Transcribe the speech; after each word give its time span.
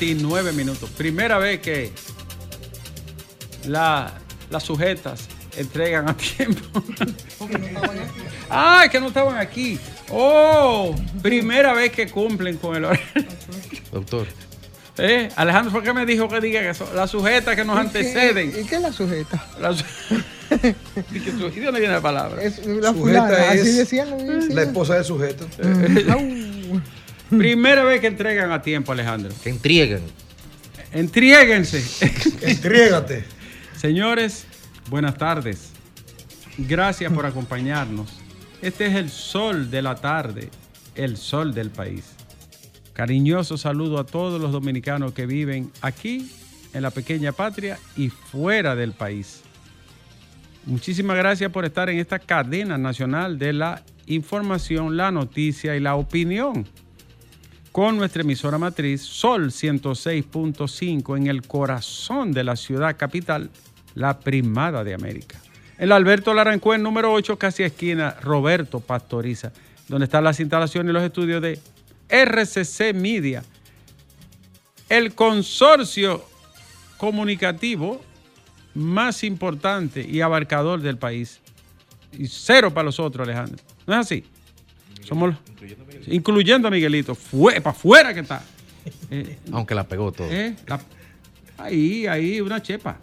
2.29 0.00 0.52
minutos. 0.52 0.90
Primera 0.90 1.38
vez 1.38 1.60
que 1.60 1.92
la- 3.66 4.12
las 4.50 4.62
sujetas 4.62 5.28
entregan 5.56 6.08
a 6.08 6.16
tiempo. 6.36 6.82
¡Ay, 8.48 8.88
que 8.88 9.00
no 9.00 9.08
estaban 9.08 9.36
aquí! 9.38 9.78
¡Oh! 10.10 10.94
Primera 11.22 11.72
vez 11.72 11.90
que 11.92 12.08
cumplen 12.08 12.56
con 12.58 12.76
el 12.76 12.84
horario. 12.84 13.04
Doctor. 13.92 14.26
¿Eh? 14.98 15.28
Alejandro 15.36 15.70
fue 15.72 15.82
que 15.82 15.92
me 15.92 16.06
dijo 16.06 16.26
que 16.26 16.40
diga 16.40 16.62
que 16.62 16.72
son 16.72 16.88
las 16.96 17.10
sujetas 17.10 17.54
que 17.54 17.64
nos 17.66 17.76
¿Y 17.76 17.80
qué- 17.80 17.86
anteceden. 17.98 18.48
¿Y 18.58 18.64
qué 18.66 18.76
es 18.76 18.80
la 18.82 18.92
sujeta? 18.92 19.44
Las- 19.60 19.84
¿Y 21.12 21.20
que 21.20 21.32
su- 21.32 21.48
¿Y 21.48 21.58
de 21.60 21.64
dónde 21.66 21.80
viene 21.80 21.94
la 21.94 22.00
palabra? 22.00 22.42
Es 22.42 22.58
la 22.64 22.92
Sujeta 22.92 22.92
fulana, 22.94 23.50
así 23.50 23.58
es 23.58 23.76
decían. 23.76 24.12
así 24.14 24.24
decían. 24.24 24.54
La 24.54 24.62
esposa 24.62 24.94
del 24.94 25.04
sujeto. 25.04 25.46
Primera 27.30 27.84
vez 27.84 28.00
que 28.00 28.06
entregan 28.06 28.52
a 28.52 28.62
tiempo, 28.62 28.92
Alejandro. 28.92 29.32
Que 29.42 29.50
entregan. 29.50 30.02
Entriéguense. 30.92 31.82
Entriégate. 32.42 33.24
Señores, 33.76 34.46
buenas 34.88 35.18
tardes. 35.18 35.72
Gracias 36.56 37.12
por 37.12 37.26
acompañarnos. 37.26 38.20
Este 38.62 38.86
es 38.86 38.94
el 38.94 39.10
sol 39.10 39.70
de 39.70 39.82
la 39.82 39.96
tarde, 39.96 40.50
el 40.94 41.16
sol 41.16 41.52
del 41.52 41.70
país. 41.70 42.04
Cariñoso 42.94 43.58
saludo 43.58 43.98
a 43.98 44.06
todos 44.06 44.40
los 44.40 44.52
dominicanos 44.52 45.12
que 45.12 45.26
viven 45.26 45.70
aquí, 45.82 46.30
en 46.72 46.82
la 46.82 46.90
pequeña 46.90 47.32
patria 47.32 47.78
y 47.96 48.08
fuera 48.08 48.74
del 48.74 48.92
país. 48.92 49.42
Muchísimas 50.64 51.16
gracias 51.16 51.52
por 51.52 51.64
estar 51.64 51.90
en 51.90 51.98
esta 51.98 52.18
cadena 52.18 52.78
nacional 52.78 53.38
de 53.38 53.52
la 53.52 53.82
información, 54.06 54.96
la 54.96 55.10
noticia 55.10 55.76
y 55.76 55.80
la 55.80 55.94
opinión. 55.94 56.66
Con 57.76 57.98
nuestra 57.98 58.22
emisora 58.22 58.56
matriz 58.56 59.02
Sol 59.02 59.50
106.5 59.50 61.14
en 61.18 61.26
el 61.26 61.42
corazón 61.46 62.32
de 62.32 62.42
la 62.42 62.56
ciudad 62.56 62.96
capital, 62.96 63.50
la 63.94 64.18
primada 64.18 64.82
de 64.82 64.94
América. 64.94 65.38
El 65.76 65.92
Alberto 65.92 66.32
Larancuén, 66.32 66.82
número 66.82 67.12
8, 67.12 67.38
casi 67.38 67.64
esquina 67.64 68.12
Roberto 68.22 68.80
Pastoriza, 68.80 69.52
donde 69.88 70.06
están 70.06 70.24
las 70.24 70.40
instalaciones 70.40 70.88
y 70.88 70.92
los 70.94 71.02
estudios 71.02 71.42
de 71.42 71.60
RCC 72.08 72.94
Media, 72.94 73.44
el 74.88 75.14
consorcio 75.14 76.24
comunicativo 76.96 78.00
más 78.72 79.22
importante 79.22 80.00
y 80.00 80.22
abarcador 80.22 80.80
del 80.80 80.96
país. 80.96 81.42
Y 82.10 82.26
cero 82.28 82.72
para 82.72 82.84
los 82.84 82.98
otros, 82.98 83.28
Alejandro. 83.28 83.62
¿No 83.86 83.92
es 83.92 84.00
así? 84.00 84.24
Somos 85.06 85.28
los- 85.28 85.38
incluyendo 86.06 86.68
a 86.68 86.70
Miguelito. 86.70 87.14
Fue, 87.14 87.60
para 87.60 87.76
afuera 87.76 88.12
que 88.14 88.20
está. 88.20 88.42
Eh, 89.10 89.36
Aunque 89.52 89.74
la 89.74 89.84
pegó 89.84 90.12
todo. 90.12 90.28
eh, 90.30 90.54
la- 90.66 90.80
ahí, 91.58 92.06
ahí, 92.06 92.40
una 92.40 92.62
chepa. 92.62 92.98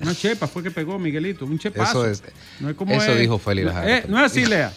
Una 0.00 0.14
chepa 0.14 0.46
fue 0.46 0.62
que 0.62 0.70
pegó 0.70 0.98
Miguelito. 0.98 1.44
Un 1.44 1.58
chepazo. 1.58 2.06
Eso 2.06 2.24
es- 2.26 2.32
No 2.60 2.70
es 2.70 2.76
como 2.76 2.92
eso 2.94 3.12
es- 3.12 3.20
dijo 3.20 3.38
Félix 3.38 3.72
no, 3.72 3.82
eh, 3.82 4.04
no 4.08 4.18
es 4.18 4.24
así, 4.32 4.46
Lea. 4.46 4.72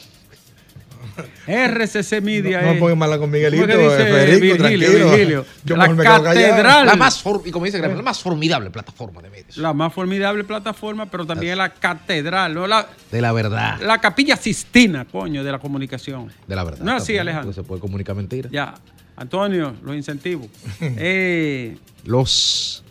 RCC 1.48 2.22
Media 2.22 2.62
No, 2.62 2.68
no 2.68 2.74
es- 2.74 2.80
pongas 2.80 2.98
mala 2.98 3.18
con 3.18 3.30
Miguelito, 3.32 3.64
¿Cómo 3.66 3.78
que 3.78 3.84
dice 3.84 4.02
eh, 4.02 4.06
Federico, 4.06 4.42
Virgilio, 4.42 4.58
tranquilo. 4.90 5.10
Virgilio? 5.12 5.46
Yo 5.64 5.76
la 5.78 5.88
me 5.90 6.04
catedral. 6.04 6.86
La 6.86 6.96
más, 6.96 7.22
for- 7.22 7.42
y 7.46 7.52
como 7.52 7.66
dice 7.66 7.80
la 7.80 7.90
más 7.90 8.22
formidable 8.22 8.70
plataforma 8.70 9.22
de 9.22 9.30
medios. 9.30 9.58
la 9.58 9.74
más 9.74 9.94
formidable 9.94 10.44
plataforma, 10.44 11.06
pero 11.10 11.26
también 11.26 11.58
la 11.58 11.70
catedral, 11.74 12.54
¿no? 12.54 12.68
la, 12.68 12.88
De 13.12 13.22
la 13.22 13.32
verdad. 13.32 13.80
la 13.82 14.00
capilla 14.00 14.36
sistina, 14.36 15.06
coño, 15.06 15.44
de 15.44 15.52
la 15.52 15.60
comunicación. 15.60 16.32
De 16.48 16.56
la 16.56 16.64
verdad. 16.64 16.84
No 16.84 16.96
es 16.98 17.04
así, 17.04 17.18
Alejandro. 17.18 17.54
Se 17.54 17.64
puede 17.64 17.82
comunicar 17.82 18.16
mentira. 18.16 18.50
Ya, 18.52 18.74
Antonio, 19.16 19.76
los 19.84 19.96
incentivos. 19.96 20.48
Eh, 20.82 21.78
Los. 22.06 22.84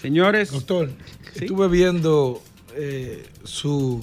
señores, 0.00 0.50
Doctor, 0.50 0.90
Sí. 1.34 1.40
estuve 1.44 1.68
viendo 1.68 2.42
eh, 2.76 3.26
su, 3.44 4.00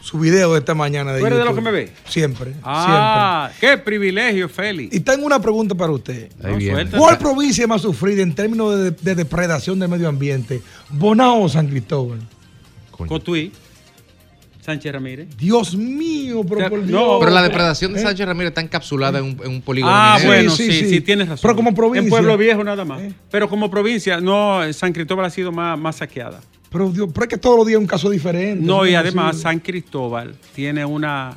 su 0.00 0.18
video 0.18 0.52
de 0.52 0.60
esta 0.60 0.74
mañana 0.74 1.12
de 1.12 1.20
¿Tú 1.20 1.26
eres 1.26 1.38
de 1.38 1.44
los 1.44 1.54
que 1.54 1.60
me 1.60 1.70
ve? 1.70 1.92
Siempre, 2.06 2.54
ah, 2.62 3.50
qué 3.60 3.76
privilegio, 3.78 4.48
Félix. 4.48 4.90
siempre. 4.92 4.96
Y 4.96 5.00
tengo 5.00 5.26
una 5.26 5.40
pregunta 5.40 5.74
para 5.74 5.92
usted. 5.92 6.30
Ahí 6.42 6.70
No. 6.70 6.98
¿Cuál 6.98 7.18
provincia 7.18 7.66
más 7.66 7.82
sufrida 7.82 8.22
en 8.22 8.34
términos 8.34 8.78
de, 8.78 8.90
de 8.92 9.14
depredación 9.14 9.78
del 9.78 9.88
medio 9.88 10.08
ambiente? 10.08 10.62
¿Bonao 10.90 11.42
o 11.42 11.48
San 11.48 11.68
Cristóbal? 11.68 12.20
Coño. 12.90 13.08
Cotuí, 13.08 13.52
Sánchez 14.68 14.92
Ramírez. 14.92 15.28
Dios 15.38 15.74
mío, 15.74 16.42
pero 16.46 16.68
no, 16.68 16.82
Dios. 16.82 17.16
Pero 17.20 17.30
la 17.30 17.42
depredación 17.42 17.94
de 17.94 18.02
Sánchez 18.02 18.26
Ramírez 18.26 18.50
está 18.50 18.60
encapsulada 18.60 19.18
en 19.18 19.24
un, 19.24 19.40
en 19.42 19.50
un 19.50 19.62
polígono. 19.62 19.90
Ah, 19.94 20.16
minero. 20.18 20.34
bueno, 20.34 20.50
Sí, 20.50 20.66
sí, 20.66 20.72
sí, 20.72 20.78
sí, 20.80 20.88
sí. 20.90 21.00
tienes 21.00 21.26
razón. 21.26 21.40
Pero 21.42 21.56
como 21.56 21.74
provincia. 21.74 22.02
En 22.04 22.10
Pueblo 22.10 22.36
Viejo 22.36 22.62
nada 22.62 22.84
más. 22.84 23.00
Eh. 23.00 23.12
Pero 23.30 23.48
como 23.48 23.70
provincia, 23.70 24.20
no, 24.20 24.70
San 24.74 24.92
Cristóbal 24.92 25.24
ha 25.24 25.30
sido 25.30 25.52
más, 25.52 25.78
más 25.78 25.96
saqueada. 25.96 26.40
Pero, 26.70 26.90
Dios, 26.90 27.08
pero 27.12 27.24
es 27.24 27.28
que 27.30 27.38
todos 27.38 27.56
los 27.56 27.66
días 27.66 27.78
es 27.78 27.82
un 27.82 27.86
caso 27.88 28.10
diferente. 28.10 28.64
No, 28.64 28.86
y 28.86 28.94
además 28.94 29.32
posible. 29.36 29.42
San 29.42 29.58
Cristóbal 29.60 30.34
tiene 30.54 30.84
una 30.84 31.36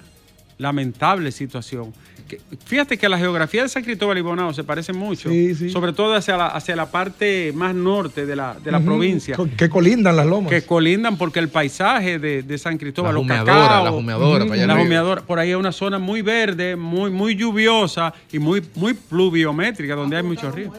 lamentable 0.57 1.31
situación. 1.31 1.93
Que- 2.27 2.39
Fíjate 2.65 2.97
que 2.97 3.09
la 3.09 3.17
geografía 3.17 3.63
de 3.63 3.67
San 3.69 3.83
Cristóbal 3.83 4.17
y 4.17 4.21
Bonao 4.21 4.53
se 4.53 4.63
parecen 4.63 4.95
mucho, 4.95 5.27
Sí, 5.29 5.53
sí. 5.53 5.69
sobre 5.69 5.91
todo 5.91 6.13
hacia 6.15 6.37
la, 6.37 6.47
hacia 6.47 6.75
la 6.77 6.85
parte 6.89 7.51
más 7.53 7.75
norte 7.75 8.25
de 8.25 8.35
la, 8.37 8.55
de 8.63 8.71
la 8.71 8.79
provincia, 8.79 9.35
Que 9.57 9.69
colindan 9.69 10.15
las 10.15 10.25
lomas. 10.25 10.49
que 10.49 10.61
colindan 10.61 11.17
porque 11.17 11.39
el 11.39 11.49
paisaje 11.49 12.19
de, 12.19 12.43
de 12.43 12.57
San 12.57 12.77
Cristóbal, 12.77 13.09
La 13.11 13.13
los 13.15 13.23
humeadora, 13.23 13.53
cacaos, 13.53 13.83
la 13.85 13.91
humeadora, 13.91 14.43
allá 14.53 14.67
la 14.67 14.75
humeadora, 14.81 15.21
por 15.23 15.39
ahí 15.39 15.49
es 15.51 15.57
una 15.57 15.73
zona 15.73 15.99
muy 15.99 16.21
verde, 16.21 16.77
muy, 16.77 17.11
muy 17.11 17.35
lluviosa 17.35 18.13
y 18.31 18.39
muy, 18.39 18.61
muy 18.75 18.93
pluviométrica, 18.93 19.95
donde 19.95 20.15
hay 20.15 20.23
muchos 20.23 20.55
ríos. 20.55 20.73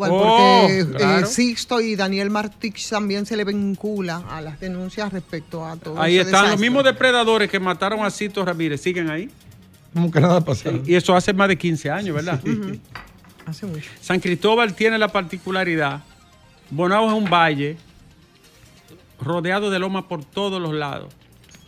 Cristóbal, 0.00 0.10
Oh, 0.12 0.68
porque 0.90 1.20
eh. 1.20 1.26
Sixto 1.26 1.80
y 1.80 1.94
Daniel 1.96 2.30
Martix 2.30 2.88
también 2.88 3.26
se 3.26 3.36
le 3.36 3.44
vincula 3.44 4.22
a 4.28 4.40
las 4.40 4.58
denuncias 4.58 5.12
respecto 5.12 5.64
a 5.64 5.76
todo 5.76 6.00
Ahí 6.00 6.18
ese 6.18 6.30
están 6.30 6.50
los 6.50 6.60
mismos 6.60 6.84
depredadores 6.84 7.50
que 7.50 7.60
mataron 7.60 8.04
a 8.04 8.10
Cito 8.10 8.44
Ramírez, 8.44 8.80
siguen 8.80 9.10
ahí. 9.10 9.30
Como 9.92 10.10
que 10.10 10.20
nada 10.20 10.38
ha 10.38 10.40
pasado. 10.44 10.82
Y 10.84 10.94
eso 10.94 11.14
hace 11.14 11.32
más 11.32 11.48
de 11.48 11.56
15 11.56 11.90
años, 11.90 12.16
¿verdad? 12.16 12.40
Hace 13.46 13.66
mucho. 13.66 13.88
San 14.00 14.18
Cristóbal 14.20 14.74
tiene 14.74 14.98
la 14.98 15.08
particularidad, 15.08 16.02
Bonao 16.70 17.06
es 17.06 17.12
un 17.12 17.30
valle 17.30 17.76
rodeado 19.20 19.70
de 19.70 19.78
lomas 19.78 20.04
por 20.04 20.24
todos 20.24 20.60
los 20.60 20.72
lados. 20.74 21.12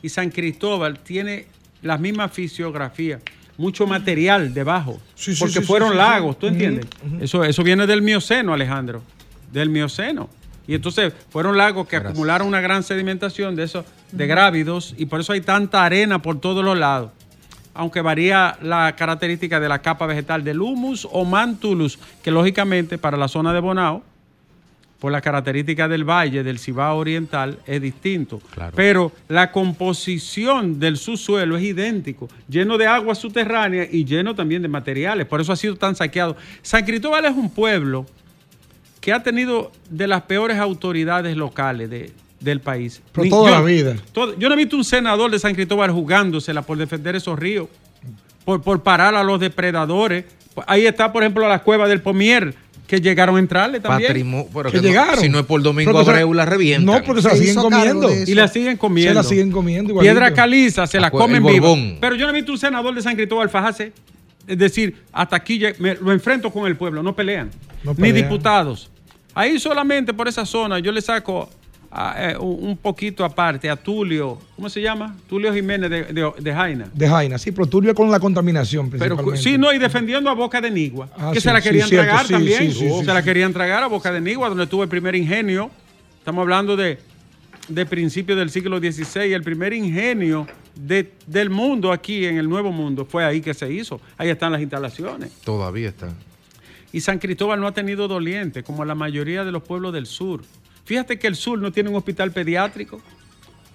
Y 0.02 0.08
San 0.08 0.30
Cristóbal 0.30 0.98
tiene 0.98 1.46
la 1.82 1.98
misma 1.98 2.28
fisiografía, 2.28 3.20
mucho 3.58 3.86
material 3.86 4.52
debajo, 4.52 5.00
Sí, 5.14 5.34
sí, 5.34 5.40
porque 5.40 5.60
sí, 5.60 5.64
fueron 5.64 5.90
sí, 5.90 5.94
sí, 5.94 5.98
lagos. 5.98 6.38
¿tú 6.38 6.46
entiendes? 6.46 6.86
Eso, 7.20 7.44
eso 7.44 7.62
viene 7.62 7.86
del 7.86 8.02
Mioceno, 8.02 8.52
Alejandro, 8.52 9.02
del 9.52 9.70
Mioceno. 9.70 10.28
Y 10.68 10.74
entonces 10.74 11.12
fueron 11.30 11.56
lagos 11.56 11.86
que 11.86 11.96
Gracias. 11.96 12.12
acumularon 12.12 12.48
una 12.48 12.60
gran 12.60 12.82
sedimentación 12.82 13.54
de 13.56 13.62
esos, 13.64 13.84
de 14.12 14.26
grávidos, 14.26 14.94
y 14.98 15.06
por 15.06 15.20
eso 15.20 15.32
hay 15.32 15.40
tanta 15.40 15.84
arena 15.84 16.20
por 16.20 16.40
todos 16.40 16.64
los 16.64 16.76
lados 16.76 17.10
aunque 17.78 18.00
varía 18.00 18.56
la 18.62 18.96
característica 18.96 19.60
de 19.60 19.68
la 19.68 19.82
capa 19.82 20.06
vegetal 20.06 20.42
del 20.42 20.62
humus 20.62 21.06
o 21.12 21.26
mantulus, 21.26 21.98
que 22.22 22.30
lógicamente 22.30 22.96
para 22.96 23.18
la 23.18 23.28
zona 23.28 23.52
de 23.52 23.60
Bonao, 23.60 24.02
por 24.98 25.12
la 25.12 25.20
característica 25.20 25.88
del 25.88 26.04
valle, 26.08 26.42
del 26.42 26.58
Cibao 26.58 26.96
Oriental, 26.98 27.58
es 27.66 27.82
distinto. 27.82 28.40
Claro. 28.54 28.72
Pero 28.74 29.12
la 29.28 29.52
composición 29.52 30.78
del 30.80 30.96
subsuelo 30.96 31.56
es 31.56 31.64
idéntico, 31.64 32.28
lleno 32.48 32.78
de 32.78 32.86
agua 32.86 33.14
subterránea 33.14 33.86
y 33.90 34.04
lleno 34.04 34.34
también 34.34 34.62
de 34.62 34.68
materiales. 34.68 35.26
Por 35.26 35.40
eso 35.40 35.52
ha 35.52 35.56
sido 35.56 35.76
tan 35.76 35.94
saqueado. 35.96 36.36
San 36.62 36.84
Cristóbal 36.84 37.24
es 37.26 37.32
un 37.36 37.50
pueblo 37.50 38.06
que 39.00 39.12
ha 39.12 39.22
tenido 39.22 39.70
de 39.90 40.06
las 40.06 40.22
peores 40.22 40.58
autoridades 40.58 41.36
locales 41.36 41.90
de- 41.90 42.12
del 42.40 42.60
país. 42.60 43.02
Pero 43.12 43.24
Ni- 43.24 43.30
toda 43.30 43.50
yo- 43.50 43.56
la 43.56 43.62
vida. 43.62 43.96
todo- 44.12 44.38
yo 44.38 44.48
no 44.48 44.54
he 44.54 44.58
visto 44.58 44.76
un 44.76 44.84
senador 44.84 45.30
de 45.30 45.38
San 45.38 45.54
Cristóbal 45.54 45.90
jugándosela 45.90 46.62
por 46.62 46.76
defender 46.78 47.14
esos 47.16 47.38
ríos, 47.38 47.68
por, 48.44 48.62
por 48.62 48.82
parar 48.82 49.14
a 49.14 49.22
los 49.22 49.38
depredadores. 49.40 50.24
Ahí 50.66 50.86
está, 50.86 51.12
por 51.12 51.22
ejemplo, 51.22 51.46
la 51.48 51.62
cueva 51.62 51.86
del 51.86 52.00
Pomier, 52.00 52.54
que 52.86 53.00
llegaron 53.00 53.36
a 53.36 53.38
entrarle 53.40 53.80
también. 53.80 54.08
Patrimo- 54.12 54.48
pero 54.54 54.70
Que 54.70 54.76
que 54.78 54.82
no- 54.82 54.88
llegaron. 54.88 55.20
si 55.20 55.28
no 55.28 55.38
es 55.40 55.46
por 55.46 55.60
Domingo 55.62 55.98
Abreu, 55.98 56.32
la 56.34 56.44
revientan. 56.44 56.94
No, 57.00 57.04
porque 57.04 57.22
se 57.22 57.28
la 57.28 57.34
siguen 57.34 57.56
comiendo. 57.56 58.08
Y 58.26 58.34
la 58.34 58.48
siguen 58.48 58.76
comiendo. 58.76 59.10
Se 59.10 59.14
la 59.14 59.22
siguen 59.24 59.50
comiendo 59.50 59.90
igualito. 59.90 60.12
Piedra 60.14 60.32
caliza, 60.32 60.86
se 60.86 61.00
la 61.00 61.10
comen. 61.10 61.42
Borbón. 61.42 61.98
Pero 62.00 62.14
yo 62.16 62.26
no 62.26 62.30
he 62.32 62.34
visto 62.36 62.52
un 62.52 62.58
senador 62.58 62.94
de 62.94 63.02
San 63.02 63.16
Cristóbal 63.16 63.48
fajarse. 63.50 63.92
Es 64.46 64.58
decir, 64.58 65.02
hasta 65.12 65.34
aquí 65.36 65.60
me- 65.78 65.96
lo 65.96 66.12
enfrento 66.12 66.52
con 66.52 66.66
el 66.66 66.76
pueblo, 66.76 67.02
no 67.02 67.16
pelean. 67.16 67.50
No 67.82 67.90
Ni 67.92 67.96
pelean. 68.10 68.14
diputados. 68.28 68.90
Ahí 69.34 69.58
solamente 69.58 70.14
por 70.14 70.28
esa 70.28 70.46
zona 70.46 70.78
yo 70.78 70.92
le 70.92 71.02
saco 71.02 71.50
a, 71.98 72.32
eh, 72.32 72.36
un 72.38 72.76
poquito 72.76 73.24
aparte 73.24 73.70
a 73.70 73.76
Tulio, 73.76 74.38
¿cómo 74.54 74.68
se 74.68 74.82
llama? 74.82 75.16
Tulio 75.28 75.52
Jiménez 75.54 75.88
de, 75.88 76.04
de- 76.04 76.32
de 76.38 76.52
Jaina. 76.52 76.90
De 76.92 77.08
Jaina, 77.08 77.38
sí, 77.38 77.52
pero 77.52 77.66
turbio 77.66 77.94
con 77.94 78.10
la 78.10 78.20
contaminación 78.20 78.90
Pero 78.90 79.16
principalmente. 79.16 79.42
sí, 79.42 79.56
no, 79.56 79.72
y 79.72 79.78
defendiendo 79.78 80.28
a 80.28 80.34
Boca 80.34 80.60
de 80.60 80.70
Nigua, 80.70 81.08
Ah, 81.16 81.30
que 81.32 81.40
sí, 81.40 81.48
se 81.48 81.52
la 81.54 81.60
querían 81.62 81.88
tragar 81.88 82.26
sí, 82.26 82.32
también. 82.34 82.58
sí, 82.58 82.72
sí, 82.72 82.88
se 82.90 83.00
sí, 83.00 83.04
la 83.06 83.22
querían 83.22 83.52
tragar 83.54 83.82
a 83.82 83.86
Boca 83.86 84.12
de 84.12 84.20
Nigua, 84.20 84.48
donde 84.50 84.66
tuvo 84.66 84.82
el 84.82 84.88
primer 84.90 85.14
ingenio. 85.14 85.70
Estamos 86.18 86.42
hablando 86.42 86.76
de 86.76 86.98
de 87.68 87.84
principios 87.84 88.38
del 88.38 88.48
siglo 88.50 88.78
XVI, 88.78 89.32
el 89.32 89.42
primer 89.42 89.72
ingenio 89.72 90.46
de- 90.76 91.10
del 91.26 91.50
mundo 91.50 91.90
aquí 91.90 92.24
en 92.24 92.36
el 92.38 92.48
Nuevo 92.48 92.70
Mundo 92.70 93.04
fue 93.04 93.24
ahí 93.24 93.40
que 93.40 93.54
se 93.54 93.72
hizo. 93.72 94.00
Ahí 94.16 94.28
están 94.28 94.52
las 94.52 94.60
instalaciones. 94.60 95.32
Todavía 95.42 95.88
está. 95.88 96.10
Y 96.92 97.00
San 97.00 97.18
Cristóbal 97.18 97.58
no 97.58 97.66
ha 97.66 97.72
tenido 97.72 98.06
doliente, 98.06 98.62
como 98.62 98.84
la 98.84 98.94
mayoría 98.94 99.44
de 99.44 99.50
los 99.50 99.64
pueblos 99.64 99.92
del 99.92 100.06
sur. 100.06 100.42
Fíjate 100.86 101.18
que 101.18 101.26
el 101.26 101.36
sur 101.36 101.58
no 101.58 101.70
tiene 101.70 101.90
un 101.90 101.96
hospital 101.96 102.30
pediátrico, 102.32 103.00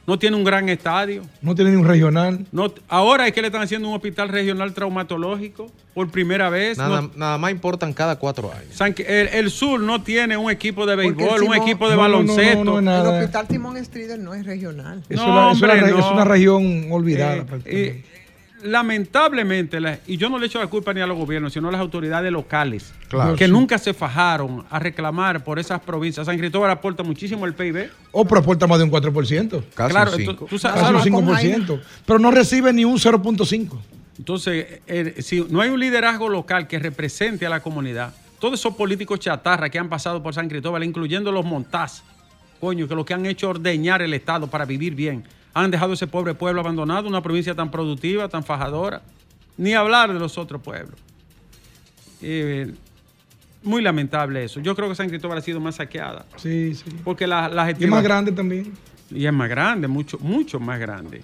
no 0.08 0.18
tiene 0.18 0.36
un 0.36 0.44
gran 0.44 0.68
estadio. 0.70 1.22
No 1.44 1.54
tiene 1.54 1.72
ni 1.72 1.78
un 1.78 1.86
regional. 1.88 2.46
No, 2.52 2.74
ahora 2.88 3.28
es 3.28 3.34
que 3.34 3.42
le 3.42 3.48
están 3.50 3.62
haciendo 3.62 3.88
un 3.88 3.94
hospital 3.94 4.30
regional 4.30 4.74
traumatológico 4.74 5.70
por 5.94 6.10
primera 6.10 6.50
vez. 6.50 6.78
Nada, 6.78 7.02
No- 7.02 7.12
nada 7.16 7.38
más 7.38 7.52
importan 7.52 7.94
cada 7.94 8.16
cuatro 8.18 8.52
años. 8.52 8.74
San- 8.74 8.96
el, 8.98 9.28
el 9.28 9.52
sur 9.52 9.80
no 9.80 10.02
tiene 10.02 10.38
un 10.38 10.50
equipo 10.50 10.86
de 10.88 10.96
béisbol, 10.96 11.44
un 11.44 11.54
equipo 11.56 11.88
de 11.90 11.96
No, 11.96 12.02
no, 12.02 12.08
no, 12.08 12.18
baloncesto. 12.24 12.64
no, 12.64 12.82
no 12.82 12.92
es 12.98 13.02
El 13.02 13.14
hospital 13.20 13.48
Timón 13.48 13.86
Strider 13.86 14.20
no 14.20 14.34
es 14.34 14.46
regional. 14.46 15.04
Eso 15.08 15.28
No, 15.28 15.52
es 15.52 15.62
una- 15.62 15.74
es 15.74 15.74
una 15.74 15.74
hombre, 15.74 15.82
re- 15.94 16.00
es 16.00 16.06
no. 16.06 16.14
una 16.14 16.26
región 16.26 16.88
olvidada. 16.92 17.36
Eh, 17.36 17.46
eh, 17.66 18.06
lamentablemente, 18.64 19.80
la- 19.80 20.00
y 20.08 20.18
yo 20.18 20.30
no 20.30 20.38
le 20.40 20.46
echo 20.48 20.60
la 20.60 20.68
culpa 20.68 20.94
ni 20.94 21.02
a 21.02 21.08
los 21.08 21.18
gobiernos, 21.18 21.54
sino 21.54 21.70
a 21.70 21.72
las 21.72 21.82
autoridades 21.82 22.32
locales, 22.32 22.94
Claro. 23.10 23.36
que 23.36 23.46
Sí. 23.46 23.52
nunca 23.52 23.78
se 23.78 23.94
fajaron 23.94 24.66
a 24.70 24.80
reclamar 24.80 25.44
por 25.44 25.60
esas 25.60 25.80
provincias. 25.82 26.26
San 26.26 26.38
Cristóbal 26.38 26.70
aporta 26.72 27.04
muchísimo 27.04 27.46
el 27.46 27.54
PIB. 27.54 27.90
o 28.12 28.26
pero 28.26 28.42
aporta 28.42 28.68
más 28.68 28.78
de 28.80 28.84
un 28.86 28.90
4%. 28.90 29.64
Casi 29.74 29.92
claro, 29.92 30.12
un 30.12 30.18
ento- 30.20 30.32
cinco. 30.32 30.48
tú 30.50 30.60
sabes- 30.60 30.76
Casi 30.82 30.90
un 30.90 30.96
ahora- 30.96 31.04
5%. 31.04 31.80
Pero 32.06 32.20
no 32.20 32.32
recibe 32.32 32.74
ni 32.74 32.84
un 32.86 33.00
0.5. 33.00 33.82
entonces, 34.18 34.82
eh, 34.88 35.16
si 35.22 35.46
no 35.50 35.62
hay 35.62 35.70
un 35.70 35.80
liderazgo 35.80 36.30
local 36.30 36.68
que 36.68 36.78
represente 36.80 37.46
a 37.46 37.50
la 37.50 37.60
comunidad, 37.62 38.14
todos 38.40 38.60
esos 38.60 38.76
políticos 38.76 39.20
chatarra 39.20 39.70
que 39.70 39.80
han 39.80 39.90
pasado 39.90 40.22
por 40.22 40.34
San 40.34 40.50
Cristóbal, 40.50 40.84
incluyendo 40.84 41.32
los 41.32 41.46
montás, 41.46 42.04
coño, 42.60 42.88
que 42.88 42.96
lo 42.96 43.06
que 43.06 43.14
han 43.14 43.26
hecho 43.26 43.48
es 43.52 43.58
ordeñar 43.58 44.02
el 44.02 44.14
Estado 44.14 44.48
para 44.48 44.66
vivir 44.66 44.94
bien. 44.96 45.24
Han 45.54 45.72
dejado 45.72 45.94
ese 45.94 46.08
pobre 46.08 46.34
pueblo 46.34 46.62
abandonado, 46.62 47.08
una 47.08 47.22
provincia 47.22 47.54
tan 47.56 47.70
productiva, 47.72 48.30
tan 48.30 48.44
fajadora. 48.44 49.02
Ni 49.58 49.74
hablar 49.74 50.14
de 50.14 50.20
los 50.20 50.38
otros 50.38 50.62
pueblos. 50.62 51.00
Eh, 52.22 52.74
muy 53.64 53.82
lamentable 53.82 54.44
eso. 54.44 54.60
Yo 54.60 54.76
creo 54.76 54.90
que 54.90 54.96
San 54.96 55.10
Cristóbal 55.10 55.38
ha 55.38 55.42
sido 55.42 55.60
más 55.60 55.76
saqueada. 55.76 56.26
Sí, 56.38 56.74
sí. 56.76 56.86
Porque 57.04 57.28
la, 57.28 57.50
la 57.50 57.70
Y 57.72 57.84
es 57.84 57.90
más 57.90 58.04
grande 58.04 58.32
también. 58.32 58.74
y 59.10 59.26
es 59.26 59.34
más 59.34 59.50
grande, 59.50 59.88
mucho, 59.88 60.18
mucho 60.20 60.60
más 60.60 60.80
grande. 60.80 61.22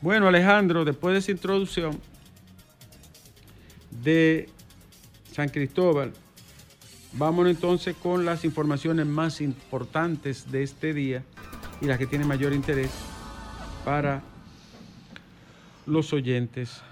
Bueno, 0.00 0.28
Alejandro, 0.28 0.84
después 0.84 1.12
de 1.14 1.20
esa 1.20 1.30
introducción 1.30 1.98
de 4.02 4.48
San 5.32 5.48
Cristóbal, 5.48 6.12
vámonos 7.12 7.52
entonces 7.52 7.96
con 8.02 8.24
las 8.24 8.44
informaciones 8.44 9.06
más 9.06 9.40
importantes 9.40 10.50
de 10.50 10.62
este 10.62 10.92
día 10.92 11.22
y 11.80 11.86
las 11.86 11.98
que 11.98 12.06
tienen 12.06 12.28
mayor 12.28 12.52
interés 12.52 12.90
para 13.86 14.20
los 15.86 16.12
oyentes. 16.12 16.82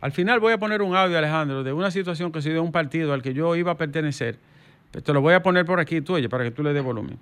Al 0.00 0.12
final 0.12 0.38
voy 0.38 0.52
a 0.52 0.58
poner 0.58 0.80
un 0.80 0.94
audio, 0.94 1.18
Alejandro, 1.18 1.64
de 1.64 1.72
una 1.72 1.90
situación 1.90 2.30
que 2.30 2.40
se 2.40 2.50
dio 2.50 2.60
en 2.60 2.66
un 2.66 2.72
partido 2.72 3.12
al 3.12 3.20
que 3.20 3.34
yo 3.34 3.56
iba 3.56 3.72
a 3.72 3.76
pertenecer. 3.76 4.38
Te 4.92 5.12
lo 5.12 5.22
voy 5.22 5.34
a 5.34 5.42
poner 5.42 5.66
por 5.66 5.80
aquí, 5.80 6.00
tú, 6.00 6.14
oye, 6.14 6.28
para 6.28 6.44
que 6.44 6.52
tú 6.52 6.62
le 6.62 6.72
des 6.72 6.84
volumen. 6.84 7.18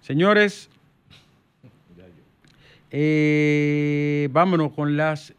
Señores, 0.00 0.70
eh, 2.90 4.26
vámonos 4.32 4.72
con 4.72 4.96
las... 4.96 5.34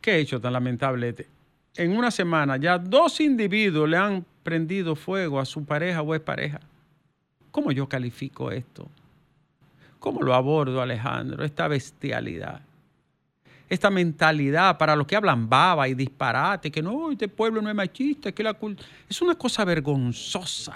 ¿Qué 0.00 0.16
hecho 0.16 0.40
tan 0.40 0.54
lamentable? 0.54 1.14
En 1.76 1.94
una 1.94 2.10
semana 2.10 2.56
ya 2.56 2.78
dos 2.78 3.20
individuos 3.20 3.86
le 3.86 3.98
han 3.98 4.24
prendido 4.42 4.96
fuego 4.96 5.40
a 5.40 5.44
su 5.44 5.66
pareja 5.66 6.00
o 6.00 6.14
expareja. 6.14 6.60
¿Cómo 7.50 7.70
yo 7.70 7.86
califico 7.86 8.50
esto? 8.50 8.88
¿Cómo 10.04 10.20
lo 10.20 10.34
abordo, 10.34 10.82
Alejandro? 10.82 11.42
Esta 11.46 11.66
bestialidad. 11.66 12.60
Esta 13.70 13.88
mentalidad 13.88 14.76
para 14.76 14.94
los 14.94 15.06
que 15.06 15.16
hablan 15.16 15.48
baba 15.48 15.88
y 15.88 15.94
disparate, 15.94 16.70
que 16.70 16.82
no, 16.82 17.10
este 17.10 17.26
pueblo 17.26 17.62
no 17.62 17.70
es 17.70 17.74
machista, 17.74 18.30
que 18.30 18.42
la 18.42 18.52
cult- 18.52 18.78
Es 19.08 19.22
una 19.22 19.34
cosa 19.34 19.64
vergonzosa. 19.64 20.72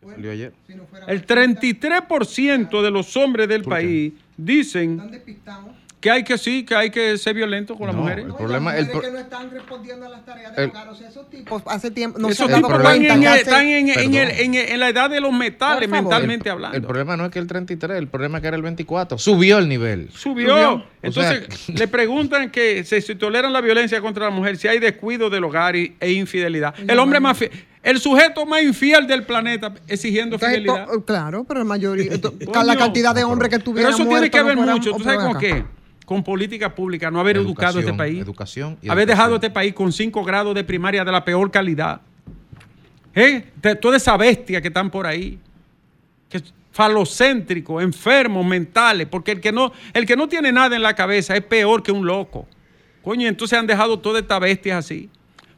Fuera 0.00 1.06
El 1.08 1.26
33% 1.26 2.80
de 2.80 2.90
los 2.92 3.16
hombres 3.16 3.48
del 3.48 3.64
país 3.64 4.12
dicen. 4.36 4.96
Que 6.00 6.10
hay 6.10 6.24
que 6.24 6.38
sí, 6.38 6.64
que 6.64 6.74
hay 6.74 6.90
que 6.90 7.18
ser 7.18 7.34
violento 7.34 7.76
con 7.76 7.86
las 7.86 7.94
mujeres. 7.94 8.24
el 8.24 8.32
problema- 8.32 8.74
el 8.76 8.88
pro- 8.88 9.02
que 9.02 9.10
no 9.10 9.18
están 9.18 9.50
respondiendo 9.50 10.06
a 10.06 10.08
las 10.08 10.24
tareas 10.24 10.56
de 10.56 10.64
el- 10.64 10.70
hogar. 10.70 10.88
O 10.88 10.94
sea, 10.94 11.08
esos 11.08 11.28
tipos 11.28 11.62
hace 11.66 11.90
tiempo 11.90 12.18
no 12.18 12.28
Esos 12.28 12.38
se 12.38 12.42
han 12.54 12.58
tipos 12.60 12.70
dado 12.70 12.82
problema- 12.82 13.02
están, 13.04 13.06
cuenta 13.06 13.14
en, 13.14 13.20
que 13.20 13.26
el- 13.26 13.32
hace- 13.32 13.40
están 13.42 13.66
en, 13.66 13.88
en 13.90 14.14
el- 14.14 14.30
en 14.40 14.54
el- 14.54 14.68
en 14.72 14.80
la 14.80 14.88
edad 14.88 15.10
de 15.10 15.20
los 15.20 15.32
metales, 15.32 15.88
mentalmente 15.90 16.48
El 16.48 16.52
hablando. 16.54 16.80
problema 16.88 17.16
no 17.18 17.26
es 17.26 17.30
que 17.30 17.38
el 17.38 17.46
33, 17.46 17.98
el 17.98 18.08
problema 18.08 18.38
es 18.38 18.42
que 18.42 18.48
era 18.48 18.56
el 18.56 18.62
24. 18.62 19.18
Subió 19.18 19.58
el 19.58 19.68
nivel. 19.68 20.08
Subió. 20.12 20.48
Subió. 20.48 20.84
Entonces, 21.02 21.46
O 21.48 21.52
sea- 21.52 21.74
le 21.76 21.88
preguntan 21.88 22.50
que 22.50 22.82
si, 22.84 23.00
si 23.02 23.14
toleran 23.14 23.52
la 23.52 23.60
violencia 23.60 24.00
contra 24.00 24.24
la 24.24 24.30
mujer, 24.30 24.56
si 24.56 24.68
hay 24.68 24.78
descuido 24.78 25.28
del 25.28 25.44
hogar 25.44 25.76
y- 25.76 25.96
e 26.00 26.12
infidelidad. 26.12 26.74
El 26.88 26.98
hombre 26.98 27.20
más 27.20 27.36
fiel, 27.36 27.50
el 27.82 27.98
sujeto 28.00 28.46
más 28.46 28.62
infiel 28.62 29.06
del 29.06 29.24
planeta 29.24 29.72
exigiendo 29.86 30.36
Entonces, 30.36 30.58
fidelidad. 30.60 30.86
to- 30.86 31.04
claro, 31.04 31.44
pero 31.44 31.60
la 31.60 31.64
mayoría, 31.66 32.18
to- 32.18 32.32
la 32.64 32.76
cantidad 32.76 33.14
de 33.14 33.24
hombres 33.24 33.50
que 33.50 33.58
pero- 33.58 33.74
Pero 33.74 33.88
eso 33.90 34.06
tiene 34.06 34.30
que 34.30 34.42
ver 34.42 34.56
mucho. 34.56 34.92
¿Tú 34.92 35.04
sabes 35.04 35.18
con 35.20 35.28
acá. 35.30 35.38
qué? 35.40 35.64
Con 36.10 36.24
política 36.24 36.74
pública, 36.74 37.08
no 37.08 37.20
haber 37.20 37.36
educado 37.36 37.78
a 37.78 37.82
este 37.82 37.92
país. 37.94 38.20
educación 38.20 38.76
y 38.82 38.88
haber 38.88 39.04
educación. 39.04 39.06
dejado 39.06 39.34
este 39.36 39.48
país 39.50 39.72
con 39.72 39.92
cinco 39.92 40.24
grados 40.24 40.56
de 40.56 40.64
primaria 40.64 41.04
de 41.04 41.12
la 41.12 41.24
peor 41.24 41.52
calidad. 41.52 42.00
¿Eh? 43.14 43.44
De- 43.62 43.76
toda 43.76 43.96
esa 43.96 44.16
bestia 44.16 44.60
que 44.60 44.66
están 44.66 44.90
por 44.90 45.06
ahí. 45.06 45.38
Que 46.28 46.38
es 46.38 46.52
falocéntrico, 46.72 47.80
enfermos 47.80 48.44
mentales, 48.44 49.06
porque 49.08 49.30
el 49.30 49.40
que, 49.40 49.52
no, 49.52 49.70
el 49.92 50.04
que 50.04 50.16
no 50.16 50.26
tiene 50.26 50.50
nada 50.50 50.74
en 50.74 50.82
la 50.82 50.94
cabeza 50.96 51.36
es 51.36 51.44
peor 51.44 51.80
que 51.80 51.92
un 51.92 52.04
loco. 52.04 52.48
Coño, 53.04 53.28
entonces 53.28 53.56
han 53.56 53.68
dejado 53.68 54.00
todas 54.00 54.22
estas 54.22 54.40
bestias 54.40 54.78
así. 54.84 55.08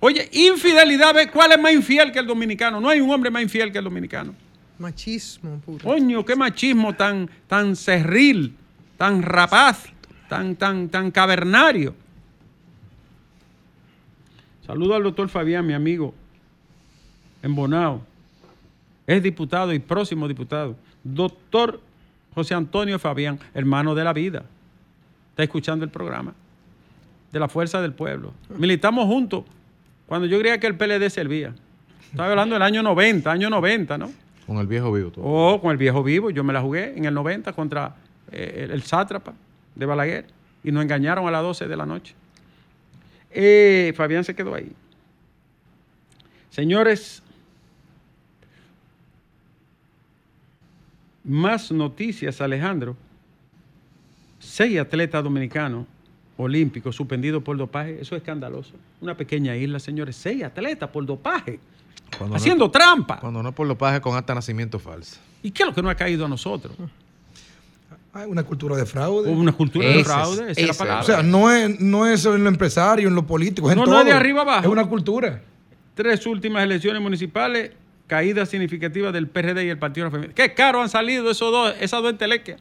Oye, 0.00 0.28
infidelidad. 0.32 1.14
¿cuál 1.32 1.52
es 1.52 1.58
más 1.58 1.72
infiel 1.72 2.12
que 2.12 2.18
el 2.18 2.26
dominicano? 2.26 2.78
No 2.78 2.90
hay 2.90 3.00
un 3.00 3.08
hombre 3.10 3.30
más 3.30 3.42
infiel 3.42 3.72
que 3.72 3.78
el 3.78 3.84
dominicano. 3.84 4.34
Machismo 4.78 5.58
puro. 5.60 5.82
Coño, 5.82 6.22
qué 6.26 6.36
machismo 6.36 6.92
tan, 6.92 7.30
tan 7.46 7.74
cerril, 7.74 8.54
tan 8.98 9.22
rapaz, 9.22 9.86
tan, 10.32 10.56
tan, 10.56 10.88
tan 10.88 11.10
cavernario. 11.10 11.94
Saludo 14.66 14.94
al 14.94 15.02
doctor 15.02 15.28
Fabián, 15.28 15.66
mi 15.66 15.74
amigo, 15.74 16.14
en 17.42 17.54
Bonao. 17.54 18.00
Es 19.06 19.22
diputado 19.22 19.74
y 19.74 19.78
próximo 19.78 20.26
diputado. 20.26 20.74
Doctor 21.04 21.80
José 22.34 22.54
Antonio 22.54 22.98
Fabián, 22.98 23.38
hermano 23.52 23.94
de 23.94 24.04
la 24.04 24.14
vida. 24.14 24.44
Está 25.30 25.42
escuchando 25.42 25.84
el 25.84 25.90
programa. 25.90 26.32
De 27.30 27.38
la 27.38 27.48
fuerza 27.48 27.82
del 27.82 27.92
pueblo. 27.92 28.32
Militamos 28.56 29.04
juntos 29.04 29.44
cuando 30.06 30.26
yo 30.26 30.38
creía 30.38 30.58
que 30.58 30.66
el 30.66 30.76
PLD 30.78 31.10
servía. 31.10 31.54
Estaba 32.10 32.30
hablando 32.30 32.54
del 32.54 32.62
año 32.62 32.82
90, 32.82 33.30
año 33.30 33.50
90, 33.50 33.98
¿no? 33.98 34.10
Con 34.46 34.56
el 34.56 34.66
viejo 34.66 34.90
vivo. 34.92 35.10
todo. 35.10 35.24
O 35.26 35.60
con 35.60 35.72
el 35.72 35.76
viejo 35.76 36.02
vivo, 36.02 36.30
yo 36.30 36.42
me 36.42 36.54
la 36.54 36.62
jugué 36.62 36.96
en 36.96 37.04
el 37.04 37.12
90 37.12 37.52
contra 37.52 37.96
eh, 38.30 38.62
el, 38.64 38.70
el 38.70 38.82
sátrapa 38.82 39.34
de 39.74 39.86
Balaguer 39.86 40.26
y 40.64 40.70
nos 40.72 40.82
engañaron 40.82 41.26
a 41.26 41.30
las 41.30 41.42
12 41.42 41.68
de 41.68 41.76
la 41.76 41.86
noche. 41.86 42.14
Eh, 43.30 43.92
Fabián 43.96 44.24
se 44.24 44.34
quedó 44.34 44.54
ahí. 44.54 44.72
Señores, 46.50 47.22
más 51.24 51.70
noticias, 51.72 52.40
Alejandro. 52.40 52.96
Seis 54.38 54.78
atletas 54.78 55.22
dominicanos 55.22 55.86
olímpicos 56.36 56.96
suspendidos 56.96 57.42
por 57.42 57.56
dopaje. 57.56 58.00
Eso 58.00 58.16
es 58.16 58.22
escandaloso. 58.22 58.72
Una 59.00 59.16
pequeña 59.16 59.56
isla, 59.56 59.78
señores. 59.78 60.16
Seis 60.16 60.42
atletas 60.42 60.90
por 60.90 61.06
dopaje. 61.06 61.60
Cuando 62.18 62.34
no- 62.34 62.36
haciendo 62.36 62.70
trampa. 62.70 63.20
Cuando 63.20 63.42
no 63.42 63.52
por 63.52 63.66
los 63.66 63.76
pajes 63.76 64.00
con 64.00 64.16
hasta 64.16 64.34
nacimiento 64.34 64.78
falso. 64.78 65.18
¿Y 65.42 65.50
qué 65.52 65.62
es 65.62 65.68
lo 65.68 65.74
que 65.74 65.82
no 65.82 65.88
ha 65.90 65.94
caído 65.94 66.26
a 66.26 66.28
nosotros? 66.28 66.76
Hay 68.14 68.28
una 68.28 68.42
cultura 68.42 68.76
de 68.76 68.84
fraude. 68.84 69.30
Una 69.30 69.52
cultura 69.52 69.86
Ese 69.86 69.94
de 69.94 70.00
es- 70.02 70.06
fraude, 70.06 70.34
esa 70.34 70.42
es 70.50 70.56
la 70.56 70.62
ese 70.62 70.70
es. 70.70 70.76
palabra. 70.78 71.00
O 71.02 71.04
sea, 71.04 71.22
no 71.22 71.50
es, 71.50 71.80
no 71.80 72.06
es 72.06 72.24
en 72.26 72.42
lo 72.44 72.48
empresario, 72.50 73.08
en 73.08 73.14
lo 73.14 73.26
político, 73.26 73.68
es 73.68 73.72
en 73.72 73.78
No, 73.78 73.84
todo. 73.84 73.94
no 73.94 74.00
es 74.00 74.06
de 74.06 74.12
arriba 74.12 74.42
abajo. 74.42 74.60
Es 74.60 74.66
una 74.72 74.86
cultura. 74.86 75.40
Tres 75.94 76.26
últimas 76.26 76.62
elecciones 76.64 77.00
municipales, 77.00 77.70
caídas 78.06 78.50
significativas 78.50 79.12
del 79.14 79.28
PRD 79.28 79.64
y 79.64 79.68
el 79.70 79.78
Partido 79.78 80.06
Reformista. 80.06 80.34
Qué 80.34 80.52
caro 80.52 80.82
han 80.82 80.88
salido 80.90 81.30
esos 81.30 81.50
dos, 81.50 81.74
esas 81.80 82.02
dos 82.02 82.10
entelequias. 82.10 82.60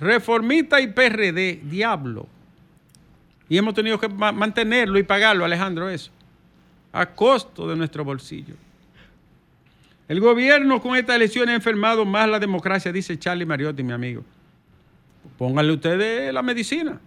Reformista 0.00 0.80
y 0.80 0.88
PRD, 0.88 1.60
diablo. 1.64 2.26
Y 3.48 3.56
hemos 3.58 3.74
tenido 3.74 3.98
que 3.98 4.08
ma- 4.08 4.32
mantenerlo 4.32 4.98
y 4.98 5.02
pagarlo, 5.02 5.44
Alejandro, 5.44 5.88
eso. 5.88 6.10
A 6.92 7.06
costo 7.06 7.68
de 7.68 7.76
nuestro 7.76 8.04
bolsillo. 8.04 8.54
El 10.08 10.20
gobierno 10.20 10.82
con 10.82 10.96
estas 10.96 11.16
elecciones 11.16 11.52
ha 11.52 11.56
enfermado 11.56 12.04
más 12.04 12.28
la 12.28 12.38
democracia, 12.38 12.92
dice 12.92 13.18
Charlie 13.18 13.46
Mariotti, 13.46 13.82
mi 13.82 13.92
amigo. 13.92 14.22
Pónganle 15.38 15.72
ustedes 15.72 16.32
la 16.32 16.42
medicina. 16.42 17.00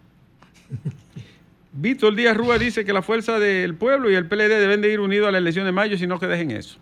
Víctor 1.74 2.16
Díaz 2.16 2.36
Rúa 2.36 2.58
dice 2.58 2.84
que 2.86 2.94
la 2.94 3.04
fuerza 3.04 3.38
del 3.38 3.76
pueblo 3.76 4.10
y 4.10 4.16
el 4.16 4.26
PLD 4.28 4.60
deben 4.60 4.82
de 4.82 4.92
ir 4.92 5.00
unidos 5.00 5.28
a 5.28 5.32
la 5.32 5.38
elección 5.38 5.66
de 5.66 5.72
mayo, 5.72 5.98
sino 5.98 6.20
que 6.20 6.26
dejen 6.26 6.52
eso. 6.52 6.80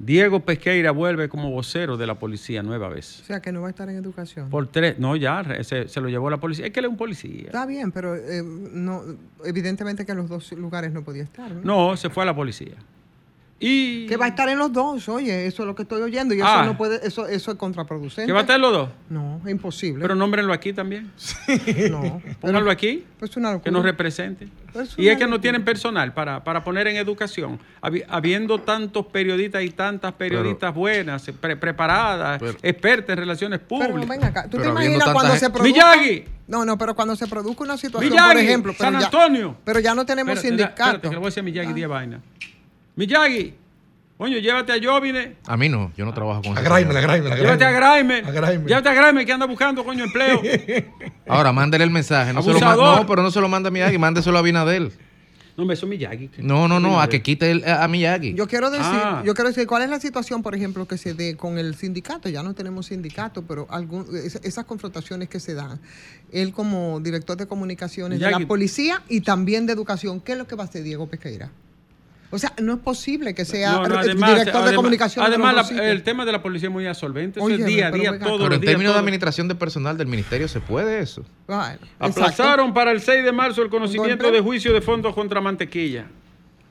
Diego 0.00 0.40
Pesqueira 0.40 0.92
vuelve 0.92 1.28
como 1.28 1.50
vocero 1.50 1.98
de 1.98 2.06
la 2.06 2.18
policía 2.18 2.62
nueva 2.62 2.88
vez. 2.88 3.20
O 3.20 3.24
sea, 3.26 3.40
que 3.40 3.52
no 3.52 3.60
va 3.60 3.66
a 3.66 3.70
estar 3.70 3.86
en 3.90 3.96
educación. 3.96 4.48
Por 4.48 4.66
tres, 4.68 4.98
no, 4.98 5.14
ya, 5.14 5.44
se, 5.62 5.88
se 5.88 6.00
lo 6.00 6.08
llevó 6.08 6.30
la 6.30 6.38
policía. 6.38 6.64
Es 6.64 6.72
que 6.72 6.80
él 6.80 6.86
es 6.86 6.90
un 6.90 6.96
policía. 6.96 7.44
Está 7.44 7.66
bien, 7.66 7.92
pero 7.92 8.16
eh, 8.16 8.42
no, 8.42 9.02
evidentemente 9.44 10.06
que 10.06 10.12
en 10.12 10.18
los 10.18 10.30
dos 10.30 10.52
lugares 10.52 10.90
no 10.92 11.04
podía 11.04 11.22
estar. 11.22 11.52
¿no? 11.52 11.90
No, 11.90 11.96
se 11.98 12.08
fue 12.08 12.22
a 12.22 12.26
la 12.26 12.34
policía. 12.34 12.76
Y. 13.62 14.06
Que 14.06 14.16
va 14.16 14.24
a 14.24 14.28
estar 14.28 14.48
en 14.48 14.56
los 14.58 14.72
dos, 14.72 15.06
oye, 15.10 15.46
eso 15.46 15.62
es 15.62 15.66
lo 15.66 15.74
que 15.74 15.82
estoy 15.82 16.00
oyendo. 16.00 16.34
Y 16.34 16.38
eso 16.38 16.46
Ah. 16.48 16.64
no 16.64 16.78
puede, 16.78 17.06
eso, 17.06 17.26
eso 17.28 17.50
es 17.50 17.56
contraproducente. 17.58 18.26
¿Que 18.26 18.32
va 18.32 18.38
a 18.38 18.42
estar 18.42 18.58
los 18.58 18.72
dos? 18.72 18.88
No, 19.10 19.38
es 19.44 19.50
imposible. 19.50 20.00
Pero 20.00 20.14
nómbrenlo 20.14 20.54
aquí 20.54 20.72
también. 20.72 21.12
no. 21.90 22.22
Pónganlo 22.40 22.70
aquí. 22.70 23.04
Pues 23.18 23.36
una 23.36 23.60
que 23.60 23.70
nos 23.70 23.82
represente. 23.82 24.48
Es 24.74 24.94
Y 24.96 25.08
es 25.08 25.18
que 25.18 25.26
no 25.26 25.40
tienen 25.40 25.62
personal 25.64 26.14
para, 26.14 26.42
para 26.42 26.64
poner 26.64 26.86
en 26.86 26.96
educación. 26.96 27.58
Habi- 27.82 28.04
habiendo 28.08 28.60
tantos 28.60 29.04
periodistas 29.06 29.62
y 29.62 29.70
tantas 29.70 30.12
periodistas 30.14 30.74
buenas, 30.74 31.30
pre- 31.38 31.56
preparadas, 31.56 32.38
Pero- 32.40 32.56
expertas 32.62 33.10
en 33.12 33.18
relaciones 33.18 33.60
Pero 33.68 33.88
públicas. 33.90 34.08
ven 34.08 34.24
acá, 34.24 34.44
¿tú 34.44 34.52
Pero 34.52 34.62
te 34.62 34.68
imaginas 34.70 35.04
cuando 35.12 35.32
gente- 35.32 35.38
se 35.40 35.50
produzca... 35.50 35.96
Miyagi. 35.96 36.24
No, 36.48 36.64
no, 36.64 36.78
pero 36.78 36.94
cuando 36.94 37.14
se 37.14 37.26
produzca 37.26 37.62
una 37.62 37.76
situación, 37.76 38.10
Miyagi, 38.10 38.28
por 38.32 38.38
ejemplo... 38.42 38.72
Pero 38.78 38.90
San 38.90 38.98
ya- 39.00 39.06
Antonio. 39.06 39.56
pero 39.64 39.80
ya 39.80 39.94
no 39.94 40.06
tenemos 40.06 40.32
Espérate, 40.36 40.48
sindicato. 40.48 40.82
espérate, 40.82 41.08
que 41.08 41.14
le 41.14 41.18
voy 41.18 41.26
a 41.26 41.28
decir 41.28 41.40
a 41.40 41.44
Miyagi 41.44 41.72
10 41.74 41.88
vainas. 41.88 42.20
Miyagi, 42.96 43.54
coño, 44.18 44.38
llévate 44.38 44.72
a 44.72 44.76
Jovine, 44.82 45.36
A 45.46 45.56
mí 45.56 45.68
no, 45.68 45.92
yo 45.96 46.04
no 46.04 46.12
trabajo 46.12 46.42
con 46.42 46.52
ese 46.52 46.60
Agráimela, 46.60 47.00
señor. 47.00 47.10
agráimela, 47.10 47.36
llévate 47.36 47.64
a 47.64 47.70
Graime, 47.70 48.14
Agráime. 48.18 48.64
llévate 48.68 48.88
a 48.88 48.94
Graime 48.94 49.26
que 49.26 49.32
anda 49.32 49.46
buscando, 49.46 49.84
coño, 49.84 50.04
empleo. 50.04 50.42
Ahora, 51.28 51.52
mándele 51.52 51.84
el 51.84 51.90
mensaje. 51.90 52.32
No, 52.32 52.42
se 52.42 52.52
lo 52.52 52.60
ma- 52.60 52.72
Abusador. 52.72 53.00
no, 53.00 53.06
pero 53.06 53.22
no 53.22 53.30
se 53.30 53.40
lo 53.40 53.48
manda 53.48 53.68
a 53.68 53.70
Miyagi, 53.70 53.96
mándeselo 53.98 54.36
a 54.38 54.42
Binadel. 54.42 54.92
no, 55.56 55.64
me 55.64 55.74
eso 55.74 55.86
es 55.86 55.90
Miyagi. 55.90 56.30
No, 56.38 56.68
no, 56.68 56.80
no, 56.80 57.00
a 57.00 57.08
que 57.08 57.22
quite 57.22 57.50
el- 57.50 57.64
a 57.66 57.86
Miyagi. 57.88 58.34
Yo 58.34 58.46
quiero 58.46 58.70
decir, 58.70 58.86
Ah. 59.02 59.22
yo 59.24 59.32
quiero 59.34 59.48
decir, 59.48 59.66
¿cuál 59.66 59.82
es 59.82 59.88
la 59.90 60.00
situación, 60.00 60.42
por 60.42 60.54
ejemplo, 60.54 60.86
que 60.86 60.98
se 60.98 61.14
dé 61.14 61.36
con 61.36 61.58
el 61.58 61.74
sindicato? 61.76 62.28
Ya 62.28 62.42
no 62.42 62.52
tenemos 62.54 62.86
sindicato, 62.86 63.42
pero 63.42 63.66
algún, 63.70 64.06
es- 64.14 64.40
esas 64.42 64.64
confrontaciones 64.66 65.28
que 65.28 65.38
se 65.40 65.54
dan. 65.54 65.80
Él 66.32 66.52
como 66.52 67.00
director 67.00 67.36
de 67.38 67.46
comunicaciones 67.46 68.18
de 68.20 68.30
la 68.30 68.40
policía 68.40 69.02
y 69.08 69.20
también 69.22 69.64
de 69.66 69.72
educación, 69.72 70.20
¿qué 70.20 70.32
es 70.32 70.38
lo 70.38 70.46
que 70.46 70.56
va 70.56 70.64
a 70.64 70.66
hacer 70.66 70.82
Diego 70.82 71.06
Pesqueira? 71.08 71.50
O 72.32 72.38
sea, 72.38 72.52
no 72.62 72.74
es 72.74 72.78
posible 72.78 73.34
que 73.34 73.44
sea 73.44 73.72
No, 73.72 73.82
no, 73.82 73.88
re- 73.88 73.98
además, 73.98 74.30
director 74.38 74.64
de 74.68 74.76
comunicación. 74.76 75.24
de 75.24 75.28
Además, 75.30 75.72
la- 75.72 75.90
el 75.90 76.02
tema 76.04 76.24
de 76.24 76.30
la 76.32 76.40
policía 76.42 76.68
es 76.68 76.72
muy 76.72 76.86
absorbente. 76.86 77.40
Eso 77.40 77.46
Óyeme, 77.46 77.62
es 77.62 77.66
día 77.68 77.86
a 77.88 77.90
día, 77.90 78.10
acá. 78.10 78.18
pero 78.26 78.38
los 78.38 78.44
en 78.54 78.60
días. 78.60 78.60
términos 78.70 78.90
de 78.92 78.94
todo- 78.94 78.98
administración 79.00 79.48
de 79.48 79.54
personal 79.56 79.98
del 79.98 80.06
ministerio, 80.06 80.46
¿se 80.46 80.60
puede 80.60 81.00
eso? 81.00 81.24
Bueno, 81.48 81.78
Aplazaron 81.98 82.72
para 82.72 82.92
el 82.92 83.00
6 83.00 83.24
de 83.24 83.32
marzo 83.32 83.62
el 83.62 83.68
conocimiento 83.68 84.30
de 84.30 84.40
juicio 84.40 84.72
de 84.72 84.80
fondos 84.80 85.12
contra 85.14 85.40
Mantequilla. 85.40 86.06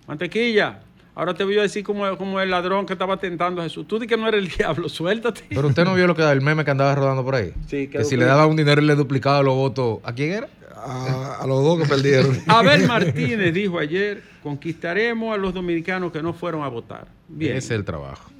Mantequilla, 0.07 0.79
ahora 1.15 1.33
te 1.33 1.43
voy 1.43 1.57
a 1.59 1.61
decir 1.63 1.83
como, 1.83 2.17
como 2.17 2.39
el 2.39 2.49
ladrón 2.49 2.85
que 2.85 2.93
estaba 2.93 3.17
tentando 3.17 3.61
a 3.61 3.65
Jesús. 3.65 3.87
Tú 3.87 3.99
di 3.99 4.07
que 4.07 4.17
no 4.17 4.27
eres 4.27 4.41
el 4.43 4.47
diablo, 4.57 4.89
suéltate. 4.89 5.43
Pero 5.49 5.67
usted 5.67 5.83
no 5.83 5.93
vio 5.93 6.07
lo 6.07 6.15
que 6.15 6.23
el 6.23 6.41
meme 6.41 6.63
que 6.65 6.71
andaba 6.71 6.95
rodando 6.95 7.23
por 7.23 7.35
ahí. 7.35 7.53
Sí, 7.67 7.87
que 7.87 8.03
si 8.05 8.15
le 8.17 8.25
daba 8.25 8.45
un 8.47 8.55
dinero 8.55 8.81
y 8.81 8.85
le 8.85 8.95
duplicaba 8.95 9.43
los 9.43 9.55
votos. 9.55 9.99
¿A 10.03 10.13
quién 10.13 10.31
era? 10.31 10.47
A, 10.75 11.39
a 11.41 11.47
los 11.47 11.61
dos 11.63 11.81
que 11.81 11.85
perdieron. 11.87 12.39
Abel 12.47 12.87
Martínez 12.87 13.53
dijo 13.53 13.77
ayer, 13.79 14.23
conquistaremos 14.43 15.33
a 15.33 15.37
los 15.37 15.53
dominicanos 15.53 16.11
que 16.11 16.21
no 16.21 16.33
fueron 16.33 16.63
a 16.63 16.67
votar. 16.67 17.07
Bien. 17.27 17.57
Ese 17.57 17.73
es 17.73 17.79
el 17.79 17.85
trabajo. 17.85 18.31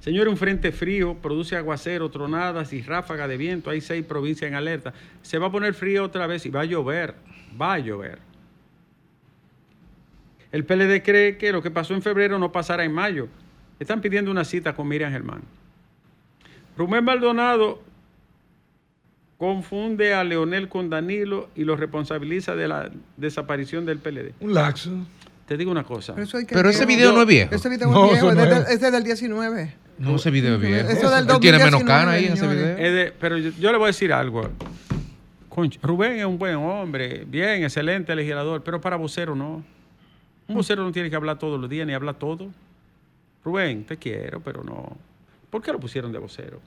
Señor, 0.00 0.28
un 0.28 0.36
frente 0.36 0.72
frío 0.72 1.14
produce 1.14 1.54
aguacero, 1.56 2.10
tronadas 2.10 2.72
y 2.72 2.82
ráfaga 2.82 3.28
de 3.28 3.36
viento. 3.36 3.70
Hay 3.70 3.80
seis 3.80 4.04
provincias 4.04 4.48
en 4.48 4.56
alerta. 4.56 4.92
Se 5.22 5.38
va 5.38 5.46
a 5.46 5.52
poner 5.52 5.74
frío 5.74 6.02
otra 6.02 6.26
vez 6.26 6.44
y 6.44 6.50
va 6.50 6.62
a 6.62 6.64
llover. 6.64 7.14
Va 7.60 7.74
a 7.74 7.78
llover. 7.78 8.18
El 10.50 10.64
PLD 10.64 11.02
cree 11.02 11.38
que 11.38 11.52
lo 11.52 11.62
que 11.62 11.70
pasó 11.70 11.94
en 11.94 12.02
febrero 12.02 12.38
no 12.38 12.50
pasará 12.50 12.84
en 12.84 12.92
mayo. 12.92 13.28
Están 13.78 14.00
pidiendo 14.00 14.30
una 14.30 14.44
cita 14.44 14.74
con 14.74 14.88
Miriam 14.88 15.12
Germán. 15.12 15.42
Rubén 16.76 17.04
Maldonado 17.04 17.82
confunde 19.42 20.14
a 20.14 20.22
Leonel 20.22 20.68
con 20.68 20.88
Danilo 20.88 21.48
y 21.56 21.64
lo 21.64 21.74
responsabiliza 21.74 22.54
de 22.54 22.68
la 22.68 22.92
desaparición 23.16 23.84
del 23.84 23.98
PLD. 23.98 24.34
Un 24.38 24.54
laxo. 24.54 24.92
Te 25.48 25.56
digo 25.56 25.72
una 25.72 25.82
cosa. 25.82 26.14
Pero, 26.14 26.24
eso 26.24 26.36
hay 26.36 26.46
que 26.46 26.54
Pero 26.54 26.68
ese 26.68 26.86
video 26.86 27.12
no 27.12 27.22
es 27.22 27.26
viejo. 27.26 27.52
Ese 27.52 27.68
video 27.68 27.90
No, 27.90 28.04
es 28.04 28.12
viejo, 28.12 28.32
no 28.32 28.40
es, 28.40 28.68
es 28.68 28.80
del 28.80 29.02
19. 29.02 29.74
No, 29.98 30.14
ese 30.14 30.30
video 30.30 30.54
es 30.54 30.60
viejo. 30.60 30.88
Eso 30.88 31.10
del 31.10 31.28
Él 31.28 31.40
tiene 31.40 31.58
menos 31.58 31.80
2019, 31.80 31.84
cana 31.86 32.12
ahí 32.12 32.26
en 32.26 32.32
ese 32.34 32.46
video. 32.46 32.76
Es 32.76 32.92
de- 32.92 33.12
pero 33.18 33.36
yo, 33.36 33.50
yo 33.58 33.72
le 33.72 33.78
voy 33.78 33.86
a 33.86 33.88
decir 33.88 34.12
algo. 34.12 34.48
Rubén 35.82 36.20
es 36.20 36.24
un 36.24 36.38
buen 36.38 36.54
hombre, 36.54 37.24
bien, 37.26 37.64
excelente 37.64 38.14
legislador, 38.14 38.62
pero 38.62 38.80
para 38.80 38.94
vocero 38.94 39.34
no. 39.34 39.64
Un 40.46 40.54
vocero 40.54 40.84
no 40.84 40.92
tiene 40.92 41.10
que 41.10 41.16
hablar 41.16 41.40
todos 41.40 41.60
los 41.60 41.68
días 41.68 41.84
ni 41.84 41.94
hablar 41.94 42.14
todo. 42.14 42.46
Rubén, 43.44 43.82
te 43.86 43.96
quiero, 43.96 44.38
pero 44.38 44.62
no. 44.62 44.96
¿Por 45.50 45.62
qué 45.62 45.72
lo 45.72 45.80
pusieron 45.80 46.12
de 46.12 46.20
vocero? 46.20 46.60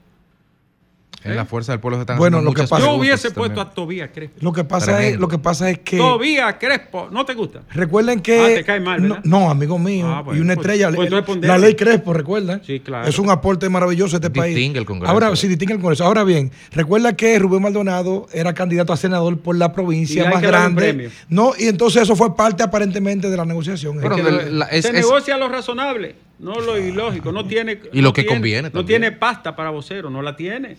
En 1.24 1.34
la 1.34 1.44
fuerza 1.44 1.72
del 1.72 1.80
pueblo 1.80 1.96
se 1.96 2.02
están 2.02 2.18
Bueno, 2.18 2.40
lo 2.40 2.52
que 2.52 2.62
pasa- 2.62 2.78
Yo 2.78 2.94
hubiese 2.94 3.30
también. 3.30 3.54
puesto 3.54 3.60
a 3.60 3.70
Tobías 3.74 4.10
Crespo. 4.14 4.36
Lo 4.40 4.52
que 4.52 4.62
pasa 4.62 5.04
es, 5.04 5.18
lo 5.18 5.26
que 5.26 5.38
pasa 5.38 5.68
es 5.70 5.80
que 5.80 5.96
Tobías 5.96 6.54
Crespo, 6.60 7.08
¿no 7.10 7.24
te 7.24 7.34
gusta? 7.34 7.62
recuerden 7.72 8.20
que 8.20 8.38
Ah, 8.40 8.46
te 8.54 8.64
cae 8.64 8.78
mal, 8.78 9.02
no, 9.02 9.14
¿verdad? 9.16 9.24
no, 9.24 9.50
amigo 9.50 9.76
mío, 9.78 10.06
Ah, 10.06 10.22
bueno, 10.22 10.38
y 10.38 10.42
una 10.42 10.54
pues- 10.54 10.66
estrella, 10.66 10.92
pues 10.94 11.10
la 11.42 11.58
ley 11.58 11.74
Crespo, 11.74 12.12
recuerda. 12.12 12.60
Sí, 12.64 12.78
claro. 12.78 13.08
Es 13.08 13.18
un 13.18 13.28
aporte 13.28 13.68
maravilloso 13.68 14.16
a 14.16 14.18
este 14.18 14.30
país. 14.30 14.54
Distingue 14.54 14.78
el 14.78 14.86
Congreso. 14.86 15.12
Ahora 15.12 15.34
sí 15.34 15.48
distingue 15.48 15.74
el 15.74 15.80
Congreso. 15.80 16.04
Ahora 16.04 16.22
bien, 16.22 16.52
recuerda 16.72 17.16
que 17.16 17.36
Rubén 17.40 17.62
Maldonado 17.62 18.28
era 18.32 18.54
candidato 18.54 18.92
a 18.92 18.96
senador 18.96 19.38
por 19.40 19.56
la 19.56 19.66
Y 19.66 19.68
provincia 19.70 20.22
hay 20.28 20.28
más 20.34 20.40
que 20.42 20.46
darle 20.50 20.68
un 20.68 20.76
grande. 20.76 21.10
No, 21.28 21.54
y 21.58 21.64
entonces 21.66 22.02
eso 22.02 22.14
fue 22.14 22.36
parte 22.36 22.62
aparentemente 22.62 23.28
de 23.30 23.36
la 23.36 23.44
negociación. 23.44 23.98
Pero 24.00 24.14
Que 24.16 24.22
de 24.22 24.30
lo- 24.30 24.42
la- 24.50 24.66
es- 24.66 24.82
se 24.84 24.88
es- 24.90 24.94
negocia 24.94 25.36
lo 25.36 25.48
razonable, 25.48 26.14
no 26.38 26.60
lo 26.60 26.78
ilógico. 26.78 27.32
No 27.32 27.46
tiene, 27.46 27.80
Y 27.92 27.96
no 27.96 28.02
lo 28.08 28.12
que 28.12 28.22
tiene- 28.22 28.36
conviene 28.36 28.62
No 28.68 28.70
también. 28.70 28.86
tiene 29.02 29.12
pasta 29.16 29.56
para 29.56 29.70
vocero, 29.70 30.08
no 30.08 30.22
la 30.22 30.36
tiene. 30.36 30.76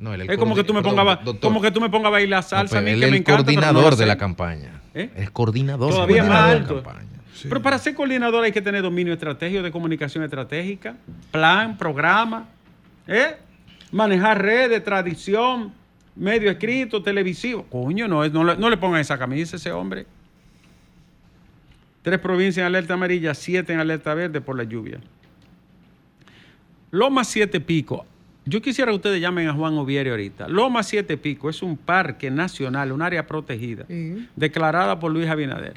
No, 0.00 0.14
él 0.14 0.22
Es 0.22 0.38
como 0.38 0.54
que 0.54 0.64
tú 0.64 0.72
me 0.72 0.82
pongas, 0.82 1.18
como 1.40 1.60
que 1.60 1.70
tú 1.70 1.80
me 1.80 1.90
pongas 1.90 2.08
a 2.08 2.10
bailar 2.10 2.42
salsa 2.42 2.78
a 2.78 2.80
mí, 2.80 2.90
él 2.90 3.00
que 3.00 3.04
es 3.04 3.10
me 3.12 3.16
encanta, 3.18 3.42
no 3.42 3.44
coordinador 3.44 3.96
de 3.96 4.06
la 4.06 4.16
campaña. 4.16 4.80
¿Eh? 4.94 5.10
Es 5.14 5.30
coordinador 5.30 5.92
Todavía 5.92 6.22
de 6.22 6.28
más 6.28 6.40
la 6.40 6.50
alto. 6.50 6.82
campaña. 6.82 7.06
Pero 7.42 7.62
para 7.62 7.78
ser 7.78 7.94
coordinador 7.94 8.42
hay 8.44 8.52
que 8.52 8.62
tener 8.62 8.82
dominio 8.82 9.12
estratégico 9.12 9.62
de 9.62 9.70
comunicación 9.70 10.24
estratégica, 10.24 10.96
plan, 11.30 11.76
programa, 11.76 12.48
¿eh? 13.06 13.36
manejar 13.92 14.42
redes, 14.42 14.82
tradición, 14.82 15.72
medio 16.16 16.50
escrito, 16.50 17.02
televisivo. 17.02 17.64
Coño, 17.64 18.08
no, 18.08 18.26
no, 18.28 18.44
le, 18.44 18.56
no 18.56 18.70
le 18.70 18.76
pongan 18.78 19.00
esa 19.00 19.18
camisa 19.18 19.56
a 19.56 19.58
ese 19.58 19.70
hombre. 19.70 20.06
Tres 22.02 22.18
provincias 22.18 22.62
en 22.62 22.66
alerta 22.66 22.94
amarilla, 22.94 23.34
siete 23.34 23.74
en 23.74 23.80
alerta 23.80 24.14
verde 24.14 24.40
por 24.40 24.56
la 24.56 24.64
lluvia. 24.64 24.98
Loma 26.90 27.24
Siete 27.24 27.60
Pico. 27.60 28.06
Yo 28.50 28.60
quisiera 28.60 28.90
que 28.90 28.96
ustedes 28.96 29.20
llamen 29.20 29.46
a 29.46 29.52
Juan 29.52 29.74
Oviere 29.78 30.10
ahorita. 30.10 30.48
Loma 30.48 30.82
Siete 30.82 31.16
Pico 31.16 31.48
es 31.48 31.62
un 31.62 31.76
parque 31.76 32.32
nacional, 32.32 32.90
un 32.90 33.00
área 33.00 33.24
protegida, 33.24 33.84
Sí. 33.86 34.26
declarada 34.34 34.98
por 34.98 35.12
Luis 35.12 35.28
Abinader. 35.28 35.74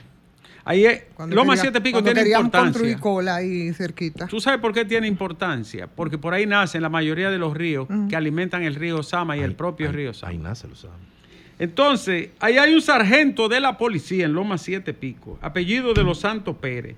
Ahí 0.65 0.83
es, 0.85 1.03
Cuando 1.13 1.35
Loma 1.35 1.53
quería- 1.53 1.61
Siete 1.61 1.81
Pico 1.81 1.95
cuando 1.97 2.07
tiene 2.09 2.21
querían 2.21 2.39
importancia. 2.45 2.71
construir 2.71 2.99
cola 2.99 3.35
ahí 3.35 3.71
cerquita. 3.73 4.25
¿Tú 4.25 4.39
sabes 4.39 4.59
por 4.59 4.73
qué 4.73 4.85
tiene 4.85 5.07
importancia? 5.07 5.85
Porque 5.85 6.17
por 6.17 6.33
ahí 6.33 6.47
nacen 6.47 6.81
la 6.81 6.89
mayoría 6.89 7.29
de 7.29 7.37
los 7.37 7.55
ríos 7.55 7.87
que 8.09 8.15
alimentan 8.15 8.63
el 8.63 8.73
río 8.73 9.03
Sama 9.03 9.37
y 9.37 9.41
el 9.41 9.53
propio 9.53 9.89
Ahí- 9.89 9.93
río 9.93 10.13
Sama. 10.15 10.31
Ahí 10.31 10.37
nace, 10.39 10.67
lo 10.67 10.75
sabe. 10.75 10.95
Entonces, 11.59 12.29
ahí 12.39 12.57
hay 12.57 12.73
un 12.73 12.81
sargento 12.81 13.49
de 13.49 13.59
la 13.59 13.77
policía 13.77 14.25
en 14.25 14.33
Loma 14.33 14.57
Siete 14.57 14.95
Pico, 14.95 15.37
apellido 15.43 15.93
de 15.93 16.01
Los 16.03 16.19
Santos 16.21 16.55
Pérez, 16.57 16.95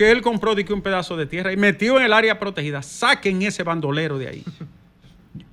que 0.00 0.10
él 0.10 0.22
compró 0.22 0.54
de 0.54 0.64
un 0.72 0.80
pedazo 0.80 1.14
de 1.14 1.26
tierra 1.26 1.52
y 1.52 1.58
metió 1.58 1.98
en 1.98 2.06
el 2.06 2.14
área 2.14 2.38
protegida. 2.38 2.80
Saquen 2.80 3.42
ese 3.42 3.62
bandolero 3.64 4.16
de 4.16 4.28
ahí. 4.28 4.44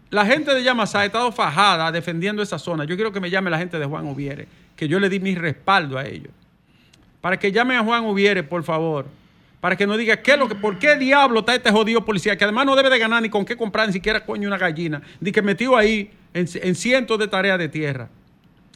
La 0.09 0.25
gente 0.25 0.55
de 0.55 0.63
Yamasá 0.63 1.01
ha 1.01 1.05
estado 1.05 1.33
fajada 1.33 1.91
defendiendo 1.91 2.41
esa 2.41 2.57
zona. 2.57 2.85
Yo 2.85 2.95
quiero 2.95 3.11
que 3.11 3.19
me 3.19 3.29
llame 3.29 3.49
la 3.49 3.57
gente 3.57 3.77
de 3.77 3.85
Juan 3.85 4.05
Ubiere, 4.05 4.47
que 4.77 4.87
yo 4.87 5.01
le 5.01 5.09
di 5.09 5.19
mi 5.19 5.35
respaldo 5.35 5.97
a 5.97 6.05
ellos. 6.05 6.31
Para 7.19 7.37
que 7.37 7.51
llamen 7.51 7.75
a 7.75 7.83
Juan 7.83 8.05
Ubiere, 8.05 8.41
por 8.41 8.63
favor. 8.63 9.07
Para 9.59 9.75
que 9.75 9.85
nos 9.85 9.97
diga 9.97 10.15
qué 10.15 10.37
lo 10.37 10.47
que, 10.47 10.55
por 10.55 10.79
qué 10.79 10.95
diablo 10.95 11.41
está 11.41 11.53
este 11.53 11.69
jodido 11.69 12.05
policía, 12.05 12.37
que 12.37 12.45
además 12.45 12.65
no 12.65 12.77
debe 12.77 12.89
de 12.89 12.99
ganar 12.99 13.21
ni 13.21 13.29
con 13.29 13.43
qué 13.43 13.57
comprar 13.57 13.87
ni 13.87 13.91
siquiera 13.91 14.25
coño 14.25 14.47
una 14.47 14.57
gallina, 14.57 15.01
ni 15.19 15.33
que 15.33 15.41
metió 15.41 15.75
ahí 15.75 16.09
en, 16.33 16.47
en 16.53 16.75
cientos 16.75 17.19
de 17.19 17.27
tareas 17.27 17.59
de 17.59 17.67
tierra. 17.67 18.07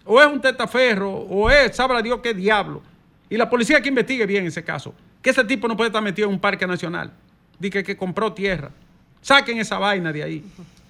O 0.03 0.21
es 0.21 0.27
un 0.27 0.41
testaferro, 0.41 1.09
o 1.13 1.49
es, 1.49 1.73
sabrá 1.77 2.01
Dios 2.01 2.19
qué 2.21 2.33
diablo. 2.33 2.83
Y 3.29 3.37
la 3.37 3.49
policía 3.49 3.79
que 3.79 3.87
investigue 3.87 4.25
bien 4.25 4.45
ese 4.45 4.65
caso. 4.65 4.93
Que 5.21 5.29
ese 5.29 5.43
tipo 5.43 5.67
no 5.67 5.77
puede 5.77 5.89
estar 5.89 6.01
metido 6.01 6.27
en 6.27 6.33
un 6.33 6.39
parque 6.39 6.65
nacional. 6.65 7.11
Dice 7.59 7.83
que, 7.83 7.95
compró 7.95 8.33
tierra. 8.33 8.71
Saquen 9.21 9.59
esa 9.59 9.77
vaina 9.77 10.11
de 10.11 10.23
ahí. 10.23 10.43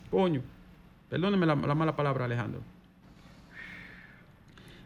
Coño. 0.10 0.42
Perdóneme 1.10 1.46
la, 1.46 1.56
la 1.56 1.76
mala 1.76 1.96
palabra, 1.96 2.26
Alejandro. 2.26 2.62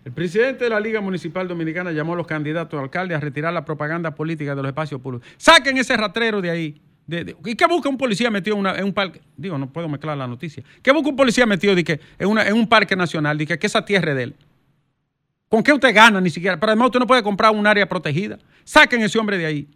El 0.04 0.12
presidente 0.12 0.64
de 0.64 0.70
la 0.70 0.80
Liga 0.80 1.02
Municipal 1.02 1.48
Dominicana 1.48 1.92
llamó 1.92 2.14
a 2.14 2.16
los 2.16 2.28
candidatos 2.28 2.80
a 2.80 2.84
alcalde 2.84 3.16
a 3.16 3.20
retirar 3.20 3.54
la 3.54 3.66
propaganda 3.66 4.14
política 4.14 4.56
de 4.56 4.62
los 4.62 4.70
espacios 4.70 5.02
públicos. 5.02 5.28
Saquen 5.38 5.78
ese 5.78 5.98
rastrero 5.98 6.42
de 6.42 6.50
ahí. 6.52 6.82
¿Y 7.08 7.56
qué 7.56 7.66
busca 7.68 7.90
un 7.90 7.98
policía 7.98 8.32
metido 8.32 8.58
en, 8.58 8.84
un 8.84 8.94
parque? 8.94 9.22
Digo, 9.38 9.58
no 9.58 9.68
puedo 9.68 9.88
mezclar 9.88 10.18
la 10.18 10.28
noticia. 10.28 10.64
¿Qué 10.82 10.92
busca 10.92 11.10
un 11.10 11.16
policía 11.16 11.46
metido 11.46 11.76
en 11.76 12.54
un 12.54 12.68
parque 12.68 12.96
nacional? 12.96 13.38
De 13.38 13.46
que, 13.46 13.60
que 13.60 13.68
esa 13.68 13.86
tierra 13.86 14.12
es 14.12 14.18
de 14.18 14.24
él. 14.24 14.36
¿Con 15.50 15.64
qué 15.64 15.72
usted 15.74 15.94
gana 15.94 16.20
ni 16.20 16.30
siquiera? 16.30 16.60
Pero 16.60 16.72
además 16.72 16.88
usted 16.88 17.00
no 17.00 17.08
puede 17.08 17.24
comprar 17.24 17.52
un 17.52 17.66
área 17.68 17.88
protegida. 17.88 18.38
Saquen 18.64 19.02
ese 19.02 19.18
hombre 19.20 19.38
de 19.38 19.46
ahí. 19.46 19.68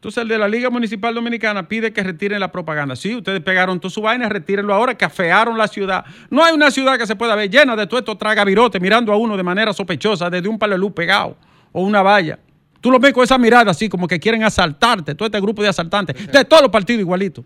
Entonces 0.00 0.22
el 0.22 0.28
de 0.28 0.38
la 0.38 0.48
Liga 0.48 0.70
Municipal 0.70 1.14
Dominicana 1.14 1.68
pide 1.68 1.92
que 1.92 2.02
retiren 2.02 2.40
la 2.40 2.50
propaganda. 2.50 2.96
Sí, 2.96 3.16
ustedes 3.16 3.40
pegaron 3.40 3.78
toda 3.78 3.90
su 3.90 4.00
vaina, 4.00 4.30
retírenlo 4.30 4.72
ahora, 4.72 4.96
que 4.96 5.04
afearon 5.04 5.58
la 5.58 5.68
ciudad. 5.68 6.06
No 6.30 6.42
hay 6.42 6.54
una 6.54 6.70
ciudad 6.70 6.96
que 6.98 7.06
se 7.06 7.16
pueda 7.16 7.34
ver 7.34 7.50
llena 7.50 7.76
de 7.76 7.86
todo 7.86 8.00
esto 8.00 8.16
tragavirote 8.16 8.80
mirando 8.80 9.12
a 9.12 9.16
uno 9.16 9.36
de 9.36 9.42
manera 9.42 9.74
sospechosa 9.74 10.30
desde 10.30 10.48
un 10.48 10.58
luz 10.78 10.92
pegado 10.92 11.36
o 11.72 11.82
una 11.82 12.00
valla. 12.00 12.38
Tú 12.80 12.90
lo 12.90 12.98
ves 12.98 13.12
con 13.12 13.24
esa 13.24 13.36
mirada 13.36 13.70
así 13.70 13.90
como 13.90 14.08
que 14.08 14.18
quieren 14.18 14.42
asaltarte, 14.42 15.14
todo 15.14 15.26
este 15.26 15.38
grupo 15.38 15.62
de 15.62 15.68
asaltantes, 15.68 16.32
de 16.32 16.44
todos 16.46 16.62
los 16.62 16.70
partidos 16.70 17.00
igualitos. 17.00 17.44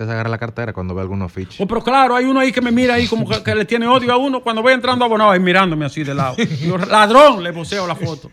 Usted 0.00 0.08
se 0.08 0.12
agarra 0.14 0.30
la 0.30 0.38
cartera 0.38 0.72
cuando 0.72 0.94
ve 0.94 1.02
algunos 1.02 1.30
fiches. 1.30 1.60
Oh, 1.60 1.66
pero 1.66 1.84
claro, 1.84 2.16
hay 2.16 2.24
uno 2.24 2.40
ahí 2.40 2.52
que 2.52 2.62
me 2.62 2.70
mira 2.72 2.94
ahí 2.94 3.06
como 3.06 3.28
que, 3.28 3.42
que 3.42 3.54
le 3.54 3.66
tiene 3.66 3.86
odio 3.86 4.10
a 4.10 4.16
uno 4.16 4.40
cuando 4.40 4.62
voy 4.62 4.72
entrando 4.72 5.04
abonado 5.04 5.30
ahí 5.30 5.40
mirándome 5.40 5.84
así 5.84 6.02
de 6.02 6.14
lado. 6.14 6.36
Yo, 6.62 6.78
ladrón, 6.78 7.42
le 7.42 7.52
poseo 7.52 7.86
la 7.86 7.94
foto. 7.94 8.30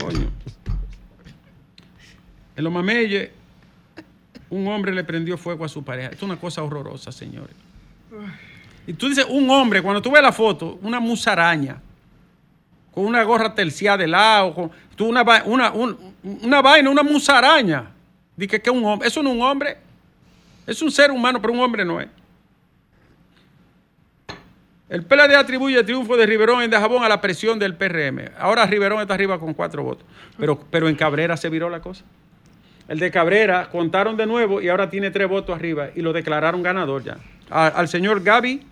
Coño. 0.00 0.28
En 2.56 2.64
los 2.64 2.72
mameyes, 2.72 3.30
un 4.50 4.66
hombre 4.66 4.92
le 4.92 5.04
prendió 5.04 5.38
fuego 5.38 5.64
a 5.64 5.68
su 5.68 5.84
pareja. 5.84 6.08
Esto 6.08 6.24
es 6.26 6.30
una 6.32 6.40
cosa 6.40 6.64
horrorosa, 6.64 7.12
señores. 7.12 7.54
Y 8.88 8.92
tú 8.94 9.08
dices, 9.08 9.26
un 9.30 9.48
hombre, 9.48 9.82
cuando 9.82 10.02
tú 10.02 10.10
ves 10.10 10.22
la 10.24 10.32
foto, 10.32 10.76
una 10.82 10.98
musaraña, 10.98 11.76
con 12.92 13.04
una 13.06 13.22
gorra 13.22 13.54
terciada 13.54 13.98
de 13.98 14.08
lado, 14.08 14.52
con 14.52 14.72
tú 14.96 15.06
una, 15.06 15.22
una, 15.44 15.70
un- 15.70 15.96
una 16.42 16.60
vaina, 16.62 16.90
una 16.90 17.04
musaraña. 17.04 17.90
Dice 18.36 18.60
que 18.60 18.70
es 18.70 18.76
un 18.76 18.84
hombre. 18.84 19.06
Eso 19.06 19.22
no 19.22 19.30
es 19.30 19.36
un 19.36 19.42
hombre. 19.42 19.85
Es 20.66 20.82
un 20.82 20.90
ser 20.90 21.10
humano, 21.10 21.40
pero 21.40 21.52
un 21.52 21.60
hombre 21.60 21.84
no 21.84 22.00
es. 22.00 22.08
El 24.88 25.02
PLD 25.04 25.34
atribuye 25.36 25.78
el 25.78 25.84
triunfo 25.84 26.16
de 26.16 26.26
Riverón 26.26 26.62
en 26.62 26.70
Dajabón 26.70 27.02
a 27.02 27.08
la 27.08 27.20
presión 27.20 27.58
del 27.58 27.74
PRM. 27.74 28.30
Ahora 28.38 28.66
Riverón 28.66 29.00
está 29.00 29.14
arriba 29.14 29.38
con 29.40 29.52
cuatro 29.52 29.82
votos. 29.82 30.04
Pero, 30.38 30.60
pero 30.70 30.88
en 30.88 30.94
Cabrera 30.94 31.36
se 31.36 31.48
viró 31.48 31.68
la 31.70 31.80
cosa. 31.80 32.04
El 32.88 33.00
de 33.00 33.10
Cabrera 33.10 33.68
contaron 33.70 34.16
de 34.16 34.26
nuevo 34.26 34.60
y 34.60 34.68
ahora 34.68 34.88
tiene 34.88 35.10
tres 35.10 35.28
votos 35.28 35.56
arriba 35.56 35.88
y 35.96 36.02
lo 36.02 36.12
declararon 36.12 36.62
ganador 36.62 37.02
ya. 37.02 37.16
A- 37.50 37.66
al 37.66 37.88
señor 37.88 38.22
Gaby, 38.22 38.62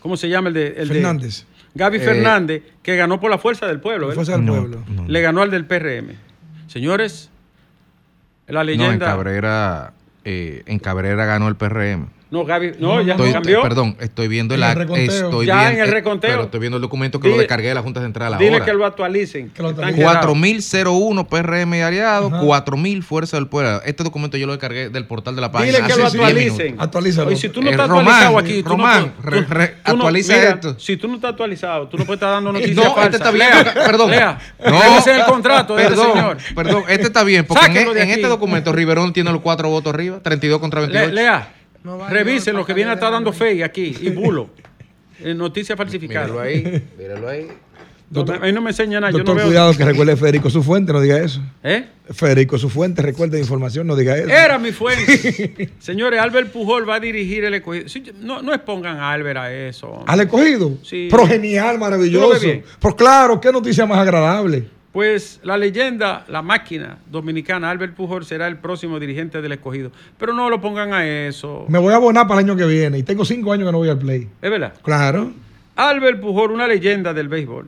¿cómo 0.00 0.18
se 0.18 0.28
llama 0.28 0.48
el 0.48 0.54
de? 0.54 0.66
El 0.76 0.88
de- 0.88 0.94
Fernández. 0.94 1.46
Gaby 1.74 1.96
Eh, 1.96 2.00
Fernández, 2.00 2.62
que 2.82 2.96
ganó 2.96 3.18
por 3.18 3.30
la 3.30 3.38
fuerza 3.38 3.66
del 3.66 3.80
pueblo. 3.80 4.12
Fuerza 4.12 4.32
del 4.32 4.44
No, 4.44 4.52
pueblo. 4.56 4.84
no. 4.88 5.08
Le 5.08 5.20
ganó 5.22 5.40
al 5.40 5.50
del 5.50 5.64
PRM. 5.64 6.16
Señores, 6.66 7.30
la 8.46 8.56
No, 8.56 8.60
en 8.60 8.66
leyenda. 8.66 9.06
Cabrera, 9.06 9.94
eh, 10.24 10.62
en 10.66 10.78
Cabrera 10.78 11.24
ganó 11.24 11.48
el 11.48 11.56
PRM. 11.56 12.08
No, 12.34 12.44
Gaby, 12.44 12.72
no, 12.80 13.00
ya 13.00 13.12
Estoy- 13.14 13.32
cambió. 13.32 13.58
eh, 13.60 13.62
perdón, 13.62 13.96
estoy 14.00 14.26
viendo 14.26 14.56
reconteo. 14.56 15.04
estoy 15.04 15.46
Ya 15.46 15.54
viendo- 15.60 15.70
en 15.76 15.80
el 15.84 15.88
eh, 15.88 15.92
reconteo. 15.92 16.30
Pero 16.32 16.42
estoy 16.42 16.58
viendo 16.60 16.76
el 16.78 16.82
documento 16.82 17.20
que 17.20 17.28
Dile- 17.28 17.34
lo 17.36 17.38
descargué 17.38 17.68
de 17.68 17.74
la 17.74 17.82
Junta 17.82 18.00
Central 18.00 18.36
Dile 18.38 18.54
ahora. 18.54 18.64
que 18.64 18.72
lo 18.72 18.84
actualicen. 18.84 19.50
Que 19.50 19.62
lo 19.62 19.68
actualicen. 19.68 20.00
quedados. 20.00 20.16
4001 20.26 21.28
PRM 21.28 21.74
y 21.78 21.80
aliados, 21.82 22.32
Ajá. 22.32 22.42
4000 22.42 23.02
Fuerza 23.04 23.36
del 23.36 23.46
Pueblo. 23.46 23.80
Este 23.84 24.02
documento 24.02 24.36
yo 24.36 24.46
lo 24.46 24.52
descargué 24.52 24.88
del 24.88 25.06
portal 25.06 25.36
de 25.36 25.42
la 25.42 25.52
página. 25.52 25.78
Dile 25.78 25.82
que 25.86 25.90
lo 25.90 25.96
10 25.96 26.14
actualicen. 26.14 26.76
Actualízalo. 26.80 27.28
Oye, 27.28 27.36
si 27.36 27.48
tú 27.50 27.62
no 27.62 27.68
Eh, 27.68 27.70
estás 27.70 27.88
Román, 27.88 28.06
actualizado 28.08 28.38
aquí, 28.38 28.62
tú 28.64 28.68
Román, 28.70 29.00
no, 29.02 29.06
tú- 29.12 29.22
re- 29.30 29.42
tú- 29.42 29.54
re- 29.54 29.68
tú 29.68 29.74
no- 29.84 29.92
actualiza 29.92 30.32
mira, 30.36 30.50
esto. 30.50 30.78
Si 30.80 30.96
tú 30.96 31.06
no 31.06 31.14
estás 31.14 31.30
actualizado, 31.30 31.86
tú 31.88 31.96
no 31.98 32.04
puedes 32.04 32.16
estar 32.16 32.30
dando 32.32 32.52
No, 32.52 32.58
noticias 32.58 32.84
falsas. 32.86 33.04
este 33.04 33.16
está 33.18 33.30
bien. 33.30 33.48
Lea, 33.48 33.74
perdón. 33.74 34.10
Lea. 34.10 34.38
No. 34.68 34.82
Ese 34.98 35.12
es 35.12 35.18
el 35.18 35.24
contrato 35.24 35.76
de 35.76 35.84
perdón, 35.84 36.06
este 36.08 36.18
señor. 36.18 36.36
Perdón, 36.56 36.82
este 36.88 37.06
está 37.06 37.22
bien, 37.22 37.44
porque 37.46 37.66
en, 37.66 37.94
de 37.94 38.02
en 38.02 38.10
este 38.10 38.26
documento 38.26 38.72
Riverón 38.72 39.12
tiene 39.12 39.30
los 39.30 39.40
cuatro 39.40 39.68
votos 39.68 39.94
arriba, 39.94 40.18
32 40.20 40.58
contra 40.58 40.80
28. 40.80 41.06
Le- 41.08 41.12
lea. 41.12 41.48
No 41.84 42.08
Revisen 42.08 42.56
lo 42.56 42.64
que 42.64 42.72
viene 42.72 42.90
a 42.90 42.94
estar 42.94 43.12
dando 43.12 43.32
fe 43.32 43.62
aquí 43.62 43.96
y 44.00 44.10
bulo. 44.10 44.48
Eh, 45.20 45.32
noticias 45.32 45.78
falsificadas. 45.78 46.28
Míralo 46.28 46.42
ahí, 46.42 46.82
míralo 46.98 47.28
ahí. 47.28 47.46
No, 48.10 48.20
a 48.22 48.38
mí 48.40 48.52
no 48.52 48.60
me 48.60 48.70
enseña 48.70 48.98
nada. 48.98 49.12
Yo 49.12 49.18
Doctor, 49.18 49.36
no 49.36 49.38
veo. 49.38 49.46
cuidado 49.46 49.76
que 49.76 49.84
recuerde 49.84 50.16
Federico 50.16 50.50
su 50.50 50.62
fuente, 50.62 50.92
no 50.92 51.00
diga 51.00 51.18
eso. 51.18 51.40
¿Eh? 51.62 51.86
Federico 52.10 52.58
su 52.58 52.68
fuente, 52.68 53.00
recuerde 53.00 53.38
información, 53.38 53.86
no 53.86 53.94
diga 53.94 54.18
eso. 54.18 54.28
Era 54.28 54.58
mi 54.58 54.72
fuente. 54.72 55.70
Señores, 55.78 56.20
Albert 56.20 56.50
Pujol 56.50 56.88
va 56.88 56.96
a 56.96 57.00
dirigir 57.00 57.44
el 57.44 57.54
escogido. 57.54 57.88
Sí, 57.88 58.02
no, 58.20 58.42
no 58.42 58.52
expongan 58.52 58.98
a 58.98 59.12
Albert 59.12 59.38
a 59.38 59.54
eso. 59.54 60.02
¿Al 60.04 60.20
escogido? 60.20 60.72
Sí. 60.82 61.06
Pero 61.10 61.26
genial, 61.28 61.68
¿Tú 61.68 61.72
lo 61.74 61.80
maravilloso. 61.80 62.46
Pues 62.80 62.94
claro, 62.96 63.40
qué 63.40 63.52
noticia 63.52 63.86
más 63.86 63.98
agradable. 63.98 64.68
Pues 64.94 65.40
la 65.42 65.58
leyenda, 65.58 66.24
la 66.28 66.40
máquina 66.40 66.98
dominicana, 67.10 67.68
Albert 67.68 67.94
Pujol 67.94 68.24
será 68.24 68.46
el 68.46 68.58
próximo 68.58 69.00
dirigente 69.00 69.42
del 69.42 69.50
escogido. 69.50 69.90
Pero 70.18 70.32
no 70.32 70.48
lo 70.48 70.60
pongan 70.60 70.94
a 70.94 71.04
eso. 71.04 71.66
Me 71.68 71.80
voy 71.80 71.92
a 71.92 71.96
abonar 71.96 72.28
para 72.28 72.40
el 72.40 72.46
año 72.46 72.56
que 72.56 72.64
viene 72.64 72.98
y 72.98 73.02
tengo 73.02 73.24
cinco 73.24 73.52
años 73.52 73.66
que 73.66 73.72
no 73.72 73.78
voy 73.78 73.88
al 73.88 73.98
play. 73.98 74.28
Es 74.40 74.50
verdad. 74.52 74.72
Claro. 74.84 75.32
Albert 75.74 76.20
Pujol, 76.20 76.52
una 76.52 76.68
leyenda 76.68 77.12
del 77.12 77.26
béisbol. 77.28 77.66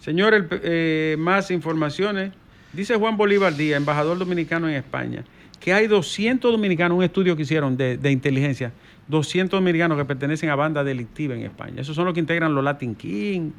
Señor, 0.00 0.34
el 0.34 0.44
pe- 0.44 0.60
eh, 0.62 1.16
más 1.18 1.50
informaciones. 1.50 2.32
Dice 2.74 2.94
Juan 2.96 3.16
Bolívar 3.16 3.54
Díaz, 3.56 3.78
embajador 3.78 4.18
dominicano 4.18 4.68
en 4.68 4.74
España, 4.74 5.24
que 5.58 5.72
hay 5.72 5.86
200 5.86 6.52
dominicanos, 6.52 6.98
un 6.98 7.04
estudio 7.04 7.34
que 7.36 7.42
hicieron 7.42 7.78
de, 7.78 7.96
de 7.96 8.10
inteligencia, 8.12 8.70
200 9.08 9.58
dominicanos 9.58 9.96
que 9.96 10.04
pertenecen 10.04 10.50
a 10.50 10.54
bandas 10.56 10.84
delictivas 10.84 11.38
en 11.38 11.44
España. 11.44 11.80
Esos 11.80 11.96
son 11.96 12.04
los 12.04 12.12
que 12.12 12.20
integran 12.20 12.54
los 12.54 12.62
Latin 12.62 12.94
King, 12.94 13.50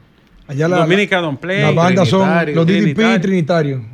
Allá 0.50 0.68
la, 0.68 0.78
Dominica 0.78 1.22
Don 1.22 1.38
Play, 1.38 1.62
las 1.62 1.76
bandas 1.76 2.10
son 2.10 2.28
los 2.56 2.66
DDP 2.66 3.18
y 3.18 3.20
Trinitario. 3.20 3.86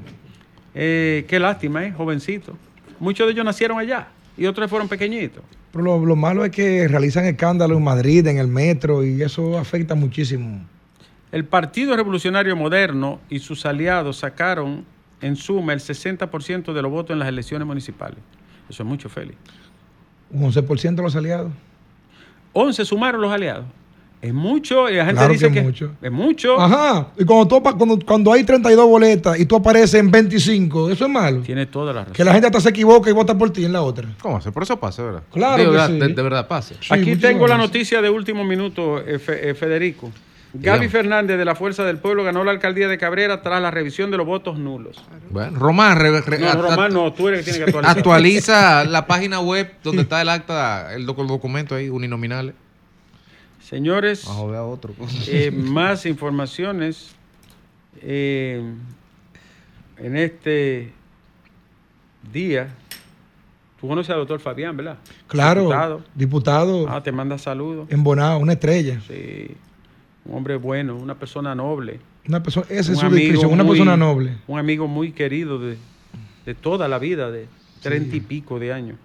Eh, 0.73 1.25
qué 1.27 1.37
lástima, 1.37 1.83
¿eh? 1.83 1.91
Jovencito. 1.91 2.55
Muchos 2.97 3.27
de 3.27 3.33
ellos 3.33 3.43
nacieron 3.43 3.77
allá 3.77 4.07
y 4.37 4.45
otros 4.45 4.69
fueron 4.69 4.87
pequeñitos. 4.87 5.43
Pero 5.73 5.83
lo, 5.83 6.05
lo 6.05 6.15
malo 6.15 6.45
es 6.45 6.51
que 6.51 6.87
realizan 6.87 7.25
escándalos 7.25 7.77
en 7.77 7.83
Madrid, 7.83 8.25
en 8.27 8.37
el 8.37 8.47
metro, 8.47 9.03
y 9.03 9.21
eso 9.21 9.57
afecta 9.57 9.95
muchísimo. 9.95 10.65
El 11.33 11.43
Partido 11.43 11.93
Revolucionario 11.93 12.55
Moderno 12.55 13.19
y 13.29 13.39
sus 13.39 13.65
aliados 13.65 14.15
sacaron 14.15 14.85
en 15.19 15.35
suma 15.35 15.73
el 15.73 15.81
60% 15.81 16.71
de 16.71 16.81
los 16.81 16.89
votos 16.89 17.11
en 17.11 17.19
las 17.19 17.27
elecciones 17.27 17.67
municipales. 17.67 18.19
Eso 18.69 18.83
es 18.83 18.87
mucho, 18.87 19.09
Félix. 19.09 19.37
Un 20.29 20.49
11% 20.49 20.95
de 20.95 21.01
los 21.01 21.17
aliados. 21.17 21.51
11 22.53 22.85
sumaron 22.85 23.19
los 23.19 23.33
aliados. 23.33 23.65
Es 24.25 24.33
mucho, 24.33 24.89
y 24.89 24.95
la 24.95 25.05
gente 25.05 25.19
Claro 25.19 25.33
dice 25.33 25.47
que 25.47 25.53
que, 25.53 25.59
es 25.59 25.65
mucho. 25.65 25.91
es 26.01 26.11
mucho. 26.11 26.59
Ajá. 26.59 27.07
Y 27.17 27.25
cuando, 27.25 27.47
tú, 27.47 27.61
cuando, 27.61 27.99
cuando 28.05 28.33
hay 28.33 28.43
32 28.43 28.87
boletas 28.87 29.39
y 29.39 29.45
tú 29.45 29.55
apareces 29.57 29.93
en 29.95 30.09
25, 30.09 30.89
eso 30.91 31.05
es 31.05 31.11
malo. 31.11 31.41
Tiene 31.41 31.65
toda 31.67 31.93
la 31.93 31.99
razón. 32.01 32.13
Que 32.13 32.23
la 32.23 32.31
gente 32.33 32.47
hasta 32.47 32.59
se 32.61 32.69
equivoca 32.69 33.09
y 33.09 33.13
vota 33.13 33.37
por 33.37 33.51
ti 33.51 33.65
en 33.65 33.73
la 33.73 33.81
otra. 33.83 34.07
¿Cómo 34.21 34.37
hace? 34.37 34.51
Por 34.51 34.63
eso 34.63 34.77
pasa, 34.79 35.03
¿verdad? 35.03 35.23
Claro 35.31 35.57
Digo, 35.57 35.71
que 35.73 35.77
de, 35.77 35.87
sí. 35.87 35.93
de- 35.99 36.07
de 36.13 36.21
verdad 36.21 36.47
pasa. 36.47 36.75
Sí, 36.79 36.87
Aquí 36.89 36.99
muchísimas 37.01 37.21
tengo 37.21 37.47
la 37.47 37.57
noticia 37.57 38.01
de 38.01 38.09
último 38.09 38.43
minuto, 38.43 38.99
eh, 38.99 39.19
Fe- 39.19 39.49
eh, 39.49 39.53
Federico. 39.53 40.11
Gaby 40.57 40.87
Fernández 40.87 41.37
de 41.37 41.43
la 41.43 41.53
Fuerza 41.53 41.83
del 41.83 41.97
Pueblo 41.97 42.23
ganó 42.23 42.45
la 42.45 42.51
alcaldía 42.51 42.87
de 42.87 42.97
Cabrera 42.97 43.41
tras 43.41 43.61
la 43.61 43.71
revisión 43.71 44.09
de 44.09 44.15
los 44.15 44.25
votos 44.25 44.57
nulos. 44.57 45.03
Bueno, 45.29 45.59
Román, 45.59 45.99
re- 45.99 46.21
re- 46.21 46.39
No, 46.39 46.53
Román, 46.61 46.93
no, 46.93 47.11
tú 47.11 47.27
eres 47.27 47.39
el 47.41 47.45
que 47.45 47.51
tiene 47.51 47.65
que 47.65 47.71
actualizar. 47.71 47.97
actualiza 47.97 48.85
la 48.85 49.05
página 49.05 49.41
web 49.41 49.73
donde 49.83 50.03
está 50.03 50.21
el 50.21 50.29
acta, 50.29 50.93
el, 50.95 51.05
doc- 51.05 51.19
el 51.19 51.27
documento 51.27 51.75
ahí, 51.75 51.89
uninominales. 51.89 52.55
Señores, 53.69 54.27
a 54.27 54.63
otro. 54.63 54.93
eh, 55.27 55.49
más 55.49 56.05
informaciones 56.05 57.15
eh, 57.99 58.61
en 59.97 60.15
este 60.17 60.91
día. 62.31 62.69
Tú 63.81 63.87
conoces 63.87 64.11
al 64.11 64.17
doctor 64.19 64.39
Fabián, 64.39 64.77
¿verdad? 64.77 64.97
Claro. 65.27 65.61
Diputado. 65.63 66.03
Diputado. 66.13 66.85
Ah, 66.89 67.01
te 67.01 67.11
manda 67.11 67.39
saludos. 67.39 67.87
Embonado, 67.89 68.37
una 68.37 68.53
estrella. 68.53 69.01
Sí. 69.07 69.47
Un 70.25 70.35
hombre 70.37 70.57
bueno, 70.57 70.95
una 70.95 71.15
persona 71.15 71.55
noble. 71.55 71.99
Una 72.27 72.43
persona, 72.43 72.67
esa 72.69 72.91
es 72.91 72.99
su 72.99 73.09
descripción, 73.09 73.51
una 73.51 73.63
muy- 73.63 73.77
persona 73.77 73.97
noble. 73.97 74.37
Un 74.47 74.59
amigo 74.59 74.87
muy 74.87 75.11
querido 75.11 75.57
de, 75.59 75.77
de 76.45 76.53
toda 76.53 76.87
la 76.87 76.99
vida, 76.99 77.31
de 77.31 77.47
treinta 77.81 78.15
y 78.15 78.19
pico 78.19 78.59
de 78.59 78.73
años. 78.73 78.97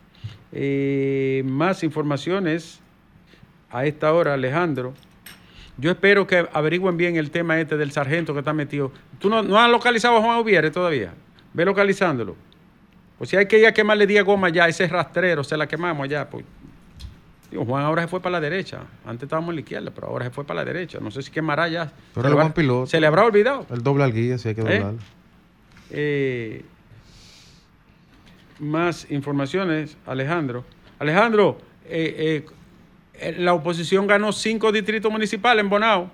Eh, 0.52 1.42
más 1.46 1.82
informaciones 1.82 2.80
a 3.70 3.84
esta 3.86 4.12
hora, 4.12 4.34
Alejandro. 4.34 4.94
Yo 5.76 5.90
espero 5.92 6.26
que 6.26 6.46
averigüen 6.52 6.96
bien 6.96 7.16
el 7.16 7.30
tema 7.30 7.58
este 7.58 7.76
del 7.76 7.90
sargento 7.92 8.32
que 8.34 8.40
está 8.40 8.52
metido. 8.52 8.92
¿Tú 9.18 9.30
no, 9.30 9.42
no 9.42 9.58
has 9.58 9.70
localizado 9.70 10.18
a 10.18 10.20
Juan 10.20 10.38
Ubiere 10.40 10.70
todavía? 10.70 11.14
Ve 11.54 11.64
localizándolo. 11.64 12.36
Pues 13.16 13.30
si 13.30 13.36
hay 13.36 13.46
que 13.46 13.58
ir 13.58 13.66
a 13.66 13.72
quemarle 13.72 14.06
10 14.06 14.24
gomas 14.24 14.52
ya, 14.52 14.66
ese 14.68 14.86
rastrero, 14.88 15.42
se 15.44 15.56
la 15.56 15.66
quemamos 15.66 16.04
allá. 16.04 16.28
Pues. 16.28 16.44
Digo, 17.50 17.64
Juan 17.64 17.84
ahora 17.84 18.02
se 18.02 18.08
fue 18.08 18.20
para 18.20 18.32
la 18.32 18.40
derecha. 18.40 18.80
Antes 19.06 19.24
estábamos 19.24 19.50
en 19.50 19.56
la 19.56 19.60
izquierda, 19.62 19.90
pero 19.94 20.08
ahora 20.08 20.26
se 20.26 20.30
fue 20.30 20.44
para 20.44 20.60
la 20.60 20.64
derecha. 20.64 20.98
No 21.00 21.10
sé 21.10 21.22
si 21.22 21.30
quemará 21.30 21.68
ya. 21.68 21.90
Pero 22.14 22.26
habrá- 22.28 22.42
buen 22.42 22.52
piloto. 22.52 22.86
Se 22.86 23.00
le 23.00 23.06
habrá 23.06 23.24
olvidado. 23.24 23.66
El 23.70 23.82
doble 23.82 24.04
al 24.04 24.12
guía, 24.12 24.38
sí 24.38 24.48
hay 24.48 24.54
que 24.54 24.60
doblarlo. 24.62 24.98
Eh, 25.90 26.64
más 28.58 29.10
informaciones, 29.10 29.96
Alejandro. 30.06 30.64
Alejandro, 30.98 31.58
eh, 31.86 32.14
eh, 32.18 32.36
eh, 32.46 32.50
la 33.38 33.54
oposición 33.54 34.06
ganó 34.06 34.32
cinco 34.32 34.72
distritos 34.72 35.10
municipales 35.10 35.62
en 35.62 35.70
Bonao. 35.70 36.10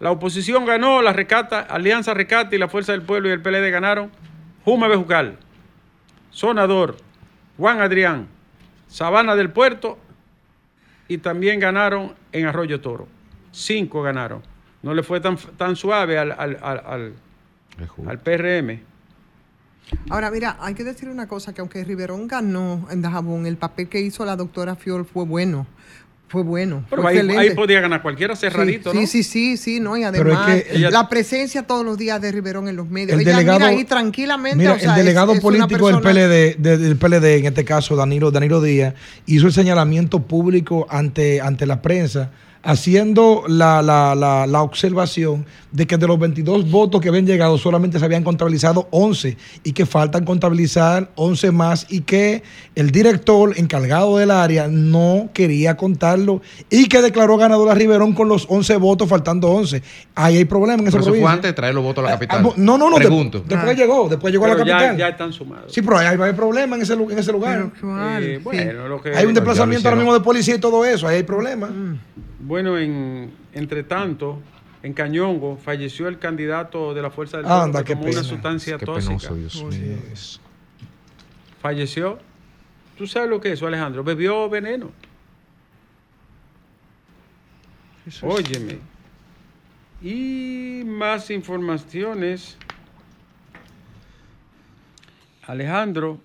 La 0.00 0.10
oposición 0.10 0.64
ganó, 0.64 1.00
la 1.02 1.12
Recata, 1.12 1.60
Alianza 1.60 2.12
Recata 2.14 2.54
y 2.54 2.58
la 2.58 2.68
Fuerza 2.68 2.92
del 2.92 3.02
Pueblo 3.02 3.28
y 3.28 3.32
el 3.32 3.40
PLD 3.40 3.70
ganaron. 3.70 4.10
Jume 4.64 4.88
Bejucal, 4.88 5.38
Sonador, 6.30 6.96
Juan 7.56 7.80
Adrián, 7.80 8.26
Sabana 8.88 9.34
del 9.36 9.50
Puerto 9.50 9.98
y 11.08 11.18
también 11.18 11.60
ganaron 11.60 12.14
en 12.32 12.46
Arroyo 12.46 12.80
Toro. 12.80 13.08
Cinco 13.52 14.02
ganaron. 14.02 14.42
No 14.82 14.94
le 14.94 15.02
fue 15.02 15.20
tan, 15.20 15.36
tan 15.56 15.76
suave 15.76 16.18
al, 16.18 16.32
al- 16.32 16.58
al- 16.62 17.14
al 18.08 18.18
PRM. 18.20 18.80
Ahora, 20.10 20.30
mira, 20.30 20.56
hay 20.60 20.74
que 20.74 20.84
decir 20.84 21.08
una 21.08 21.26
cosa, 21.28 21.52
que 21.52 21.60
aunque 21.60 21.84
Riverón 21.84 22.26
ganó 22.28 22.86
en 22.90 23.02
Dajabón, 23.02 23.46
el 23.46 23.56
papel 23.56 23.88
que 23.88 24.00
hizo 24.00 24.24
la 24.24 24.36
doctora 24.36 24.74
Fiol 24.76 25.04
fue 25.04 25.24
bueno. 25.24 25.66
Fue 26.32 26.42
bueno. 26.42 26.82
Pero 26.88 27.02
fue 27.02 27.10
ahí, 27.10 27.18
excelente. 27.18 27.42
ahí 27.50 27.54
podía 27.54 27.80
ganar 27.82 28.00
cualquiera 28.00 28.34
cerradito, 28.34 28.90
sí, 28.92 28.96
¿no? 28.98 29.06
Sí, 29.06 29.22
sí, 29.22 29.22
sí, 29.22 29.56
sí, 29.58 29.80
no, 29.80 29.98
y 29.98 30.00
es 30.00 30.06
además 30.06 30.46
que 30.46 30.66
ella- 30.78 30.90
la 30.90 31.06
presencia 31.06 31.62
todos 31.66 31.84
los 31.84 31.98
días 31.98 32.22
de 32.22 32.32
Riverón 32.32 32.68
en 32.68 32.76
los 32.76 32.88
medios. 32.88 33.12
El 33.12 33.20
Ella 33.20 33.32
delegado- 33.36 33.58
mira 33.58 33.70
ahí 33.70 33.84
tranquilamente. 33.84 34.56
Mira, 34.56 34.72
o 34.72 34.78
sea, 34.78 34.94
el 34.94 34.98
es- 35.00 35.04
delegado 35.04 35.34
es 35.34 35.40
político 35.40 35.88
del 35.88 36.00
persona- 36.00 36.00
PLD, 36.00 36.56
de- 36.58 36.78
del 36.78 36.96
PLD, 36.96 37.36
en 37.36 37.44
este 37.44 37.66
caso 37.66 37.96
Danilo, 37.96 38.30
Danilo 38.30 38.62
Díaz, 38.62 38.94
hizo 39.26 39.46
el 39.46 39.52
señalamiento 39.52 40.22
público 40.22 40.86
ante, 40.88 41.42
ante 41.42 41.66
la 41.66 41.82
prensa, 41.82 42.30
haciendo 42.62 43.44
la, 43.48 43.82
la- 43.82 44.14
la- 44.14 44.46
la 44.46 44.62
observación 44.62 45.44
de 45.72 45.86
que 45.86 45.96
de 45.96 46.06
los 46.06 46.18
22 46.18 46.70
votos 46.70 47.00
que 47.00 47.08
habían 47.08 47.26
llegado 47.26 47.56
solamente 47.58 47.98
se 47.98 48.04
habían 48.04 48.22
contabilizado 48.24 48.88
11 48.90 49.36
y 49.64 49.72
que 49.72 49.86
faltan 49.86 50.24
contabilizar 50.24 51.10
11 51.16 51.50
más 51.50 51.86
y 51.88 52.02
que 52.02 52.42
el 52.74 52.90
director 52.90 53.54
encargado 53.58 54.18
del 54.18 54.30
área 54.30 54.68
no 54.68 55.30
quería 55.32 55.76
contarlo 55.76 56.42
y 56.70 56.88
que 56.88 57.00
declaró 57.02 57.36
ganador 57.38 57.70
a 57.70 57.74
Riverón 57.74 58.12
con 58.12 58.28
los 58.28 58.46
11 58.48 58.76
votos 58.76 59.08
faltando 59.08 59.48
11. 59.50 59.82
Ahí 60.14 60.36
hay 60.36 60.44
problema 60.44 60.82
en 60.82 60.88
esa 60.88 60.98
Pero 60.98 61.00
eso 61.02 61.10
fue 61.10 61.18
provincia. 61.18 61.32
antes 61.32 61.48
de 61.50 61.52
traer 61.54 61.74
los 61.74 61.82
votos 61.82 62.04
a 62.04 62.08
la 62.08 62.10
Ah, 62.10 62.18
capital. 62.18 62.44
ah, 62.46 62.52
No, 62.56 62.76
no, 62.78 62.90
no. 62.90 62.96
de- 62.98 63.06
Pregunto. 63.06 63.42
después 63.48 63.76
llegó, 63.76 64.08
después 64.08 64.30
llegó 64.32 64.44
a 64.44 64.48
la 64.48 64.54
Pero 64.54 64.66
ya, 64.66 64.72
capital. 64.74 64.96
ya 64.98 65.08
están 65.08 65.32
sumados. 65.32 65.72
Sí, 65.72 65.80
pero 65.82 65.98
ahí 65.98 66.06
hay 66.20 66.32
problema 66.34 66.76
en 66.76 66.82
ese, 66.82 66.92
en 66.92 67.18
ese 67.18 67.32
lugar. 67.32 67.70
Pero 67.80 68.18
Eh, 68.20 68.34
sí. 68.36 68.42
bueno, 68.44 68.88
lo 68.88 69.00
que- 69.02 69.16
hay 69.16 69.24
un 69.26 69.34
desplazamiento 69.34 69.88
ahora 69.88 69.96
mismo 69.96 70.12
de 70.14 70.20
policía 70.20 70.54
y 70.54 70.58
todo 70.60 70.84
eso, 70.84 71.08
ahí 71.08 71.16
hay 71.16 71.22
problema. 71.22 71.70
Bueno, 72.42 72.76
en, 72.76 73.32
entre 73.52 73.84
tanto, 73.84 74.40
en 74.82 74.92
Cañongo 74.92 75.56
falleció 75.56 76.08
el 76.08 76.18
candidato 76.18 76.92
de 76.92 77.00
la 77.00 77.10
Fuerza 77.10 77.36
del 77.36 77.46
Pueblo 77.46 77.62
Anda, 77.62 77.84
que 77.84 77.94
una 77.94 78.22
sustancia 78.24 78.78
Qué 78.78 78.84
tóxica. 78.84 79.10
penoso, 79.16 79.34
Dios 79.36 79.64
mío. 79.64 79.96
eso. 80.12 80.40
Falleció. 81.60 82.18
¿Tú 82.98 83.06
sabes 83.06 83.30
lo 83.30 83.40
que 83.40 83.48
es 83.48 83.54
eso, 83.54 83.68
Alejandro? 83.68 84.02
Bebió 84.02 84.50
veneno. 84.50 84.90
Óyeme. 88.22 88.78
Y 90.02 90.82
más 90.84 91.30
informaciones. 91.30 92.56
Alejandro, 95.46 96.18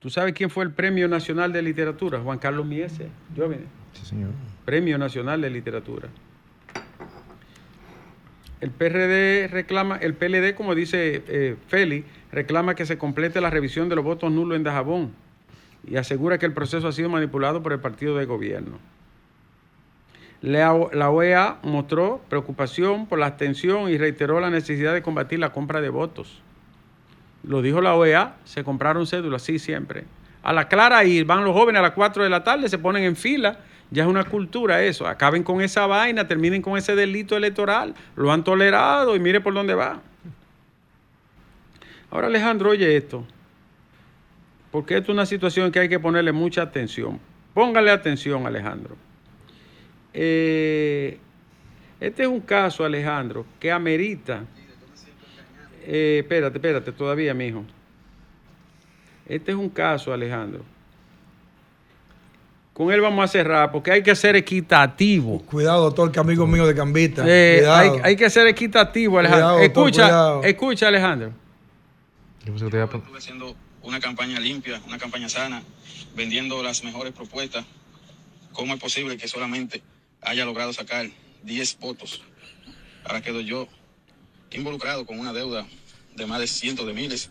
¿tú 0.00 0.10
sabes 0.10 0.34
quién 0.34 0.50
fue 0.50 0.64
el 0.64 0.72
Premio 0.72 1.06
Nacional 1.06 1.52
de 1.52 1.62
Literatura? 1.62 2.20
Juan 2.20 2.38
Carlos 2.40 2.66
Miese. 2.66 3.08
Jóvenes. 3.36 3.66
Sí, 3.92 4.06
señor. 4.06 4.30
Premio 4.66 4.98
Nacional 4.98 5.40
de 5.40 5.48
Literatura. 5.48 6.08
El 8.60 8.70
PRD 8.70 9.48
reclama, 9.48 9.96
el 9.96 10.14
PLD, 10.14 10.54
como 10.54 10.74
dice 10.74 11.22
eh, 11.28 11.56
Feli, 11.68 12.04
reclama 12.32 12.74
que 12.74 12.84
se 12.84 12.98
complete 12.98 13.40
la 13.40 13.48
revisión 13.48 13.88
de 13.88 13.94
los 13.94 14.04
votos 14.04 14.32
nulos 14.32 14.56
en 14.56 14.64
Dajabón 14.64 15.12
y 15.86 15.96
asegura 15.96 16.38
que 16.38 16.46
el 16.46 16.52
proceso 16.52 16.88
ha 16.88 16.92
sido 16.92 17.08
manipulado 17.08 17.62
por 17.62 17.72
el 17.72 17.78
partido 17.78 18.16
de 18.16 18.24
gobierno. 18.24 18.78
La, 20.42 20.72
OEA 20.72 21.58
mostró 21.62 22.20
preocupación 22.28 23.06
por 23.06 23.20
la 23.20 23.26
abstención 23.26 23.88
y 23.88 23.98
reiteró 23.98 24.40
la 24.40 24.50
necesidad 24.50 24.94
de 24.94 25.02
combatir 25.02 25.38
la 25.38 25.52
compra 25.52 25.80
de 25.80 25.90
votos. 25.90 26.42
Lo 27.44 27.62
dijo 27.62 27.80
la 27.80 27.94
OEA, 27.94 28.36
se 28.44 28.64
compraron 28.64 29.06
cédulas, 29.06 29.42
sí, 29.42 29.58
siempre. 29.58 30.04
A 30.42 30.52
la 30.52 30.68
clara 30.68 31.04
y 31.04 31.22
van 31.22 31.44
los 31.44 31.54
jóvenes 31.54 31.78
a 31.78 31.82
las 31.82 31.92
4 31.92 32.24
de 32.24 32.30
la 32.30 32.42
tarde, 32.42 32.68
se 32.68 32.78
ponen 32.78 33.04
en 33.04 33.16
fila. 33.16 33.60
Ya 33.90 34.02
es 34.02 34.08
una 34.08 34.24
cultura 34.24 34.82
eso. 34.82 35.06
Acaben 35.06 35.42
con 35.42 35.60
esa 35.60 35.86
vaina, 35.86 36.26
terminen 36.26 36.62
con 36.62 36.76
ese 36.76 36.96
delito 36.96 37.36
electoral. 37.36 37.94
Lo 38.16 38.32
han 38.32 38.42
tolerado 38.44 39.14
y 39.14 39.20
mire 39.20 39.40
por 39.40 39.54
dónde 39.54 39.74
va. 39.74 40.02
Ahora 42.10 42.26
Alejandro, 42.26 42.70
oye 42.70 42.96
esto. 42.96 43.26
Porque 44.70 44.96
esto 44.96 45.12
es 45.12 45.14
una 45.14 45.26
situación 45.26 45.70
que 45.70 45.78
hay 45.78 45.88
que 45.88 46.00
ponerle 46.00 46.32
mucha 46.32 46.62
atención. 46.62 47.20
Póngale 47.54 47.90
atención, 47.90 48.46
Alejandro. 48.46 48.96
Eh, 50.12 51.18
este 52.00 52.24
es 52.24 52.28
un 52.28 52.40
caso, 52.40 52.84
Alejandro, 52.84 53.46
que 53.58 53.70
amerita. 53.72 54.44
Eh, 55.84 56.18
espérate, 56.22 56.58
espérate, 56.58 56.92
todavía, 56.92 57.32
mijo. 57.32 57.64
Este 59.26 59.52
es 59.52 59.56
un 59.56 59.70
caso, 59.70 60.12
Alejandro. 60.12 60.64
Con 62.76 62.92
él 62.92 63.00
vamos 63.00 63.24
a 63.24 63.28
cerrar 63.28 63.72
porque 63.72 63.90
hay 63.90 64.02
que 64.02 64.14
ser 64.14 64.36
equitativo. 64.36 65.40
Cuidado, 65.46 65.84
doctor, 65.84 66.12
que 66.12 66.20
amigo 66.20 66.46
mío 66.46 66.66
de 66.66 66.74
Cambita. 66.74 67.24
Eh, 67.26 67.64
hay, 67.66 67.88
Cuidado. 67.88 68.00
hay 68.04 68.16
que 68.16 68.28
ser 68.28 68.46
equitativo, 68.48 69.18
Alejandro. 69.18 69.46
Cuidado, 69.54 69.62
doctor, 69.62 69.86
escucha, 69.88 70.02
cuidado. 70.02 70.42
escucha, 70.44 70.88
Alejandro. 70.88 71.32
Yo 72.44 72.52
pensé 72.52 72.64
que 72.66 72.70
te 72.72 72.76
iba 72.76 72.84
a 72.84 72.88
pre- 72.90 72.98
Estuve 72.98 73.16
haciendo 73.18 73.56
una 73.82 73.98
campaña 73.98 74.38
limpia, 74.40 74.78
una 74.86 74.98
campaña 74.98 75.30
sana, 75.30 75.62
vendiendo 76.14 76.62
las 76.62 76.84
mejores 76.84 77.14
propuestas. 77.14 77.64
¿Cómo 78.52 78.74
es 78.74 78.80
posible 78.80 79.16
que 79.16 79.26
solamente 79.26 79.82
haya 80.20 80.44
logrado 80.44 80.74
sacar 80.74 81.06
10 81.44 81.78
votos? 81.80 82.20
Ahora 83.06 83.22
quedo 83.22 83.40
yo 83.40 83.68
involucrado 84.50 85.06
con 85.06 85.18
una 85.18 85.32
deuda 85.32 85.64
de 86.14 86.26
más 86.26 86.40
de 86.40 86.46
cientos 86.46 86.86
de 86.86 86.92
miles 86.92 87.30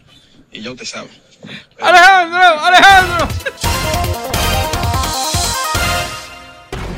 y 0.52 0.62
ya 0.62 0.72
usted 0.72 0.86
sabe. 0.86 1.10
Alejandro, 1.80 2.40
Alejandro. 2.66 3.28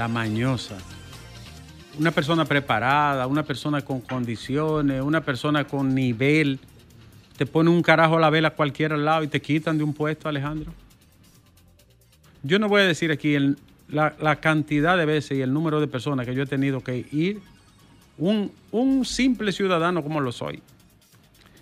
La 0.00 0.08
mañosa. 0.08 0.78
Una 1.98 2.10
persona 2.10 2.46
preparada, 2.46 3.26
una 3.26 3.42
persona 3.42 3.82
con 3.82 4.00
condiciones, 4.00 5.02
una 5.02 5.20
persona 5.20 5.64
con 5.64 5.94
nivel. 5.94 6.58
Te 7.36 7.44
pone 7.44 7.68
un 7.68 7.82
carajo 7.82 8.16
a 8.16 8.20
la 8.20 8.30
vela 8.30 8.52
cualquiera 8.52 8.94
al 8.94 9.04
lado 9.04 9.24
y 9.24 9.28
te 9.28 9.42
quitan 9.42 9.76
de 9.76 9.84
un 9.84 9.92
puesto, 9.92 10.26
Alejandro. 10.26 10.72
Yo 12.42 12.58
no 12.58 12.70
voy 12.70 12.80
a 12.80 12.84
decir 12.86 13.12
aquí 13.12 13.36
la 13.88 14.36
cantidad 14.40 14.96
de 14.96 15.04
veces 15.04 15.36
y 15.36 15.42
el 15.42 15.52
número 15.52 15.80
de 15.80 15.86
personas 15.86 16.24
que 16.24 16.34
yo 16.34 16.44
he 16.44 16.46
tenido 16.46 16.80
que 16.80 17.06
ir, 17.12 17.42
un, 18.16 18.50
un 18.70 19.04
simple 19.04 19.52
ciudadano 19.52 20.02
como 20.02 20.22
lo 20.22 20.32
soy. 20.32 20.62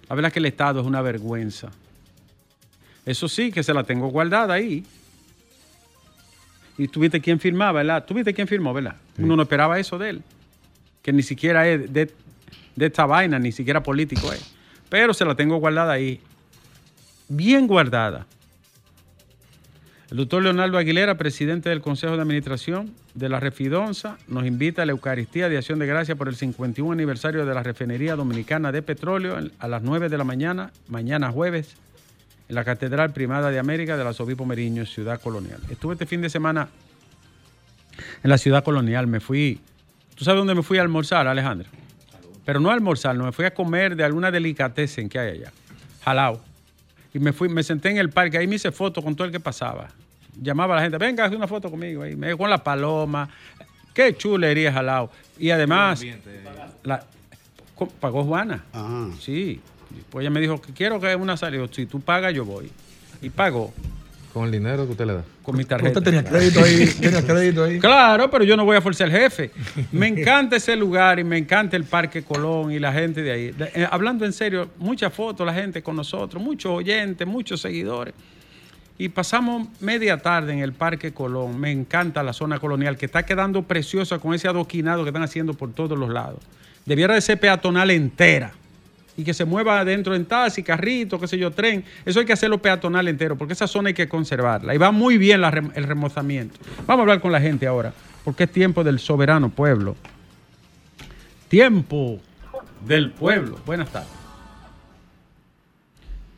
La 0.09 0.15
verdad 0.15 0.29
es 0.29 0.35
que 0.35 0.39
el 0.39 0.47
Estado 0.47 0.81
es 0.83 0.87
una 0.87 1.03
vergüenza. 1.03 1.71
Eso 3.05 3.27
sí, 3.27 3.51
que 3.51 3.65
se 3.65 3.75
la 3.75 3.83
tengo 3.83 4.07
guardada 4.11 4.55
ahí. 4.55 4.85
Y 6.79 6.89
tuviste 6.89 7.21
quién 7.21 7.41
firmaba, 7.41 7.73
¿verdad? 7.73 8.05
Tuviste 8.07 8.33
quién 8.33 8.47
firmó, 8.47 8.73
¿verdad? 8.73 8.97
Uno 9.19 9.35
no 9.37 9.43
esperaba 9.43 9.79
eso 9.79 9.99
de 9.99 10.11
él. 10.11 10.23
Que 11.03 11.13
ni 11.13 11.23
siquiera 11.23 11.69
es 11.69 11.93
de, 11.93 12.11
de 12.77 12.87
esta 12.87 13.05
vaina, 13.05 13.39
ni 13.39 13.51
siquiera 13.51 13.83
político 13.83 14.33
es. 14.33 14.55
Pero 14.89 15.13
se 15.13 15.25
la 15.25 15.35
tengo 15.35 15.57
guardada 15.57 15.93
ahí. 15.93 16.21
Bien 17.29 17.67
guardada. 17.67 18.27
El 20.11 20.17
doctor 20.17 20.43
Leonardo 20.43 20.79
Aguilera, 20.79 21.19
presidente 21.19 21.69
del 21.69 21.83
Consejo 21.83 22.17
de 22.17 22.23
Administración 22.23 22.95
de 23.13 23.29
la 23.29 23.41
Refidonza, 23.41 24.17
nos 24.27 24.47
invita 24.47 24.81
a 24.83 24.87
la 24.87 24.93
Eucaristía 24.93 25.51
de 25.51 25.59
Acción 25.59 25.79
de 25.79 25.87
Gracia 25.87 26.17
por 26.17 26.29
el 26.29 26.37
51 26.37 26.93
aniversario 26.93 27.45
de 27.45 27.53
la 27.53 27.63
Refinería 27.63 28.17
Dominicana 28.17 28.73
de 28.73 28.81
Petróleo 28.81 29.37
a 29.59 29.69
las 29.69 29.83
9 29.83 30.09
de 30.09 30.17
la 30.17 30.25
mañana, 30.25 30.73
mañana 30.89 31.31
jueves, 31.31 31.77
en 32.49 32.55
la 32.55 32.65
Catedral 32.65 33.13
Primada 33.13 33.51
de 33.51 33.59
América 33.59 33.97
del 33.97 34.07
Arzobispo 34.07 34.45
Meriño, 34.47 34.87
Ciudad 34.87 35.21
Colonial. 35.21 35.61
Estuve 35.71 35.95
este 35.95 36.07
fin 36.07 36.21
de 36.23 36.31
semana 36.31 36.69
en 38.23 38.31
la 38.31 38.39
Ciudad 38.39 38.65
Colonial. 38.65 39.07
Me 39.07 39.21
fui. 39.21 39.61
¿Tú 40.15 40.25
sabes 40.25 40.39
dónde 40.39 40.55
me 40.55 40.63
fui 40.63 40.79
a 40.79 40.83
almorzar, 40.83 41.27
Alejandro? 41.29 41.69
Pero 42.45 42.61
no 42.61 42.71
a 42.71 42.75
almorzar, 42.75 43.15
no, 43.15 43.25
me 43.25 43.33
fui 43.33 43.45
a 43.45 43.53
comer 43.53 43.95
de 43.95 44.05
alguna 44.05 44.31
delicatessen 44.31 45.09
que 45.09 45.19
hay 45.19 45.31
allá. 45.39 45.53
Jalao. 46.03 46.41
Y 47.13 47.19
me 47.19 47.33
fui, 47.33 47.49
me 47.49 47.63
senté 47.63 47.91
en 47.91 47.99
el 47.99 48.11
parque, 48.11 48.39
ahí 48.39 48.47
me 48.47 48.57
hice 48.57 48.73
foto 48.73 49.03
con 49.03 49.15
todo 49.15 49.27
el 49.27 49.33
que 49.33 49.41
pasaba. 49.41 49.89
Llamaba 50.41 50.75
a 50.75 50.77
la 50.77 50.83
gente, 50.83 50.97
venga, 50.99 51.25
haz 51.25 51.33
una 51.33 51.47
foto 51.47 51.71
conmigo 51.71 52.03
ahí. 52.03 52.17
Me 52.17 52.35
con 52.37 52.49
la 52.49 52.63
paloma. 52.65 53.29
Qué 53.93 54.17
chulería 54.17 54.73
jalao. 54.73 55.11
Y 55.39 55.51
además, 55.51 56.03
la- 56.85 57.05
Co- 57.75 57.89
Pagó 57.89 58.25
Juana. 58.25 58.65
Ah. 58.73 59.09
Sí. 59.21 59.61
Pues 60.11 60.23
ella 60.25 60.31
me 60.31 60.41
dijo 60.41 60.61
que 60.61 60.73
quiero 60.73 61.01
que 61.01 61.15
una 61.17 61.37
salida. 61.37 61.67
Si 61.71 61.87
tú 61.87 62.01
pagas, 62.01 62.33
yo 62.35 62.45
voy. 62.45 62.71
Y 63.21 63.31
pagó 63.31 63.73
Con 64.33 64.45
el 64.47 64.53
dinero 64.53 64.85
que 64.87 64.93
usted 64.93 65.07
le 65.07 65.15
da. 65.15 65.25
con 65.43 65.57
mi 65.57 65.65
tarjeta. 65.65 65.99
Usted 65.99 66.03
tenía 66.03 66.25
crédito 66.25 66.61
ahí, 66.63 66.87
tenía 67.01 67.23
crédito 67.27 67.65
ahí. 67.65 67.79
Claro, 67.81 68.31
pero 68.31 68.45
yo 68.45 68.57
no 68.57 68.65
voy 68.65 68.77
a 68.77 68.81
forzar 68.81 69.07
al 69.09 69.13
jefe. 69.13 69.51
Me 69.91 70.07
encanta 70.07 70.57
ese 70.57 70.77
lugar 70.77 71.19
y 71.19 71.25
me 71.25 71.37
encanta 71.39 71.77
el 71.77 71.85
Parque 71.85 72.23
Colón 72.23 72.71
y 72.71 72.79
la 72.79 72.93
gente 72.93 73.23
de 73.23 73.31
ahí. 73.33 73.51
De- 73.53 73.71
eh, 73.75 73.89
hablando 73.91 74.25
en 74.25 74.33
serio, 74.33 74.69
muchas 74.79 75.13
fotos, 75.13 75.45
la 75.47 75.55
gente 75.55 75.83
con 75.83 75.97
nosotros, 75.97 76.43
muchos 76.43 76.71
oyentes, 76.73 77.27
muchos 77.27 77.61
seguidores. 77.61 78.15
Y 79.01 79.09
pasamos 79.11 79.69
media 79.81 80.19
tarde 80.19 80.53
en 80.53 80.59
el 80.59 80.73
Parque 80.73 81.13
Colón. 81.13 81.59
Me 81.59 81.71
encanta 81.71 82.23
la 82.23 82.33
zona 82.33 82.59
colonial 82.59 82.97
que 82.97 83.07
está 83.07 83.25
quedando 83.25 83.63
preciosa 83.63 84.19
con 84.19 84.35
ese 84.35 84.49
adoquinado 84.49 85.05
que 85.05 85.11
están 85.11 85.23
haciendo 85.23 85.55
por 85.55 85.73
todos 85.73 85.97
los 85.99 86.11
lados. 86.11 86.41
Debiera 86.85 87.15
de 87.15 87.21
ser 87.21 87.39
peatonal 87.39 87.91
entera 87.91 88.53
y 89.19 89.25
que 89.25 89.35
se 89.35 89.45
mueva 89.45 89.81
adentro 89.81 90.15
en 90.15 90.25
taxi, 90.27 90.63
carrito, 90.63 91.19
qué 91.19 91.27
sé 91.27 91.37
yo, 91.37 91.51
tren. 91.51 91.85
Eso 92.05 92.21
hay 92.21 92.25
que 92.25 92.33
hacerlo 92.33 92.63
peatonal 92.63 93.09
entero, 93.09 93.37
porque 93.37 93.53
esa 93.53 93.67
zona 93.67 93.89
hay 93.89 93.95
que 93.95 94.09
conservarla. 94.09 94.77
Y 94.77 94.79
va 94.79 94.93
muy 94.93 95.19
bien 95.19 95.43
el 95.43 95.85
remozamiento. 95.85 96.57
Vamos 96.87 97.01
a 97.01 97.03
hablar 97.03 97.21
con 97.21 97.33
la 97.33 97.41
gente 97.41 97.67
ahora, 97.67 97.93
porque 98.25 98.45
es 98.45 98.53
tiempo 98.53 98.85
del 98.85 99.01
soberano 99.01 99.51
pueblo. 99.51 99.97
Tiempo 101.49 102.21
del 102.87 103.11
pueblo. 103.11 103.59
Buenas 103.67 103.91
tardes. 103.91 104.13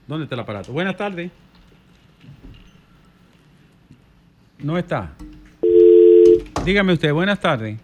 ¿Dónde 0.07 0.25
está 0.25 0.35
el 0.37 0.40
aparato? 0.40 0.73
Buenas 0.73 0.97
tardes. 0.97 1.31
No 4.59 4.79
está. 4.79 5.11
Dígame 6.64 6.95
usted, 6.95 7.12
buenas 7.12 7.40
tardes. 7.40 7.79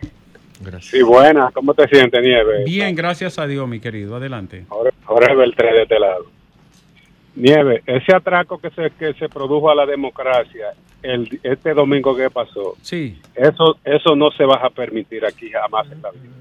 Gracias. 0.61 0.90
Sí, 0.90 1.03
buenas. 1.03 1.53
¿Cómo 1.53 1.75
te 1.75 1.87
sientes, 1.88 2.21
Nieves? 2.23 2.64
Bien, 2.64 2.95
gracias 2.95 3.38
a 3.38 3.47
Dios, 3.47 3.69
mi 3.69 3.81
querido. 3.81 4.16
Adelante. 4.16 4.64
Ahora, 4.71 4.90
ahora 5.07 5.33
es 5.33 5.38
Beltré 5.38 5.73
de 5.73 5.83
este 5.83 5.99
lado. 5.99 6.27
Nieve, 7.35 7.83
ese 7.87 8.14
atraco 8.16 8.59
que 8.59 8.71
se, 8.71 8.90
que 8.99 9.12
se 9.14 9.29
produjo 9.29 9.71
a 9.71 9.75
la 9.75 9.85
democracia 9.85 10.69
el, 11.03 11.38
este 11.42 11.75
domingo 11.75 12.16
que 12.16 12.31
pasó, 12.31 12.77
Sí, 12.81 13.21
eso, 13.35 13.77
eso 13.85 14.16
no 14.16 14.31
se 14.31 14.45
va 14.47 14.55
a 14.57 14.71
permitir 14.71 15.25
aquí 15.27 15.51
jamás 15.51 15.87
en 15.92 16.01
la 16.01 16.11
vida. 16.12 16.33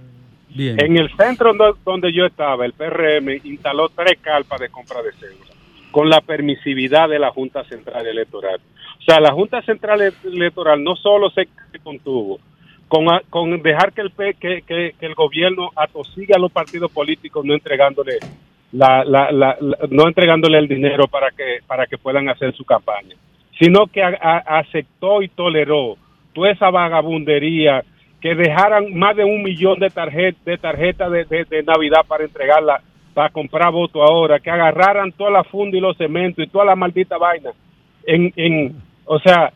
bien. 0.56 0.80
En 0.80 0.96
el 0.98 1.10
centro 1.18 1.54
do- 1.54 1.78
donde 1.84 2.14
yo 2.14 2.26
estaba, 2.26 2.66
el 2.66 2.72
PRM 2.72 3.42
instaló 3.44 3.90
tres 3.90 4.18
carpas 4.22 4.62
de 4.62 4.70
compra 4.70 5.02
de 5.04 5.12
cédula 5.14 5.52
con 5.92 6.10
la 6.10 6.22
permisividad 6.22 7.10
de 7.10 7.20
la 7.20 7.32
Junta 7.32 7.64
Central 7.66 8.08
Electoral. 8.08 8.60
O 9.00 9.02
sea, 9.04 9.20
la 9.20 9.32
Junta 9.34 9.62
Central 9.64 10.02
Electoral 10.24 10.82
no 10.82 10.96
solo 10.96 11.30
se 11.30 11.48
contuvo 11.84 12.40
con, 12.88 13.06
con 13.30 13.62
dejar 13.62 13.94
que 13.94 14.02
el, 14.02 14.12
que, 14.14 14.62
que- 14.62 14.94
el 15.00 15.16
gobierno 15.16 15.70
atosigue 15.76 16.34
a 16.36 16.40
los 16.40 16.52
partidos 16.52 16.92
políticos 16.92 17.44
no 17.46 17.54
entregándole 17.54 18.20
la, 18.72 19.04
la- 19.04 19.32
la- 19.32 19.58
no 19.90 20.08
entregándole 20.08 20.58
el 20.58 20.68
dinero 20.68 21.08
para 21.08 21.32
que 21.32 21.60
para 21.66 21.86
que 21.88 21.98
puedan 21.98 22.30
hacer 22.30 22.54
su 22.56 22.64
campaña, 22.66 23.16
sino 23.60 23.88
que 23.88 24.04
a- 24.04 24.44
aceptó 24.60 25.22
y 25.22 25.30
toleró 25.30 25.96
toda 26.34 26.52
esa 26.52 26.70
vagabundería 26.70 27.84
que 28.22 28.36
dejaran 28.36 28.94
más 28.94 29.16
de 29.16 29.24
un 29.24 29.42
millón 29.44 29.80
de 29.80 29.90
tarjetas 29.90 30.44
de 30.46 30.58
tarjetas 30.58 31.12
de, 31.12 31.26
de- 31.26 31.64
Navidad 31.64 32.02
para 32.08 32.24
entregarla 32.26 32.82
para 33.14 33.30
comprar 33.30 33.72
votos 33.72 34.02
ahora, 34.06 34.40
que 34.40 34.50
agarraran 34.50 35.12
toda 35.14 35.32
la 35.32 35.44
funda 35.46 35.78
y 35.78 35.80
los 35.80 35.96
cementos 35.96 36.44
y 36.44 36.50
toda 36.50 36.66
la 36.66 36.76
maldita 36.76 37.18
vaina 37.18 37.52
en, 38.06 38.34
en 38.36 38.76
o 39.06 39.20
sea, 39.20 39.54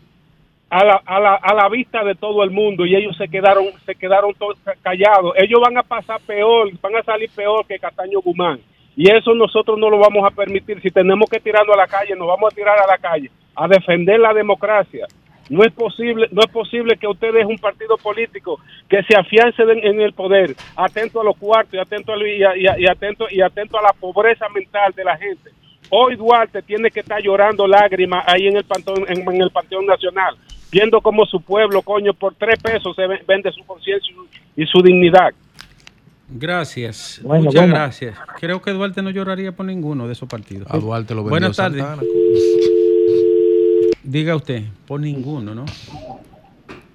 a 0.69 0.83
la, 0.83 1.01
a, 1.05 1.19
la, 1.19 1.35
a 1.35 1.53
la 1.53 1.69
vista 1.69 2.03
de 2.03 2.15
todo 2.15 2.43
el 2.43 2.51
mundo 2.51 2.85
y 2.85 2.95
ellos 2.95 3.17
se 3.17 3.27
quedaron 3.27 3.65
se 3.85 3.95
quedaron 3.95 4.33
todos 4.35 4.57
callados. 4.81 5.33
Ellos 5.37 5.59
van 5.61 5.77
a 5.77 5.83
pasar 5.83 6.21
peor, 6.21 6.71
van 6.79 6.95
a 6.95 7.03
salir 7.03 7.29
peor 7.35 7.65
que 7.65 7.79
Castaño 7.79 8.21
Guzmán. 8.21 8.59
Y 8.95 9.09
eso 9.09 9.33
nosotros 9.33 9.77
no 9.79 9.89
lo 9.89 9.97
vamos 9.97 10.25
a 10.25 10.35
permitir. 10.35 10.81
Si 10.81 10.91
tenemos 10.91 11.29
que 11.29 11.39
tirarnos 11.39 11.73
a 11.73 11.79
la 11.79 11.87
calle, 11.87 12.15
nos 12.15 12.27
vamos 12.27 12.51
a 12.51 12.55
tirar 12.55 12.77
a 12.77 12.87
la 12.87 12.97
calle 12.97 13.31
a 13.59 13.67
defender 13.67 14.19
la 14.19 14.33
democracia. 14.33 15.05
No 15.49 15.63
es 15.63 15.73
posible, 15.73 16.27
no 16.31 16.41
es 16.41 16.51
posible 16.51 16.95
que 16.97 17.07
usted 17.07 17.33
deje 17.33 17.45
un 17.45 17.57
partido 17.57 17.97
político 17.97 18.59
que 18.87 19.01
se 19.03 19.15
afiance 19.17 19.61
en, 19.63 19.99
el 19.99 20.13
poder, 20.13 20.55
atento 20.75 21.19
a 21.19 21.23
los 21.23 21.35
cuartos 21.37 21.73
y 21.73 21.79
atento 21.79 22.13
a, 22.13 22.17
y, 22.17 22.85
atento 22.85 23.25
y 23.29 23.41
atento 23.41 23.77
a 23.79 23.81
la 23.81 23.93
pobreza 23.93 24.47
mental 24.49 24.93
de 24.95 25.03
la 25.03 25.17
gente. 25.17 25.49
Hoy 25.89 26.15
Duarte 26.15 26.61
tiene 26.61 26.91
que 26.91 26.99
estar 26.99 27.19
llorando 27.21 27.67
lágrimas 27.67 28.23
ahí 28.27 28.47
en 28.47 28.57
el 28.57 28.63
panteón, 28.63 29.05
en 29.07 29.41
el 29.41 29.49
panteón 29.49 29.87
nacional, 29.87 30.37
viendo 30.71 31.01
cómo 31.01 31.25
su 31.25 31.41
pueblo, 31.41 31.81
coño, 31.81 32.13
por 32.13 32.35
tres 32.35 32.59
pesos 32.61 32.95
se 32.95 33.07
ve- 33.07 33.23
vende 33.27 33.51
su 33.51 33.63
conciencia 33.65 34.11
y 34.11 34.15
su- 34.15 34.27
y 34.61 34.65
su 34.65 34.81
dignidad. 34.81 35.33
Gracias. 36.31 37.19
Bueno, 37.23 37.45
Muchas 37.45 37.61
bueno. 37.61 37.75
gracias. 37.75 38.15
Creo 38.39 38.61
que 38.61 38.71
Duarte 38.71 39.01
no 39.01 39.09
lloraría 39.09 39.51
por 39.51 39.65
ninguno 39.65 40.05
de 40.05 40.13
esos 40.13 40.29
partidos. 40.29 40.67
A 40.69 40.77
Duarte 40.77 41.15
lo 41.15 41.21
vendió 41.23 41.31
Buenas 41.31 41.55
tardes. 41.57 41.83
Diga 44.03 44.35
usted, 44.35 44.63
por 44.87 44.99
ninguno, 44.99 45.53
¿no? 45.55 45.65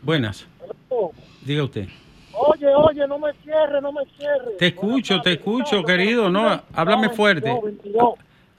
Buenas. 0.03 0.47
Diga 1.45 1.65
usted. 1.65 1.89
Oye, 2.33 2.67
oye, 2.75 3.07
no 3.07 3.19
me 3.19 3.33
cierre, 3.45 3.81
no 3.81 3.93
me 3.93 4.03
cierre. 4.17 4.53
Te 4.59 4.67
escucho, 4.69 5.21
te 5.21 5.33
escucho, 5.33 5.83
querido. 5.85 6.29
No, 6.31 6.63
háblame 6.73 7.09
fuerte. 7.11 7.53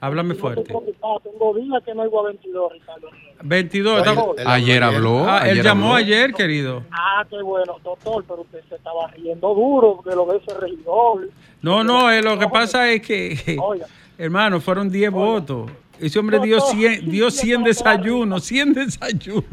Háblame 0.00 0.34
fuerte. 0.34 0.62
Tengo 0.64 1.54
días 1.54 1.82
que 1.84 1.94
no 1.94 2.02
oigo 2.02 2.20
a 2.20 2.24
22, 2.28 2.72
Ricardo. 2.72 3.08
22. 3.42 3.98
estamos- 3.98 4.36
Ayer 4.46 4.82
habló. 4.82 5.24
Ah, 5.28 5.40
él 5.44 5.52
ayer 5.52 5.64
llamó 5.64 5.86
habló. 5.94 5.96
ayer, 5.96 6.32
querido. 6.34 6.82
Ah, 6.90 7.24
qué 7.28 7.40
bueno, 7.42 7.76
doctor, 7.82 8.24
pero 8.28 8.42
usted 8.42 8.62
se 8.68 8.74
estaba 8.76 9.08
riendo 9.08 9.54
duro 9.54 10.00
de 10.04 10.14
lo 10.16 10.26
de 10.26 10.38
ese 10.38 10.54
regidor. 10.58 11.28
No, 11.62 11.82
no, 11.84 12.10
eh, 12.10 12.22
lo 12.22 12.38
que 12.38 12.48
pasa 12.48 12.90
es 12.90 13.02
que, 13.02 13.56
Oiga. 13.62 13.86
hermano, 14.18 14.60
fueron 14.60 14.90
10 14.90 15.10
votos. 15.10 15.70
Ese 15.98 16.18
hombre 16.18 16.38
dio 16.40 16.60
100, 16.60 17.08
dio 17.10 17.30
100 17.30 17.64
desayunos, 17.64 18.44
100 18.44 18.74
desayunos. 18.74 19.44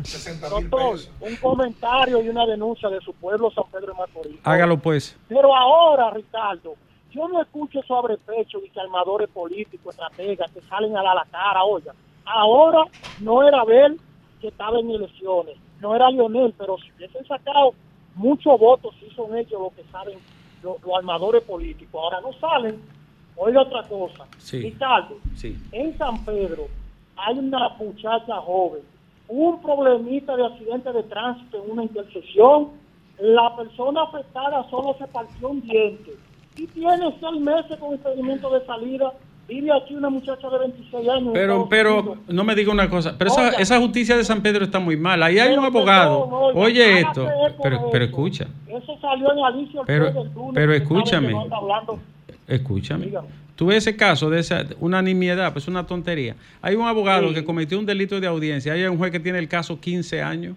Doctor, 0.49 0.99
un 1.21 1.35
comentario 1.37 2.21
y 2.21 2.27
una 2.27 2.45
denuncia 2.45 2.89
de 2.89 2.99
su 2.99 3.13
pueblo, 3.13 3.49
San 3.51 3.63
Pedro 3.71 3.93
de 3.93 3.97
Macorís. 3.99 4.35
Hágalo 4.43 4.77
pues. 4.77 5.15
Pero 5.29 5.55
ahora, 5.55 6.11
Ricardo, 6.11 6.75
yo 7.13 7.27
no 7.27 7.41
escucho 7.41 7.81
sobre 7.83 8.17
pecho 8.17 8.59
y 8.65 8.69
que 8.69 8.79
armadores 8.79 9.29
políticos, 9.29 9.93
estrategas, 9.95 10.51
que 10.51 10.61
salen 10.61 10.95
a 10.97 11.03
dar 11.03 11.15
la 11.15 11.25
cara, 11.25 11.63
oiga. 11.63 11.93
Ahora 12.25 12.85
no 13.21 13.47
era 13.47 13.61
Abel 13.61 13.99
que 14.41 14.47
estaba 14.47 14.79
en 14.79 14.89
elecciones, 14.89 15.55
no 15.81 15.95
era 15.95 16.09
Lionel, 16.09 16.53
pero 16.57 16.77
si 16.77 16.91
hubiesen 16.97 17.25
sacado 17.25 17.73
muchos 18.15 18.59
votos, 18.59 18.93
sí 18.99 19.09
son 19.15 19.35
ellos 19.37 19.59
los 19.61 19.73
que 19.73 19.83
saben, 19.91 20.17
lo- 20.63 20.77
los, 20.85 20.95
armadores 20.97 21.43
políticos. 21.43 21.93
Ahora 22.01 22.21
no 22.21 22.33
salen. 22.33 22.81
Oiga 23.35 23.61
otra 23.63 23.83
cosa. 23.83 24.25
Sí. 24.37 24.61
Ricardo, 24.61 25.15
Sí. 25.35 25.57
en 25.71 25.97
San 25.97 26.23
Pedro 26.23 26.67
hay 27.15 27.37
una 27.39 27.69
muchacha 27.79 28.35
joven, 28.41 28.81
un 29.27 29.61
problemita 29.61 30.35
de 30.35 30.45
accidente 30.45 30.91
de 30.93 31.03
tránsito 31.03 31.63
en 31.63 31.71
una 31.71 31.83
intersección, 31.83 32.69
la 33.19 33.55
persona 33.55 34.03
afectada 34.03 34.67
solo 34.69 34.95
se 34.97 35.07
partió 35.07 35.49
un 35.49 35.61
diente 35.61 36.11
y 36.57 36.67
tiene 36.67 37.13
seis 37.19 37.41
meses 37.41 37.77
con 37.79 37.93
impedimento 37.93 38.49
de 38.53 38.65
salida. 38.65 39.11
Vive 39.47 39.71
aquí 39.75 39.93
una 39.93 40.09
muchacha 40.09 40.49
de 40.49 40.57
26 40.57 41.09
años. 41.09 41.29
Pero, 41.33 41.67
pero, 41.69 41.99
Unidos. 41.99 42.17
no 42.29 42.43
me 42.45 42.55
diga 42.55 42.71
una 42.71 42.89
cosa, 42.89 43.15
pero 43.17 43.29
esa, 43.29 43.41
Oiga. 43.47 43.57
esa 43.59 43.77
justicia 43.79 44.15
de 44.15 44.23
San 44.23 44.41
Pedro 44.41 44.63
está 44.63 44.79
muy 44.79 44.95
mal. 44.95 45.21
Ahí 45.21 45.37
hay 45.37 45.55
un 45.57 45.65
abogado. 45.65 46.29
oiga, 46.29 46.59
Oye 46.61 46.99
esto, 47.01 47.27
pero, 47.61 47.89
pero 47.91 48.05
eso. 48.05 48.11
escucha, 48.11 48.47
Eso 48.69 48.97
salió 49.01 49.33
en 49.33 49.39
Alicia 49.43 49.81
Pero- 49.85 50.13
pero 50.53 50.73
escúchame. 50.73 51.31
no 51.33 51.99
escúchame. 52.47 53.05
Dígame. 53.07 53.27
Tú 53.55 53.67
ves 53.67 53.77
ese 53.79 53.95
caso 53.95 54.29
de 54.29 54.39
esa 54.39 54.65
una 54.79 55.01
nimiedad, 55.01 55.51
pues 55.53 55.67
una 55.67 55.85
tontería. 55.85 56.35
Hay 56.61 56.75
un 56.75 56.87
abogado 56.87 57.27
Sí. 57.29 57.33
que 57.35 57.43
cometió 57.45 57.77
un 57.77 57.85
delito 57.85 58.19
de 58.19 58.27
audiencia. 58.27 58.73
Hay 58.73 58.83
un 58.85 58.97
juez 58.97 59.11
que 59.11 59.19
tiene 59.19 59.39
el 59.39 59.47
caso 59.47 59.79
15 59.79 60.21
años. 60.21 60.55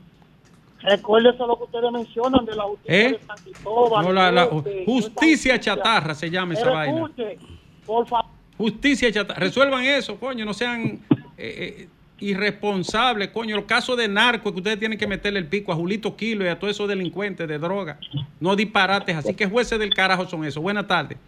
Recuérdese 0.87 1.39
lo 1.39 1.57
que 1.59 1.65
ustedes 1.65 1.91
mencionan 1.93 2.45
de 2.47 2.55
la 2.55 2.63
justicia 2.63 2.95
¿Eh? 2.97 3.13
de 3.13 3.21
San 3.27 3.37
Cristóbal. 3.45 4.05
No, 4.05 4.13
la, 4.13 4.31
la- 4.33 4.47
justicia 4.87 5.59
chatarra 5.61 6.15
se 6.15 6.31
llama 6.31 6.55
esa 6.55 6.63
Pero 6.63 6.75
vaina. 6.75 6.95
escuche, 6.97 7.39
por 7.85 8.07
favor. 8.07 8.27
Justicia 8.57 9.11
chatarra. 9.13 9.41
Resuelvan 9.41 9.85
eso, 9.85 10.17
coño. 10.19 10.45
No 10.45 10.55
sean 10.55 11.01
eh, 11.37 11.89
eh, 11.89 11.89
irresponsables, 12.21 13.29
coño. 13.29 13.57
Los 13.57 13.65
casos 13.65 13.97
de 13.97 14.09
narco 14.09 14.53
que 14.53 14.59
ustedes 14.59 14.79
tienen 14.79 14.99
que 14.99 15.07
meterle 15.07 15.39
el 15.41 15.47
pico 15.49 15.73
a 15.73 15.75
Julito 15.77 16.17
Kilo 16.17 16.45
y 16.45 16.49
a 16.49 16.59
todos 16.59 16.71
esos 16.75 16.89
delincuentes 16.89 17.47
de 17.49 17.59
droga. 17.59 17.99
No 18.41 18.55
disparates. 18.57 19.17
Así 19.17 19.35
que 19.35 19.47
jueces 19.47 19.79
del 19.79 19.93
carajo 19.93 20.27
son 20.27 20.45
esos. 20.45 20.63
Buenas 20.63 20.87
tardes. 20.87 21.19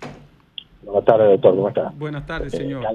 Buenas 0.83 1.05
tardes, 1.05 1.29
doctor. 1.33 1.55
¿Cómo 1.57 1.69
está? 1.69 1.93
Buenas 1.97 2.27
tardes, 2.27 2.55
Eh, 2.55 2.59
señor. 2.59 2.87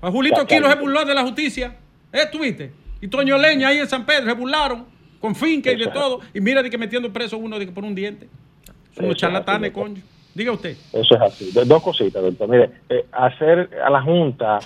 A 0.00 0.10
Julito 0.10 0.36
cal- 0.36 0.46
Kilo 0.46 0.62
cal- 0.66 0.74
se 0.76 0.80
burló 0.80 1.04
de 1.04 1.14
la 1.14 1.22
justicia. 1.22 1.76
¿Eh, 2.12 2.26
tuviste? 2.32 2.72
Y 3.00 3.08
Toño 3.08 3.38
Leña 3.38 3.68
ahí 3.68 3.78
en 3.78 3.88
San 3.88 4.04
Pedro 4.04 4.24
se 4.26 4.32
burlaron 4.32 4.86
con 5.20 5.34
finca 5.34 5.70
y 5.72 5.76
de 5.76 5.86
todo. 5.88 6.20
Y 6.34 6.40
mira 6.40 6.62
de 6.62 6.70
que 6.70 6.78
metiendo 6.78 7.12
preso 7.12 7.38
uno 7.38 7.58
de 7.58 7.66
que 7.66 7.72
por 7.72 7.84
un 7.84 7.94
diente. 7.94 8.28
Son 8.94 9.04
unos 9.06 9.16
charlatanes, 9.16 9.70
coño. 9.72 10.00
Diga 10.34 10.52
usted. 10.52 10.76
Eso 10.92 11.14
es 11.14 11.20
así. 11.20 11.52
Do- 11.52 11.64
dos 11.64 11.82
cositas, 11.82 12.22
doctor. 12.22 12.48
Mire, 12.48 12.70
eh, 12.88 13.04
hacer 13.12 13.70
a 13.84 13.90
la 13.90 14.00
Junta 14.02 14.58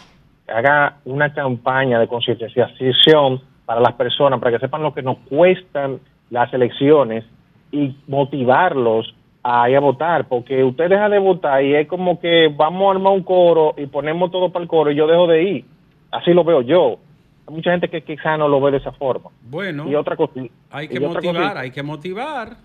haga 0.48 0.98
una 1.04 1.32
campaña 1.32 1.98
de 1.98 2.06
concienciación 2.08 3.40
para 3.64 3.80
las 3.80 3.92
personas, 3.94 4.38
para 4.40 4.52
que 4.52 4.58
sepan 4.58 4.82
lo 4.82 4.92
que 4.92 5.02
nos 5.02 5.16
cuestan 5.28 6.00
las 6.30 6.52
elecciones 6.52 7.24
y 7.70 7.94
motivarlos 8.06 9.14
a 9.44 9.68
ir 9.70 9.76
a 9.76 9.80
votar, 9.80 10.28
porque 10.28 10.62
usted 10.62 10.88
deja 10.88 11.08
de 11.08 11.18
votar 11.18 11.64
y 11.64 11.74
es 11.74 11.88
como 11.88 12.20
que 12.20 12.48
vamos 12.54 12.88
a 12.88 12.90
armar 12.96 13.12
un 13.12 13.22
coro 13.22 13.74
y 13.76 13.86
ponemos 13.86 14.30
todo 14.30 14.50
para 14.50 14.62
el 14.62 14.68
coro 14.68 14.90
y 14.92 14.94
yo 14.96 15.06
dejo 15.06 15.26
de 15.26 15.42
ir. 15.42 15.64
Así 16.10 16.32
lo 16.32 16.44
veo 16.44 16.60
yo. 16.62 16.98
Hay 17.46 17.54
mucha 17.54 17.70
gente 17.72 17.88
que 17.88 18.02
quizá 18.02 18.36
no 18.36 18.48
lo 18.48 18.60
ve 18.60 18.70
de 18.72 18.76
esa 18.78 18.92
forma. 18.92 19.30
Bueno, 19.42 19.88
Y 19.88 19.94
otra 19.94 20.16
cosa. 20.16 20.32
hay 20.70 20.88
que 20.88 21.00
motivar, 21.00 21.58
hay 21.58 21.70
que 21.70 21.82
motivar. 21.82 22.56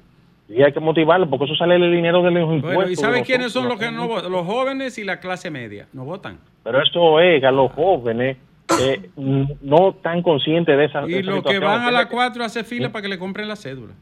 Y 0.50 0.64
hay 0.64 0.72
que 0.72 0.80
motivarlo, 0.80 1.30
porque 1.30 1.44
eso 1.46 1.56
sale 1.56 1.78
del 1.78 1.92
dinero 1.92 2.22
de 2.24 2.32
los 2.32 2.44
impuestos. 2.44 2.74
Bueno, 2.76 2.90
¿y 2.92 2.96
sabe 2.96 3.22
quiénes 3.24 3.52
son 3.52 3.68
los 3.68 3.78
que 3.78 3.92
no 3.92 4.08
votan? 4.08 4.32
Los 4.32 4.46
jóvenes 4.46 4.98
y 4.98 5.04
la 5.04 5.20
clase 5.20 5.52
media. 5.52 5.88
No 5.92 6.06
votan. 6.06 6.38
Pero 6.64 6.82
eso 6.82 7.20
es 7.20 7.44
a 7.44 7.52
los 7.52 7.72
jóvenes 7.74 8.38
eh, 8.82 9.10
no 9.62 9.90
están 9.90 10.22
conscientes 10.22 10.78
de 10.78 10.86
esa 10.86 11.08
Y 11.08 11.16
esa 11.16 11.32
los 11.32 11.44
que 11.44 11.60
van 11.60 11.82
a 11.84 11.92
las 11.92 12.06
que- 12.06 12.12
4 12.16 12.44
a 12.44 12.46
hacer 12.46 12.64
fila 12.66 12.92
para 12.92 13.02
que 13.02 13.08
le 13.10 13.18
compren 13.20 13.48
la 13.48 13.56
cédula. 13.56 13.94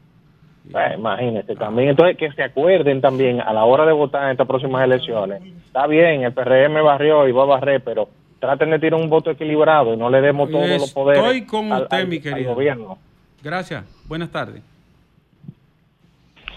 Eh, 0.74 0.94
imagínese 0.96 1.54
también. 1.56 1.90
Entonces, 1.90 2.16
que 2.16 2.30
se 2.32 2.42
acuerden 2.42 3.00
también 3.00 3.40
a 3.40 3.52
la 3.52 3.64
hora 3.64 3.84
de 3.86 3.92
votar 3.92 4.24
en 4.24 4.30
estas 4.32 4.46
próximas 4.46 4.84
elecciones. 4.84 5.40
Está 5.66 5.86
bien, 5.86 6.22
el 6.24 6.32
PRM 6.32 6.80
barrió 6.82 7.26
y 7.28 7.32
va 7.32 7.42
a 7.44 7.46
barrer, 7.46 7.80
pero 7.84 8.08
traten 8.46 8.70
de 8.70 8.78
tirar 8.78 9.00
un 9.00 9.10
voto 9.10 9.30
equilibrado 9.30 9.92
y 9.94 9.96
no 9.96 10.08
le 10.08 10.20
demos 10.20 10.50
todos 10.50 10.68
los 10.68 10.92
poderes. 10.92 11.22
Estoy 11.22 11.46
con 11.46 11.72
al- 11.72 11.82
usted, 11.82 11.96
al- 11.98 12.08
mi 12.08 12.16
al 12.16 12.22
querido. 12.22 12.54
gobierno. 12.54 12.98
Gracias. 13.42 13.84
Buenas 14.08 14.30
tardes. 14.30 14.62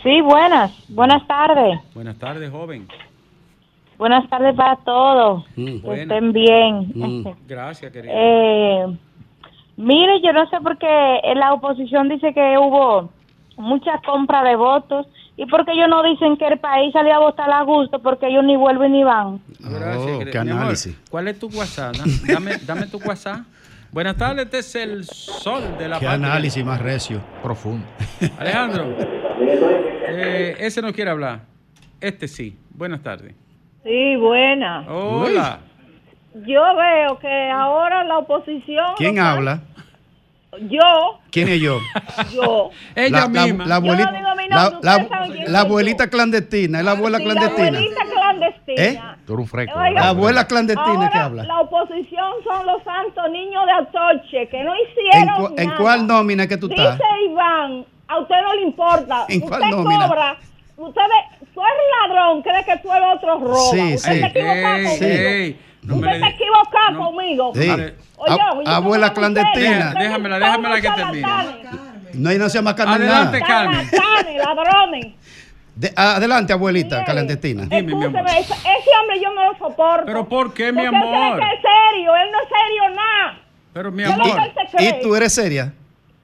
Sí, 0.04 0.22
buenas, 0.22 0.72
buenas 0.90 1.26
tardes. 1.28 1.80
Buenas 1.94 2.18
tardes, 2.18 2.50
joven. 2.50 2.88
Buenas 3.98 4.30
tardes 4.30 4.56
para 4.56 4.78
todos. 4.78 5.44
Mm, 5.58 5.80
que 5.82 6.02
estén 6.02 6.32
bien. 6.32 6.92
Mm, 6.96 7.28
Gracias, 7.48 7.92
querido. 7.92 8.14
Eh, 8.16 8.86
mire, 9.76 10.22
yo 10.22 10.32
no 10.32 10.50
sé 10.50 10.62
por 10.62 10.78
qué 10.78 11.20
la 11.36 11.54
oposición 11.54 12.08
dice 12.08 12.34
que 12.34 12.58
hubo 12.58 13.10
mucha 13.58 14.00
compra 14.06 14.42
de 14.44 14.56
votos 14.56 15.06
y 15.42 15.46
porque 15.46 15.72
ellos 15.72 15.88
no 15.90 16.04
dicen 16.04 16.36
que 16.38 16.46
el 16.48 16.60
país 16.60 16.92
salió 16.94 17.16
a 17.16 17.20
votar 17.20 17.50
a 17.52 17.64
gusto 17.64 18.00
porque 18.02 18.28
ellos 18.28 18.44
ni 18.44 18.56
vuelven 18.58 18.92
ni 18.92 19.04
van. 19.04 19.40
Gracias, 19.60 19.98
Oh, 19.98 20.20
qué 20.32 20.38
amor, 20.38 20.54
análisis. 20.58 20.96
¿Cuál 21.10 21.28
es 21.30 21.40
tu 21.40 21.48
WhatsApp? 21.48 21.96
Da- 21.96 22.34
Dame, 22.34 22.58
dame 22.66 22.88
tu 22.88 22.98
WhatsApp. 22.98 23.40
Buenas 23.92 24.18
tardes, 24.18 24.46
este 24.46 24.60
es 24.60 24.76
el 24.76 25.04
sol 25.06 25.62
de 25.80 25.88
la 25.88 25.98
Qué 26.00 26.06
patria. 26.06 26.28
análisis 26.28 26.64
más 26.64 26.80
recio. 26.82 27.22
Profundo. 27.42 27.86
Alejandro, 28.38 28.86
eh, 30.08 30.56
ese 30.60 30.82
no 30.82 30.94
quiere 30.94 31.12
hablar. 31.12 31.40
Este 32.00 32.28
sí. 32.28 32.58
Buenas 32.72 33.02
tardes. 33.02 33.34
Sí, 33.84 34.16
buena. 34.18 34.86
Hola. 34.90 35.60
Yo 36.46 36.62
veo 36.76 37.18
que 37.20 37.50
ahora 37.50 38.04
la 38.04 38.20
oposición... 38.20 38.86
¿Quién 38.98 39.20
habla? 39.20 39.62
Yo, 40.62 41.20
¿Quién 41.32 41.48
es 41.48 41.62
yo? 41.62 41.78
yo. 42.34 42.72
Ella 42.96 43.10
la, 43.12 43.28
la- 43.28 43.46
misma. 43.46 43.66
la 43.68 43.76
Yo 43.76 43.82
no 43.82 43.92
abuelita, 43.92 44.12
digo 44.12 44.30
mi 44.36 44.48
nombre, 44.48 44.80
la- 44.82 46.00
la 46.02 46.08
clandestina, 46.10 46.80
es 46.80 46.86
la 46.86 46.92
abuela 46.92 47.18
Sí, 47.20 47.26
La 47.26 47.34
clandestina. 47.34 47.68
abuelita 47.68 48.02
clandestina. 48.12 48.84
¿Eh? 48.84 49.02
Tú 49.28 49.34
eres 49.34 49.44
un 49.44 49.48
freco. 49.48 49.72
Oiga, 49.74 49.84
¿verdad? 49.90 50.02
La 50.04 50.10
abuela 50.10 50.48
clandestina 50.48 50.92
Ahora, 50.96 51.10
que 51.12 51.18
habla. 51.20 51.44
La 51.44 51.60
oposición 51.62 52.32
son 52.44 52.66
los 52.66 52.84
santos 52.84 53.32
niños 53.32 53.64
de 53.66 53.72
Atoche 53.74 54.48
que 54.50 54.64
no 54.64 54.74
¿En, 54.74 54.80
hicieron 54.82 55.54
en 55.60 55.68
nada. 55.68 55.80
cuál 55.80 56.08
nómina 56.08 56.48
que 56.48 56.58
tú 56.58 56.68
estás? 56.70 56.98
Dice 56.98 57.06
Iván, 57.30 57.86
a 58.08 58.20
usted 58.20 58.36
no 58.42 58.54
le 58.56 58.62
importa. 58.64 59.26
¿En 59.30 59.44
usted 59.44 59.58
cuál 59.60 59.70
nómina? 59.72 60.08
cobra. 60.08 60.38
Usted 60.78 61.02
ve, 61.02 61.48
tú 61.54 61.62
eres 61.62 62.10
ladrón, 62.16 62.42
cree 62.42 62.64
que 62.66 62.78
tú 62.78 62.92
eres 62.92 63.08
otro 63.18 63.38
roba. 63.40 63.56
Sí, 63.72 63.94
usted 63.96 64.14
sí. 64.14 64.20
se 64.20 64.26
equivoca 64.26 64.78
Ey, 64.78 64.98
conmigo. 64.98 65.60
No 65.84 65.96
me 65.96 66.08
usted 66.08 66.20
le- 66.20 66.20
se 66.20 66.36
equivoca 66.36 66.90
no. 66.92 67.06
conmigo. 67.06 67.52
Sí. 67.56 67.70
Oye, 68.18 68.40
abuela 68.66 69.14
clandestina. 69.14 69.94
Déjamela, 69.94 70.40
déjamela 70.40 70.82
que 70.82 70.90
termine. 70.90 71.28
No, 72.14 72.30
ahí 72.30 72.38
no 72.38 72.50
se 72.50 72.58
llama 72.58 72.76
Carmen 72.76 73.02
Adelante, 73.04 73.40
nada. 73.40 73.48
Carmen. 73.48 73.90
Ladrones. 74.38 75.08
De- 75.76 75.94
adelante, 75.96 76.52
abuelita 76.54 77.06
clandestina. 77.06 77.64
Dime, 77.64 77.96
mi 77.96 78.04
amor. 78.06 78.26
Ese, 78.32 78.54
ese 78.54 78.90
hombre 79.02 79.22
yo 79.22 79.32
no 79.34 79.52
lo 79.52 79.58
soporto. 79.58 80.06
¿Pero 80.06 80.28
por 80.28 80.54
qué, 80.54 80.72
mi 80.74 80.84
Porque 80.86 80.98
él 80.98 81.04
amor? 81.04 81.38
cree 81.38 81.48
que 81.50 81.56
es 81.56 81.62
serio, 81.62 82.16
él 82.16 82.30
no 82.32 82.38
es 82.40 82.48
serio 82.50 82.90
nada. 82.96 83.40
Pero 83.72 83.92
mi 83.92 84.04
amor, 84.04 84.38
se. 84.78 84.84
¿Y 84.84 85.02
tú 85.02 85.16
eres 85.16 85.34
seria? 85.34 85.74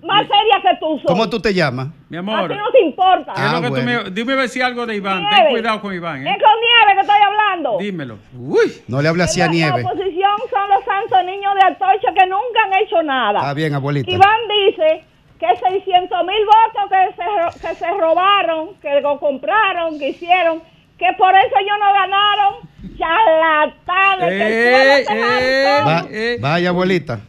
Más 0.05 0.27
seria 0.27 0.61
que 0.71 0.77
tú 0.79 0.97
sos. 0.99 1.05
¿Cómo 1.07 1.29
tú 1.29 1.39
te 1.39 1.53
llamas? 1.53 1.87
mi 2.09 2.17
A 2.17 2.19
amor. 2.19 2.49
ti 2.49 2.55
no 2.55 2.71
te 2.71 2.81
importa. 2.81 3.33
¿qué 3.33 3.41
es 3.41 3.47
Ah, 3.47 3.59
que 3.61 3.67
tú 3.67 3.73
bueno. 3.73 4.03
me- 4.03 4.09
dime 4.11 4.33
a 4.33 4.35
ver 4.35 4.49
si 4.49 4.61
algo 4.61 4.85
de 4.85 4.95
Iván. 4.95 5.25
Ten 5.29 5.49
cuidado 5.49 5.81
con 5.81 5.93
Iván, 5.93 6.27
Es 6.27 6.35
¿eh? 6.35 6.39
con 6.41 6.51
nieve 6.61 6.93
que 6.93 7.01
estoy 7.01 7.21
hablando. 7.25 7.77
Dímelo. 7.79 8.17
Uy, 8.37 8.71
no 8.87 9.01
le 9.01 9.07
hable 9.09 9.23
así 9.23 9.41
a 9.41 9.45
la, 9.47 9.51
nieve. 9.51 9.81
La 9.81 9.89
oposición 9.89 10.37
son 10.51 10.69
los 10.69 10.83
santos 10.85 11.25
niños 11.25 11.53
de 11.55 11.61
Atocha 11.67 12.13
que 12.13 12.25
nunca 12.27 12.59
han 12.65 12.73
hecho 12.83 13.01
nada. 13.03 13.39
Está 13.39 13.53
bien, 13.55 13.73
abuelita. 13.73 14.11
Iván 14.11 14.39
dice 14.67 15.03
que 15.39 15.47
600 15.57 16.25
mil 16.25 16.45
votos 16.45 16.89
que 16.89 17.13
se, 17.61 17.67
que 17.67 17.75
se 17.75 17.91
robaron, 17.91 18.75
que 18.81 19.01
lo 19.01 19.19
compraron, 19.19 19.97
que 19.99 20.09
hicieron, 20.09 20.61
que 20.99 21.07
por 21.17 21.35
eso 21.35 21.55
ellos 21.59 21.77
no 21.79 21.93
ganaron. 21.93 22.75
Charlatanes. 22.97 25.09
hartó. 25.09 25.85
Va- 25.89 26.05
Eh. 26.11 26.37
vaya, 26.39 26.69
abuelita. 26.69 27.19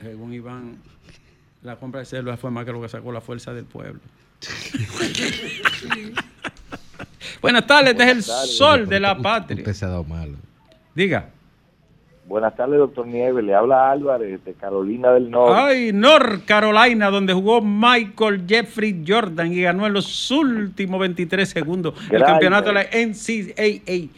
Según 0.00 0.32
Iván, 0.34 0.76
la 1.64 1.76
compra 1.76 2.00
de 2.00 2.06
células 2.06 2.38
fue 2.38 2.50
más 2.50 2.64
que 2.66 2.72
lo 2.72 2.80
que 2.82 2.88
sacó 2.90 3.10
la 3.10 3.22
fuerza 3.22 3.54
del 3.54 3.64
pueblo. 3.64 4.00
Buenas 7.40 7.66
tardes, 7.66 7.92
este 7.92 8.04
es 8.04 8.10
el 8.10 8.22
sol 8.22 8.86
de 8.86 9.00
la 9.00 9.16
patria. 9.16 9.58
Usted 9.58 9.72
se 9.72 9.84
ha 9.86 9.88
dado 9.88 10.04
mal. 10.04 10.36
Diga. 10.94 11.30
Buenas 12.26 12.54
tardes, 12.54 12.78
doctor 12.78 13.06
Nieves. 13.06 13.44
Le 13.44 13.54
habla 13.54 13.90
Álvarez 13.90 14.44
de 14.44 14.52
Carolina 14.54 15.12
del 15.12 15.30
Norte. 15.30 15.58
Ay, 15.58 15.92
North 15.92 16.44
Carolina, 16.44 17.10
donde 17.10 17.32
jugó 17.32 17.60
Michael 17.62 18.44
Jeffrey 18.46 19.02
Jordan 19.06 19.52
y 19.52 19.62
ganó 19.62 19.86
en 19.86 19.94
los 19.94 20.30
últimos 20.30 21.00
23 21.00 21.48
segundos 21.48 21.94
el 22.10 22.22
campeonato 22.22 22.68
de 22.68 22.74
la 22.74 22.84
NCAA. 22.84 24.08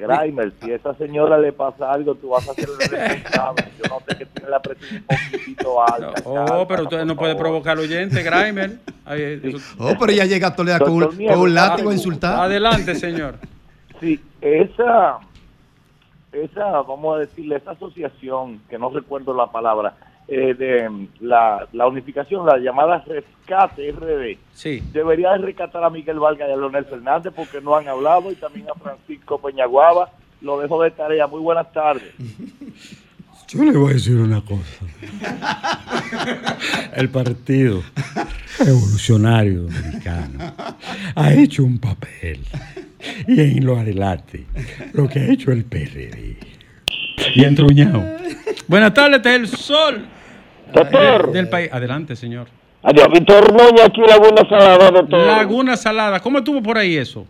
Grimer, 0.00 0.52
si 0.62 0.72
a 0.72 0.76
esa 0.76 0.94
señora 0.94 1.38
le 1.38 1.52
pasa 1.52 1.92
algo, 1.92 2.14
tú 2.14 2.30
vas 2.30 2.48
a 2.48 2.54
ser 2.54 2.68
el 2.68 2.78
responsable. 2.90 3.64
Yo 3.78 3.88
no 3.88 3.98
sé 4.08 4.16
que 4.18 4.26
tiene 4.26 4.50
la 4.50 4.60
presión 4.60 4.96
un 4.96 5.06
poquitito 5.30 5.82
alta. 5.82 6.22
Oh, 6.24 6.66
pero 6.66 6.82
usted 6.84 7.04
no 7.04 7.16
puede 7.16 7.34
provocar 7.36 7.72
al 7.78 7.84
oyente, 7.84 8.22
Grimer. 8.24 8.78
Ay, 9.04 9.40
eso- 9.42 9.58
Oh, 9.78 9.94
pero 9.98 10.12
ella 10.12 10.24
llega 10.24 10.48
a 10.48 10.56
Toledo 10.56 10.78
con, 10.84 10.92
un- 10.94 11.26
con 11.28 11.54
látigo 11.54 11.90
a 11.90 11.92
insultar. 11.92 12.40
Adelante, 12.40 12.94
señor. 12.94 13.34
Sí, 14.00 14.18
esa, 14.40 15.18
esa, 16.32 16.64
vamos 16.82 17.16
a 17.16 17.18
decirle, 17.20 17.56
esa 17.56 17.72
asociación, 17.72 18.60
que 18.68 18.78
no 18.78 18.90
recuerdo 18.90 19.34
la 19.34 19.48
palabra, 19.48 19.94
eh, 20.32 20.54
de 20.54 21.08
la, 21.20 21.66
la 21.72 21.86
unificación, 21.88 22.46
la 22.46 22.56
llamada 22.58 23.04
Rescate 23.04 23.90
RD, 23.90 24.38
Sí. 24.52 24.80
debería 24.92 25.32
de 25.32 25.38
rescatar 25.38 25.82
a 25.82 25.90
Miguel 25.90 26.20
Vargas 26.20 26.48
y 26.48 26.52
a 26.52 26.56
Leonel 26.56 26.84
Fernández 26.84 27.32
porque 27.34 27.60
no 27.60 27.74
han 27.76 27.88
hablado 27.88 28.30
y 28.30 28.36
también 28.36 28.66
a 28.70 28.78
Francisco 28.78 29.40
Peñaguaba. 29.40 30.10
Lo 30.40 30.58
dejo 30.60 30.82
de 30.82 30.90
tarea. 30.92 31.26
Muy 31.26 31.40
buenas 31.40 31.70
tardes. 31.72 32.14
Yo 33.48 33.64
le 33.64 33.72
voy 33.76 33.90
a 33.90 33.94
decir 33.94 34.16
una 34.16 34.40
cosa. 34.42 34.84
El 36.94 37.08
Partido 37.08 37.82
Revolucionario 38.58 39.62
Dominicano 39.62 40.54
ha 41.16 41.32
hecho 41.32 41.64
un 41.64 41.78
papel 41.78 42.40
y 43.26 43.40
en 43.40 43.64
lo 43.66 43.76
adelante 43.76 44.46
lo 44.92 45.08
que 45.08 45.18
ha 45.18 45.32
hecho 45.32 45.50
el 45.50 45.64
PRD. 45.64 46.36
Y 47.34 47.44
entruñado. 47.44 48.02
Buenas 48.68 48.94
tardes, 48.94 49.16
este 49.16 49.34
es 49.34 49.40
el 49.40 49.48
sol 49.48 50.06
Doctor. 50.72 51.32
del 51.32 51.48
país. 51.48 51.70
Adelante, 51.72 52.16
señor. 52.16 52.48
Adiós, 52.82 53.08
Víctor 53.12 53.44
aquí 53.84 54.00
Laguna 54.00 54.48
Salada, 54.48 54.90
doctor. 54.90 55.20
Laguna 55.20 55.76
Salada, 55.76 56.20
¿cómo 56.20 56.38
estuvo 56.38 56.62
por 56.62 56.78
ahí 56.78 56.96
eso? 56.96 57.26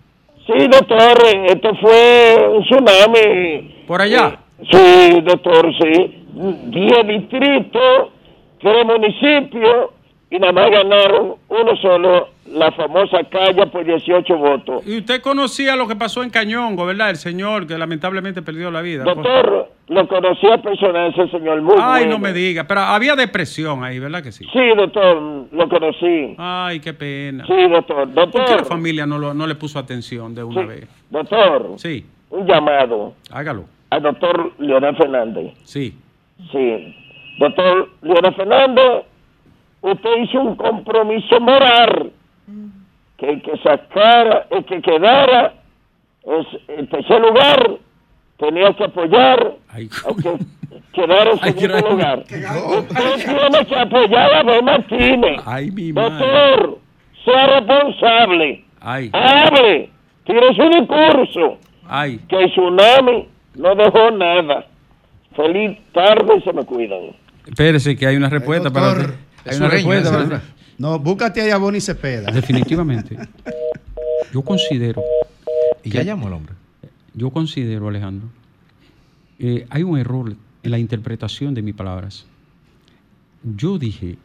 Sí, 0.47 0.69
doctor, 0.69 1.19
esto 1.47 1.75
fue 1.81 2.49
un 2.49 2.63
tsunami. 2.65 3.85
¿Por 3.87 4.01
allá? 4.01 4.39
Sí, 4.71 5.21
doctor, 5.23 5.73
sí. 5.81 6.25
Diez 6.67 7.07
distritos, 7.07 8.09
tres 8.61 8.87
municipios 8.87 9.91
y 10.31 10.39
nada 10.39 10.53
más 10.53 10.71
ganaron 10.71 11.35
uno 11.49 11.77
solo, 11.83 12.29
la 12.53 12.73
famosa 12.73 13.19
calle 13.31 13.67
por 13.69 13.85
18 13.85 14.37
votos. 14.37 14.87
Y 14.87 14.99
usted 14.99 15.21
conocía 15.21 15.77
lo 15.77 15.87
que 15.87 15.97
pasó 15.97 16.23
en 16.23 16.31
Cañongo, 16.31 16.85
¿verdad? 16.87 17.11
El 17.11 17.17
señor 17.17 17.67
que 17.67 17.79
lamentablemente 17.79 18.43
perdió 18.43 18.71
la 18.71 18.81
vida. 18.83 19.05
Doctor, 19.05 19.71
lo 19.89 20.09
conocía 20.09 20.61
personal 20.63 21.11
ese 21.15 21.29
señor 21.31 21.63
muy 21.63 21.75
Ay, 21.81 22.05
bueno. 22.05 22.13
no 22.13 22.19
me 22.19 22.33
diga. 22.33 22.65
Pero 22.67 22.81
había 22.81 23.15
depresión 23.17 23.85
ahí, 23.85 23.99
¿verdad 23.99 24.23
que 24.23 24.33
sí? 24.33 24.45
Sí, 24.53 24.61
doctor, 24.77 25.47
lo 25.53 25.69
conocí. 25.69 26.35
Ay, 26.39 26.81
qué 26.81 26.93
pena. 26.93 27.47
Sí, 27.47 27.69
doctor. 27.69 28.09
¿Por 28.13 28.31
qué 28.31 28.39
la 28.39 28.47
Doctor, 28.47 28.65
familia 28.67 29.07
no, 29.07 29.19
lo- 29.19 29.35
no 29.35 29.47
le 29.47 29.55
puso 29.55 29.79
atención 29.79 30.35
de 30.35 30.43
una 30.45 30.63
vez? 30.67 30.89
doctor, 31.11 31.73
Sí, 31.77 32.05
un 32.31 32.47
llamado 32.47 33.15
hágalo. 33.31 33.65
al 33.91 34.03
doctor 34.03 34.53
Leonel 34.59 34.97
Fernández. 34.97 35.53
Sí. 35.65 35.95
Sí. 36.53 36.97
Doctor 37.39 37.89
Leonel 38.03 38.35
Fernández, 38.35 39.05
usted 39.83 40.11
hizo 40.23 40.41
un 40.41 40.57
compromiso 40.57 41.41
moral 41.41 42.11
que 43.19 43.31
el 43.31 43.43
que 43.43 43.57
sacara, 43.59 44.47
el 44.51 44.65
que 44.65 44.81
quedara 44.81 45.55
es, 46.23 46.47
en 46.69 46.87
tercer 46.89 47.21
lugar, 47.21 47.71
tenía 48.39 48.73
que 48.75 48.85
apoyar 48.85 49.57
al 49.69 49.89
que 49.89 50.39
quedara 50.93 51.33
en 51.33 51.39
Ay, 51.43 51.53
segundo 51.53 51.91
lugar. 51.91 52.19
Usted 52.21 53.25
tiene 53.25 53.67
que 53.67 53.77
apoyar 53.77 54.35
a 54.35 54.43
Ben 54.43 54.65
Martínez. 54.65 55.43
Ay, 55.45 55.71
mi 55.71 55.93
Doctor, 55.93 56.79
sea 57.25 57.47
responsable. 57.61 58.65
Ay. 58.81 59.11
hable, 59.13 59.91
tire 60.25 60.55
su 60.55 60.69
discurso. 60.79 61.59
Ay. 61.87 62.19
Que 62.29 62.45
el 62.45 62.51
tsunami 62.51 63.29
no 63.57 63.75
dejó 63.75 64.11
nada. 64.13 64.67
Feliz 65.37 65.79
tarde 65.93 66.37
y 66.39 66.41
se 66.43 66.53
me 66.53 66.65
cuidan. 66.65 67.15
Espérese 67.47 67.97
que 67.97 68.07
hay 68.07 68.17
una 68.17 68.29
respuesta 68.29 68.71
para 68.71 68.87
doctor, 68.87 69.05
usted. 69.11 69.51
Hay 69.51 69.57
una 69.57 69.67
sureño, 69.69 69.91
respuesta 69.91 70.23
es 70.23 70.29
para. 70.29 70.43
No, 70.81 70.99
búscate 70.99 71.41
ahí 71.43 71.51
a 71.51 71.59
Bonnie 71.59 71.83
Cepeda. 71.83 72.33
Definitivamente. 72.33 73.15
Yo 74.33 74.41
considero. 74.41 75.03
Y 75.85 75.91
ya 75.91 76.03
llamó 76.03 76.29
el 76.29 76.33
hombre. 76.33 76.55
Yo 77.13 77.31
considero, 77.31 77.89
Alejandro, 77.89 78.31
eh, 79.39 79.67
hay 79.69 79.83
un 79.83 79.99
error 79.99 80.35
en 80.63 80.71
la 80.71 80.79
interpretación 80.79 81.53
de 81.53 81.61
mis 81.61 81.75
palabras. 81.75 82.25
Yo 83.43 83.77
dije 83.77 84.17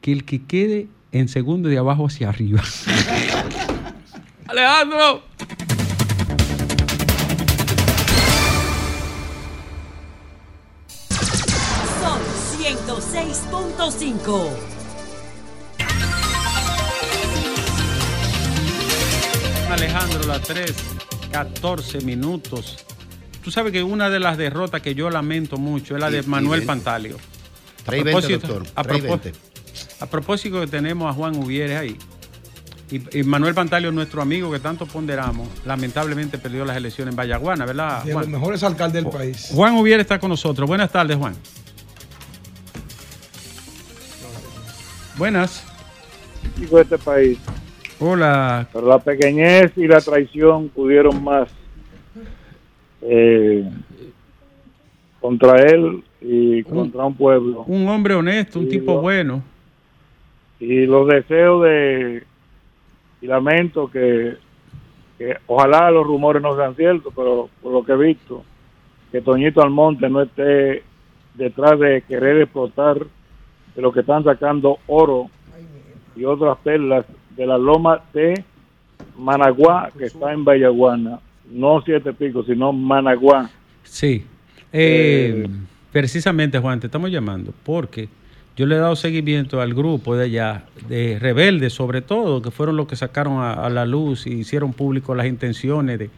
que 0.00 0.12
el 0.12 0.24
que 0.24 0.44
quede 0.44 0.88
en 1.12 1.28
segundo 1.28 1.68
de 1.68 1.76
abajo 1.76 2.06
hacia 2.06 2.30
arriba. 2.30 2.62
Alejandro. 4.46 5.24
Son 12.00 12.18
106.5. 12.62 14.75
Alejandro, 19.70 20.26
las 20.26 20.42
3, 20.42 20.72
14 21.32 22.00
minutos. 22.02 22.78
Tú 23.42 23.50
sabes 23.50 23.72
que 23.72 23.82
una 23.82 24.08
de 24.08 24.18
las 24.20 24.36
derrotas 24.38 24.80
que 24.82 24.94
yo 24.94 25.10
lamento 25.10 25.56
mucho 25.56 25.94
es 25.94 26.00
la 26.00 26.10
de 26.10 26.18
Y- 26.18 26.20
y 26.20 26.26
Manuel 26.26 26.62
Pantalio. 26.64 27.16
A 27.16 27.84
Trae 27.84 28.02
20, 28.02 28.10
propósito, 28.12 28.46
doctor, 28.54 28.72
a, 28.74 28.82
trae 28.82 28.98
propó- 29.02 29.20
20. 29.22 29.32
a 30.00 30.06
propósito 30.06 30.60
que 30.60 30.66
tenemos 30.66 31.08
a 31.10 31.12
Juan 31.14 31.36
Uvieres 31.36 31.78
ahí. 31.78 31.96
Y, 32.90 33.18
y 33.18 33.22
Manuel 33.24 33.54
Pantalio, 33.54 33.90
nuestro 33.90 34.22
amigo 34.22 34.50
que 34.50 34.60
tanto 34.60 34.86
ponderamos, 34.86 35.48
lamentablemente 35.64 36.38
perdió 36.38 36.64
las 36.64 36.76
elecciones 36.76 37.12
en 37.12 37.16
Vallaguana, 37.16 37.64
¿verdad? 37.66 38.02
De 38.04 38.12
los 38.12 38.22
Juan? 38.22 38.30
mejores 38.32 38.62
alcaldes 38.62 39.02
del 39.04 39.12
país. 39.12 39.48
Juan 39.52 39.74
Uvieres 39.74 40.04
está 40.04 40.18
con 40.20 40.30
nosotros. 40.30 40.68
Buenas 40.68 40.90
tardes, 40.90 41.16
Juan. 41.16 41.34
Buenas. 45.16 45.62
de 46.56 46.80
este 46.80 46.98
país. 46.98 47.38
Hola. 47.98 48.68
Pero 48.72 48.86
la 48.86 48.98
pequeñez 48.98 49.72
y 49.76 49.86
la 49.86 50.00
traición 50.00 50.68
pudieron 50.68 51.22
más 51.24 51.48
eh, 53.02 53.68
contra 55.20 55.56
él 55.62 56.02
y 56.20 56.62
contra 56.64 57.04
un 57.04 57.14
pueblo. 57.14 57.64
Un 57.66 57.88
hombre 57.88 58.14
honesto, 58.14 58.58
un 58.58 58.66
Y 58.66 58.68
tipo 58.68 58.94
lo- 58.94 59.00
bueno. 59.00 59.42
Y 60.60 60.86
los 60.86 61.06
deseos 61.08 61.62
de 61.64 62.24
y 63.22 63.26
lamento 63.26 63.88
que, 63.90 64.36
que 65.18 65.36
ojalá 65.46 65.90
los 65.90 66.06
rumores 66.06 66.42
no 66.42 66.54
sean 66.56 66.76
ciertos, 66.76 67.12
pero 67.16 67.48
por 67.62 67.72
lo 67.72 67.82
que 67.84 67.92
he 67.92 67.96
visto, 67.96 68.44
que 69.10 69.22
Toñito 69.22 69.62
Almonte 69.62 70.08
no 70.10 70.22
esté 70.22 70.82
detrás 71.34 71.78
de 71.78 72.02
querer 72.02 72.42
explotar 72.42 72.98
de 73.74 73.82
lo 73.82 73.90
que 73.92 74.00
están 74.00 74.22
sacando 74.24 74.78
oro 74.86 75.30
y 76.14 76.24
otras 76.24 76.58
perlas 76.58 77.04
de 77.36 77.46
la 77.46 77.58
loma 77.58 78.02
de 78.12 78.44
Managua, 79.18 79.90
que 79.96 80.06
está 80.06 80.32
en 80.32 80.44
Vallaguana. 80.44 81.20
No 81.50 81.82
Siete 81.84 82.12
Picos, 82.12 82.46
sino 82.46 82.72
Managua. 82.72 83.50
Sí. 83.84 84.24
Eh, 84.72 85.46
precisamente, 85.92 86.58
Juan, 86.58 86.80
te 86.80 86.86
estamos 86.86 87.10
llamando 87.10 87.52
porque 87.62 88.08
yo 88.56 88.66
le 88.66 88.74
he 88.74 88.78
dado 88.78 88.96
seguimiento 88.96 89.60
al 89.60 89.74
grupo 89.74 90.16
de 90.16 90.24
allá, 90.24 90.64
de 90.88 91.18
rebeldes 91.20 91.72
sobre 91.72 92.02
todo, 92.02 92.42
que 92.42 92.50
fueron 92.50 92.76
los 92.76 92.86
que 92.86 92.96
sacaron 92.96 93.38
a, 93.38 93.52
a 93.52 93.70
la 93.70 93.86
luz 93.86 94.26
y 94.26 94.32
hicieron 94.32 94.72
público 94.72 95.14
las 95.14 95.26
intenciones 95.26 95.98
de, 95.98 96.10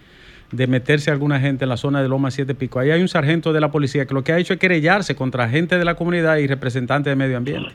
de 0.53 0.67
meterse 0.67 1.11
alguna 1.11 1.41
gente 1.41 1.65
en 1.65 1.69
la 1.69 1.77
zona 1.77 2.01
de 2.03 2.09
Loma 2.09 2.31
Siete 2.31 2.55
Pico. 2.55 2.79
Ahí 2.79 2.91
hay 2.91 3.03
un 3.03 3.09
sargento 3.09 3.53
de 3.53 3.61
la 3.61 3.71
policía 3.71 4.07
que 4.07 4.15
lo 4.15 4.25
que 4.25 4.33
ha 4.33 4.39
hecho 4.39 4.55
es 4.55 4.59
querellarse 4.59 5.15
contra 5.15 5.49
gente 5.49 5.79
de 5.79 5.85
la 5.85 5.95
comunidad 5.95 6.39
y 6.39 6.47
representantes 6.47 7.11
de 7.11 7.17
medio 7.17 7.37
ambiente. 7.37 7.73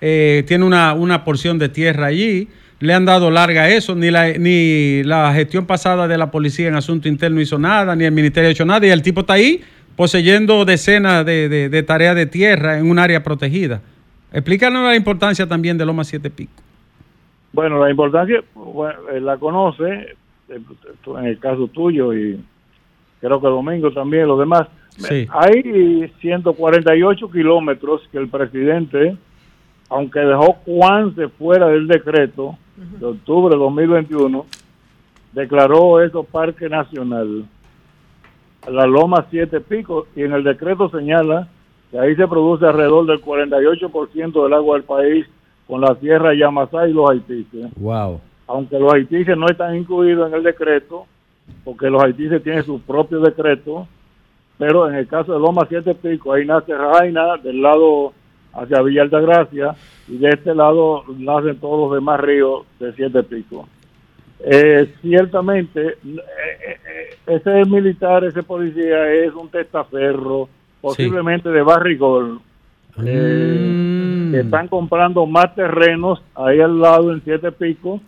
Eh, 0.00 0.44
tiene 0.46 0.64
una, 0.64 0.92
una 0.94 1.24
porción 1.24 1.58
de 1.58 1.68
tierra 1.68 2.06
allí, 2.06 2.48
le 2.80 2.94
han 2.94 3.04
dado 3.04 3.30
larga 3.30 3.62
a 3.64 3.68
eso, 3.70 3.94
ni 3.94 4.10
la, 4.10 4.32
ni 4.38 5.02
la 5.04 5.32
gestión 5.34 5.66
pasada 5.66 6.08
de 6.08 6.16
la 6.18 6.30
policía 6.30 6.68
en 6.68 6.74
asunto 6.74 7.08
interno 7.08 7.40
hizo 7.40 7.58
nada, 7.58 7.94
ni 7.94 8.04
el 8.04 8.12
ministerio 8.12 8.48
ha 8.48 8.52
hecho 8.52 8.64
nada, 8.64 8.86
y 8.86 8.90
el 8.90 9.02
tipo 9.02 9.20
está 9.20 9.34
ahí 9.34 9.60
poseyendo 9.96 10.64
decenas 10.64 11.24
de, 11.26 11.48
de- 11.48 11.68
de 11.68 11.82
tareas 11.82 12.16
de 12.16 12.26
tierra 12.26 12.78
en 12.78 12.90
un 12.90 12.98
área 12.98 13.22
protegida. 13.22 13.82
Explícanos 14.32 14.84
la 14.84 14.96
importancia 14.96 15.46
también 15.46 15.76
de 15.76 15.84
Loma 15.84 16.04
Siete 16.04 16.30
Pico. 16.30 16.52
Bueno, 17.52 17.82
la 17.84 17.90
importancia 17.90 18.42
bueno, 18.54 18.98
la 19.20 19.36
conoce, 19.36 20.14
en 20.48 21.24
el 21.26 21.38
caso 21.38 21.66
tuyo 21.68 22.14
y 22.14 22.40
creo 23.20 23.40
que 23.40 23.46
Domingo 23.48 23.90
también, 23.92 24.26
los 24.26 24.38
demás. 24.38 24.68
Sí. 24.96 25.26
Hay 25.30 26.10
148 26.20 27.30
kilómetros 27.30 28.02
que 28.12 28.18
el 28.18 28.28
presidente, 28.28 29.16
aunque 29.90 30.20
dejó 30.20 30.54
Juanse 30.64 31.28
fuera 31.28 31.66
del 31.66 31.86
decreto 31.88 32.56
de 32.76 33.06
octubre 33.06 33.54
de 33.54 33.60
2021, 33.60 34.46
declaró 35.32 36.00
eso 36.00 36.24
parque 36.24 36.68
nacional. 36.68 37.44
La 38.70 38.86
Loma 38.86 39.26
Siete 39.30 39.60
Picos, 39.60 40.06
y 40.16 40.22
en 40.22 40.32
el 40.32 40.44
decreto 40.44 40.88
señala 40.90 41.48
que 41.90 41.98
ahí 41.98 42.14
se 42.14 42.28
produce 42.28 42.64
alrededor 42.66 43.06
del 43.06 43.20
48% 43.20 44.42
del 44.44 44.52
agua 44.54 44.76
del 44.76 44.84
país 44.84 45.26
con 45.66 45.80
la 45.80 45.94
sierra 45.96 46.34
Yamasá 46.34 46.88
y 46.88 46.92
los 46.92 47.10
haitises 47.10 47.70
Wow. 47.76 48.20
aunque 48.46 48.78
los 48.78 48.92
haitises 48.92 49.36
no 49.36 49.46
están 49.46 49.76
incluidos 49.76 50.28
en 50.28 50.34
el 50.34 50.42
decreto, 50.42 51.06
porque 51.64 51.90
los 51.90 52.02
haitises 52.02 52.42
tienen 52.42 52.62
su 52.64 52.80
propio 52.80 53.20
decreto, 53.20 53.86
pero 54.58 54.88
en 54.88 54.94
el 54.96 55.06
caso 55.08 55.32
de 55.32 55.38
Loma 55.40 55.66
Siete 55.68 55.94
Pico, 55.94 56.32
ahí 56.32 56.44
nace 56.46 56.72
Jaina, 56.72 57.36
del 57.38 57.62
lado 57.62 58.12
hacia 58.52 58.82
Villa 58.82 59.02
Altagracia, 59.02 59.74
y 60.08 60.18
de 60.18 60.28
este 60.30 60.54
lado 60.54 61.04
nacen 61.18 61.58
todos 61.58 61.88
los 61.88 61.94
demás 61.94 62.20
ríos 62.20 62.64
de 62.78 62.92
Siete 62.94 63.22
Pico. 63.22 63.68
Eh, 64.42 64.94
ciertamente, 65.02 65.86
eh, 65.86 65.96
eh, 66.04 67.16
ese 67.26 67.64
militar, 67.66 68.24
ese 68.24 68.42
policía 68.42 69.12
es 69.12 69.34
un 69.34 69.48
testaferro, 69.50 70.48
posiblemente 70.80 71.50
de 71.50 71.62
barrigol, 71.62 72.40
eh, 73.04 74.28
que 74.32 74.40
están 74.40 74.68
comprando 74.68 75.26
más 75.26 75.54
terrenos 75.54 76.22
ahí 76.34 76.60
al 76.60 76.80
lado 76.80 77.12
en 77.12 77.22
Siete 77.22 77.52
Pico 77.52 78.00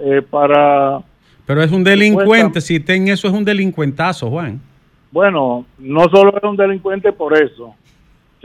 eh, 0.00 0.22
para, 0.28 1.00
Pero 1.46 1.62
es 1.62 1.72
un 1.72 1.84
delincuente, 1.84 2.60
si 2.60 2.76
está 2.76 2.94
en 2.94 3.08
eso 3.08 3.28
es 3.28 3.32
un 3.32 3.44
delincuentazo, 3.44 4.28
Juan. 4.28 4.60
bueno, 5.10 5.64
no 5.78 6.08
solo 6.08 6.36
es 6.36 6.42
un 6.42 6.56
delincuente 6.56 7.12
por 7.12 7.40
eso, 7.40 7.74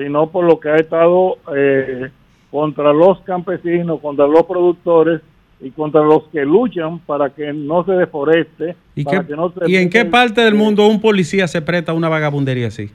sino 0.02 0.28
por 0.32 0.46
lo 0.46 0.60
que 0.60 0.70
ha 0.70 0.76
estado 0.78 1.38
eh, 1.56 2.10
contra 2.50 2.92
los 2.92 3.20
campesinos, 3.22 4.00
contra 4.02 4.26
los 4.28 4.44
productores 4.46 5.22
y 5.60 5.70
contra 5.70 6.02
los 6.02 6.24
que 6.32 6.44
luchan 6.44 6.98
para 7.00 7.30
que 7.30 7.54
no 7.54 7.86
se 7.86 7.92
deforeste. 7.92 8.76
¿Y, 8.96 9.04
para 9.04 9.22
qué- 9.22 9.28
que 9.28 9.36
no 9.36 9.52
se 9.52 9.70
¿y 9.70 9.76
en 9.76 9.90
qué 9.90 10.06
parte 10.06 10.42
del 10.42 10.56
mundo 10.56 10.88
un 10.88 11.00
policía 11.00 11.48
se 11.48 11.62
presta 11.62 11.92
a 11.92 11.96
una 11.96 12.10
vagabundería 12.10 12.68
así? 12.68 12.90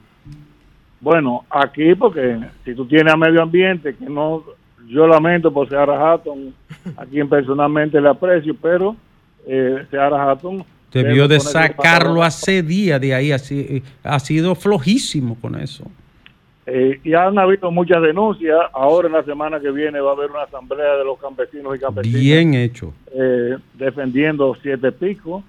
Bueno, 0.99 1.45
aquí 1.49 1.95
porque 1.95 2.37
si 2.65 2.73
tú 2.73 2.85
tienes 2.85 3.13
a 3.13 3.17
medio 3.17 3.41
ambiente, 3.41 3.95
que 3.95 4.05
no, 4.05 4.43
yo 4.87 5.07
lamento 5.07 5.51
por 5.53 5.69
Seara 5.69 6.13
Hatton, 6.13 6.53
a 6.97 7.05
quien 7.05 7.29
personalmente 7.29 8.01
le 8.01 8.09
aprecio, 8.09 8.55
pero 8.61 8.95
eh, 9.47 9.85
Seara 9.89 10.29
Hatton... 10.31 10.63
Debió 10.91 11.27
de 11.27 11.39
sacarlo 11.39 12.23
hace 12.23 12.63
días 12.63 12.99
de 12.99 13.13
ahí, 13.13 13.31
así, 13.31 13.83
ha 14.03 14.19
sido 14.19 14.55
flojísimo 14.55 15.35
con 15.39 15.59
eso. 15.59 15.83
Eh, 16.69 16.99
y 17.01 17.13
han 17.13 17.39
habido 17.39 17.71
muchas 17.71 18.01
denuncias. 18.01 18.59
Ahora 18.73 19.07
en 19.07 19.13
la 19.13 19.23
semana 19.23 19.57
que 19.61 19.71
viene 19.71 20.01
va 20.01 20.11
a 20.11 20.13
haber 20.13 20.29
una 20.29 20.43
asamblea 20.43 20.97
de 20.97 21.05
los 21.05 21.17
campesinos 21.17 21.73
y 21.73 21.79
campesinas 21.79 22.21
Bien 22.21 22.53
hecho. 22.53 22.93
eh, 23.13 23.57
defendiendo 23.75 24.53
siete 24.61 24.91
picos. 24.91 25.45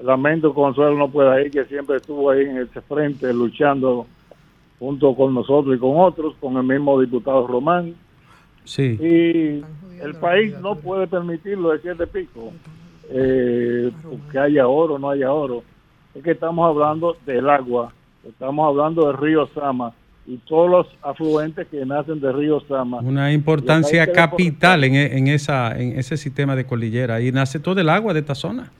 Lamento 0.00 0.50
que 0.50 0.54
Consuelo 0.56 0.96
no 0.96 1.08
pueda 1.08 1.40
ir, 1.40 1.52
que 1.52 1.64
siempre 1.66 1.98
estuvo 1.98 2.30
ahí 2.30 2.40
en 2.42 2.58
ese 2.58 2.80
frente 2.80 3.32
luchando 3.32 4.08
junto 4.80 5.14
con 5.14 5.34
nosotros 5.34 5.76
y 5.76 5.78
con 5.78 6.00
otros, 6.00 6.34
con 6.40 6.56
el 6.56 6.64
mismo 6.64 7.00
diputado 7.00 7.46
Román. 7.46 7.94
Sí. 8.64 8.98
Y 9.00 10.02
el 10.02 10.14
país 10.18 10.58
no 10.58 10.74
puede 10.74 11.06
permitirlo 11.06 11.70
de 11.70 11.78
siete 11.78 12.08
picos, 12.08 12.52
eh, 13.10 13.92
que 14.32 14.38
haya 14.38 14.66
oro 14.66 14.94
o 14.94 14.98
no 14.98 15.10
haya 15.10 15.32
oro. 15.32 15.62
Es 16.12 16.24
que 16.24 16.32
estamos 16.32 16.66
hablando 16.68 17.16
del 17.24 17.48
agua, 17.48 17.92
estamos 18.26 18.66
hablando 18.66 19.06
del 19.06 19.16
río 19.16 19.46
Sama 19.48 19.92
y 20.26 20.36
todos 20.38 20.70
los 20.70 20.86
afluentes 21.02 21.66
que 21.68 21.84
nacen 21.84 22.20
del 22.20 22.34
río 22.34 22.60
Sama. 22.68 22.98
Una 22.98 23.32
importancia 23.32 24.10
capital 24.12 24.84
en, 24.84 24.94
e- 24.94 25.16
en 25.18 25.26
esa, 25.28 25.76
en 25.78 25.98
ese 25.98 26.16
sistema 26.16 26.54
de 26.54 26.64
cordillera. 26.66 27.20
Y 27.20 27.32
nace 27.32 27.58
todo 27.58 27.80
el 27.80 27.88
agua 27.88 28.12
de 28.14 28.20
esta 28.20 28.34
zona. 28.34 28.70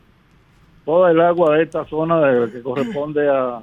toda 0.84 1.11
el 1.11 1.20
agua 1.20 1.57
de 1.57 1.62
esta 1.64 1.84
zona 1.86 2.20
de- 2.20 2.53
que 2.53 2.62
corresponde 2.62 3.28
a, 3.28 3.61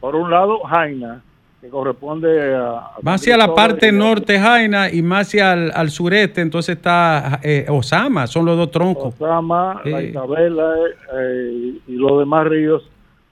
por 0.00 0.14
un 0.16 0.30
lado, 0.30 0.60
Jaina, 0.64 1.22
que 1.60 1.68
corresponde 1.70 2.54
a... 2.54 2.90
Más 3.02 3.20
hacia 3.20 3.36
la 3.36 3.54
parte 3.54 3.90
norte 3.90 4.38
Jaina 4.38 4.90
y 4.90 5.02
más 5.02 5.26
hacia 5.28 5.52
al, 5.52 5.72
al 5.74 5.90
sureste, 5.90 6.40
entonces 6.42 6.76
está 6.76 7.40
eh, 7.42 7.64
Osama, 7.68 8.26
son 8.26 8.44
los 8.44 8.56
dos 8.56 8.70
troncos. 8.70 9.14
Osama, 9.14 9.80
la. 9.84 10.02
Isabela 10.02 10.74
eh, 11.18 11.78
y 11.88 11.92
los 11.96 12.18
demás 12.18 12.46
ríos 12.48 12.82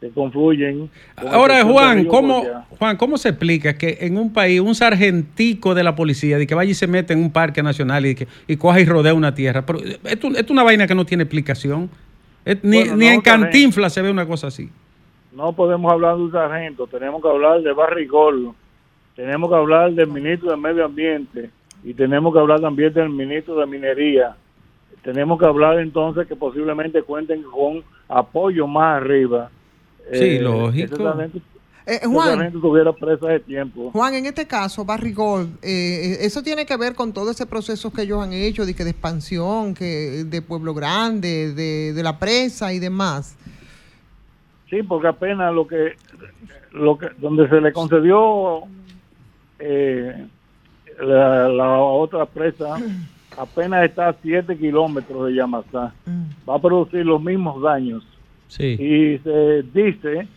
que 0.03 0.11
confluyen. 0.11 0.90
con 1.16 1.28
Ahora, 1.28 1.62
Juan, 1.64 2.05
¿cómo. 2.07 2.42
Juan, 2.78 2.96
¿cómo 2.96 3.16
se 3.16 3.28
explica 3.28 3.74
que 3.78 3.98
en 4.00 4.18
un 4.18 4.32
país 4.32 4.61
un 4.61 4.74
sargentico 4.74 5.74
de 5.76 5.84
la 5.84 5.94
policía 5.94 6.38
de 6.38 6.46
que 6.46 6.55
vaya 6.57 6.72
y 6.72 6.74
se 6.74 6.88
mete 6.88 7.12
en 7.12 7.20
un 7.20 7.30
parque 7.30 7.62
nacional 7.62 8.05
y, 8.05 8.16
que, 8.16 8.26
y 8.48 8.57
coja 8.57 8.80
y 8.80 8.84
rodea 8.84 9.14
una 9.14 9.32
tierra? 9.34 9.64
Pero 9.64 9.78
esto, 10.05 10.28
es 10.28 10.50
una 10.50 10.64
vaina 10.64 10.88
que 10.88 10.94
no 10.96 11.05
tiene 11.05 11.22
explicación. 11.22 11.88
Es- 12.44 12.59
ni 12.64 12.78
Bueno, 12.78 12.96
ni 12.96 13.07
no, 13.07 13.12
en 13.12 13.22
también. 13.22 13.50
Cantinflas 13.53 13.92
se 13.92 14.03
ve 14.03 14.11
una 14.11 14.26
cosa 14.26 14.48
así. 14.48 14.68
No 15.34 15.53
podemos 15.53 15.90
hablar 15.92 16.16
de 16.16 16.22
un 16.22 16.32
sargento, 16.32 16.86
tenemos 16.88 17.22
que 17.22 17.28
hablar 17.28 17.62
de 17.62 17.72
Barrigol, 17.72 18.53
tenemos 19.14 19.48
que 19.48 19.57
hablar 19.57 19.92
del 19.92 20.09
ministro 20.09 20.50
de 20.50 20.57
Medio 20.57 20.84
Ambiente 20.84 21.48
y 21.84 21.94
tenemos 21.94 22.32
que 22.34 22.40
hablar 22.40 22.61
también 22.61 22.92
del 22.92 23.09
ministro 23.09 23.55
de 23.55 23.66
Minería. 23.66 24.34
Tenemos 25.03 25.38
que 25.38 25.46
hablar 25.46 25.78
entonces 25.78 26.26
que 26.26 26.36
posiblemente 26.36 27.03
cuenten 27.03 27.42
con 27.44 27.82
apoyo 28.09 28.66
más 28.66 28.98
arriba. 28.98 29.50
Sí, 30.12 30.38
lógico. 30.38 30.94
ese 30.94 31.03
sargento- 31.03 31.40
Eh, 31.84 32.00
Juan. 32.07 32.53
preso 33.00 33.26
de 33.26 33.40
tiempo. 33.40 33.90
Juan, 33.90 34.14
en 34.14 34.26
este 34.26 34.46
caso, 34.46 34.84
Barrigol, 34.84 35.48
eh, 35.62 36.18
eso 36.20 36.40
tiene 36.40 36.64
que 36.64 36.76
ver 36.76 36.94
con 36.94 37.12
todo 37.12 37.32
ese 37.32 37.44
proceso 37.44 37.92
que 37.92 38.03
ellos 38.03 38.22
han 38.22 38.32
hecho 38.32 38.64
de, 38.64 38.72
que 38.74 38.84
de 38.84 38.90
expansión, 38.90 39.74
que 39.74 40.22
de 40.24 40.42
Pueblo 40.42 40.74
Grande, 40.74 41.53
de, 41.53 41.92
de 41.92 42.03
la 42.05 42.18
presa 42.20 42.72
y 42.72 42.78
demás. 42.78 43.36
Sí, 44.70 44.82
porque 44.84 45.09
apenas 45.09 45.53
lo 45.53 45.66
que, 45.66 45.96
lo 46.70 46.96
que 46.96 47.09
donde 47.18 47.48
se 47.48 47.61
le 47.61 47.72
concedió 47.72 48.61
eh, 49.59 50.26
la, 51.00 51.48
la 51.48 51.78
otra 51.80 52.26
presa, 52.26 52.76
apenas 53.36 53.84
está 53.84 54.11
a 54.11 54.16
7 54.22 54.57
kilómetros 54.57 55.26
de 55.26 55.34
Yamasá. 55.34 55.92
Va 56.48 56.55
a 56.57 56.61
producir 56.61 57.05
los 57.05 57.20
mismos 57.20 57.61
daños. 57.61 58.05
Sí. 58.53 58.76
Y 58.78 59.18
se 59.20 59.62
dice 59.72 60.28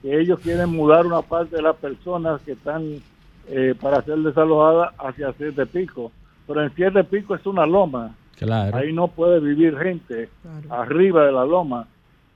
que 0.00 0.20
ellos 0.20 0.38
quieren 0.38 0.70
mudar 0.70 1.06
una 1.06 1.22
parte 1.22 1.56
de 1.56 1.62
las 1.62 1.74
personas 1.74 2.40
que 2.42 2.52
están 2.52 3.02
eh, 3.48 3.74
para 3.80 4.00
ser 4.02 4.18
desalojadas 4.18 4.94
hacia 4.96 5.32
Siete 5.32 5.66
Pico. 5.66 6.12
Pero 6.46 6.62
en 6.62 6.72
Siete 6.76 7.02
Pico 7.02 7.34
es 7.34 7.44
una 7.46 7.66
loma. 7.66 8.14
Claro. 8.38 8.76
Ahí 8.76 8.92
no 8.92 9.08
puede 9.08 9.40
vivir 9.40 9.76
gente 9.76 10.28
arriba 10.70 11.26
de 11.26 11.32
la 11.32 11.44
loma. 11.44 11.88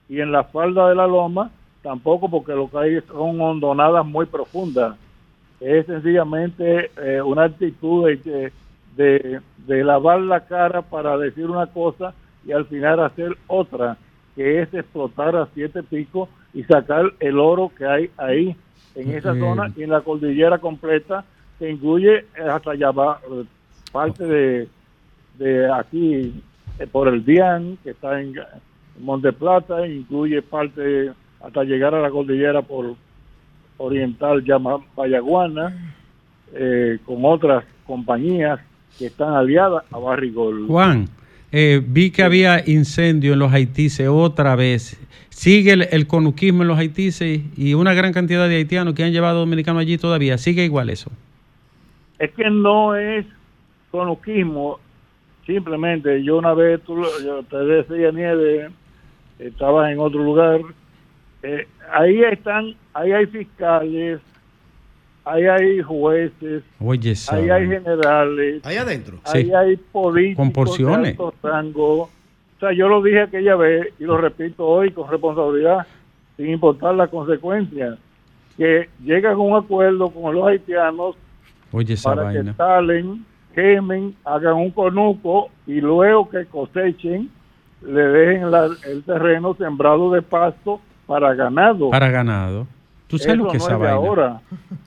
Y 0.09 0.21
en 0.21 0.33
la 0.33 0.43
falda 0.43 0.89
de 0.89 0.97
la 0.97 1.07
loma 1.07 1.53
tampoco 1.83 2.29
porque 2.29 2.53
lo 2.53 2.69
que 2.69 2.79
hay 2.79 3.01
son 3.03 3.41
hondonadas 3.41 4.05
muy 4.05 4.27
profundas. 4.27 4.97
Es 5.61 5.87
sencillamente 5.87 6.91
eh, 6.97 7.23
una 7.23 7.45
actitud 7.45 8.09
de, 8.09 8.53
de, 8.97 9.41
de 9.69 9.85
lavar 9.85 10.21
la 10.21 10.41
cara 10.41 10.83
para 10.83 11.17
decir 11.17 11.49
una 11.49 11.69
cosa 11.69 12.13
y 12.45 12.51
al 12.51 12.67
final 12.67 12.99
hacer 13.01 13.37
otra, 13.47 13.97
que 14.39 14.63
es 14.63 14.73
explotar 14.73 15.35
a 15.35 15.49
siete 15.53 15.83
picos 15.83 16.29
y 16.55 16.63
sacar 16.63 17.13
el 17.19 17.41
oro 17.41 17.73
que 17.77 17.85
hay 17.85 18.09
ahí 18.17 18.55
en 18.95 19.11
esa 19.11 19.35
zona 19.35 19.73
y 19.77 19.83
en 19.83 19.91
la 19.91 20.01
cordillera 20.03 20.59
completa 20.59 21.25
que 21.59 21.69
incluye 21.69 22.25
hasta 22.49 22.71
allá 22.71 22.93
va, 22.93 23.21
eh, 23.29 23.45
parte 23.91 24.25
de, 24.25 24.69
de 25.41 25.73
aquí 25.73 26.41
eh, 26.79 26.87
por 26.87 27.09
el 27.09 27.25
Dian 27.25 27.79
que 27.83 27.91
está 27.91 28.21
en 28.21 28.37
Monte 29.01 29.33
Plata 29.33 29.85
incluye 29.89 30.41
parte 30.41 31.11
hasta 31.41 31.65
llegar 31.65 31.97
a 31.97 32.01
la 32.01 32.11
cordillera 32.11 32.63
por 32.63 32.95
oriental 33.77 34.45
llama 34.45 34.79
Vallaguana 34.97 35.97
eh, 36.55 37.01
con 37.05 37.25
otras 37.25 37.65
compañías 37.85 38.61
que 38.97 39.07
están 39.07 39.35
aliadas 39.35 39.83
a 39.93 39.99
Barrigol. 39.99 40.69
Juan, 40.69 41.09
eh, 41.53 41.83
vi 41.85 42.11
que 42.11 42.23
había 42.23 42.63
incendio 42.69 43.33
en 43.33 43.39
los 43.39 43.53
haitises 43.53 44.09
otra 44.09 44.57
vez. 44.57 45.01
Sigue 45.29 45.73
el, 45.73 45.89
el 45.91 46.07
conuquismo 46.07 46.63
en 46.63 46.69
los 46.69 46.79
haitises 46.79 47.43
y 47.57 47.75
una 47.75 47.95
gran 47.95 48.13
cantidad 48.13 48.49
de 48.49 48.57
haitianos 48.57 48.95
que 48.95 49.05
han 49.05 49.13
llevado 49.13 49.41
dominicanos 49.41 49.81
allí 49.81 49.99
todavía. 49.99 50.37
Sigue 50.39 50.65
igual 50.65 50.91
eso. 50.91 51.11
Es 52.19 52.33
que 52.33 52.51
no 52.51 52.97
es 52.97 53.25
conuquismo, 53.91 54.81
simplemente 55.47 56.23
yo 56.23 56.39
una 56.39 56.55
vez, 56.55 56.81
tú, 56.83 57.03
yo 57.25 57.43
te 57.45 57.57
decía 57.57 58.11
Nieve, 58.11 58.71
estabas 59.39 59.91
en 59.91 59.99
otro 59.99 60.23
lugar, 60.23 60.61
eh, 61.43 61.67
ahí 61.93 62.23
están, 62.23 62.75
ahí 62.93 63.13
hay 63.13 63.27
fiscales, 63.27 64.21
ahí 65.31 65.45
hay 65.47 65.83
jueces, 65.83 66.63
ahí 67.31 67.51
hay 67.51 67.69
generales, 67.69 68.65
Ahí 68.65 68.77
adentro. 68.77 69.19
ahí 69.25 69.45
Sí. 69.45 69.53
hay 69.55 69.77
políticos 69.77 70.37
Con 70.37 70.53
porciones. 70.53 71.03
de 71.03 71.09
alto 71.25 71.35
rango. 71.43 72.03
O 72.03 72.11
sea, 72.61 72.73
yo 72.73 72.89
lo 72.89 73.03
dije 73.03 73.23
aquella 73.23 73.55
vez 73.57 73.89
y 73.99 74.05
lo 74.05 74.17
repito 74.19 74.67
hoy 74.67 74.91
con 74.91 75.09
responsabilidad, 75.11 75.87
sin 76.37 76.49
importar 76.51 76.95
las 76.95 77.09
consecuencias, 77.11 77.99
que 78.57 78.89
llegan 79.05 79.35
a 79.35 79.39
un 79.39 79.57
acuerdo 79.57 80.11
con 80.11 80.35
los 80.35 80.47
haitianos 80.49 81.17
Oye, 81.71 81.95
para 82.03 82.31
que 82.33 82.39
vaina. 82.39 82.55
talen, 82.57 83.25
quemen, 83.55 84.15
hagan 84.25 84.55
un 84.55 84.71
conuco 84.71 85.51
y 85.67 85.81
luego 85.81 86.29
que 86.29 86.47
cosechen, 86.47 87.31
le 87.83 88.03
dejen 88.03 88.51
la- 88.51 88.71
el 88.87 89.05
terreno 89.05 89.55
sembrado 89.55 90.11
de 90.13 90.23
pasto 90.23 90.81
para 91.07 91.35
ganado. 91.35 91.91
Para 91.91 92.11
ganado. 92.11 92.67
¿Tú 93.09 93.19
sabes 93.19 93.35
Eso 93.35 93.45
lo 93.45 93.51
que 93.51 93.59
no 93.59 93.65
es 93.65 93.81
de 93.81 93.89
ahora. 93.89 94.41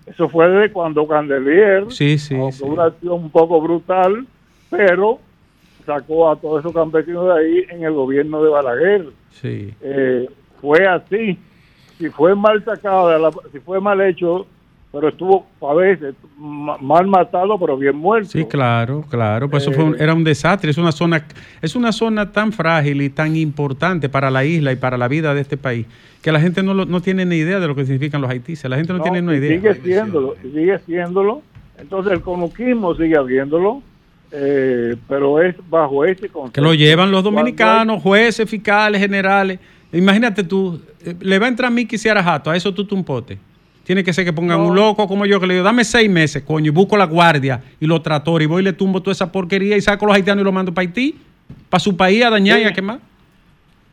Eso 0.05 0.29
fue 0.29 0.47
de 0.47 0.71
cuando 0.71 1.07
Candelier, 1.07 1.85
Sí, 1.91 2.17
sí, 2.17 2.35
sí. 2.51 2.63
una 2.63 2.85
acción 2.85 3.13
un 3.13 3.29
poco 3.31 3.59
brutal, 3.61 4.25
pero 4.69 5.19
sacó 5.85 6.29
a 6.29 6.35
todos 6.35 6.59
esos 6.59 6.73
campesinos 6.73 7.25
de 7.25 7.33
ahí 7.33 7.65
en 7.69 7.83
el 7.83 7.93
gobierno 7.93 8.43
de 8.43 8.49
Balaguer. 8.49 9.07
Sí. 9.31 9.73
Eh, 9.81 10.29
fue 10.61 10.85
así. 10.87 11.37
Si 11.97 12.09
fue 12.09 12.35
mal 12.35 12.63
la- 13.19 13.31
si 13.51 13.59
fue 13.59 13.79
mal 13.81 13.99
hecho, 14.01 14.45
pero 14.91 15.07
estuvo 15.07 15.45
a 15.61 15.73
veces 15.73 16.15
ma- 16.37 16.77
mal 16.79 17.07
matado, 17.07 17.57
pero 17.57 17.77
bien 17.77 17.95
muerto. 17.95 18.29
Sí, 18.29 18.43
claro, 18.45 19.05
claro. 19.09 19.49
Pues 19.49 19.63
eso 19.63 19.71
fue 19.71 19.83
un- 19.85 19.93
Eh, 19.93 19.97
era 20.01 20.13
un 20.13 20.23
desastre. 20.23 20.69
Es 20.71 20.77
una 20.77 20.91
zona, 20.91 21.25
es 21.61 21.75
una 21.75 21.91
zona 21.91 22.31
tan 22.31 22.51
frágil 22.51 23.01
y 23.01 23.09
tan 23.09 23.35
importante 23.37 24.09
para 24.09 24.29
la 24.29 24.43
isla 24.43 24.71
y 24.71 24.75
para 24.75 24.97
la 24.97 25.07
vida 25.07 25.33
de 25.33 25.41
este 25.41 25.55
país 25.57 25.85
que 26.21 26.31
la 26.31 26.39
gente 26.41 26.61
no, 26.61 26.73
lo- 26.73 26.85
no 26.85 27.01
tiene 27.01 27.25
ni 27.25 27.37
idea 27.37 27.59
de 27.59 27.67
lo 27.67 27.75
que 27.75 27.83
significan 27.85 28.21
los 28.21 28.29
haitises. 28.29 28.69
La 28.69 28.75
gente 28.77 28.91
no, 28.93 28.97
No, 28.99 29.03
tiene 29.03 29.21
ni 29.21 29.33
idea. 29.37 29.57
Sigue 29.57 29.73
siéndolo, 29.81 30.35
sigue 30.41 30.79
siéndolo. 30.79 31.41
Entonces 31.79 32.11
el 32.13 32.21
conuquismo 32.21 32.93
sigue 32.95 33.17
habiéndolo, 33.17 33.81
eh, 34.31 34.95
pero 35.07 35.41
es 35.41 35.55
bajo 35.69 36.05
ese 36.05 36.29
concepto. 36.29 36.51
Que 36.53 36.61
lo 36.61 36.73
llevan 36.73 37.11
los 37.11 37.23
dominicanos, 37.23 38.01
jueces, 38.03 38.49
fiscales, 38.49 39.01
generales. 39.01 39.59
Imagínate 39.93 40.43
tú, 40.43 40.79
eh, 41.03 41.15
le 41.19 41.39
va 41.39 41.47
a 41.47 41.49
entrar 41.49 41.71
Miki 41.71 41.97
Ciarajato, 41.97 42.51
a 42.51 42.55
eso 42.55 42.73
tú 42.73 42.85
te 42.85 42.93
un 42.93 43.03
pote. 43.03 43.37
Tiene 43.83 44.03
que 44.03 44.13
ser 44.13 44.23
que 44.25 44.31
pongan 44.33 44.59
un 44.59 44.75
loco 44.75 45.07
como 45.07 45.25
yo 45.25 45.39
que 45.39 45.47
le 45.47 45.55
digo, 45.55 45.63
dame 45.65 45.83
seis 45.83 46.09
meses, 46.09 46.43
coño, 46.43 46.67
y 46.67 46.69
busco 46.69 46.95
la 46.97 47.05
guardia 47.05 47.61
y 47.79 47.87
los 47.87 48.03
tratores 48.03 48.45
y 48.45 48.47
voy 48.49 48.61
y 48.61 48.65
le 48.65 48.73
tumbo 48.73 49.01
toda 49.01 49.13
esa 49.13 49.31
porquería 49.31 49.75
y 49.75 49.81
saco 49.81 50.05
a 50.05 50.09
los 50.09 50.15
haitianos 50.17 50.41
y 50.41 50.45
los 50.45 50.53
mando 50.53 50.73
para 50.73 50.87
Haití, 50.87 51.15
para 51.69 51.79
su 51.79 51.97
país 51.97 52.23
a 52.23 52.29
dañar 52.29 52.59
y 52.59 52.63
a 52.65 52.73
quemar. 52.73 52.99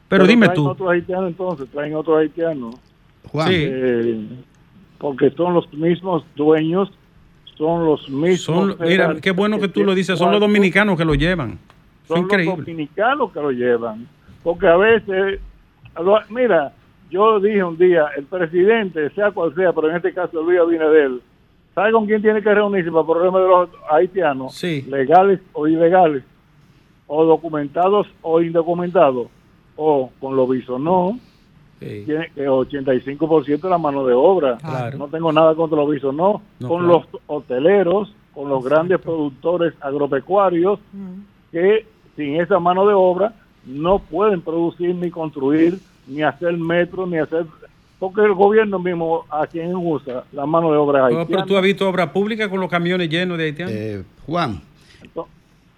Pero, 0.08 0.26
dime 0.26 0.46
traen 0.46 0.56
tú. 0.56 0.68
otros 0.68 0.90
haitianos 0.90 1.28
entonces, 1.28 1.68
traen 1.70 1.94
otros 1.94 2.18
haitianos. 2.18 2.74
Juan. 3.30 3.48
Sí. 3.48 3.54
Eh, 3.56 4.26
porque 4.98 5.30
son 5.30 5.54
los 5.54 5.72
mismos 5.72 6.24
dueños, 6.36 6.90
son 7.56 7.84
los 7.84 8.08
mismos. 8.08 8.40
Son, 8.40 8.76
mira, 8.80 9.16
qué 9.20 9.30
bueno 9.30 9.58
que 9.58 9.68
tú 9.68 9.84
lo 9.84 9.94
dices, 9.94 10.18
son 10.18 10.30
los 10.32 10.40
dominicanos 10.40 10.96
que 10.98 11.04
lo 11.04 11.14
llevan. 11.14 11.58
Son 12.06 12.26
los 12.28 12.56
dominicanos 12.56 13.32
que 13.32 13.40
lo 13.40 13.50
llevan. 13.50 14.06
Porque 14.42 14.66
a 14.66 14.76
veces, 14.76 15.40
lo- 16.02 16.20
mira, 16.30 16.72
yo 17.10 17.40
dije 17.40 17.62
un 17.62 17.78
día, 17.78 18.06
el 18.16 18.24
presidente, 18.24 19.10
sea 19.10 19.30
cual 19.30 19.54
sea, 19.54 19.72
pero 19.72 19.90
en 19.90 19.96
este 19.96 20.12
caso 20.12 20.42
Luis 20.42 20.60
Abinadel, 20.60 21.20
¿sabe 21.74 21.92
con 21.92 22.06
quién 22.06 22.22
tiene 22.22 22.42
que 22.42 22.54
reunirse 22.54 22.90
para 22.90 23.00
el 23.00 23.06
problema 23.06 23.40
de 23.40 23.48
los 23.48 23.70
haitianos? 23.90 24.62
Legales 24.62 25.40
o 25.52 25.66
ilegales, 25.66 26.24
o 27.06 27.24
documentados 27.24 28.06
o 28.22 28.40
indocumentados, 28.40 29.28
o 29.76 30.10
con 30.20 30.36
lo 30.36 30.46
visto 30.46 30.78
no. 30.78 31.18
Tiene 31.78 32.30
que 32.34 32.48
85% 32.48 33.60
de 33.60 33.70
la 33.70 33.78
mano 33.78 34.04
de 34.04 34.12
obra. 34.12 34.56
Claro. 34.56 34.98
No 34.98 35.06
tengo 35.06 35.32
nada 35.32 35.54
contra 35.54 35.78
los 35.78 35.88
visos, 35.88 36.12
no. 36.12 36.42
No, 36.58 36.68
con 36.68 36.84
claro. 36.84 37.04
los 37.12 37.22
hoteleros, 37.28 38.12
con 38.34 38.48
los 38.48 38.64
grandes 38.64 39.00
productores 39.00 39.74
agropecuarios, 39.80 40.80
que 41.52 41.86
sin 42.16 42.40
esa 42.40 42.58
mano 42.58 42.86
de 42.86 42.94
obra 42.94 43.32
no 43.64 44.00
pueden 44.00 44.40
producir 44.40 44.94
ni 44.94 45.10
construir, 45.10 45.78
ni 46.08 46.22
hacer 46.22 46.52
metro, 46.56 47.06
ni 47.06 47.18
hacer... 47.18 47.44
Porque 47.98 48.20
el 48.20 48.32
gobierno 48.34 48.78
mismo 48.78 49.24
a 49.28 49.46
quien 49.46 49.74
usa 49.74 50.22
la 50.32 50.46
mano 50.46 50.70
de 50.70 50.78
obra 50.78 51.02
Oh, 51.02 51.06
haitiana. 51.06 51.26
pero 51.26 51.44
tú 51.44 51.56
has 51.56 51.62
visto 51.62 51.88
obra 51.88 52.12
pública 52.12 52.48
con 52.48 52.60
los 52.60 52.70
camiones 52.70 53.08
llenos 53.08 53.36
de 53.38 53.44
haitianos. 53.44 53.74
Eh, 53.74 54.02
Juan. 54.26 54.60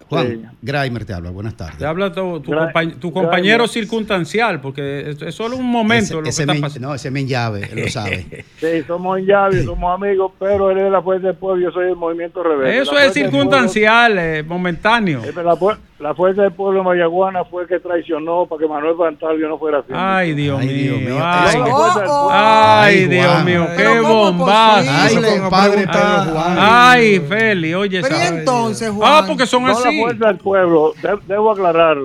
Juan, 0.07 0.51
Graimer 0.61 1.05
te 1.05 1.13
habla, 1.13 1.29
buenas 1.29 1.55
tardes. 1.55 1.77
Te 1.77 1.85
habla 1.85 2.11
tu, 2.11 2.41
tu 2.41 2.51
Gra- 2.51 2.73
compañ- 2.73 2.95
tu 2.99 3.11
Graimer. 3.11 3.13
compañero 3.13 3.67
circunstancial, 3.67 4.59
porque 4.59 5.09
es, 5.11 5.21
es 5.21 5.33
solo 5.33 5.55
un 5.55 5.65
momento 5.71 6.15
lo 6.17 6.23
que 6.23 6.29
ese 6.29 6.41
está 6.43 6.51
men- 6.53 6.61
pasando. 6.61 6.89
no, 6.89 6.95
ese 6.95 7.09
men 7.11 7.27
llave, 7.29 7.69
él 7.71 7.83
lo 7.83 7.87
sabe. 7.89 8.43
Sí, 8.59 8.83
somos 8.85 9.19
en 9.19 9.25
llave, 9.25 9.63
somos 9.63 9.95
amigos, 9.95 10.33
pero 10.37 10.69
él 10.69 10.79
es 10.79 10.91
la 10.91 11.01
Fuerza 11.01 11.27
del 11.27 11.37
Pueblo, 11.37 11.63
yo 11.63 11.71
soy 11.71 11.87
el 11.91 11.95
Movimiento 11.95 12.43
Rebelde. 12.43 12.79
Eso 12.79 12.99
es 12.99 13.13
circunstancial, 13.13 14.17
eh, 14.19 14.43
momentáneo. 14.43 15.21
La, 15.33 15.55
la 16.01 16.15
Fuerza 16.15 16.41
del 16.43 16.51
Pueblo 16.53 16.79
de 16.79 16.85
Mayaguana 16.85 17.45
fue 17.45 17.63
el 17.63 17.67
que 17.67 17.79
traicionó 17.79 18.45
para 18.47 18.59
que 18.61 18.67
Manuel 18.67 18.95
Bantalio 18.95 19.47
no 19.47 19.57
fuera 19.57 19.79
así. 19.79 19.89
Ay, 19.93 20.33
Dios 20.33 20.59
Ay, 20.59 20.67
mío. 20.67 20.75
Dios 20.97 21.01
mío. 21.01 21.19
Ay, 21.23 21.61
Ay, 21.61 22.95
Ay, 23.01 23.05
Dios 23.07 23.43
mío, 23.45 23.65
qué 23.69 23.73
Pero 23.77 24.01
¿cómo 24.01 24.29
es 24.29 24.37
bombazo. 24.37 24.91
Ay, 24.91 25.15
compadre 25.39 25.77
Pedro 25.77 25.91
preguntar- 25.91 26.29
Juan. 26.33 26.57
Ay, 26.59 27.19
Feli, 27.19 27.73
oye 27.75 28.01
Pero 28.01 28.15
¿y 28.15 28.19
esa. 28.19 28.27
entonces, 28.39 28.89
Ah, 28.89 28.93
Juan? 28.93 29.27
porque 29.27 29.45
son 29.45 29.61
No 29.63 29.69
la 29.69 29.73
así. 29.75 30.01
Fuerza 30.01 30.27
del 30.27 30.37
Pueblo, 30.37 30.93
de- 31.01 31.19
debo 31.27 31.51
aclarar, 31.51 31.97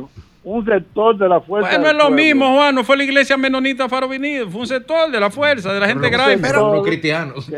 un 0.44 0.64
sector 0.64 1.16
de 1.18 1.28
la 1.28 1.40
Fuerza 1.40 1.68
Pues 1.70 1.80
no 1.80 1.86
es 1.88 1.94
lo 1.94 1.98
Pueblo. 2.02 2.16
mismo, 2.16 2.54
Juan. 2.54 2.74
No 2.74 2.84
fue 2.84 2.96
la 2.96 3.02
iglesia 3.04 3.36
menonita 3.36 3.88
Faro 3.88 4.06
Venido. 4.08 4.48
Fue 4.48 4.60
un 4.60 4.66
sector 4.68 5.10
de 5.10 5.18
la 5.18 5.28
fuerza, 5.30 5.72
de 5.72 5.80
la 5.80 5.88
gente 5.88 6.02
Pero- 6.08 6.16
grave. 6.18 6.38
pero 6.38 6.74
los 6.74 6.86
cristianos. 6.86 7.50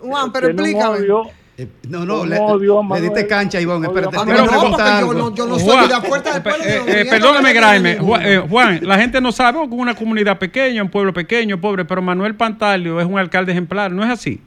Juan, 0.00 0.32
pero 0.32 0.46
explícame. 0.48 0.98
Eh, 1.62 1.68
no, 1.88 2.06
no, 2.06 2.24
le, 2.24 2.38
Manuel. 2.40 3.02
diste 3.02 3.26
cancha, 3.26 3.60
Ivonne. 3.60 3.86
Espérate, 3.86 4.12
te 4.12 4.16
Manuel. 4.16 4.40
voy 4.48 4.80
a 4.80 5.00
No, 5.00 5.12
yo 5.12 5.14
no, 5.14 5.34
yo 5.34 5.46
no 5.46 5.58
soy 5.58 5.68
Juan, 5.74 5.88
de 5.88 5.94
la 5.94 6.00
Fuerza 6.00 6.32
del 6.32 6.42
Pueblo. 6.42 6.64
eh, 6.64 6.82
eh, 7.02 7.06
perdóname, 7.10 7.48
de 7.48 7.54
Graeme. 7.54 7.98
eh, 8.22 8.42
Juan, 8.48 8.80
la 8.82 8.96
gente 8.98 9.20
no 9.20 9.30
sabe 9.32 9.58
que 9.58 9.64
es 9.66 9.70
una 9.72 9.94
comunidad 9.94 10.38
pequeña, 10.38 10.82
un 10.82 10.88
pueblo 10.90 11.12
pequeño, 11.12 11.60
pobre, 11.60 11.84
pero 11.84 12.00
Manuel 12.00 12.34
Pantalio 12.34 12.98
es 13.00 13.06
un 13.06 13.18
alcalde 13.18 13.52
ejemplar, 13.52 13.90
¿no 13.92 14.02
es 14.02 14.10
así? 14.10 14.40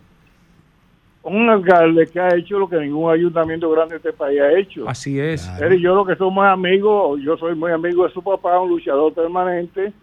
un 1.26 1.50
alcalde 1.50 2.06
que 2.08 2.20
ha 2.20 2.36
hecho 2.36 2.60
lo 2.60 2.68
que 2.68 2.76
ningún 2.76 3.10
ayuntamiento 3.10 3.70
grande 3.72 3.94
de 3.94 3.98
este 3.98 4.12
país 4.12 4.42
ha 4.42 4.52
hecho. 4.60 4.90
Así 4.90 5.18
es. 5.20 5.50
Él 5.62 5.76
y 5.76 5.82
yo 5.82 5.96
lo 5.96 6.06
que 6.06 6.18
somos 6.18 6.46
amigos, 6.46 7.18
yo 7.24 7.38
soy 7.38 7.56
muy 7.56 7.72
amigo 7.72 8.06
de 8.06 8.12
su 8.12 8.22
papá, 8.22 8.60
un 8.60 8.68
luchador 8.70 9.14
permanente, 9.14 9.94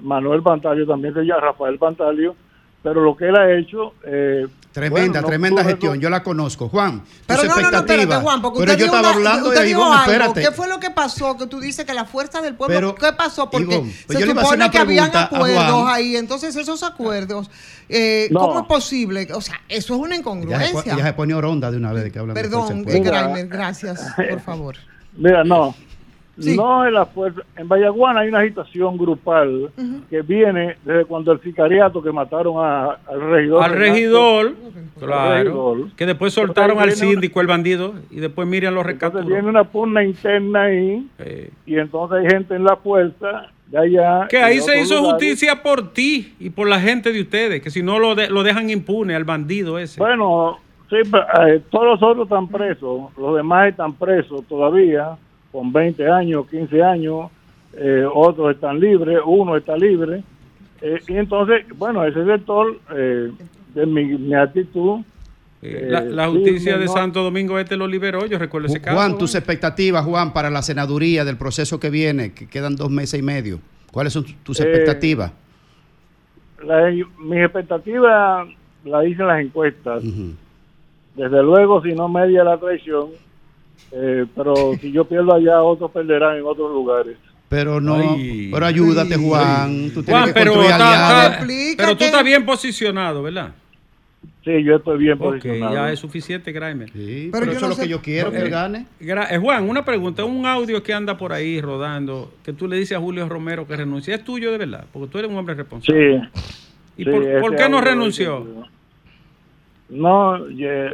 Manuel 0.00 0.40
Pantalio 0.42 0.86
también 0.86 1.12
se 1.12 1.20
llama 1.22 1.40
Rafael 1.42 1.76
Pantalio, 1.78 2.34
pero 2.82 3.02
lo 3.02 3.16
que 3.16 3.28
él 3.28 3.36
ha 3.36 3.50
hecho... 3.58 3.94
eh, 4.04 4.46
Tremenda, 4.72 5.00
bueno, 5.00 5.20
no 5.22 5.26
tremenda 5.26 5.64
gestión. 5.64 5.98
Yo 6.00 6.08
la 6.10 6.22
conozco. 6.22 6.68
Juan, 6.68 7.02
Pero 7.26 7.42
no, 7.42 7.56
no, 7.60 7.70
no, 7.72 7.78
espérate, 7.78 8.14
Juan, 8.14 8.40
porque 8.40 8.60
pero 8.60 8.70
usted 8.72 8.78
yo 8.78 8.84
dijo 8.84 8.96
estaba 8.96 9.00
una- 9.00 9.16
hablando 9.30 9.48
usted 9.48 9.62
de 9.62 9.70
Ivonne, 9.70 9.90
algo. 9.96 10.04
espérate. 10.12 10.40
¿Qué 10.42 10.50
fue 10.52 10.68
lo 10.68 10.78
que 10.78 10.90
pasó? 10.90 11.36
Que 11.36 11.46
tú 11.48 11.58
dices 11.58 11.84
que 11.84 11.92
la 11.92 12.04
fuerza 12.04 12.40
del 12.40 12.54
pueblo. 12.54 12.76
Pero, 12.76 12.94
¿Qué 12.94 13.16
pasó? 13.16 13.50
Porque 13.50 13.64
Ivonne, 13.74 13.92
pues 14.06 14.16
se 14.16 14.20
yo 14.20 14.26
le 14.26 14.30
iba 14.32 14.42
a 14.42 14.44
hacer 14.44 14.58
supone 14.58 14.70
que 14.70 14.78
habían 14.78 15.10
acuerdos 15.16 15.84
ahí. 15.88 16.14
Entonces, 16.14 16.54
esos 16.54 16.84
acuerdos, 16.84 17.50
eh, 17.88 18.28
No. 18.30 18.38
¿cómo 18.42 18.60
es 18.60 18.66
posible? 18.66 19.26
O 19.34 19.40
sea, 19.40 19.60
eso 19.68 19.94
es 19.94 20.00
una 20.00 20.10
Ya 20.10 20.14
se, 20.14 20.20
incongruencia. 20.20 20.96
ya 20.96 21.04
se 21.04 21.12
pone 21.14 21.34
oronda 21.34 21.68
de 21.72 21.76
una 21.76 21.92
vez 21.92 22.04
de 22.04 22.12
que 22.12 22.20
hablan 22.20 22.36
de 22.36 22.40
Perdón. 22.40 22.84
Graimer, 22.84 23.48
gracias, 23.48 24.00
por 24.16 24.40
favor. 24.40 24.76
Mira, 25.16 25.42
no. 25.42 25.74
Sí. 26.40 26.56
No 26.56 26.84
es 26.86 26.92
la 26.92 27.06
fuerza. 27.06 27.42
En 27.56 27.68
Vallaguana 27.68 28.20
hay 28.20 28.28
una 28.28 28.38
agitación 28.40 28.96
grupal 28.96 29.70
que 30.08 30.22
viene 30.22 30.76
desde 30.84 31.04
cuando 31.04 31.32
el 31.32 31.40
sicariato 31.40 32.02
que 32.02 32.10
mataron 32.12 32.54
a- 32.64 32.98
al 33.06 33.20
regidor. 33.30 33.62
Al 33.64 33.70
regidor, 33.72 34.54
claro, 34.98 35.34
regidor. 35.74 35.92
que 35.96 36.06
después 36.06 36.32
soltaron 36.32 36.78
al 36.78 36.92
síndico, 36.92 37.40
el 37.40 37.46
bandido, 37.46 37.94
y 38.10 38.20
después 38.20 38.46
Miriam 38.48 38.74
lo 38.74 38.80
Entonces 38.80 39.00
recapturó. 39.12 39.26
viene 39.26 39.48
una 39.48 39.64
pugna 39.64 40.02
interna 40.04 40.62
ahí 40.64 41.06
Eh, 41.18 41.50
y 41.66 41.76
entonces 41.78 42.18
hay 42.20 42.26
gente 42.30 42.54
en 42.54 42.64
la 42.64 42.76
fuerza 42.76 43.48
de 43.66 43.78
allá. 43.78 44.26
que 44.28 44.38
ahí 44.38 44.60
se 44.60 44.80
hizo 44.80 44.96
lugares. 44.96 45.12
justicia 45.12 45.62
por 45.62 45.92
ti 45.92 46.34
y 46.40 46.50
por 46.50 46.68
la 46.68 46.80
gente 46.80 47.12
de 47.12 47.20
ustedes, 47.20 47.62
que 47.62 47.70
si 47.70 47.82
no 47.82 47.98
lo, 47.98 48.14
de- 48.14 48.28
lo 48.30 48.42
dejan 48.42 48.68
impune 48.70 49.14
al 49.14 49.24
bandido 49.24 49.78
ese. 49.78 50.00
Bueno, 50.00 50.58
sí, 50.88 50.96
pero, 51.10 51.46
eh, 51.46 51.60
todos 51.70 51.84
los 51.86 52.02
otros 52.02 52.24
están 52.26 52.48
presos, 52.48 53.10
los 53.16 53.36
demás 53.36 53.68
están 53.68 53.92
presos 53.92 54.42
todavía, 54.48 55.16
con 55.52 55.72
20 55.72 56.08
años, 56.08 56.46
15 56.48 56.82
años, 56.82 57.30
eh, 57.76 58.04
otros 58.12 58.54
están 58.54 58.78
libres, 58.80 59.18
uno 59.24 59.56
está 59.56 59.76
libre. 59.76 60.22
eh, 60.82 60.98
y 61.08 61.14
entonces, 61.16 61.64
bueno, 61.76 62.04
ese 62.04 62.24
sector, 62.24 62.78
eh, 62.96 63.30
de 63.74 63.86
mi, 63.86 64.04
mi 64.04 64.34
actitud. 64.34 65.00
Eh, 65.62 65.88
la, 65.90 66.26
sí, 66.26 66.32
justicia 66.32 66.78
de 66.78 66.86
no- 66.86 66.92
Santo 66.92 67.22
Domingo 67.22 67.58
Este 67.58 67.76
lo 67.76 67.86
liberó, 67.86 68.24
yo 68.26 68.38
recuerdo 68.38 68.68
ese 68.68 68.80
caso. 68.80 68.96
Juan, 68.96 69.18
tus 69.18 69.34
expectativas, 69.34 70.04
Juan, 70.06 70.32
para 70.32 70.48
la 70.48 70.62
senaduría 70.62 71.24
del 71.24 71.36
proceso 71.36 71.78
que 71.78 71.90
viene, 71.90 72.32
que 72.32 72.48
quedan 72.48 72.76
dos 72.76 72.90
meses 72.90 73.20
y 73.20 73.22
medio. 73.22 73.60
¿Cuáles 73.92 74.12
son 74.14 74.24
tus 74.42 74.58
Eh, 74.60 74.62
expectativas? 74.62 75.32
La, 76.64 76.90
mis 76.90 77.40
expectativas 77.42 78.48
las 78.84 79.06
hice 79.06 79.20
en 79.22 79.28
las 79.28 79.40
encuestas. 79.42 80.02
Desde 81.14 81.42
luego, 81.42 81.82
si 81.82 81.92
no 81.92 82.08
media 82.08 82.42
la 82.44 82.56
traición, 82.58 83.08
eh, 83.92 84.26
pero 84.34 84.54
si 84.80 84.92
yo 84.92 85.04
pierdo 85.04 85.34
allá, 85.34 85.62
otros 85.62 85.90
perderán 85.90 86.36
en 86.38 86.44
otros 86.44 86.70
lugares. 86.72 87.16
Pero 87.48 87.80
no, 87.80 87.96
Ay. 87.96 88.48
pero 88.52 88.64
ayúdate, 88.66 89.16
Juan. 89.16 89.90
Tú 89.92 90.02
tienes 90.04 90.22
Juan, 90.22 90.26
que 90.26 90.32
pero, 90.32 90.54
pero 91.76 91.96
tú 91.96 92.04
estás 92.04 92.22
bien 92.24 92.44
posicionado, 92.46 93.22
¿verdad? 93.24 93.52
Sí, 94.44 94.62
yo 94.64 94.76
estoy 94.76 94.98
bien 94.98 95.18
posicionado. 95.18 95.74
ya 95.74 95.92
es 95.92 95.98
suficiente, 95.98 96.50
Graimer. 96.52 96.90
Sí, 96.92 97.28
Pero 97.32 97.40
pero, 97.40 97.44
yo 97.46 97.58
eso 97.58 97.66
no 97.66 97.72
es 97.72 97.76
lo 97.78 97.82
sé- 97.82 97.82
que 97.82 97.88
yo 97.88 98.00
quiero, 98.00 98.30
que 98.30 98.38
Eh, 98.38 98.42
él 98.42 98.50
gane. 98.50 98.86
Gra- 99.00 99.26
eh, 99.30 99.38
Juan, 99.38 99.68
una 99.68 99.84
pregunta, 99.84 100.24
un 100.24 100.46
audio 100.46 100.82
que 100.82 100.94
anda 100.94 101.16
por 101.18 101.32
ahí 101.32 101.60
rodando, 101.60 102.32
que 102.44 102.52
tú 102.52 102.66
le 102.68 102.76
dices 102.76 102.96
a 102.96 103.00
Julio 103.00 103.28
Romero 103.28 103.66
que 103.66 103.76
renuncie, 103.76 104.14
¿es 104.14 104.24
tuyo 104.24 104.50
de 104.52 104.58
verdad? 104.58 104.84
Porque 104.92 105.08
tú 105.10 105.18
eres 105.18 105.30
un 105.30 105.36
hombre 105.36 105.54
responsable. 105.56 106.22
Sí. 106.34 106.40
¿Y 106.98 107.04
sí, 107.04 107.10
por, 107.40 107.56
qué 107.56 107.68
no 107.68 107.80
renunció? 107.80 108.46
No, 109.88 110.48
ye- 110.48 110.90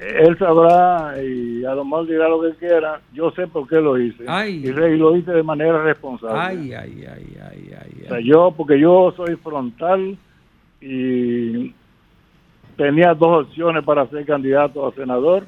él 0.00 0.36
sabrá 0.38 1.14
y 1.22 1.64
a 1.64 1.74
lo 1.74 1.84
mejor 1.84 2.06
dirá 2.06 2.28
lo 2.28 2.42
que 2.42 2.52
quiera. 2.56 3.00
Yo 3.12 3.30
sé 3.32 3.46
por 3.46 3.68
qué 3.68 3.76
lo 3.76 3.98
hice. 3.98 4.24
Ay. 4.26 4.62
Y, 4.64 4.72
lo 4.72 5.16
hice 5.16 5.30
de 5.32 5.42
manera 5.42 5.82
responsable. 5.82 6.38
Ay, 6.38 6.72
ay, 6.72 7.04
ay, 7.08 7.36
ay, 7.50 7.70
ay. 7.80 8.02
O 8.04 8.08
sea, 8.08 8.20
yo, 8.20 8.52
porque 8.56 8.78
yo 8.78 9.12
soy 9.16 9.36
frontal 9.36 10.16
y 10.80 11.72
tenía 12.76 13.14
dos 13.14 13.46
opciones 13.46 13.84
para 13.84 14.06
ser 14.08 14.26
candidato 14.26 14.86
a 14.86 14.92
senador. 14.94 15.44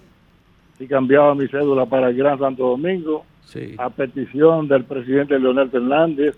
Si 0.79 0.87
cambiaba 0.87 1.35
mi 1.35 1.47
cédula 1.49 1.87
para 1.87 2.09
el 2.09 2.17
Gran 2.17 2.39
Santo 2.39 2.69
Domingo, 2.69 3.25
Sí. 3.45 3.75
a 3.79 3.91
petición 3.91 4.69
del 4.69 4.85
presidente 4.85 5.39
Leonel 5.39 5.71
Fernández. 5.71 6.35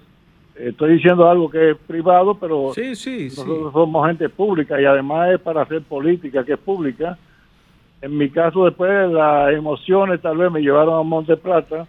Estoy 0.57 0.95
diciendo 0.95 1.29
algo 1.29 1.51
que 1.51 1.71
es 1.73 1.77
privado, 1.87 2.35
pero 2.35 2.73
Sí, 2.75 2.95
sí, 2.97 3.31
sí. 3.31 3.41
nosotros 3.41 3.73
somos 3.73 4.07
gente 4.07 4.29
pública 4.29 4.81
y 4.81 4.85
además 4.87 5.33
es 5.33 5.41
para 5.41 5.63
hacer 5.63 5.83
política 5.83 6.45
que 6.45 6.55
es 6.55 6.59
pública. 6.59 7.19
En 8.03 8.17
mi 8.17 8.29
caso, 8.31 8.65
después 8.67 9.11
las 9.11 9.53
emociones 9.53 10.21
tal 10.21 10.37
vez 10.37 10.51
me 10.53 10.61
llevaron 10.61 10.99
a 11.01 11.03
Monte 11.03 11.37
Plata, 11.37 11.87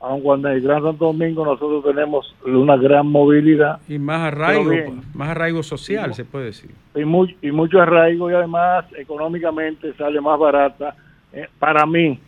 aun 0.00 0.20
cuando 0.22 0.48
en 0.48 0.54
el 0.54 0.62
Gran 0.62 0.82
Santo 0.82 1.06
Domingo 1.06 1.44
nosotros 1.44 1.84
tenemos 1.84 2.34
una 2.46 2.76
gran 2.76 3.06
movilidad 3.06 3.80
Y 3.88 3.98
más 3.98 4.32
arraigo, 4.32 4.70
bien. 4.70 5.02
más 5.12 5.30
arraigo 5.30 5.62
social, 5.62 6.14
se 6.14 6.24
puede 6.24 6.46
decir. 6.46 6.70
y, 6.94 7.04
muy, 7.04 7.36
y 7.42 7.50
mucho 7.50 7.80
arraigo 7.80 8.30
y 8.30 8.34
además 8.34 8.86
económicamente 8.96 9.92
sale 9.94 10.20
más 10.20 10.38
barata. 10.38 10.94
eh, 11.32 11.48
para 11.58 11.84
mí, 11.84 12.18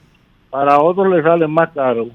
para 0.51 0.79
otros 0.81 1.09
le 1.09 1.23
sale 1.23 1.47
más 1.47 1.71
caro, 1.71 2.09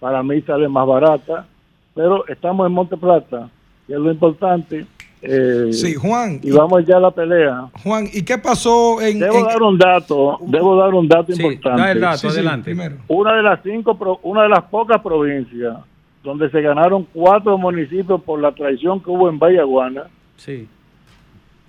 para 0.00 0.22
mí 0.22 0.42
sale 0.42 0.68
más 0.68 0.86
barata, 0.86 1.46
pero 1.94 2.26
estamos 2.28 2.66
en 2.66 2.72
Monte 2.74 2.96
Plata, 2.96 3.48
que 3.86 3.94
es 3.94 3.98
lo 3.98 4.10
importante. 4.12 4.84
Eh, 5.22 5.72
Sí, 5.72 5.94
Juan. 5.94 6.40
Y 6.42 6.50
vamos 6.50 6.84
ya 6.86 6.96
a 6.96 7.00
la 7.00 7.10
pelea. 7.10 7.68
Juan, 7.82 8.06
¿y 8.12 8.22
qué 8.22 8.38
pasó 8.38 9.00
en... 9.00 9.18
Debo 9.18 9.38
en- 9.38 9.44
dar 9.46 9.62
un 9.62 9.78
dato, 9.78 10.38
debo 10.46 10.76
dar 10.76 10.94
un 10.94 11.08
dato 11.08 11.32
Sí, 11.32 11.42
importante. 11.42 11.82
da 11.82 11.92
el 11.92 12.00
dato, 12.00 12.18
Sí, 12.18 12.28
sí, 12.30 12.34
adelante. 12.34 12.64
primero. 12.64 12.96
Una 13.08 13.34
de 13.36 13.42
las 13.42 13.60
cinco, 13.62 13.96
pro- 13.98 14.20
una 14.22 14.42
de 14.44 14.48
las 14.50 14.64
pocas 14.64 15.00
provincias 15.02 15.76
donde 16.22 16.50
se 16.50 16.60
ganaron 16.60 17.06
cuatro 17.12 17.56
municipios 17.58 18.20
por 18.22 18.40
la 18.40 18.52
traición 18.52 19.00
que 19.02 19.10
hubo 19.10 19.28
en 19.28 19.38
Vallaguana 19.38 20.04
Sí, 20.36 20.68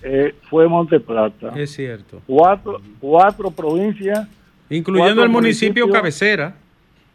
eh, 0.02 0.36
fue 0.50 0.68
Monte 0.68 1.00
Plata. 1.00 1.52
es 1.56 1.72
cierto. 1.72 2.22
Cuatro, 2.28 2.80
cuatro 3.00 3.52
provincias, 3.52 4.28
Incluyendo 4.70 5.14
Cuatro 5.16 5.24
el 5.24 5.30
municipio 5.30 5.89
cabecera. 5.89 6.56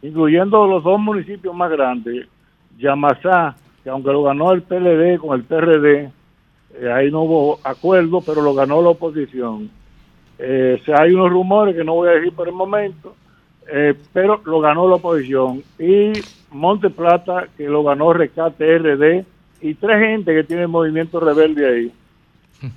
incluyendo 0.01 0.67
los 0.67 0.83
dos 0.83 0.99
municipios 0.99 1.55
más 1.55 1.71
grandes, 1.71 2.27
Yamasá, 2.77 3.55
que 3.83 3.89
aunque 3.89 4.11
lo 4.11 4.23
ganó 4.23 4.51
el 4.51 4.61
PLD 4.63 5.17
con 5.19 5.39
el 5.39 5.45
PRD, 5.45 6.11
eh, 6.81 6.91
ahí 6.91 7.11
no 7.11 7.23
hubo 7.23 7.59
acuerdo, 7.63 8.21
pero 8.21 8.41
lo 8.41 8.53
ganó 8.53 8.81
la 8.81 8.89
oposición. 8.89 9.69
Eh, 10.37 10.81
hay 10.97 11.13
unos 11.13 11.29
rumores 11.31 11.75
que 11.75 11.83
no 11.83 11.93
voy 11.95 12.09
a 12.09 12.13
decir 12.13 12.33
por 12.33 12.47
el 12.47 12.53
momento, 12.53 13.15
eh, 13.71 13.93
pero 14.13 14.41
lo 14.45 14.59
ganó 14.59 14.87
la 14.87 14.95
oposición. 14.95 15.63
Y 15.79 16.11
Monte 16.51 16.89
Plata, 16.89 17.47
que 17.57 17.63
lo 17.65 17.83
ganó 17.83 18.13
Rescate 18.13 18.77
RD, 18.77 19.25
y 19.61 19.73
tres 19.75 19.99
gente 19.99 20.33
que 20.33 20.43
tiene 20.43 20.67
movimiento 20.67 21.19
rebelde 21.19 21.67
ahí. 21.67 21.91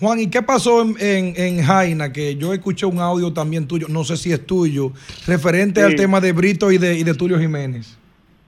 Juan, 0.00 0.18
¿y 0.18 0.28
qué 0.28 0.42
pasó 0.42 0.82
en, 0.82 0.96
en, 0.98 1.34
en 1.36 1.62
Jaina? 1.64 2.12
Que 2.12 2.34
yo 2.36 2.52
escuché 2.52 2.84
un 2.84 2.98
audio 2.98 3.32
también 3.32 3.66
tuyo, 3.68 3.86
no 3.88 4.02
sé 4.02 4.16
si 4.16 4.32
es 4.32 4.44
tuyo, 4.44 4.90
referente 5.26 5.80
Sí. 5.80 5.86
al 5.86 5.94
tema 5.94 6.20
de 6.20 6.32
Brito 6.32 6.72
y 6.72 6.78
de, 6.78 6.98
y 6.98 7.04
de 7.04 7.14
Tulio 7.14 7.38
Jiménez. 7.38 7.96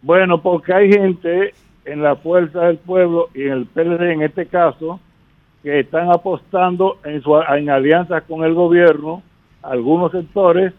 Bueno, 0.02 0.42
porque 0.42 0.72
hay 0.74 0.90
gente 0.92 1.54
en 1.86 2.02
la 2.02 2.16
Fuerza 2.16 2.66
del 2.66 2.78
Pueblo 2.78 3.28
y 3.34 3.42
en 3.42 3.52
el 3.52 3.66
PLD 3.66 4.12
en 4.12 4.22
este 4.22 4.46
caso 4.46 5.00
que 5.62 5.80
están 5.80 6.10
apostando 6.10 6.98
en, 7.04 7.22
su, 7.22 7.36
en 7.36 7.70
alianzas 7.70 8.22
con 8.24 8.44
el 8.44 8.54
gobierno, 8.54 9.22
algunos 9.62 10.12
sectores, 10.12 10.72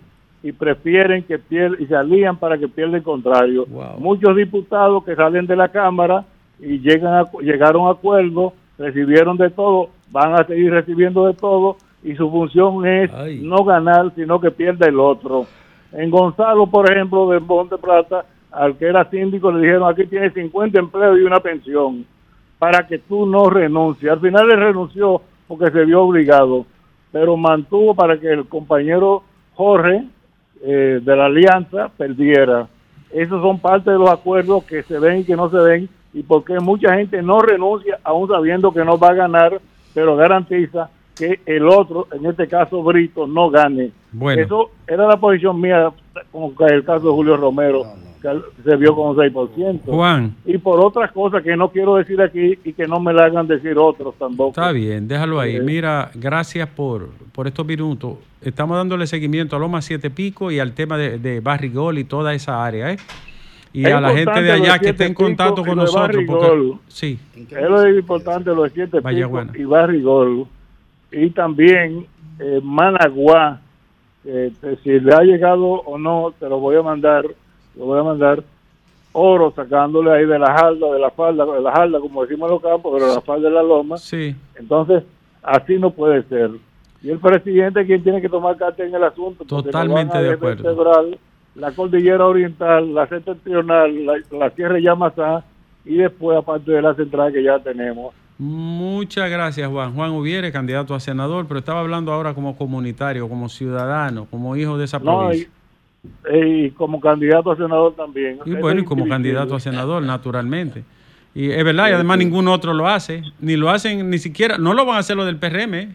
y 0.43 0.51
prefieren 0.51 1.23
que 1.23 1.39
pierda 1.39 1.75
y 1.79 1.87
se 1.87 1.95
alían 1.95 2.37
para 2.37 2.57
que 2.57 2.67
pierda 2.67 2.97
el 2.97 3.03
contrario. 3.03 3.65
Muchos 3.97 4.35
diputados 4.35 5.03
que 5.03 5.15
salen 5.15 5.47
de 5.47 5.55
la 5.55 5.69
Cámara 5.69 6.23
y 6.59 6.79
llegan 6.79 7.15
a, 7.15 7.25
llegaron 7.41 7.87
a 7.87 7.91
acuerdos, 7.91 8.53
recibieron 8.77 9.35
de 9.35 9.49
todo, 9.49 9.89
van 10.11 10.39
a 10.39 10.45
seguir 10.45 10.71
recibiendo 10.71 11.25
de 11.25 11.33
todo 11.33 11.77
y 12.03 12.15
su 12.15 12.29
función 12.29 12.85
es 12.85 13.11
no 13.41 13.63
ganar, 13.65 14.13
sino 14.15 14.39
que 14.39 14.51
pierda 14.51 14.87
el 14.87 14.99
otro. 14.99 15.45
En 15.91 16.09
Gonzalo, 16.09 16.67
por 16.67 16.89
ejemplo, 16.91 17.29
de 17.29 17.39
Monte 17.39 17.77
Plata, 17.77 18.25
al 18.51 18.77
que 18.77 18.85
era 18.85 19.09
síndico 19.09 19.51
le 19.51 19.61
dijeron, 19.61 19.89
aquí 19.89 20.05
tienes 20.05 20.33
50 20.33 20.79
empleos 20.79 21.19
y 21.19 21.23
una 21.23 21.39
pensión 21.39 22.05
para 22.59 22.87
que 22.87 22.99
tú 22.99 23.25
no 23.25 23.49
renuncies. 23.49 24.11
Al 24.11 24.19
final 24.19 24.49
él 24.51 24.59
renunció 24.59 25.21
porque 25.47 25.71
se 25.71 25.85
vio 25.85 26.03
obligado, 26.03 26.65
pero 27.11 27.37
mantuvo 27.37 27.95
para 27.95 28.19
que 28.19 28.31
el 28.31 28.47
compañero 28.47 29.23
Jorge 29.55 30.05
eh, 30.61 30.99
de 31.01 31.15
la 31.15 31.25
alianza 31.25 31.89
perdiera. 31.95 32.67
Esos 33.11 33.41
son 33.41 33.59
parte 33.59 33.91
de 33.91 33.97
los 33.97 34.09
acuerdos 34.09 34.63
que 34.65 34.83
se 34.83 34.99
ven 34.99 35.19
y 35.19 35.23
que 35.23 35.35
no 35.35 35.49
se 35.49 35.57
ven 35.57 35.89
y 36.13 36.23
porque 36.23 36.59
mucha 36.59 36.95
gente 36.95 37.21
no 37.21 37.39
renuncia 37.41 37.99
aún 38.03 38.27
sabiendo 38.27 38.71
que 38.71 38.83
no 38.83 38.97
va 38.97 39.09
a 39.09 39.13
ganar, 39.13 39.61
pero 39.93 40.15
garantiza 40.15 40.89
que 41.15 41.39
el 41.45 41.67
otro, 41.67 42.07
en 42.11 42.25
este 42.25 42.47
caso 42.47 42.83
Brito, 42.83 43.27
no 43.27 43.49
gane. 43.49 43.91
Bueno. 44.11 44.41
Eso 44.41 44.71
era 44.87 45.07
la 45.07 45.17
posición 45.17 45.59
mía 45.59 45.91
con 46.31 46.53
el 46.69 46.83
caso 46.83 47.07
de 47.07 47.13
Julio 47.13 47.37
Romero, 47.37 47.83
se 48.21 48.75
vio 48.75 48.95
con 48.95 49.09
un 49.09 49.15
6%. 49.15 49.81
Juan. 49.85 50.35
Y 50.45 50.57
por 50.57 50.79
otras 50.83 51.11
cosas 51.11 51.43
que 51.43 51.55
no 51.55 51.69
quiero 51.69 51.95
decir 51.95 52.21
aquí 52.21 52.57
y 52.63 52.73
que 52.73 52.85
no 52.87 52.99
me 52.99 53.13
la 53.13 53.25
hagan 53.25 53.47
decir 53.47 53.77
otros 53.77 54.15
tampoco. 54.17 54.49
Está 54.49 54.71
bien, 54.71 55.07
déjalo 55.07 55.39
ahí. 55.39 55.57
Eh. 55.57 55.61
Mira, 55.61 56.11
gracias 56.15 56.67
por, 56.69 57.09
por 57.31 57.47
estos 57.47 57.65
minutos. 57.65 58.17
Estamos 58.41 58.77
dándole 58.77 59.07
seguimiento 59.07 59.55
a 59.55 59.59
Loma 59.59 59.81
Siete 59.81 60.09
Pico 60.09 60.51
y 60.51 60.59
al 60.59 60.73
tema 60.73 60.97
de, 60.97 61.17
de 61.19 61.39
Barrigol 61.39 61.97
y 61.97 62.03
toda 62.03 62.33
esa 62.33 62.63
área, 62.65 62.91
¿eh? 62.91 62.97
Y 63.73 63.85
Es 63.85 63.93
a 63.93 64.01
la 64.01 64.09
gente 64.11 64.41
de 64.41 64.51
allá 64.51 64.79
que 64.79 64.89
esté 64.89 65.05
en 65.05 65.13
contacto 65.13 65.63
con 65.63 65.75
nosotros. 65.77 66.23
Porque, 66.25 66.73
sí. 66.87 67.19
Es 67.35 67.69
lo 67.69 67.87
importante 67.89 68.49
los 68.55 68.71
siete 68.71 69.01
Picos 69.01 69.47
y 69.55 69.63
Barrigol. 69.65 70.45
Y 71.11 71.29
también 71.31 72.05
eh, 72.39 72.59
Managua, 72.63 73.59
que 74.23 74.51
te- 74.61 74.77
si 74.77 74.99
le 74.99 75.13
ha 75.13 75.21
llegado 75.21 75.63
o 75.65 75.97
no, 75.97 76.33
te 76.39 76.47
lo 76.49 76.59
voy 76.59 76.75
a 76.75 76.81
mandar, 76.81 77.25
lo 77.77 77.85
voy 77.85 77.99
a 77.99 78.03
mandar 78.03 78.43
oro 79.13 79.51
sacándole 79.55 80.11
ahí 80.11 80.25
de 80.25 80.37
la 80.37 80.53
falda, 80.57 80.91
de 80.93 80.99
la 80.99 81.09
falda, 81.11 81.45
de 81.45 81.61
la 81.61 81.71
falda, 81.71 81.99
como 81.99 82.23
decimos 82.23 82.49
en 82.49 82.53
los 82.55 82.61
campos, 82.61 82.91
pero 82.95 83.07
de 83.09 83.15
la 83.15 83.21
falda 83.21 83.49
de 83.49 83.55
la 83.55 83.63
loma. 83.63 83.97
Sí. 83.97 84.35
Entonces, 84.55 85.03
así 85.41 85.77
no 85.79 85.91
puede 85.91 86.23
ser. 86.23 86.51
Y 87.01 87.09
el 87.09 87.19
presidente 87.19 87.81
es 87.81 87.87
quien 87.87 88.03
tiene 88.03 88.21
que 88.21 88.29
tomar 88.29 88.57
carta 88.57 88.83
en 88.83 88.93
el 88.93 89.03
asunto. 89.03 89.43
Totalmente 89.45 90.17
de 90.21 90.33
acuerdo. 90.33 90.63
desvertebrar 90.63 91.05
La 91.55 91.71
cordillera 91.71 92.25
oriental, 92.25 92.93
la 92.93 93.07
septentrional, 93.07 94.05
la, 94.05 94.13
la 94.31 94.49
sierra 94.51 94.75
de 94.75 94.83
Yamasá 94.83 95.43
y 95.85 95.95
después 95.95 96.37
aparte 96.37 96.71
de 96.71 96.81
la 96.81 96.93
central 96.93 97.31
que 97.33 97.41
ya 97.43 97.57
tenemos. 97.59 98.13
Muchas 98.37 99.31
gracias, 99.31 99.67
Juan. 99.67 99.95
Juan 99.95 100.11
Ubiere, 100.11 100.51
candidato 100.51 100.93
a 100.93 100.99
senador, 100.99 101.47
pero 101.47 101.59
estaba 101.59 101.79
hablando 101.79 102.11
ahora 102.13 102.35
como 102.35 102.55
comunitario, 102.55 103.27
como 103.27 103.49
ciudadano, 103.49 104.27
como 104.29 104.55
hijo 104.55 104.77
de 104.77 104.85
esa 104.85 104.99
No, 104.99 105.19
provincia. 105.21 105.47
y, 105.47 105.56
y 106.33 106.71
como 106.71 106.99
candidato 106.99 107.51
a 107.51 107.55
senador 107.55 107.95
también. 107.95 108.39
Y 108.45 108.53
bueno, 108.55 108.81
y 108.81 108.85
como 108.85 109.07
candidato 109.07 109.55
a 109.55 109.59
senador, 109.59 110.03
naturalmente. 110.03 110.83
Y 111.33 111.51
es 111.51 111.63
verdad, 111.63 111.89
y 111.89 111.91
además 111.91 112.17
ningún 112.17 112.47
otro 112.47 112.73
lo 112.73 112.87
hace, 112.87 113.21
ni 113.39 113.55
lo 113.55 113.69
hacen, 113.69 114.09
ni 114.09 114.17
siquiera, 114.17 114.57
no 114.57 114.73
lo 114.73 114.85
van 114.85 114.95
a 114.95 114.99
hacer 114.99 115.15
lo 115.15 115.25
del 115.25 115.37
PRM, 115.37 115.73
¿eh? 115.75 115.89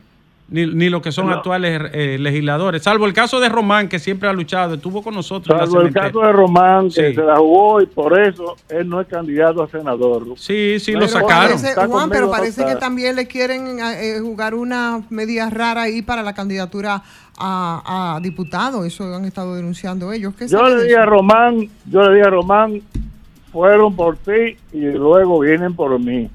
Ni, 0.49 0.67
ni 0.67 0.91
los 0.91 1.01
que 1.01 1.13
son 1.13 1.29
No. 1.29 1.33
actuales 1.35 1.81
eh, 1.95 2.19
legisladores, 2.21 2.83
salvo 2.83 3.07
el 3.07 3.15
caso 3.15 3.41
de 3.41 3.49
Román, 3.49 3.89
que 3.89 3.99
siempre 3.99 4.29
ha 4.29 4.33
luchado, 4.35 4.75
estuvo 4.75 5.03
con 5.03 5.15
nosotros. 5.15 5.55
en 5.55 5.61
la 5.61 5.67
Salvo 5.67 5.81
el 5.87 5.93
caso 5.95 6.21
de 6.21 6.33
Román, 6.33 6.89
que 6.91 7.09
Sí. 7.11 7.15
se 7.15 7.23
la 7.23 7.37
jugó 7.37 7.81
y 7.81 7.87
por 7.87 8.21
eso 8.21 8.57
él 8.69 8.87
no 8.89 9.01
es 9.01 9.07
candidato 9.07 9.63
a 9.63 9.69
senador. 9.69 10.27
Sí, 10.37 10.79
sí, 10.79 10.93
Pero 10.93 11.07
parece- 11.27 11.69
Está 11.71 11.87
Juan, 11.87 12.11
pero 12.11 12.31
parece 12.31 12.65
que 12.67 12.77
también 12.77 13.17
le 13.17 13.27
quieren 13.27 13.79
eh, 13.81 14.19
jugar 14.21 14.55
una 14.55 15.01
medida 15.09 15.49
rara 15.49 15.83
ahí 15.83 16.03
para 16.03 16.23
la 16.23 16.35
candidatura 16.35 17.03
a, 17.39 18.17
a 18.17 18.21
diputado. 18.21 18.85
Eso 18.85 19.05
han 19.15 19.25
estado 19.25 19.55
denunciando 19.55 20.13
ellos. 20.13 20.35
¿Qué 20.39 20.49
Yo 20.49 20.63
le 20.69 20.83
dije 20.85 20.97
a? 20.97 21.07
Román, 21.07 21.69
yo 21.87 22.03
le 22.03 22.17
dije 22.17 22.27
a 22.27 22.31
Román, 22.31 22.83
fueron 23.51 23.97
por 23.97 24.19
ti 24.19 24.57
y 24.73 24.81
luego 24.81 25.41
vienen 25.41 25.75
por 25.75 25.99
mí. 25.99 26.29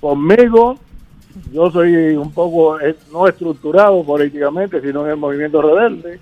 Conmigo, 0.00 0.78
yo 1.52 1.70
soy 1.70 2.16
un 2.16 2.32
poco 2.32 2.80
eh, 2.80 2.96
no 3.12 3.26
estructurado 3.26 4.02
políticamente, 4.04 4.80
sino 4.80 5.04
en 5.04 5.12
el 5.12 5.16
movimiento 5.16 5.60
rebelde. 5.60 6.18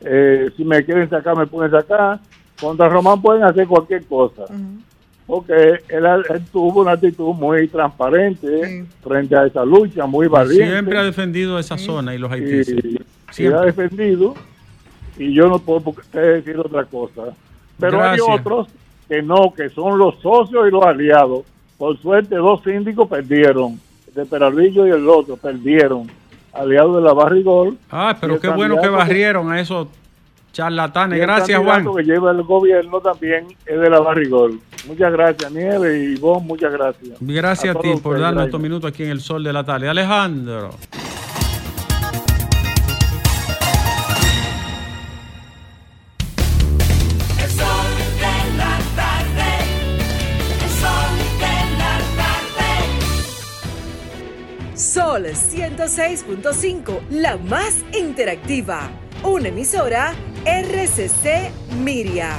Eh, 0.00 0.50
si 0.56 0.64
me 0.64 0.84
quieren 0.84 1.08
sacar, 1.08 1.36
me 1.36 1.46
pueden 1.46 1.70
sacar. 1.70 2.20
Contra 2.60 2.88
Román 2.88 3.20
pueden 3.20 3.44
hacer 3.44 3.66
cualquier 3.66 4.04
cosa. 4.04 4.44
Porque 5.26 5.80
él, 5.88 6.06
él 6.06 6.44
tuvo 6.52 6.82
una 6.82 6.92
actitud 6.92 7.34
muy 7.34 7.68
transparente 7.68 8.86
frente 9.02 9.36
a 9.36 9.46
esa 9.46 9.64
lucha, 9.64 10.06
muy 10.06 10.28
valiente. 10.28 10.70
Siempre 10.70 10.98
ha 10.98 11.02
defendido 11.02 11.58
esa 11.58 11.76
zona 11.76 12.14
y 12.14 12.18
los 12.18 12.30
y, 12.30 12.34
haitises. 12.34 13.38
y 13.38 13.46
ha 13.46 13.60
defendido 13.60 14.34
y 15.18 15.32
yo 15.32 15.48
no 15.48 15.58
puedo 15.58 15.94
decir 16.12 16.58
otra 16.58 16.84
cosa. 16.84 17.34
Pero 17.78 17.98
Gracias. 17.98 18.28
hay 18.28 18.34
otros 18.38 18.68
que 19.08 19.22
no, 19.22 19.52
que 19.54 19.68
son 19.70 19.98
los 19.98 20.18
socios 20.20 20.68
y 20.68 20.70
los 20.70 20.84
aliados. 20.84 21.44
Por 21.78 21.98
suerte, 22.00 22.36
dos 22.36 22.62
síndicos 22.62 23.08
perdieron. 23.08 23.80
De 24.16 24.26
Peralvillo 24.26 24.86
y 24.86 24.90
el 24.90 25.08
otro 25.08 25.36
perdieron. 25.36 26.10
Aliados 26.52 26.96
de 26.96 27.02
la 27.02 27.12
Barrigol. 27.12 27.76
Ah, 27.90 28.16
pero 28.18 28.40
qué 28.40 28.48
bueno 28.48 28.80
que 28.80 28.88
barrieron 28.88 29.52
a 29.52 29.60
esos 29.60 29.88
charlatanes. 30.52 31.20
Gracias, 31.20 31.60
Juan. 31.62 31.86
que 31.94 32.02
lleva 32.02 32.30
el 32.30 32.42
gobierno 32.42 33.00
también 33.02 33.46
es 33.66 33.78
de 33.78 33.90
la 33.90 34.00
Barrigol. 34.00 34.58
Muchas 34.86 35.12
gracias, 35.12 35.52
Nieve 35.52 35.98
y 35.98 36.16
vos, 36.16 36.42
muchas 36.42 36.72
gracias. 36.72 37.18
Gracias 37.20 37.76
a, 37.76 37.78
ti 37.78 37.88
todos 37.88 38.00
por 38.00 38.18
darnos 38.18 38.46
estos 38.46 38.60
minutos 38.60 38.90
aquí 38.90 39.02
en 39.02 39.10
el 39.10 39.20
sol 39.20 39.44
de 39.44 39.52
la 39.52 39.64
tarde. 39.64 39.88
Alejandro. 39.88 40.70
Sol 55.16 55.24
106.5, 55.24 57.08
la 57.08 57.38
más 57.38 57.76
interactiva. 57.98 58.90
Una 59.22 59.48
emisora 59.48 60.14
RCC 60.44 61.50
Miria. 61.78 62.36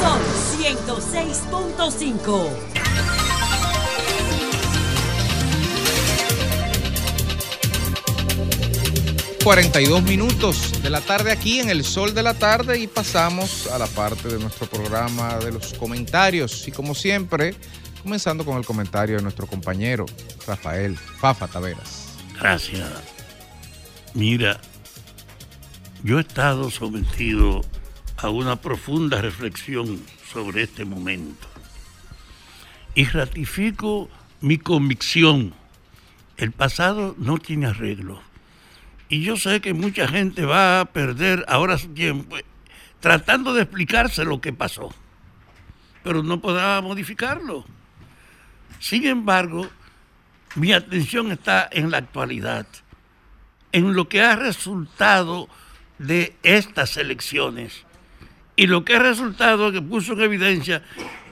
Sol 0.00 0.20
106.5. 0.58 2.48
42 9.44 10.02
minutos 10.02 10.82
de 10.82 10.90
la 10.90 11.00
tarde 11.00 11.30
aquí 11.30 11.60
en 11.60 11.70
el 11.70 11.84
sol 11.84 12.12
de 12.12 12.24
la 12.24 12.34
tarde 12.34 12.80
y 12.80 12.88
pasamos 12.88 13.68
a 13.68 13.78
la 13.78 13.86
parte 13.86 14.26
de 14.26 14.40
nuestro 14.40 14.66
programa 14.66 15.38
de 15.38 15.52
los 15.52 15.74
comentarios. 15.74 16.66
Y 16.66 16.72
como 16.72 16.96
siempre, 16.96 17.54
comenzando 18.04 18.44
con 18.44 18.58
el 18.58 18.66
comentario 18.66 19.16
de 19.16 19.22
nuestro 19.22 19.46
compañero 19.46 20.04
Rafael 20.46 20.94
Fafa 20.96 21.48
Taveras. 21.48 22.18
Gracias. 22.38 22.86
Mira, 24.12 24.60
yo 26.02 26.18
he 26.18 26.20
estado 26.20 26.70
sometido 26.70 27.62
a 28.18 28.28
una 28.28 28.56
profunda 28.56 29.22
reflexión 29.22 30.00
sobre 30.30 30.64
este 30.64 30.84
momento 30.84 31.48
y 32.94 33.06
ratifico 33.06 34.10
mi 34.42 34.58
convicción. 34.58 35.54
El 36.36 36.52
pasado 36.52 37.14
no 37.16 37.38
tiene 37.38 37.66
arreglo. 37.66 38.20
Y 39.08 39.22
yo 39.22 39.38
sé 39.38 39.62
que 39.62 39.72
mucha 39.72 40.08
gente 40.08 40.44
va 40.44 40.80
a 40.80 40.84
perder 40.84 41.44
ahora 41.48 41.78
su 41.78 41.88
tiempo 41.88 42.36
tratando 43.00 43.54
de 43.54 43.62
explicarse 43.62 44.24
lo 44.24 44.40
que 44.42 44.52
pasó, 44.52 44.94
pero 46.02 46.22
no 46.22 46.40
podrá 46.40 46.80
modificarlo. 46.82 47.64
Sin 48.84 49.06
embargo, 49.06 49.66
mi 50.56 50.74
atención 50.74 51.32
está 51.32 51.66
en 51.72 51.90
la 51.90 51.96
actualidad, 51.96 52.66
en 53.72 53.94
lo 53.94 54.10
que 54.10 54.20
ha 54.20 54.36
resultado 54.36 55.48
de 55.98 56.36
estas 56.42 56.98
elecciones 56.98 57.86
y 58.56 58.66
lo 58.66 58.84
que 58.84 58.96
ha 58.96 58.98
resultado 58.98 59.72
que 59.72 59.80
puso 59.80 60.12
en 60.12 60.20
evidencia 60.20 60.82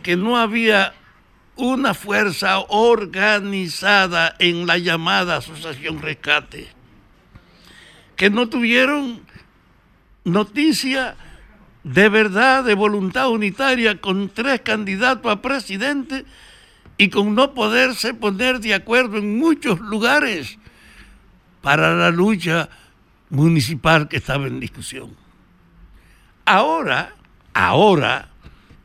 que 0.03 0.17
no 0.17 0.39
había 0.39 0.95
una 1.55 1.93
fuerza 1.93 2.59
organizada 2.61 4.35
en 4.39 4.67
la 4.67 4.79
llamada 4.79 5.37
Asociación 5.37 6.01
Rescate, 6.01 6.69
que 8.17 8.31
no 8.31 8.49
tuvieron 8.49 9.21
noticia 10.25 11.17
de 11.85 12.09
verdad, 12.09 12.65
de 12.65 12.73
voluntad 12.73 13.29
unitaria 13.29 14.01
con 14.01 14.31
tres 14.31 14.63
candidatos 14.63 15.31
a 15.31 15.43
presidente 15.43 16.25
y 17.03 17.09
con 17.09 17.35
no 17.35 17.53
poderse 17.53 18.15
poner 18.15 18.61
de 18.61 18.75
acuerdo 18.75 19.17
en 19.19 19.37
muchos 19.37 19.81
lugares 19.81 20.57
para 21.61 21.97
la 21.97 22.13
lucha 22.13 22.69
municipal 23.29 24.07
que 24.07 24.19
estaba 24.19 24.47
en 24.47 24.61
discusión. 24.61 25.17
Ahora, 26.45 27.17
ahora, 27.55 28.29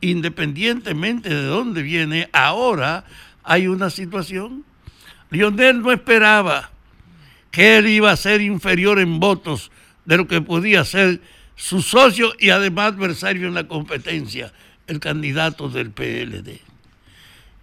independientemente 0.00 1.28
de 1.28 1.44
dónde 1.44 1.82
viene, 1.82 2.28
ahora 2.32 3.04
hay 3.44 3.68
una 3.68 3.88
situación. 3.88 4.64
Lionel 5.30 5.80
no 5.80 5.92
esperaba 5.92 6.72
que 7.52 7.76
él 7.76 7.86
iba 7.86 8.10
a 8.10 8.16
ser 8.16 8.40
inferior 8.40 8.98
en 8.98 9.20
votos 9.20 9.70
de 10.06 10.16
lo 10.16 10.26
que 10.26 10.40
podía 10.40 10.84
ser 10.84 11.20
su 11.54 11.82
socio 11.82 12.32
y 12.40 12.50
además 12.50 12.94
adversario 12.94 13.46
en 13.46 13.54
la 13.54 13.68
competencia, 13.68 14.52
el 14.88 14.98
candidato 14.98 15.68
del 15.68 15.92
PLD. 15.92 16.67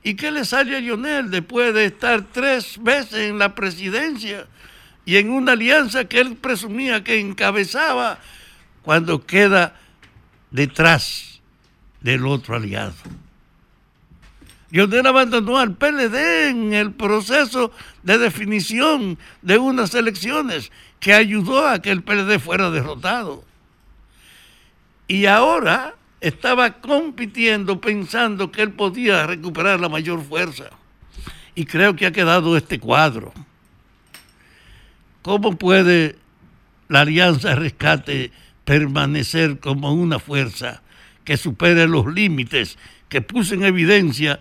¿Y 0.05 0.13
qué 0.13 0.29
le 0.29 0.45
sale 0.45 0.77
a 0.77 0.79
Lionel 0.79 1.31
después 1.31 1.73
de 1.73 1.85
estar 1.85 2.23
tres 2.31 2.77
veces 2.79 3.27
en 3.27 3.39
la 3.39 3.55
presidencia 3.55 4.45
y 5.03 5.17
en 5.17 5.31
una 5.31 5.53
alianza 5.53 6.05
que 6.05 6.19
él 6.19 6.35
presumía 6.35 7.03
que 7.03 7.19
encabezaba 7.19 8.19
cuando 8.83 9.25
queda 9.25 9.75
detrás 10.51 11.41
del 12.01 12.27
otro 12.27 12.55
aliado? 12.55 12.93
Lionel 14.69 15.07
abandonó 15.07 15.57
al 15.57 15.73
PLD 15.73 16.49
en 16.49 16.73
el 16.75 16.91
proceso 16.91 17.71
de 18.03 18.19
definición 18.19 19.17
de 19.41 19.57
unas 19.57 19.95
elecciones 19.95 20.71
que 20.99 21.15
ayudó 21.15 21.67
a 21.67 21.79
que 21.79 21.89
el 21.89 22.03
PLD 22.03 22.37
fuera 22.37 22.69
derrotado. 22.69 23.43
Y 25.07 25.25
ahora 25.25 25.95
estaba 26.25 26.81
compitiendo 26.81 27.79
pensando 27.79 28.51
que 28.51 28.63
él 28.63 28.71
podía 28.71 29.27
recuperar 29.27 29.79
la 29.79 29.89
mayor 29.89 30.23
fuerza. 30.23 30.71
Y 31.53 31.65
creo 31.65 31.95
que 31.95 32.07
ha 32.07 32.11
quedado 32.11 32.57
este 32.57 32.79
cuadro. 32.79 33.31
¿Cómo 35.21 35.55
puede 35.55 36.15
la 36.87 37.01
Alianza 37.01 37.53
Rescate 37.53 38.31
permanecer 38.63 39.59
como 39.59 39.93
una 39.93 40.17
fuerza 40.17 40.81
que 41.23 41.37
supere 41.37 41.87
los 41.87 42.07
límites 42.11 42.79
que 43.07 43.21
puso 43.21 43.53
en 43.53 43.63
evidencia 43.63 44.39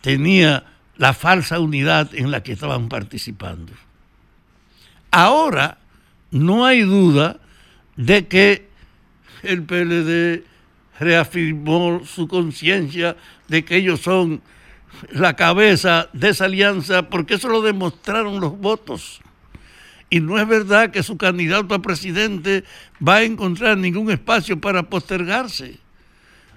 tenía 0.00 0.64
la 0.96 1.14
falsa 1.14 1.60
unidad 1.60 2.12
en 2.12 2.32
la 2.32 2.42
que 2.42 2.54
estaban 2.54 2.88
participando? 2.88 3.72
Ahora 5.12 5.78
no 6.32 6.66
hay 6.66 6.80
duda 6.80 7.38
de 7.94 8.26
que 8.26 8.68
el 9.44 9.62
PLD 9.62 10.57
reafirmó 10.98 12.02
su 12.04 12.28
conciencia 12.28 13.16
de 13.48 13.64
que 13.64 13.76
ellos 13.76 14.00
son 14.00 14.42
la 15.10 15.36
cabeza 15.36 16.08
de 16.12 16.30
esa 16.30 16.46
alianza, 16.46 17.08
porque 17.08 17.34
eso 17.34 17.48
lo 17.48 17.62
demostraron 17.62 18.40
los 18.40 18.58
votos. 18.58 19.20
Y 20.10 20.20
no 20.20 20.38
es 20.38 20.48
verdad 20.48 20.90
que 20.90 21.02
su 21.02 21.16
candidato 21.16 21.74
a 21.74 21.82
presidente 21.82 22.64
va 23.06 23.16
a 23.16 23.22
encontrar 23.24 23.76
ningún 23.76 24.10
espacio 24.10 24.58
para 24.58 24.84
postergarse 24.84 25.78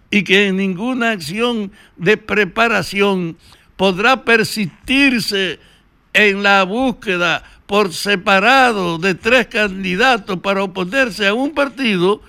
y 0.10 0.24
que 0.24 0.48
en 0.48 0.58
ninguna 0.58 1.12
acción 1.12 1.72
de 1.98 2.18
preparación 2.18 3.38
podrá 3.76 4.24
persistirse 4.24 5.60
en 6.14 6.44
la 6.44 6.64
búsqueda 6.64 7.44
por 7.66 7.94
separado 7.94 8.98
de 8.98 9.16
tres 9.16 9.48
candidatos 9.48 10.40
para 10.40 10.64
oponerse 10.64 11.28
a 11.28 11.34
un 11.34 11.54
partido 11.54 12.22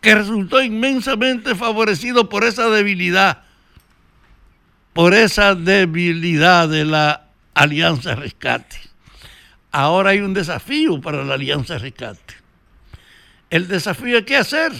que 0.00 0.14
resultó 0.14 0.62
inmensamente 0.62 1.54
favorecido 1.54 2.28
por 2.28 2.44
esa 2.44 2.68
debilidad, 2.68 3.42
por 4.92 5.14
esa 5.14 5.54
debilidad 5.54 6.68
de 6.68 6.84
la 6.84 7.28
Alianza 7.54 8.14
Rescate. 8.14 8.76
Ahora 9.70 10.10
hay 10.10 10.20
un 10.20 10.34
desafío 10.34 11.00
para 11.00 11.24
la 11.24 11.34
Alianza 11.34 11.78
Rescate. 11.78 12.34
El 13.50 13.68
desafío 13.68 14.18
es 14.18 14.24
qué 14.24 14.36
hacer. 14.36 14.72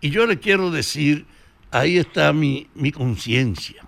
Y 0.00 0.10
yo 0.10 0.26
le 0.26 0.38
quiero 0.38 0.70
decir, 0.70 1.26
ahí 1.70 1.98
está 1.98 2.32
mi, 2.32 2.68
mi 2.74 2.92
conciencia. 2.92 3.84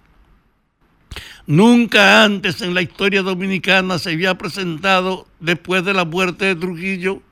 Nunca 1.47 2.23
antes 2.25 2.61
en 2.63 2.75
la 2.75 2.83
historia 2.83 3.23
dominicana 3.23 3.99
se 3.99 4.13
había 4.13 4.37
presentado, 4.37 5.27
después 5.41 5.85
de 5.85 5.95
la 5.95 6.05
muerte 6.05 6.45
de 6.45 6.57
Trujillo, 6.57 7.23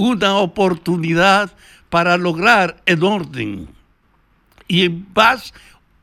una 0.00 0.36
oportunidad 0.36 1.52
para 1.90 2.16
lograr 2.16 2.80
en 2.86 3.02
orden 3.02 3.68
y 4.66 4.86
en 4.86 5.04
paz 5.04 5.52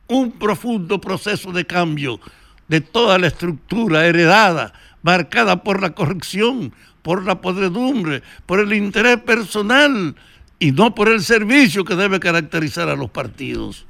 un 0.06 0.30
profundo 0.30 1.00
proceso 1.00 1.50
de 1.50 1.66
cambio 1.66 2.20
de 2.68 2.80
toda 2.80 3.18
la 3.18 3.26
estructura 3.26 4.06
heredada, 4.06 4.72
marcada 5.02 5.64
por 5.64 5.82
la 5.82 5.90
corrección, 5.90 6.72
por 7.02 7.24
la 7.24 7.40
podredumbre, 7.40 8.22
por 8.46 8.60
el 8.60 8.72
interés 8.72 9.18
personal 9.18 10.14
y 10.60 10.70
no 10.70 10.94
por 10.94 11.08
el 11.08 11.20
servicio 11.20 11.84
que 11.84 11.96
debe 11.96 12.20
caracterizar 12.20 12.88
a 12.88 12.94
los 12.94 13.10
partidos. 13.10 13.84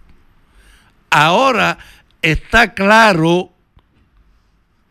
Ahora 1.10 1.76
está 2.22 2.72
claro 2.72 3.52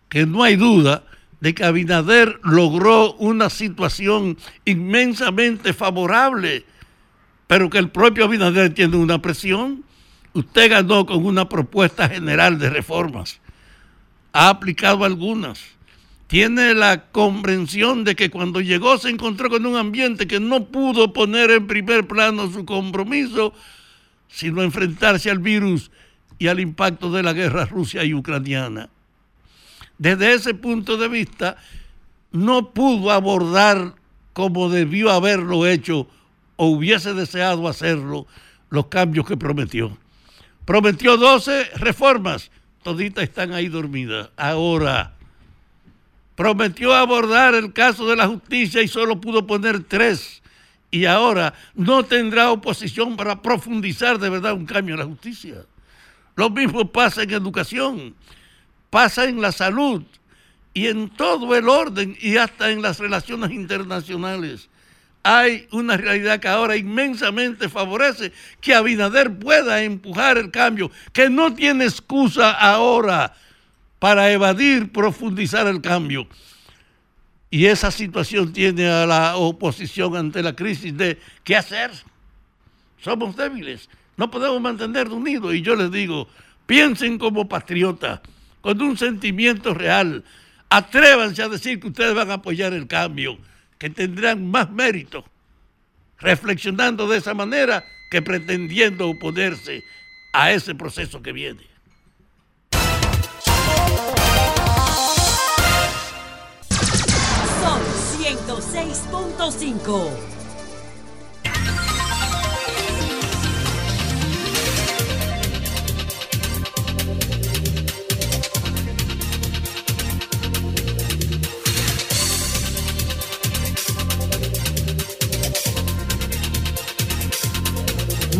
que 0.09 0.28
no 0.28 0.43
hay 0.43 0.57
duda 0.57 1.07
de 1.39 1.53
que 1.53 1.63
Abinader 1.63 2.39
logró 2.43 3.13
una 3.13 3.49
situación 3.49 4.38
inmensamente 4.65 5.73
favorable, 5.73 6.65
pero 7.45 7.69
que 7.69 7.77
el 7.77 7.89
propio 7.89 8.25
Abinader 8.25 8.73
tiene 8.73 8.97
una 8.97 9.21
presión. 9.21 9.83
Usted 10.33 10.71
ganó 10.71 11.05
con 11.05 11.25
una 11.25 11.47
propuesta 11.47 12.09
general 12.09 12.59
de 12.59 12.69
reformas, 12.69 13.39
ha 14.33 14.49
aplicado 14.49 15.03
algunas, 15.03 15.59
tiene 16.27 16.73
la 16.73 17.05
comprensión 17.11 18.03
de 18.03 18.15
que 18.15 18.29
cuando 18.29 18.61
llegó 18.61 18.97
se 18.97 19.09
encontró 19.09 19.49
con 19.49 19.65
un 19.65 19.77
ambiente 19.77 20.27
que 20.27 20.39
no 20.39 20.65
pudo 20.65 21.13
poner 21.13 21.51
en 21.51 21.67
primer 21.67 22.07
plano 22.07 22.51
su 22.51 22.65
compromiso, 22.65 23.53
sino 24.27 24.61
enfrentarse 24.61 25.31
al 25.31 25.39
virus 25.39 25.89
y 26.38 26.47
al 26.47 26.59
impacto 26.59 27.09
de 27.11 27.23
la 27.23 27.33
guerra 27.33 27.65
rusia 27.65 28.03
y 28.03 28.13
ucraniana 28.13 28.89
desde 29.98 30.34
ese 30.34 30.54
punto 30.54 30.98
de 30.98 31.08
vista, 31.08 31.58
no 32.32 32.72
pudo 32.72 33.12
abordar 33.12 33.95
como 34.34 34.70
debió 34.70 35.12
haberlo 35.12 35.66
hecho 35.66 36.08
o 36.56 36.68
hubiese 36.68 37.14
deseado 37.14 37.68
hacerlo 37.68 38.28
los 38.70 38.88
cambios 38.88 39.26
que 39.26 39.38
prometió. 39.38 39.98
Prometió 40.66 41.18
12 41.18 41.72
reformas, 41.78 42.52
toditas 42.84 43.24
están 43.24 43.54
ahí 43.54 43.68
dormidas. 43.68 44.30
Ahora, 44.36 45.14
prometió 46.36 46.93
abordar 46.93 47.56
el 47.56 47.74
caso 47.74 48.08
de 48.08 48.16
la 48.16 48.28
justicia 48.28 48.82
y 48.82 48.88
solo 48.88 49.20
pudo 49.22 49.48
poner 49.48 49.84
tres. 49.84 50.43
Y 50.91 51.06
ahora 51.06 51.54
no 51.74 52.04
tendrá 52.04 52.52
oposición 52.52 53.18
para 53.18 53.41
profundizar 53.41 54.20
de 54.20 54.30
verdad 54.30 54.54
un 54.54 54.66
cambio 54.66 54.95
en 54.95 55.00
la 55.00 55.06
justicia. 55.06 55.66
Lo 56.36 56.50
mismo 56.50 56.91
pasa 56.91 57.24
en 57.24 57.32
educación 57.32 58.16
pasa 58.89 59.25
en 59.25 59.41
la 59.41 59.51
salud 59.51 60.03
y 60.73 60.88
en 60.88 61.09
todo 61.09 61.55
el 61.55 61.69
orden 61.69 62.15
y 62.21 62.38
hasta 62.38 62.71
en 62.71 62.81
las 62.81 62.99
relaciones 62.99 63.51
internacionales. 63.51 64.69
Hay 65.23 65.67
una 65.71 65.97
realidad 65.97 66.39
que 66.39 66.47
ahora 66.47 66.77
inmensamente 66.77 67.67
favorece 67.67 68.31
que 68.61 68.73
Abinader 68.73 69.38
pueda 69.39 69.81
empujar 69.81 70.38
el 70.38 70.51
cambio, 70.51 70.91
que 71.11 71.29
no 71.29 71.53
tiene 71.53 71.85
excusa 71.85 72.51
ahora 72.51 73.35
para 73.99 74.31
evadir, 74.31 74.91
profundizar 74.91 75.67
el 75.67 75.81
cambio. 75.81 76.27
Y 77.49 77.65
esa 77.65 77.91
situación 77.91 78.53
tiene 78.53 78.88
a 78.88 79.05
la 79.05 79.35
oposición 79.38 80.15
ante 80.15 80.43
la 80.43 80.55
crisis 80.55 80.95
de 80.95 81.19
¿qué 81.43 81.55
hacer? 81.55 81.91
Somos 83.01 83.35
débiles, 83.35 83.89
no 84.15 84.29
podemos 84.29 84.61
mantener 84.61 85.09
unidos. 85.09 85.55
Y 85.55 85.61
yo 85.61 85.75
les 85.75 85.91
digo, 85.91 86.27
piensen 86.65 87.17
como 87.17 87.49
patriotas 87.49 88.19
con 88.68 88.82
un 88.82 88.97
sentimiento 88.97 89.74
real. 89.74 90.26
Atrévanse 90.68 91.41
a 91.41 91.47
decir 91.47 91.80
que 91.80 91.88
ustedes 91.88 92.13
van 92.13 92.32
a 92.32 92.34
apoyar 92.34 92.74
el 92.74 92.86
cambio, 92.86 93.38
que 93.78 93.89
tendrán 93.89 94.51
más 94.51 94.70
mérito 94.70 95.24
reflexionando 96.20 97.07
de 97.07 97.20
esa 97.20 97.34
manera 97.34 97.86
que 98.11 98.22
pretendiendo 98.22 99.07
oponerse 99.07 99.86
a 100.34 100.51
ese 100.51 100.76
proceso 100.76 101.22
que 101.22 101.32
viene. 101.32 101.63
Son 107.61 107.82
106.5. 108.20 110.36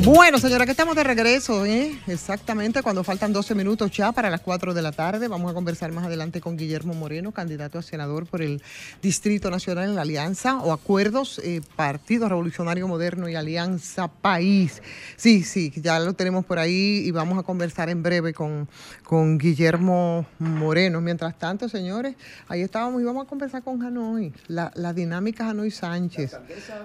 Bueno, 0.08 0.40
señora, 0.40 0.64
que 0.64 0.72
estamos 0.72 0.96
de 0.96 1.04
regreso, 1.04 1.66
¿eh? 1.66 2.00
Exactamente, 2.08 2.82
cuando 2.82 3.04
faltan 3.04 3.34
12 3.34 3.54
minutos 3.56 3.92
ya 3.92 4.14
para 4.14 4.30
las 4.30 4.40
4 4.40 4.74
de 4.74 4.82
la 4.82 4.94
tarde. 4.94 5.28
Vamos 5.28 5.52
a 5.52 5.54
conversar 5.54 5.92
más 5.92 6.06
adelante 6.06 6.40
con 6.40 6.56
Guillermo 6.56 6.94
Moreno, 6.94 7.34
candidato 7.34 7.78
a 7.78 7.82
senador 7.82 8.26
por 8.26 8.42
el 8.42 8.62
Distrito 9.02 9.52
Nacional 9.52 9.90
en 9.90 9.96
la 9.96 10.04
Alianza 10.04 10.60
o 10.60 10.72
Acuerdos, 10.72 11.42
eh, 11.44 11.60
Partido 11.76 12.30
Revolucionario 12.30 12.88
Moderno 12.88 13.28
y 13.28 13.36
Alianza 13.36 14.08
País. 14.08 14.82
Sí, 15.18 15.44
sí, 15.44 15.74
ya 15.76 16.00
lo 16.00 16.14
tenemos 16.14 16.46
por 16.46 16.58
ahí 16.58 17.02
y 17.06 17.12
vamos 17.12 17.38
a 17.38 17.44
conversar 17.44 17.90
en 17.90 18.02
breve 18.02 18.34
con, 18.34 18.70
con 19.04 19.38
Guillermo 19.38 20.26
Moreno. 20.40 21.02
Mientras 21.02 21.38
tanto, 21.38 21.68
señores, 21.68 22.16
ahí 22.48 22.62
estábamos 22.62 23.02
y 23.02 23.04
vamos 23.04 23.26
a 23.26 23.28
conversar 23.28 23.62
con 23.62 23.84
Hanoi, 23.84 24.32
la, 24.48 24.72
la 24.76 24.94
dinámica 24.94 25.50
Hanoi 25.50 25.70
Sánchez. 25.70 26.32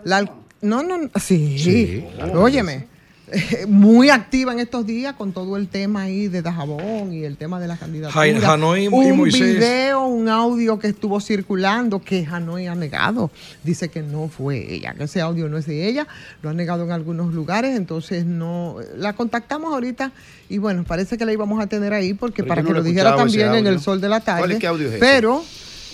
La 0.02 0.22
no, 0.60 0.82
no, 0.82 0.98
no, 0.98 1.08
sí, 1.20 1.56
Sí. 1.56 2.04
óyeme 2.34 2.90
muy 3.68 4.10
activa 4.10 4.52
en 4.52 4.60
estos 4.60 4.86
días 4.86 5.14
con 5.14 5.32
todo 5.32 5.56
el 5.56 5.68
tema 5.68 6.02
ahí 6.02 6.28
de 6.28 6.42
Dajabón 6.42 7.12
y 7.12 7.24
el 7.24 7.36
tema 7.36 7.60
de 7.60 7.68
la 7.68 7.76
candidatura. 7.76 8.52
Hanoi 8.52 8.84
y 8.84 8.88
un 8.88 9.16
Moisés. 9.16 9.58
video, 9.58 10.06
un 10.06 10.28
audio 10.28 10.78
que 10.78 10.88
estuvo 10.88 11.20
circulando 11.20 12.00
que 12.00 12.26
Hanoi 12.30 12.66
ha 12.66 12.74
negado. 12.74 13.30
Dice 13.62 13.88
que 13.88 14.02
no 14.02 14.28
fue 14.28 14.74
ella, 14.74 14.94
que 14.94 15.04
ese 15.04 15.20
audio 15.20 15.48
no 15.48 15.58
es 15.58 15.66
de 15.66 15.88
ella. 15.88 16.06
Lo 16.42 16.50
ha 16.50 16.54
negado 16.54 16.84
en 16.84 16.92
algunos 16.92 17.32
lugares, 17.32 17.76
entonces 17.76 18.24
no. 18.24 18.76
La 18.96 19.14
contactamos 19.14 19.72
ahorita 19.72 20.12
y 20.48 20.58
bueno, 20.58 20.84
parece 20.84 21.16
que 21.16 21.24
la 21.24 21.32
íbamos 21.32 21.62
a 21.62 21.66
tener 21.66 21.92
ahí 21.92 22.14
porque 22.14 22.42
Pero 22.42 22.48
para 22.48 22.62
no 22.62 22.68
que 22.68 22.74
lo 22.74 22.82
dijera 22.82 23.16
también 23.16 23.54
en 23.54 23.66
el 23.66 23.80
sol 23.80 24.00
de 24.00 24.08
la 24.08 24.20
tarde. 24.20 24.40
¿Cuál 24.40 24.52
es 24.52 24.58
qué 24.58 24.66
audio 24.66 24.88
es 24.88 24.94
ese? 24.94 25.00
Pero. 25.00 25.42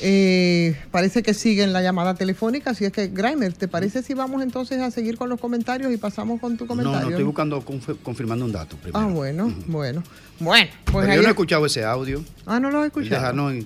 Eh, 0.01 0.77
parece 0.91 1.23
que 1.23 1.35
sigue 1.35 1.63
en 1.63 1.73
la 1.73 1.83
llamada 1.83 2.15
telefónica, 2.15 2.71
así 2.71 2.85
es 2.85 2.93
que, 2.93 3.09
Grimer, 3.09 3.53
¿te 3.53 3.69
parece 3.69 4.03
si 4.03 4.15
vamos 4.15 4.43
entonces 4.43 4.81
a 4.81 4.91
seguir 4.91 5.17
con 5.17 5.29
los 5.29 5.41
comentarios 5.41 5.93
y 5.93 5.97
pasamos 5.97 6.41
con 6.41 6.57
tu 6.57 6.65
No, 6.65 6.69
comentario? 6.69 7.01
no, 7.03 7.09
estoy 7.11 7.25
buscando, 7.25 7.63
conf- 7.65 7.97
confirmando 8.03 8.45
un 8.45 8.53
dato 8.53 8.77
primero. 8.77 8.99
Ah, 8.99 9.07
bueno, 9.11 9.53
bueno. 9.67 10.03
Bueno, 10.41 10.71
pues 10.85 11.07
Pero 11.07 11.17
yo 11.17 11.23
no 11.23 11.29
he 11.29 11.31
es- 11.31 11.35
escuchado 11.35 11.67
ese 11.67 11.85
audio. 11.85 12.25
Ah, 12.47 12.61
no 12.61 12.71
lo 12.71 12.85
he 12.85 12.87
escuchado. 12.87 13.27
Hanoi. 13.27 13.61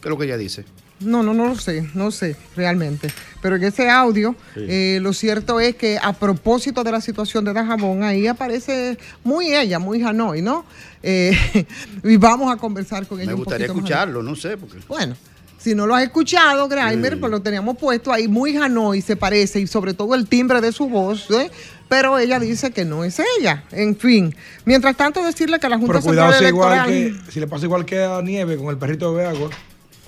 ¿Qué 0.00 0.08
es 0.08 0.10
lo 0.10 0.16
que 0.16 0.24
ella 0.24 0.36
dice? 0.38 0.64
No, 1.00 1.22
no, 1.22 1.32
no 1.32 1.46
lo 1.48 1.56
sé, 1.56 1.88
no 1.94 2.10
sé 2.10 2.36
realmente. 2.56 3.10
Pero 3.40 3.56
en 3.56 3.64
ese 3.64 3.88
audio, 3.88 4.34
Sí. 4.54 4.60
eh, 4.68 4.98
lo 5.00 5.12
cierto 5.14 5.58
es 5.58 5.74
que 5.76 5.98
a 6.02 6.12
propósito 6.12 6.84
de 6.84 6.92
la 6.92 7.00
situación 7.00 7.44
de 7.46 7.54
Dajabón, 7.54 8.02
ahí 8.02 8.26
aparece 8.26 8.98
muy 9.24 9.54
ella, 9.54 9.78
muy 9.78 10.02
Hanoi, 10.02 10.42
¿no? 10.42 10.64
Eh, 11.02 11.32
y 12.04 12.16
vamos 12.18 12.52
a 12.52 12.56
conversar 12.58 13.06
con 13.06 13.18
ella 13.18 13.28
Me 13.28 13.34
un 13.34 13.40
gustaría 13.40 13.66
más 13.68 13.76
escucharlo, 13.76 14.22
no 14.22 14.36
sé, 14.36 14.58
porque... 14.58 14.78
Bueno, 14.88 15.16
si 15.62 15.74
no 15.74 15.86
lo 15.86 15.94
has 15.94 16.02
escuchado, 16.04 16.68
Grimer, 16.68 17.20
pues 17.20 17.30
lo 17.30 17.40
teníamos 17.42 17.76
puesto 17.76 18.12
ahí 18.12 18.28
muy 18.28 18.56
Hanoi, 18.56 19.02
se 19.02 19.14
parece, 19.16 19.60
y 19.60 19.66
sobre 19.66 19.92
todo 19.94 20.14
el 20.14 20.26
timbre 20.26 20.60
de 20.60 20.72
su 20.72 20.88
voz, 20.88 21.30
¿eh? 21.30 21.50
pero 21.88 22.18
ella 22.18 22.38
dice 22.38 22.70
que 22.70 22.84
no 22.84 23.04
es 23.04 23.20
ella. 23.38 23.64
En 23.72 23.96
fin, 23.96 24.34
mientras 24.64 24.96
tanto 24.96 25.22
decirle 25.24 25.58
que 25.58 25.68
la 25.68 25.76
Junta 25.76 25.94
Pero 25.94 26.04
cuidado 26.06 26.32
Central 26.32 26.48
si, 26.50 26.54
igual 26.56 26.72
Electoral... 26.72 27.24
que, 27.26 27.32
si 27.32 27.40
le 27.40 27.46
pasa 27.46 27.64
igual 27.66 27.84
que 27.84 28.02
a 28.02 28.22
Nieve 28.22 28.56
con 28.56 28.68
el 28.68 28.78
perrito 28.78 29.14
de 29.16 29.26
agua. 29.26 29.50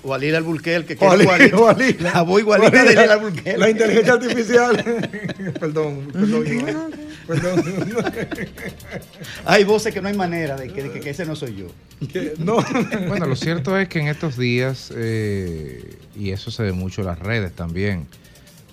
O 0.05 0.13
a 0.13 0.17
Lila 0.17 0.39
Alburquerque, 0.39 0.97
que 0.97 1.05
O 1.05 1.11
a 1.11 1.15
es 1.15 1.21
Lila- 1.21 1.45
igualita. 1.45 2.03
La 2.13 2.21
voz 2.23 2.41
igualita 2.41 2.83
de 2.83 2.89
Lila. 2.89 3.21
La 3.57 3.69
inteligencia 3.69 4.13
artificial. 4.13 4.83
perdón, 5.59 6.07
perdón. 6.11 6.43
Perdón. 7.27 7.63
Hay 9.45 9.63
voces 9.63 9.93
que 9.93 10.01
no 10.01 10.07
hay 10.07 10.15
manera 10.15 10.55
de 10.55 10.69
que, 10.69 10.83
de 10.83 10.91
que- 10.91 10.99
que 10.99 11.09
ese 11.11 11.25
no 11.25 11.35
soy 11.35 11.55
yo. 11.55 11.67
Bueno, 13.07 13.25
lo 13.25 13.35
cierto 13.35 13.77
es 13.77 13.87
que 13.87 13.99
en 13.99 14.07
estos 14.07 14.37
días, 14.37 14.91
eh, 14.95 15.97
y 16.15 16.31
eso 16.31 16.51
se 16.51 16.63
ve 16.63 16.71
mucho 16.73 17.01
en 17.01 17.07
las 17.07 17.19
redes 17.19 17.53
también, 17.53 18.07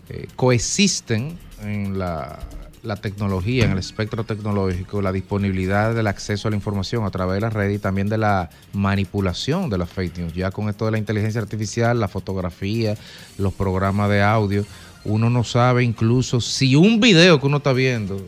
eh, 0.09 0.27
coexisten 0.37 1.39
en 1.63 1.99
la, 1.99 2.41
la 2.83 2.97
tecnología, 2.97 3.65
en 3.67 3.73
el 3.73 3.79
espectro 3.79 4.25
tecnológico, 4.25 5.01
la 5.03 5.13
disponibilidad 5.13 5.95
del 5.95 6.07
acceso 6.09 6.49
a 6.49 6.51
la 6.51 6.57
información 6.57 7.05
a 7.05 7.11
través 7.11 7.35
de 7.37 7.41
las 7.43 7.53
redes 7.53 7.77
y 7.77 7.79
también 7.79 8.09
de 8.09 8.19
la 8.19 8.51
manipulación 8.73 9.71
de 9.71 9.79
las 9.79 9.91
fake 9.91 10.19
news. 10.19 10.33
Ya 10.35 10.51
con 10.51 10.69
esto 10.69 10.87
de 10.87 10.91
la 10.93 10.99
inteligencia 10.99 11.41
artificial, 11.41 12.01
la 12.01 12.09
fotografía, 12.09 12.97
los 13.39 13.53
programas 13.53 14.11
de 14.11 14.23
audio, 14.23 14.65
uno 15.05 15.31
no 15.31 15.45
sabe 15.45 15.85
incluso 15.85 16.41
si 16.41 16.75
un 16.75 16.99
video 17.01 17.41
que 17.41 17.47
uno 17.47 17.59
está 17.59 17.73
viendo 17.73 18.27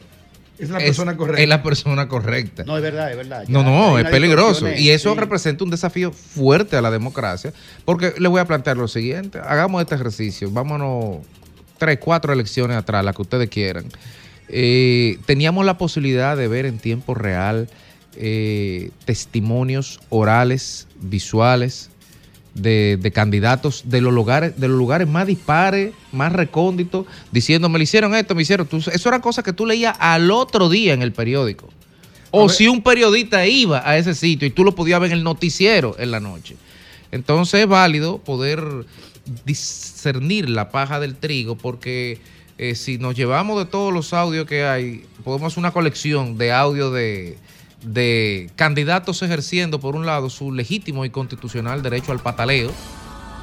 Es 0.62 0.70
la 0.70 0.78
persona 0.78 1.16
correcta. 1.16 1.42
Es 1.42 1.48
la 1.48 1.62
persona 1.62 2.08
correcta. 2.08 2.64
No, 2.64 2.76
es 2.76 2.82
verdad, 2.82 3.10
es 3.10 3.16
verdad. 3.16 3.44
No, 3.48 3.62
Ya 3.62 3.64
no, 3.64 3.98
es 3.98 4.08
peligroso. 4.08 4.72
Y 4.72 4.90
eso 4.90 5.12
sí. 5.12 5.18
representa 5.18 5.64
un 5.64 5.70
desafío 5.70 6.12
fuerte 6.12 6.76
a 6.76 6.80
la 6.80 6.90
democracia. 6.90 7.52
Porque 7.84 8.14
le 8.18 8.28
voy 8.28 8.40
a 8.40 8.44
plantear 8.44 8.76
lo 8.76 8.86
siguiente. 8.86 9.40
Hagamos 9.40 9.82
este 9.82 9.96
ejercicio. 9.96 10.50
Vámonos 10.50 11.18
tres, 11.78 11.98
cuatro 11.98 12.32
elecciones 12.32 12.76
atrás, 12.76 13.04
las 13.04 13.16
que 13.16 13.22
ustedes 13.22 13.48
quieran. 13.48 13.86
Eh, 14.48 15.18
teníamos 15.26 15.66
la 15.66 15.78
posibilidad 15.78 16.36
de 16.36 16.46
ver 16.46 16.66
en 16.66 16.78
tiempo 16.78 17.14
real 17.14 17.68
eh, 18.16 18.90
testimonios 19.04 20.00
orales, 20.10 20.86
visuales, 21.00 21.90
de, 22.54 22.98
de 23.00 23.10
candidatos 23.12 23.84
de 23.86 24.00
los 24.00 24.12
lugares, 24.12 24.58
de 24.58 24.68
los 24.68 24.76
lugares 24.76 25.08
más 25.08 25.26
dispares, 25.26 25.92
más 26.12 26.32
recónditos, 26.32 27.06
diciendo, 27.30 27.68
me 27.68 27.78
le 27.78 27.84
hicieron 27.84 28.14
esto, 28.14 28.34
me 28.34 28.42
hicieron. 28.42 28.66
Tú, 28.66 28.78
eso 28.78 29.08
eran 29.08 29.20
cosas 29.20 29.44
que 29.44 29.52
tú 29.52 29.66
leías 29.66 29.96
al 29.98 30.30
otro 30.30 30.68
día 30.68 30.92
en 30.92 31.02
el 31.02 31.12
periódico. 31.12 31.68
O 32.30 32.48
si 32.48 32.66
un 32.66 32.82
periodista 32.82 33.46
iba 33.46 33.86
a 33.86 33.98
ese 33.98 34.14
sitio 34.14 34.48
y 34.48 34.50
tú 34.50 34.64
lo 34.64 34.74
podías 34.74 34.98
ver 35.00 35.12
en 35.12 35.18
el 35.18 35.24
noticiero 35.24 35.96
en 35.98 36.10
la 36.10 36.18
noche. 36.18 36.56
Entonces 37.10 37.60
es 37.60 37.68
válido 37.68 38.18
poder 38.18 38.64
discernir 39.44 40.48
la 40.48 40.70
paja 40.70 40.98
del 40.98 41.14
trigo 41.14 41.56
porque 41.56 42.18
eh, 42.56 42.74
si 42.74 42.96
nos 42.96 43.14
llevamos 43.14 43.58
de 43.58 43.70
todos 43.70 43.92
los 43.92 44.14
audios 44.14 44.46
que 44.46 44.64
hay, 44.64 45.04
podemos 45.24 45.52
hacer 45.52 45.58
una 45.58 45.72
colección 45.72 46.38
de 46.38 46.52
audio 46.52 46.90
de, 46.90 47.36
de 47.84 48.50
candidatos 48.56 49.22
ejerciendo, 49.22 49.80
por 49.80 49.96
un 49.96 50.06
lado, 50.06 50.30
su 50.30 50.52
legítimo 50.52 51.04
y 51.04 51.10
constitucional 51.10 51.82
derecho 51.82 52.12
al 52.12 52.20
pataleo, 52.20 52.70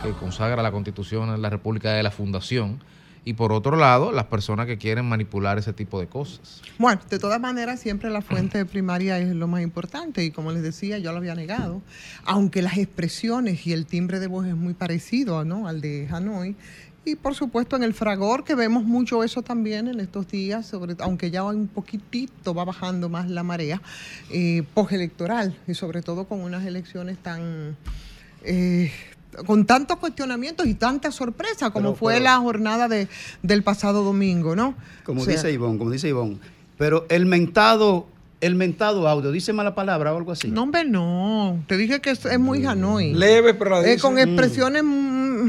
que 0.03 0.11
consagra 0.13 0.63
la 0.63 0.71
constitución 0.71 1.29
en 1.29 1.41
la 1.41 1.49
República 1.49 1.91
de 1.93 2.03
la 2.03 2.11
Fundación, 2.11 2.79
y 3.25 3.33
por 3.33 3.51
otro 3.51 3.75
lado, 3.75 4.11
las 4.11 4.25
personas 4.25 4.65
que 4.65 4.77
quieren 4.77 5.05
manipular 5.05 5.57
ese 5.57 5.73
tipo 5.73 5.99
de 5.99 6.07
cosas. 6.07 6.61
Bueno, 6.77 7.01
de 7.09 7.19
todas 7.19 7.39
maneras, 7.39 7.79
siempre 7.79 8.09
la 8.09 8.21
fuente 8.21 8.65
primaria 8.65 9.19
es 9.19 9.35
lo 9.35 9.47
más 9.47 9.61
importante 9.61 10.23
y 10.23 10.31
como 10.31 10.51
les 10.51 10.63
decía, 10.63 10.97
yo 10.97 11.11
lo 11.11 11.17
había 11.17 11.35
negado, 11.35 11.81
aunque 12.23 12.61
las 12.61 12.77
expresiones 12.77 13.67
y 13.67 13.73
el 13.73 13.85
timbre 13.85 14.19
de 14.19 14.27
voz 14.27 14.47
es 14.47 14.55
muy 14.55 14.73
parecido 14.73 15.43
¿no? 15.45 15.67
al 15.67 15.81
de 15.81 16.07
Hanoi. 16.09 16.55
Y 17.05 17.15
por 17.15 17.33
supuesto 17.33 17.75
en 17.75 17.83
el 17.83 17.93
fragor, 17.93 18.43
que 18.43 18.55
vemos 18.55 18.83
mucho 18.83 19.23
eso 19.23 19.41
también 19.41 19.87
en 19.87 19.99
estos 19.99 20.27
días, 20.27 20.65
sobre, 20.67 20.95
aunque 20.99 21.31
ya 21.31 21.43
un 21.43 21.67
poquitito 21.67 22.53
va 22.53 22.65
bajando 22.65 23.09
más 23.09 23.29
la 23.29 23.41
marea, 23.43 23.81
eh, 24.31 24.63
postelectoral, 24.73 25.55
y 25.67 25.73
sobre 25.73 26.01
todo 26.01 26.25
con 26.25 26.41
unas 26.41 26.65
elecciones 26.65 27.17
tan... 27.17 27.75
eh, 28.43 28.91
con 29.45 29.65
tantos 29.65 29.97
cuestionamientos 29.97 30.65
y 30.65 30.73
tanta 30.73 31.11
sorpresa 31.11 31.69
como 31.69 31.89
Pero- 31.89 31.95
fue 31.95 32.13
pero- 32.13 32.23
la 32.25 32.37
jornada 32.37 32.87
de, 32.87 33.07
del 33.43 33.63
pasado 33.63 34.03
domingo, 34.03 34.55
¿no? 34.55 34.73
Como 35.05 35.21
O 35.21 35.25
sea, 35.25 35.35
dice 35.35 35.51
Ivonne, 35.51 35.77
como 35.77 35.91
dice 35.91 36.09
Ivonne. 36.09 36.37
Pero 36.77 37.05
el 37.09 37.25
mentado, 37.27 38.07
el 38.41 38.55
mentado 38.55 39.07
audio, 39.07 39.31
dice 39.31 39.53
mala 39.53 39.75
palabra 39.75 40.13
o 40.13 40.17
algo 40.17 40.31
así. 40.31 40.47
No, 40.49 40.63
hombre, 40.63 40.83
no. 40.85 41.63
Te 41.67 41.77
dije 41.77 41.99
que 42.01 42.09
es, 42.09 42.25
es 42.25 42.39
muy 42.39 42.65
Hanoi. 42.65 43.13
Leve, 43.13 43.53
pero 43.53 43.69
la 43.81 43.87
Eh, 43.87 43.99
con 43.99 44.15
Mm. 44.15 44.19
expresiones 44.19 44.83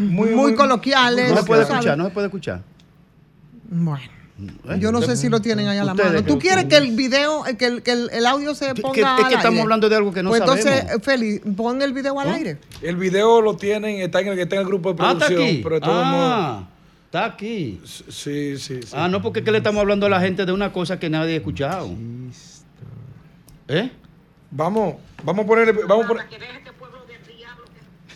Muy- 0.01 0.55
coloquiales. 0.55 1.30
No 1.30 1.36
se 1.38 1.44
puede 1.44 1.62
escuchar, 1.62 1.96
no 1.98 2.05
se 2.07 2.11
puede 2.11 2.26
escuchar. 2.26 2.62
Bueno. 3.68 4.01
Yo 4.78 4.90
no 4.90 5.03
sé 5.03 5.16
si 5.18 5.28
lo 5.28 5.40
tienen 5.40 5.68
ahí 5.68 5.76
a 5.76 5.84
la 5.84 5.92
mano. 5.92 6.24
¿Tú 6.24 6.38
quieres 6.38 6.64
que 6.64 6.76
el 6.78 6.96
video, 6.96 7.46
eh, 7.46 7.59
que 7.59 7.66
el, 7.66 7.82
que 7.82 7.92
el, 7.92 8.09
el 8.11 8.24
audio 8.26 8.55
se 8.55 8.74
ponga 8.74 8.94
que- 8.94 9.01
es 9.03 9.07
que 9.07 9.24
al 9.24 9.32
estamos 9.32 9.44
aire? 9.51 9.61
hablando 9.62 9.88
de 9.90 9.96
algo 9.96 10.12
que 10.12 10.22
no 10.22 10.30
pues 10.30 10.40
entonces, 10.40 10.64
sabemos. 10.64 10.92
eh, 10.92 11.01
Félix, 11.03 11.42
pon 11.57 11.82
el 11.82 11.92
video 11.92 12.18
al 12.18 12.30
aire. 12.30 12.57
El 12.80 12.96
video 12.96 13.42
lo 13.42 13.57
tienen, 13.57 14.01
está 14.01 14.20
en 14.20 14.28
el 14.28 14.36
que 14.36 14.42
está 14.42 14.55
en 14.57 14.62
el 14.62 14.66
grupo 14.68 14.94
de 14.94 15.03
Ah, 15.03 15.12
está 15.12 15.26
producción, 15.26 15.46
aquí. 15.48 15.61
pero 15.62 15.74
de 15.74 15.80
todos 15.82 16.07
modos. 16.07 16.32
Ah, 16.34 16.68
está 17.05 17.24
aquí. 17.26 17.80
Sí, 17.84 18.57
sí, 18.57 18.80
sí. 18.82 18.88
Ah, 18.94 19.09
no, 19.09 19.20
porque 19.20 19.40
es 19.40 19.44
que 19.44 19.51
le 19.53 19.59
estamos 19.59 19.78
hablando 19.82 20.07
a 20.07 20.09
la 20.09 20.20
gente 20.22 20.46
de 20.46 20.53
una 20.53 20.72
cosa 20.72 20.98
que 20.98 21.11
nadie 21.11 21.34
ha 21.34 21.36
escuchado. 21.36 21.90
¿Eh? 23.68 23.90
Vamos, 24.53 24.94
vamos 25.22 25.44
a 25.44 25.46
poner, 25.48 25.74
vamos 25.86 26.07
a 26.07 26.09
poner. 26.09 26.26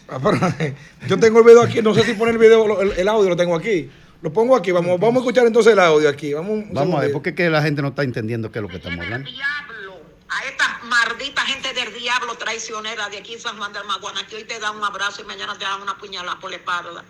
Ah, 0.08 0.18
pero, 0.22 0.38
yo 1.08 1.18
tengo 1.18 1.38
el 1.38 1.44
video 1.44 1.62
aquí, 1.62 1.80
no 1.82 1.94
sé 1.94 2.02
si 2.02 2.14
poner 2.14 2.34
el 2.34 2.40
video, 2.40 2.80
el, 2.80 2.92
el 2.92 3.08
audio 3.08 3.30
lo 3.30 3.36
tengo 3.36 3.54
aquí. 3.54 3.90
Lo 4.24 4.32
pongo 4.32 4.56
aquí, 4.56 4.72
vamos, 4.72 4.98
vamos 4.98 5.16
a 5.16 5.18
escuchar 5.18 5.46
entonces 5.46 5.74
el 5.74 5.78
audio 5.78 6.08
aquí. 6.08 6.32
Vamos, 6.32 6.64
Vamos 6.70 6.96
a 6.96 7.02
ver, 7.02 7.12
porque 7.12 7.30
es 7.30 7.36
que 7.36 7.50
la 7.50 7.60
gente 7.60 7.82
no 7.82 7.88
está 7.88 8.04
entendiendo 8.04 8.50
qué 8.50 8.58
es 8.58 8.62
lo 8.62 8.68
que 8.68 8.76
estamos 8.76 8.98
hablando. 9.00 9.28
a 9.28 10.44
esta 10.46 10.80
maldita 10.84 11.42
gente 11.42 11.74
del 11.74 11.92
diablo 11.92 12.34
traicionera 12.36 13.10
de 13.10 13.18
aquí 13.18 13.38
San 13.38 13.58
Juan 13.58 13.74
del 13.74 13.84
Maguana, 13.84 14.26
que 14.26 14.36
hoy 14.36 14.44
te 14.44 14.58
dan 14.58 14.76
un 14.76 14.84
abrazo 14.84 15.20
y 15.20 15.24
mañana 15.24 15.58
te 15.58 15.64
dan 15.64 15.82
una 15.82 15.98
puñalada 15.98 16.40
por 16.40 16.50
la 16.50 16.56
espalda. 16.56 17.04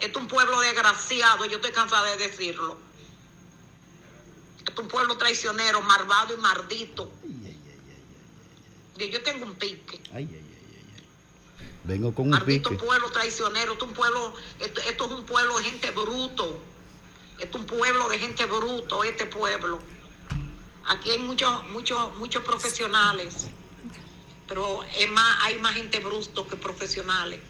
Esto 0.00 0.18
es 0.18 0.22
un 0.22 0.28
pueblo 0.28 0.58
desgraciado, 0.60 1.44
yo 1.44 1.56
estoy 1.56 1.72
cansada 1.72 2.10
de 2.12 2.16
decirlo. 2.16 2.78
Esto 4.56 4.72
es 4.72 4.78
un 4.78 4.88
pueblo 4.88 5.18
traicionero, 5.18 5.82
malvado 5.82 6.32
y 6.32 6.38
maldito. 6.38 7.12
Y 8.98 9.10
yo 9.10 9.22
tengo 9.22 9.44
un 9.44 9.54
pique. 9.54 10.00
Vengo 11.84 12.14
con 12.14 12.26
un 12.26 12.30
Maldito 12.30 12.70
pique. 12.70 12.84
pueblo 12.84 13.10
traicionero, 13.10 13.72
esto 13.72 13.84
es 13.84 13.90
un 13.90 13.96
pueblo, 13.96 14.34
esto, 14.60 14.80
esto 14.88 15.04
es 15.06 15.10
un 15.12 15.24
pueblo 15.24 15.58
de 15.58 15.64
gente 15.64 15.90
bruto. 15.90 16.60
Esto 17.40 17.58
es 17.58 17.62
un 17.64 17.66
pueblo 17.66 18.08
de 18.08 18.18
gente 18.18 18.46
bruto, 18.46 19.02
este 19.02 19.26
pueblo. 19.26 19.80
Aquí 20.88 21.10
hay 21.10 21.18
muchos, 21.18 21.50
muchos, 21.72 22.16
muchos 22.18 22.42
profesionales, 22.44 23.48
pero 24.48 24.80
es 24.98 25.10
más, 25.10 25.38
hay 25.42 25.58
más 25.58 25.74
gente 25.74 25.98
bruto 25.98 26.46
que 26.46 26.56
profesionales. 26.56 27.40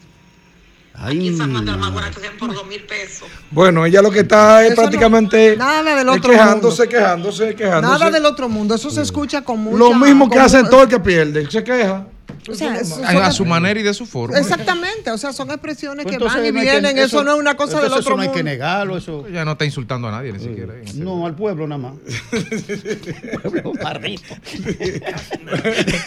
Aquí 0.95 1.29
en 1.29 1.39
San 1.39 1.51
Juan 1.53 1.65
de 1.65 2.11
que 2.15 2.21
sean 2.21 2.37
por 2.37 2.53
dos 2.55 2.67
mil 2.67 2.83
pesos. 2.85 3.27
Bueno, 3.51 3.85
ella 3.87 4.03
lo 4.03 4.11
que 4.11 4.21
está 4.21 4.61
es 4.63 4.73
Eso 4.73 4.77
no- 4.77 4.83
prácticamente 4.83 5.57
nada 5.57 5.97
del 5.97 6.09
es 6.09 6.17
otro 6.19 6.31
quejándose, 6.33 6.83
mundo. 6.83 6.99
quejándose, 6.99 7.55
quejándose. 7.55 7.99
Nada 7.99 8.11
del 8.11 8.27
otro 8.27 8.49
mundo. 8.49 8.75
Eso 8.75 8.91
se 8.91 9.01
escucha 9.01 9.43
con 9.43 9.59
mucha... 9.61 9.79
Lo 9.79 9.95
mismo 9.95 10.29
que 10.29 10.39
hace 10.39 10.63
todo 10.65 10.83
el 10.83 10.89
que 10.89 11.01
pierde, 11.01 11.51
se 11.51 11.65
queja. 11.65 12.07
O 12.49 12.55
sea, 12.55 12.75
eso 12.77 13.01
A, 13.05 13.13
son- 13.13 13.23
a 13.23 13.31
su 13.31 13.45
manera 13.45 13.79
y 13.79 13.83
de 13.85 13.95
su 13.95 14.05
forma. 14.05 14.37
Exactamente, 14.39 15.11
o 15.13 15.19
sea, 15.19 15.33
son 15.33 15.49
expresiones 15.51 16.05
Pues 16.05 16.19
que 16.19 16.25
van 16.25 16.45
y 16.45 16.49
no 16.51 16.55
que- 16.55 16.61
vienen, 16.61 16.99
eso, 16.99 17.23
no 17.23 17.35
es 17.35 17.39
una 17.39 17.57
cosa 17.57 17.77
del 17.81 17.87
otro 17.87 18.01
eso 18.01 18.11
no 18.11 18.17
hay 18.23 18.29
mundo. 18.29 18.37
que 18.37 18.43
negarlo, 18.43 18.97
eso. 18.97 19.29
Ya 19.29 19.45
no 19.45 19.53
está 19.53 19.65
insultando 19.65 20.09
a 20.09 20.11
nadie 20.11 20.33
ni 20.33 20.41
siquiera. 20.41 20.75
No, 20.97 21.25
al 21.27 21.37
pueblo 21.37 21.69
nada 21.69 21.79
más. 21.79 21.93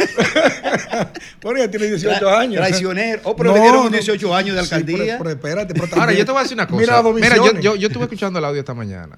Bueno, 1.41 1.59
ya 1.59 1.69
tiene 1.69 1.87
18 1.87 2.29
años. 2.29 2.55
Traicionero. 2.57 3.21
Oh, 3.23 3.35
pero 3.35 3.53
le 3.53 3.61
dieron 3.61 3.91
18 3.91 4.35
años 4.35 4.55
de 4.55 4.61
alcaldía. 4.61 4.97
pero, 4.97 5.17
pero 5.19 5.29
espérate, 5.31 5.73
pero 5.73 5.87
Ahora, 6.01 6.13
yo 6.13 6.25
te 6.25 6.31
voy 6.31 6.39
a 6.39 6.43
decir 6.43 6.55
una 6.55 6.67
cosa. 6.67 6.79
Mira, 6.79 7.03
Mira, 7.13 7.35
yo, 7.37 7.59
yo, 7.59 7.75
yo 7.75 7.87
estuve 7.87 8.03
escuchando 8.05 8.39
el 8.39 8.45
audio 8.45 8.59
esta 8.59 8.73
mañana. 8.73 9.17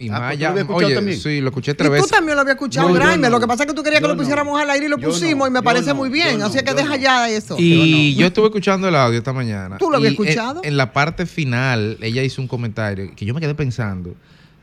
Y 0.00 0.08
Ah, 0.08 0.12
más 0.12 0.20
pues, 0.20 0.38
¿tú 0.38 0.44
allá- 0.46 0.64
lo 0.64 0.74
oye, 0.76 0.94
también? 0.94 1.20
sí, 1.20 1.40
lo 1.40 1.48
escuché 1.48 1.72
Y 1.72 1.74
tres 1.74 1.88
tú 1.88 1.92
veces. 1.92 2.10
también 2.10 2.36
lo 2.36 2.42
había 2.42 2.52
escuchado, 2.52 2.88
No, 2.88 2.94
yo 2.94 3.00
Graeme. 3.00 3.22
no. 3.28 3.30
Lo 3.30 3.40
que 3.40 3.48
pasa 3.48 3.64
es 3.64 3.66
que 3.68 3.74
tú 3.74 3.82
querías 3.82 3.98
que 4.00 4.04
Yo 4.04 4.08
lo 4.08 4.14
no. 4.14 4.20
pusiéramos 4.20 4.60
al 4.60 4.70
aire 4.70 4.86
y 4.86 4.88
lo 4.88 4.98
pusimos 4.98 5.38
no, 5.40 5.46
y 5.48 5.50
me 5.50 5.62
parece 5.62 5.88
no, 5.88 5.96
muy 5.96 6.08
bien. 6.08 6.38
yo 6.38 6.46
Así 6.46 6.58
no, 6.58 6.62
que 6.62 6.70
yo 6.70 6.74
deja 6.76 6.90
no. 6.90 6.96
ya 7.02 7.28
eso. 7.30 7.56
Y 7.58 8.14
yo 8.14 8.26
estuve 8.28 8.46
escuchando 8.46 8.86
el 8.88 8.94
audio 8.94 9.18
esta 9.18 9.32
mañana. 9.32 9.76
¿Tú 9.78 9.90
lo 9.90 9.96
habías 9.96 10.14
en- 10.14 10.22
escuchado? 10.22 10.60
En, 10.62 10.76
la 10.76 10.92
parte 10.92 11.26
final, 11.26 11.98
ella 12.00 12.22
hizo 12.22 12.40
un 12.40 12.46
comentario 12.46 13.10
que 13.16 13.24
yo 13.24 13.34
me 13.34 13.40
quedé 13.40 13.56
pensando. 13.56 14.14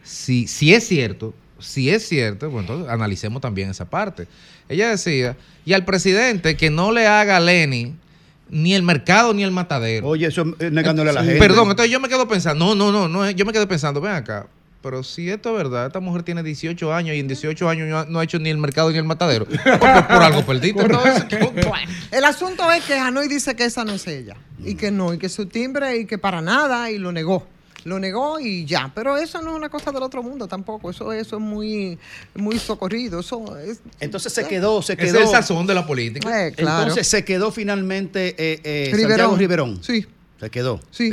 Si, 0.03 0.47
si 0.47 0.73
es 0.73 0.87
cierto, 0.87 1.33
si 1.59 1.89
es 1.89 2.07
cierto, 2.07 2.49
bueno, 2.49 2.61
entonces 2.71 2.89
analicemos 2.93 3.41
también 3.41 3.69
esa 3.71 3.89
parte. 3.89 4.27
Ella 4.69 4.89
decía, 4.89 5.35
y 5.65 5.73
al 5.73 5.83
presidente 5.83 6.55
que 6.55 6.69
no 6.69 6.93
le 6.93 7.07
haga 7.07 7.35
a 7.37 7.39
Lenny 7.41 7.93
ni 8.49 8.73
el 8.73 8.83
mercado 8.83 9.33
ni 9.33 9.43
el 9.43 9.51
matadero. 9.51 10.07
Oye, 10.07 10.27
eso 10.27 10.45
es 10.59 10.71
negándole 10.71 11.09
a 11.09 11.13
la 11.13 11.21
Sí, 11.21 11.27
gente. 11.27 11.41
Perdón, 11.41 11.69
entonces 11.71 11.91
yo 11.91 11.99
me 11.99 12.07
quedo 12.07 12.25
pensando, 12.27 12.63
no, 12.63 12.75
no, 12.75 12.91
no, 12.91 13.09
no, 13.09 13.29
yo 13.31 13.45
me 13.45 13.51
quedé 13.51 13.67
pensando, 13.67 13.99
ven 13.99 14.13
acá. 14.13 14.47
Pero 14.85 15.01
si 15.01 15.31
esto 15.31 15.49
es 15.49 15.57
verdad, 15.57 15.87
esta 15.87 15.99
mujer 15.99 16.21
tiene 16.21 16.43
18 16.43 16.93
años 16.93 17.15
y 17.15 17.19
en 17.19 17.27
18 17.27 17.67
años 17.67 17.87
no 17.89 17.97
ha, 17.97 18.05
no 18.05 18.19
ha 18.19 18.23
hecho 18.23 18.37
ni 18.37 18.51
el 18.51 18.59
mercado 18.59 18.91
ni 18.91 18.99
el 18.99 19.03
matadero. 19.03 19.45
Por, 19.45 19.57
por- 19.79 19.79
por 20.07 20.21
algo 20.21 20.45
perdiste. 20.45 20.79
Entonces, 20.79 21.23
El 22.11 22.23
asunto 22.23 22.71
es 22.71 22.83
que 22.83 22.93
Hanoi 22.93 23.27
dice 23.27 23.55
que 23.55 23.65
esa 23.65 23.83
no 23.83 23.93
es 23.93 24.05
ella. 24.05 24.35
Y 24.63 24.75
que 24.75 24.91
no, 24.91 25.11
y 25.11 25.17
que 25.17 25.27
su 25.27 25.47
timbre 25.47 25.97
y 25.97 26.05
que 26.05 26.19
para 26.19 26.39
nada, 26.39 26.91
y 26.91 26.99
lo 26.99 27.11
negó. 27.11 27.47
Lo 27.83 27.97
negó 27.99 28.39
y 28.39 28.65
ya. 28.65 28.91
Pero 28.93 29.17
eso 29.17 29.41
no 29.41 29.51
es 29.53 29.57
una 29.57 29.69
cosa 29.69 29.91
del 29.91 30.03
otro 30.03 30.21
mundo 30.21 30.47
tampoco. 30.47 30.91
Eso, 30.91 31.11
eso 31.11 31.37
es 31.37 31.41
muy, 31.41 31.97
muy 32.35 32.59
socorrido. 32.59 33.21
Eso 33.21 33.57
es, 33.57 33.79
Entonces 33.99 34.33
se 34.33 34.47
quedó, 34.47 34.83
se 34.83 34.95
quedó. 34.95 35.17
es 35.19 35.25
el 35.25 35.27
sazón 35.31 35.65
de 35.65 35.73
la 35.73 35.87
política. 35.87 36.47
Eh, 36.47 36.51
claro. 36.51 36.81
Entonces 36.83 37.07
se 37.07 37.25
quedó 37.25 37.51
finalmente 37.51 38.35
eh, 38.37 38.59
eh, 38.63 38.85
Riverón. 38.93 39.07
Santiago 39.09 39.35
Riverón. 39.35 39.83
Sí. 39.83 40.05
Se 40.39 40.49
quedó. 40.51 40.79
Sí. 40.91 41.09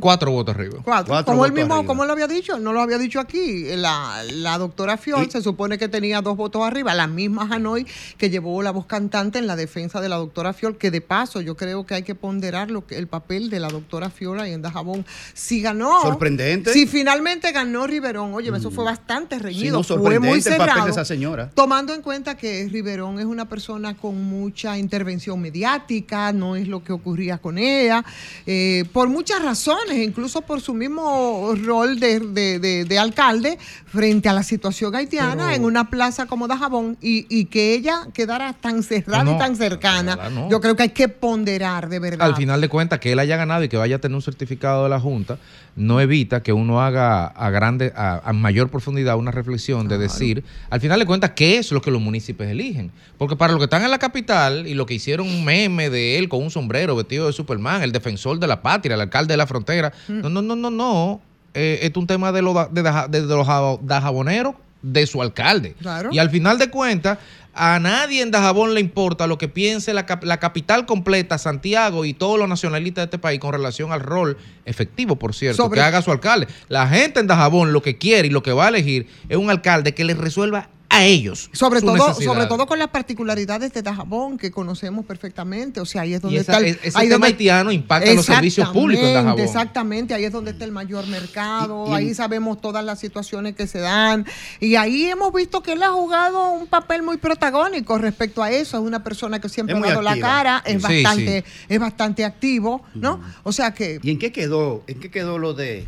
Cuatro 0.00 0.30
votos 0.30 0.54
arriba. 0.54 0.78
Cuatro. 0.84 1.08
Cuatro 1.12 1.32
como 1.32 1.44
él 1.46 1.52
mismo, 1.52 1.74
arriba. 1.74 1.86
como 1.86 2.02
él 2.02 2.08
lo 2.08 2.12
había 2.12 2.26
dicho, 2.28 2.58
no 2.58 2.72
lo 2.72 2.80
había 2.80 2.98
dicho 2.98 3.20
aquí. 3.20 3.64
La, 3.76 4.22
la 4.32 4.58
doctora 4.58 4.96
Fiol 4.96 5.30
se 5.30 5.42
supone 5.42 5.78
que 5.78 5.88
tenía 5.88 6.20
dos 6.22 6.36
votos 6.36 6.62
arriba, 6.62 6.94
la 6.94 7.06
misma 7.06 7.48
Hanoi 7.50 7.86
que 8.18 8.30
llevó 8.30 8.62
la 8.62 8.70
voz 8.70 8.86
cantante 8.86 9.38
en 9.38 9.46
la 9.46 9.56
defensa 9.56 10.00
de 10.00 10.08
la 10.08 10.16
doctora 10.16 10.52
Fiol, 10.52 10.76
que 10.76 10.90
de 10.90 11.00
paso 11.00 11.40
yo 11.40 11.56
creo 11.56 11.84
que 11.86 11.94
hay 11.94 12.02
que 12.02 12.14
ponderar 12.14 12.70
lo 12.70 12.86
que, 12.86 12.96
el 12.98 13.06
papel 13.06 13.50
de 13.50 13.60
la 13.60 13.68
doctora 13.68 14.10
Fiol 14.10 14.40
ahí 14.40 14.52
en 14.52 14.62
Dajabón. 14.62 15.04
Si 15.34 15.60
ganó. 15.60 16.02
Sorprendente. 16.02 16.72
Si 16.72 16.86
finalmente 16.86 17.52
ganó 17.52 17.86
Riverón, 17.86 18.34
oye, 18.34 18.50
eso 18.56 18.70
fue 18.70 18.84
bastante 18.84 19.36
Sí, 19.36 19.42
reñido. 19.42 19.78
no, 19.78 19.82
fue 19.82 20.18
muy 20.18 20.38
el 20.38 20.44
papel 20.44 20.58
cerrado. 20.58 20.84
de 20.86 20.90
esa 20.90 21.04
señora. 21.04 21.50
Tomando 21.54 21.92
en 21.94 22.02
cuenta 22.02 22.36
que 22.36 22.68
Riverón 22.70 23.18
es 23.18 23.24
una 23.26 23.48
persona 23.48 23.94
con 23.96 24.22
mucha 24.24 24.78
intervención 24.78 25.40
mediática, 25.40 26.32
no 26.32 26.56
es 26.56 26.68
lo 26.68 26.82
que 26.82 26.92
ocurría 26.92 27.38
con 27.38 27.58
ella, 27.58 28.04
eh, 28.46 28.84
por 28.92 29.08
muchas 29.08 29.42
razones, 29.42 29.83
incluso 29.92 30.40
por 30.42 30.60
su 30.60 30.74
mismo 30.74 31.52
rol 31.64 31.98
de, 32.00 32.20
de- 32.20 32.58
de- 32.58 32.84
de 32.84 32.98
alcalde 32.98 33.58
frente 33.86 34.28
a 34.28 34.32
la 34.32 34.42
situación 34.42 34.94
haitiana 34.94 35.44
Pero- 35.46 35.56
en 35.56 35.64
una 35.64 35.90
plaza 35.90 36.26
como 36.26 36.48
Dajabón 36.48 36.96
y, 37.00 37.26
y 37.28 37.46
que 37.46 37.74
ella 37.74 38.06
quedara 38.12 38.52
tan 38.54 38.82
cerrada 38.82 39.24
No, 39.24 39.34
y 39.36 39.38
tan 39.38 39.56
cercana, 39.56 40.16
no. 40.30 40.48
yo 40.50 40.60
creo 40.60 40.76
que 40.76 40.84
hay 40.84 40.88
que 40.90 41.08
ponderar 41.08 41.88
de 41.88 41.98
verdad. 41.98 42.26
Al 42.26 42.36
final 42.36 42.60
de 42.60 42.68
cuentas, 42.68 42.98
que 43.00 43.12
él 43.12 43.18
haya 43.18 43.36
ganado 43.36 43.62
y 43.64 43.68
que 43.68 43.76
vaya 43.76 43.96
a 43.96 43.98
tener 43.98 44.14
un 44.16 44.22
certificado 44.22 44.84
de 44.84 44.90
la 44.90 45.00
Junta, 45.00 45.38
no 45.76 46.00
evita 46.00 46.42
que 46.42 46.52
uno 46.52 46.80
haga 46.80 47.26
a 47.26 47.50
grande, 47.50 47.92
a, 47.96 48.20
a 48.24 48.32
mayor 48.32 48.68
profundidad 48.70 49.16
una 49.16 49.30
reflexión 49.32 49.88
de 49.88 49.98
decir, 49.98 50.44
al 50.70 50.80
final 50.80 51.00
de 51.00 51.06
cuentas, 51.06 51.32
qué 51.34 51.58
es 51.58 51.72
lo 51.72 51.80
que 51.82 51.90
los 51.90 52.00
municipios 52.00 52.48
eligen. 52.48 52.92
Porque 53.18 53.34
para 53.36 53.52
los 53.52 53.58
que 53.60 53.64
están 53.64 53.82
en 53.82 53.90
la 53.90 53.98
capital 53.98 54.66
y 54.68 54.74
lo 54.74 54.86
que 54.86 54.94
hicieron 54.94 55.26
un 55.26 55.44
meme 55.44 55.90
de 55.90 56.18
él 56.18 56.28
con 56.28 56.42
un 56.42 56.50
sombrero 56.50 56.94
vestido 56.94 57.26
de 57.26 57.32
Superman, 57.32 57.82
el 57.82 57.90
defensor 57.92 58.38
de 58.38 58.46
la 58.46 58.62
patria, 58.62 58.94
el 58.94 59.00
alcalde 59.00 59.32
de 59.32 59.36
la 59.38 59.46
frontera, 59.46 59.73
no, 60.08 60.28
no, 60.28 60.42
no, 60.42 60.56
no, 60.56 60.70
no. 60.70 61.20
Eh, 61.54 61.80
es 61.82 61.96
un 61.96 62.06
tema 62.06 62.32
de, 62.32 62.42
los 62.42 62.54
da- 62.54 62.68
de, 62.70 62.82
daja- 62.82 63.08
de 63.08 63.20
los 63.22 63.46
jabo- 63.46 63.78
dajaboneros 63.82 64.54
de 64.82 65.06
su 65.06 65.22
alcalde. 65.22 65.74
Claro. 65.80 66.10
Y 66.12 66.18
al 66.18 66.28
final 66.30 66.58
de 66.58 66.68
cuentas, 66.68 67.18
a 67.54 67.78
nadie 67.78 68.20
en 68.20 68.32
Dajabón 68.32 68.74
le 68.74 68.80
importa 68.80 69.26
lo 69.28 69.38
que 69.38 69.46
piense 69.48 69.94
la, 69.94 70.04
cap- 70.04 70.24
la 70.24 70.38
capital 70.40 70.84
completa, 70.84 71.38
Santiago 71.38 72.04
y 72.04 72.12
todos 72.12 72.38
los 72.38 72.48
nacionalistas 72.48 73.02
de 73.02 73.04
este 73.04 73.18
país 73.18 73.38
con 73.38 73.52
relación 73.52 73.92
al 73.92 74.00
rol 74.00 74.36
efectivo, 74.64 75.16
por 75.16 75.32
cierto, 75.34 75.62
Sobre- 75.62 75.78
que 75.78 75.84
haga 75.86 76.02
su 76.02 76.10
alcalde. 76.10 76.48
La 76.68 76.88
gente 76.88 77.20
en 77.20 77.28
Dajabón 77.28 77.72
lo 77.72 77.80
que 77.82 77.96
quiere 77.96 78.26
y 78.28 78.30
lo 78.30 78.42
que 78.42 78.52
va 78.52 78.66
a 78.66 78.68
elegir 78.70 79.06
es 79.28 79.36
un 79.36 79.48
alcalde 79.50 79.94
que 79.94 80.04
les 80.04 80.18
resuelva 80.18 80.68
a 80.96 81.04
ellos. 81.04 81.50
Sobre 81.52 81.80
todo, 81.80 82.14
sobre 82.14 82.46
todo 82.46 82.66
con 82.66 82.78
las 82.78 82.88
particularidades 82.88 83.72
de 83.72 83.82
Dajabón 83.82 84.38
que 84.38 84.50
conocemos 84.50 85.04
perfectamente. 85.04 85.80
O 85.80 85.84
sea, 85.86 86.02
ahí 86.02 86.14
es 86.14 86.20
donde 86.22 86.38
esa- 86.40 86.52
está 86.52 86.58
el, 86.66 86.74
es- 86.74 86.78
ese 86.82 86.98
ahí 86.98 87.06
tema 87.08 87.14
donde- 87.14 87.26
haitiano 87.28 87.72
impacta 87.72 88.10
en 88.10 88.16
los 88.16 88.26
servicios 88.26 88.68
públicos 88.70 89.04
en 89.04 89.08
Exactamente, 89.10 89.42
Dajabón. 89.42 89.44
Exactamente, 89.62 90.14
ahí 90.14 90.24
es 90.24 90.32
donde 90.32 90.50
está 90.52 90.64
el 90.64 90.72
mayor 90.72 91.06
mercado, 91.06 91.86
Y- 91.86 91.90
y- 91.90 91.94
ahí 91.94 92.14
sabemos 92.14 92.60
todas 92.60 92.84
las 92.84 92.98
situaciones 93.00 93.54
que 93.54 93.66
se 93.66 93.78
dan. 93.80 94.26
Y 94.60 94.76
ahí 94.76 95.04
hemos 95.06 95.32
visto 95.32 95.62
que 95.62 95.72
él 95.72 95.82
ha 95.82 95.90
jugado 95.90 96.50
un 96.50 96.66
papel 96.66 97.02
muy 97.02 97.16
protagónico 97.16 97.98
respecto 97.98 98.42
a 98.42 98.50
eso. 98.50 98.76
Es 98.78 98.82
una 98.82 99.02
persona 99.02 99.40
que 99.40 99.48
siempre 99.48 99.76
ha 99.76 99.80
dado 99.80 100.02
la 100.02 100.18
cara, 100.18 100.62
es 100.64 100.82
Sí, 100.82 101.02
bastante, 101.02 101.44
es 101.68 101.80
bastante 101.80 102.24
activo, 102.24 102.82
¿no? 102.94 103.20
O 103.42 103.52
sea 103.52 103.74
que 103.74 103.98
¿Y 104.02 104.10
en 104.10 104.18
qué 104.18 104.32
quedó? 104.32 104.82
¿En 104.86 105.00
qué 105.00 105.10
quedó 105.10 105.38
lo 105.38 105.54
de 105.54 105.86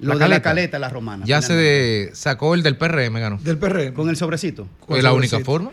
lo 0.00 0.08
La 0.08 0.14
de 0.14 0.18
caleta. 0.20 0.36
la 0.36 0.42
caleta, 0.42 0.78
la 0.78 0.88
romana? 0.88 1.24
Ya 1.26 1.40
se 1.42 1.54
de- 1.54 2.10
sacó 2.14 2.54
el 2.54 2.62
del 2.62 2.76
PRM, 2.76 3.18
ganó. 3.20 3.38
Del 3.42 3.58
PRM. 3.58 3.92
Con 3.94 4.08
el 4.08 4.16
sobrecito. 4.16 4.66
Es 4.88 5.02
la 5.02 5.12
única 5.12 5.40
forma. 5.40 5.70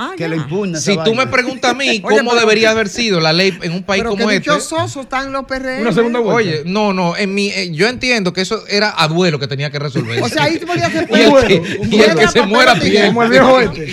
Ah, 0.00 0.12
que 0.16 0.28
lo 0.28 0.36
impugna. 0.36 0.78
Si 0.78 0.96
tú 1.02 1.12
me 1.12 1.26
preguntas 1.26 1.72
a 1.72 1.74
mí 1.74 1.88
Oye, 2.04 2.18
cómo 2.18 2.30
pero- 2.30 2.40
debería 2.42 2.70
haber 2.70 2.88
sido 2.88 3.18
la 3.18 3.32
ley 3.32 3.58
en 3.62 3.72
un 3.72 3.82
país 3.82 4.04
pero 4.04 4.10
como 4.10 4.28
que 4.28 4.36
este. 4.36 4.48
dichosos 4.52 4.94
están 4.96 5.32
los 5.32 5.44
PRM. 5.46 5.84
Oye, 6.24 6.62
no, 6.66 6.92
no, 6.92 7.16
en 7.16 7.34
mi, 7.34 7.48
eh, 7.48 7.72
yo 7.72 7.88
entiendo 7.88 8.32
que 8.32 8.42
eso 8.42 8.62
era 8.68 8.94
a 8.96 9.08
duelo 9.08 9.40
que 9.40 9.48
tenía 9.48 9.70
que 9.72 9.80
resolver. 9.80 10.22
O 10.22 10.28
sea, 10.28 10.44
ahí 10.44 10.58
podía 10.60 10.88
ser 10.88 11.08
y 11.10 11.14
el 11.20 11.46
que, 11.48 11.80
y 11.90 12.00
el 12.00 12.14
que 12.16 12.28
se 12.28 12.42
muera 12.42 12.74
bien. 12.74 13.12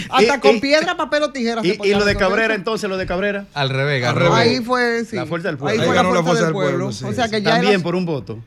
Hasta 0.09 0.35
Y- 0.35 0.39
con 0.39 0.57
y- 0.57 0.59
piedra, 0.59 0.95
papel 0.95 1.23
o 1.23 1.31
tijera. 1.31 1.63
se 1.63 1.69
¿Y, 1.69 1.79
y 1.83 1.93
lo 1.95 2.05
de 2.05 2.15
Cabrera 2.15 2.53
eso. 2.53 2.59
entonces, 2.59 2.87
lo 2.87 2.97
de 2.97 3.07
Cabrera? 3.07 3.47
Al 3.55 3.69
revés, 3.69 4.03
Al 4.05 4.15
revés. 4.15 4.31
Ahí 4.33 4.59
fue, 4.59 5.05
sí. 5.05 5.15
La 5.15 5.25
fuerza 5.25 5.47
del 5.47 5.57
pueblo. 5.57 5.81
Ahí 5.81 5.87
fue 5.87 5.95
ganó 5.95 6.13
la 6.13 6.21
fuerza 6.23 6.43
del 6.43 6.53
pueblo. 6.53 6.87
o 6.89 6.91
sea 6.91 7.29
que 7.29 7.41
ya 7.41 7.51
También 7.51 7.81
por 7.81 7.95
un 7.95 8.05
voto. 8.05 8.37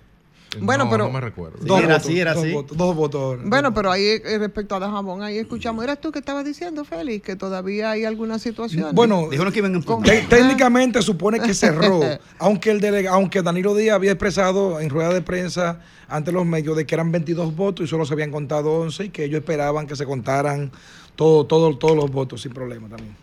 Bueno, 0.61 0.85
No, 0.87 0.91
pero. 0.91 1.05
no 1.07 1.13
me 1.13 1.21
recuerdo. 1.21 1.59
Sí, 1.63 1.85
era 1.85 1.97
así, 1.97 2.19
era 2.19 2.33
dos 2.35 2.45
así. 2.45 2.53
votos, 2.53 2.77
dos 2.77 2.97
votos. 2.97 3.39
Bueno, 3.45 3.75
pero 3.75 3.91
ahí 3.91 4.03
eh, 4.03 4.39
respecto 4.39 4.75
a 4.75 4.79
Dajabón, 4.79 5.23
ahí 5.23 5.37
escuchamos. 5.39 5.85
¿Eras 5.85 6.01
tú 6.01 6.11
que 6.11 6.21
estabas 6.21 6.45
diciendo, 6.45 6.85
Félix, 6.87 7.23
que 7.25 7.37
todavía 7.37 7.91
hay 7.91 8.05
algunas 8.05 8.41
situaciones? 8.41 8.95
Bueno, 8.95 9.29
Dijeron 9.31 9.53
que 9.53 9.59
iban 9.59 9.83
te- 10.03 10.23
técnicamente 10.23 11.03
supone 11.03 11.39
que 11.41 11.53
cerró, 11.53 12.01
aunque 12.39 12.71
el 12.71 12.81
delega- 12.81 13.11
aunque 13.13 13.43
Danilo 13.43 13.75
Díaz 13.75 13.97
había 13.97 14.13
expresado 14.13 14.81
en 14.81 14.89
rueda 14.89 15.13
de 15.13 15.21
prensa 15.21 15.81
ante 16.09 16.33
los 16.33 16.47
medios 16.47 16.77
de 16.77 16.87
que 16.87 16.95
eran 16.95 17.13
22 17.13 17.55
votos 17.55 17.85
y 17.85 17.89
solo 17.89 18.07
se 18.07 18.15
habían 18.15 18.31
contado 18.31 18.73
11 18.81 19.05
y 19.05 19.09
que 19.11 19.25
ellos 19.25 19.41
esperaban 19.41 19.87
que 19.87 19.97
se 19.97 20.07
contaran 20.07 20.73
todo, 21.15 21.45
todo, 21.45 21.77
todos 21.77 21.95
los 21.97 22.11
votos 22.11 22.41
sin 22.41 22.53
problema 22.53 22.89
también. 22.89 23.15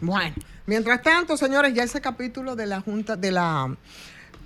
Bueno, 0.00 0.34
mientras 0.66 1.02
tanto, 1.02 1.36
señores, 1.36 1.74
ya 1.74 1.82
ese 1.82 2.00
capítulo 2.00 2.54
de 2.54 2.66
la 2.66 2.80
Junta, 2.80 3.16
de 3.16 3.32
la 3.32 3.74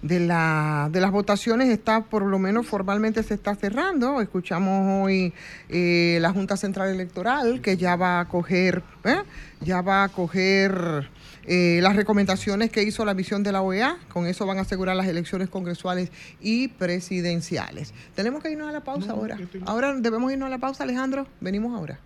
de 0.04 0.20
la 0.20 0.90
de 0.92 1.00
las 1.00 1.10
votaciones 1.10 1.70
está 1.70 2.02
por 2.02 2.26
lo 2.26 2.38
menos 2.38 2.66
formalmente 2.66 3.22
se 3.22 3.34
está 3.34 3.54
cerrando. 3.54 4.20
Escuchamos 4.20 5.02
hoy 5.02 5.32
eh, 5.70 6.18
la 6.20 6.30
Junta 6.30 6.58
Central 6.58 6.90
Electoral 6.90 7.62
que 7.62 7.78
ya 7.78 7.96
va 7.96 8.20
a 8.20 8.26
coger, 8.26 8.82
¿eh? 9.04 9.22
ya 9.62 9.80
va 9.80 10.04
a 10.04 10.10
coger 10.10 11.08
eh, 11.46 11.80
las 11.82 11.96
recomendaciones 11.96 12.70
que 12.70 12.82
hizo 12.82 13.06
la 13.06 13.14
misión 13.14 13.42
de 13.42 13.52
la 13.52 13.62
OEA. 13.62 13.96
Con 14.12 14.26
eso 14.26 14.44
van 14.44 14.58
a 14.58 14.60
asegurar 14.60 14.94
las 14.94 15.06
elecciones 15.06 15.48
congresuales 15.48 16.10
y 16.38 16.68
presidenciales. 16.68 17.94
Tenemos 18.14 18.42
que 18.42 18.50
irnos 18.50 18.68
a 18.68 18.72
la 18.72 18.84
pausa 18.84 19.12
ahora. 19.12 19.38
Ahora 19.64 19.94
debemos 19.94 20.30
irnos 20.30 20.48
a 20.48 20.50
la 20.50 20.58
pausa, 20.58 20.84
Alejandro. 20.84 21.26
Venimos 21.40 21.74
ahora. 21.74 21.98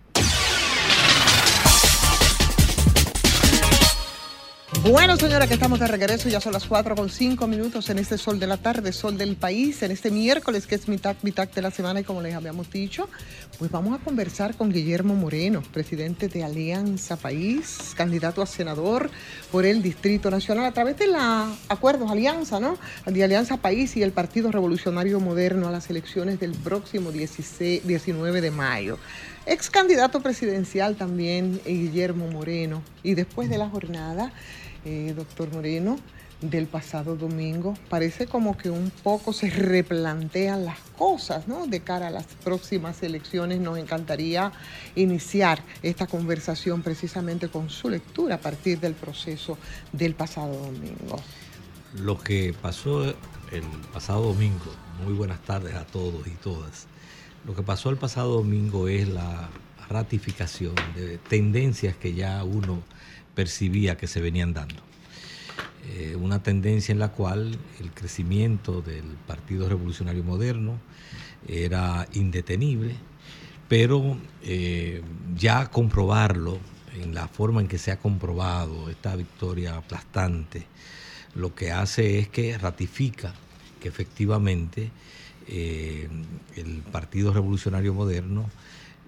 Bueno, 4.81 5.17
señora, 5.17 5.45
que 5.45 5.55
estamos 5.55 5.77
de 5.79 5.87
regreso, 5.87 6.29
ya 6.29 6.39
son 6.39 6.53
las 6.53 6.65
4 6.65 6.95
con 6.95 7.09
5 7.09 7.47
minutos 7.47 7.89
en 7.89 7.99
este 7.99 8.17
sol 8.17 8.39
de 8.39 8.47
la 8.47 8.55
tarde, 8.55 8.93
sol 8.93 9.17
del 9.17 9.35
país, 9.35 9.83
en 9.83 9.91
este 9.91 10.09
miércoles 10.09 10.65
que 10.65 10.75
es 10.75 10.87
mitad, 10.87 11.17
mitad 11.21 11.49
de 11.49 11.61
la 11.61 11.69
semana 11.69 11.99
y 11.99 12.03
como 12.05 12.21
les 12.21 12.33
habíamos 12.33 12.71
dicho, 12.71 13.09
pues 13.57 13.69
vamos 13.69 13.99
a 13.99 14.01
conversar 14.01 14.55
con 14.55 14.71
Guillermo 14.71 15.15
Moreno, 15.15 15.61
presidente 15.73 16.29
de 16.29 16.45
Alianza 16.45 17.17
País, 17.17 17.93
candidato 17.95 18.41
a 18.41 18.45
senador 18.45 19.11
por 19.51 19.65
el 19.65 19.81
Distrito 19.81 20.31
Nacional 20.31 20.65
a 20.65 20.71
través 20.71 20.97
de 20.97 21.07
la 21.07 21.53
acuerdos 21.67 22.09
Alianza, 22.09 22.61
¿no? 22.61 22.77
De 23.05 23.23
Alianza 23.23 23.57
País 23.57 23.97
y 23.97 24.01
el 24.01 24.13
Partido 24.13 24.49
Revolucionario 24.49 25.19
Moderno 25.19 25.67
a 25.67 25.71
las 25.71 25.89
elecciones 25.89 26.39
del 26.39 26.51
próximo 26.51 27.11
16 27.11 27.85
19 27.85 28.39
de 28.39 28.51
mayo. 28.51 28.97
Ex 29.45 29.69
candidato 29.69 30.21
presidencial 30.21 30.95
también, 30.95 31.59
eh, 31.65 31.73
Guillermo 31.73 32.27
Moreno. 32.27 32.81
Y 33.03 33.15
después 33.15 33.49
de 33.49 33.57
la 33.57 33.67
jornada, 33.67 34.31
eh, 34.89 35.13
doctor 35.13 35.51
Moreno, 35.53 35.97
del 36.41 36.65
pasado 36.65 37.15
domingo, 37.15 37.75
parece 37.89 38.25
como 38.25 38.57
que 38.57 38.71
un 38.71 38.91
poco 39.03 39.33
se 39.33 39.51
replantean 39.51 40.65
las 40.65 40.79
cosas, 40.97 41.47
¿no? 41.47 41.67
De 41.67 41.81
cara 41.81 42.07
a 42.07 42.09
las 42.09 42.25
próximas 42.43 43.03
elecciones, 43.03 43.59
nos 43.59 43.77
encantaría 43.77 44.51
iniciar 44.95 45.61
esta 45.83 46.07
conversación 46.07 46.81
precisamente 46.81 47.49
con 47.49 47.69
su 47.69 47.89
lectura 47.89 48.35
a 48.35 48.39
partir 48.39 48.79
del 48.79 48.95
proceso 48.95 49.59
del 49.91 50.15
pasado 50.15 50.53
domingo. 50.53 51.21
Lo 51.95 52.17
que 52.17 52.55
pasó 52.59 53.03
el 53.03 53.63
pasado 53.93 54.23
domingo, 54.23 54.73
muy 55.03 55.13
buenas 55.13 55.41
tardes 55.43 55.75
a 55.75 55.85
todos 55.85 56.25
y 56.25 56.31
todas. 56.31 56.87
Lo 57.45 57.53
que 57.53 57.61
pasó 57.61 57.91
el 57.91 57.97
pasado 57.97 58.37
domingo 58.37 58.87
es 58.87 59.07
la 59.07 59.49
ratificación 59.87 60.75
de 60.95 61.17
tendencias 61.17 61.95
que 61.95 62.13
ya 62.13 62.43
uno 62.43 62.81
percibía 63.39 63.95
que 63.95 64.05
se 64.05 64.19
venían 64.19 64.53
dando. 64.53 64.81
Eh, 65.93 66.17
una 66.17 66.43
tendencia 66.43 66.91
en 66.91 66.99
la 66.99 67.13
cual 67.13 67.57
el 67.79 67.89
crecimiento 67.91 68.81
del 68.81 69.05
Partido 69.25 69.69
Revolucionario 69.69 70.25
Moderno 70.25 70.77
era 71.47 72.05
indetenible, 72.11 72.95
pero 73.69 74.17
eh, 74.43 75.01
ya 75.37 75.71
comprobarlo 75.71 76.59
en 77.01 77.13
la 77.13 77.29
forma 77.29 77.61
en 77.61 77.69
que 77.69 77.77
se 77.77 77.93
ha 77.93 77.99
comprobado 77.99 78.89
esta 78.89 79.15
victoria 79.15 79.77
aplastante, 79.77 80.65
lo 81.33 81.55
que 81.55 81.71
hace 81.71 82.19
es 82.19 82.27
que 82.27 82.57
ratifica 82.57 83.33
que 83.79 83.87
efectivamente 83.87 84.91
eh, 85.47 86.09
el 86.57 86.81
Partido 86.91 87.31
Revolucionario 87.31 87.93
Moderno 87.93 88.49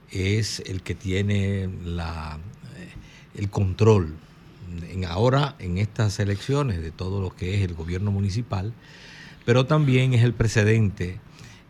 es 0.10 0.62
el 0.62 0.84
que 0.84 0.96
tiene 0.96 1.70
la, 1.84 2.40
el 3.36 3.50
control 3.50 4.16
en 4.90 5.06
ahora 5.06 5.56
en 5.60 5.78
estas 5.78 6.20
elecciones 6.20 6.82
de 6.82 6.92
todo 6.92 7.22
lo 7.22 7.36
que 7.36 7.56
es 7.56 7.62
el 7.62 7.74
gobierno 7.74 8.12
municipal, 8.12 8.74
pero 9.46 9.66
también 9.66 10.14
es 10.14 10.24
el 10.24 10.34
precedente 10.34 11.20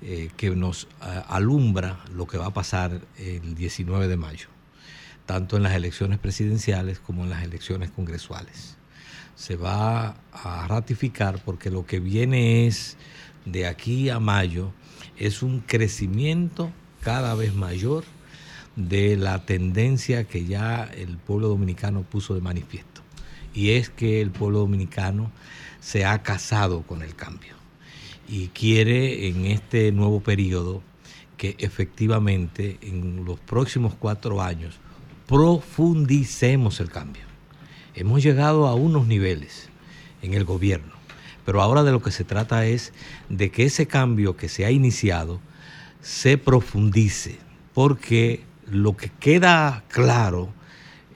eh, 0.02 0.30
que 0.38 0.50
nos 0.52 0.88
ah, 1.02 1.26
alumbra 1.30 2.00
lo 2.14 2.28
que 2.28 2.38
va 2.38 2.48
a 2.48 2.54
pasar 2.54 3.02
el 3.18 3.56
19 3.56 4.08
de 4.08 4.18
mayo, 4.18 4.48
tanto 5.26 5.58
en 5.58 5.64
las 5.64 5.74
elecciones 5.74 6.20
presidenciales 6.20 7.00
como 7.00 7.24
en 7.24 7.30
las 7.30 7.44
elecciones 7.44 7.92
congresuales. 7.92 8.78
Se 9.36 9.56
va 9.56 10.16
a 10.34 10.68
ratificar 10.68 11.42
porque 11.44 11.72
lo 11.72 11.86
que 11.86 12.00
viene 12.00 12.68
es 12.68 12.98
de 13.46 13.66
aquí 13.66 14.10
a 14.10 14.20
mayo 14.20 14.72
es 15.18 15.42
un 15.42 15.62
crecimiento 15.62 16.72
cada 17.02 17.34
vez 17.34 17.56
mayor 17.56 18.04
de 18.76 19.18
la 19.18 19.46
tendencia 19.46 20.24
que 20.24 20.46
ya 20.46 20.84
el 20.84 21.18
pueblo 21.18 21.48
dominicano 21.50 22.04
puso 22.04 22.34
de 22.34 22.42
manifiesto. 22.42 23.02
Y 23.54 23.72
es 23.72 23.90
que 23.90 24.22
el 24.22 24.32
pueblo 24.32 24.60
dominicano 24.60 25.32
se 25.80 26.06
ha 26.06 26.24
casado 26.24 26.84
con 26.84 27.02
el 27.02 27.16
cambio 27.16 27.56
y 28.28 28.48
quiere 28.50 29.28
en 29.28 29.46
este 29.46 29.92
nuevo 29.92 30.22
periodo 30.22 30.82
que 31.36 31.56
efectivamente 31.60 32.78
en 32.82 33.26
los 33.26 33.40
próximos 33.40 33.94
cuatro 33.96 34.42
años 34.42 34.80
profundicemos 35.28 36.80
el 36.80 36.90
cambio. 36.90 37.24
Hemos 37.94 38.24
llegado 38.24 38.68
a 38.68 38.76
unos 38.76 39.08
niveles 39.08 39.70
en 40.22 40.34
el 40.34 40.46
gobierno, 40.46 40.94
pero 41.46 41.62
ahora 41.62 41.84
de 41.84 41.92
lo 41.92 42.02
que 42.02 42.12
se 42.12 42.24
trata 42.24 42.66
es 42.66 42.94
de 43.28 43.52
que 43.52 43.66
ese 43.66 43.88
cambio 43.88 44.38
que 44.38 44.48
se 44.48 44.66
ha 44.66 44.72
iniciado 44.72 45.42
se 46.02 46.38
profundice, 46.38 47.38
porque 47.74 48.44
lo 48.72 48.96
que 48.96 49.12
queda 49.20 49.84
claro 49.90 50.50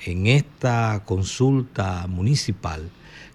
en 0.06 0.27
esta 0.27 1.03
consulta 1.06 2.06
municipal 2.07 2.90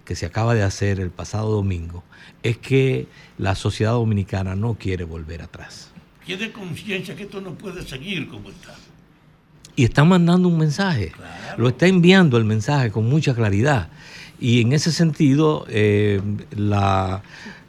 que 0.05 0.15
se 0.15 0.25
acaba 0.25 0.53
de 0.53 0.63
hacer 0.63 0.99
el 0.99 1.09
pasado 1.09 1.51
domingo 1.51 2.03
es 2.43 2.57
que 2.57 3.07
la 3.37 3.55
sociedad 3.55 3.93
dominicana 3.93 4.55
no 4.55 4.75
quiere 4.75 5.03
volver 5.03 5.41
atrás. 5.41 5.91
Tiene 6.25 6.51
conciencia 6.51 7.15
que 7.15 7.23
esto 7.23 7.41
no 7.41 7.53
puede 7.55 7.85
seguir 7.85 8.27
como 8.27 8.49
está. 8.49 8.75
Y 9.75 9.85
está 9.85 10.03
mandando 10.03 10.47
un 10.49 10.57
mensaje, 10.57 11.13
lo 11.57 11.69
está 11.69 11.87
enviando 11.87 12.37
el 12.37 12.45
mensaje 12.45 12.91
con 12.91 13.09
mucha 13.09 13.33
claridad. 13.33 13.89
Y 14.39 14.61
en 14.61 14.73
ese 14.73 14.91
sentido, 14.91 15.65
eh, 15.69 16.21
la, 16.55 17.23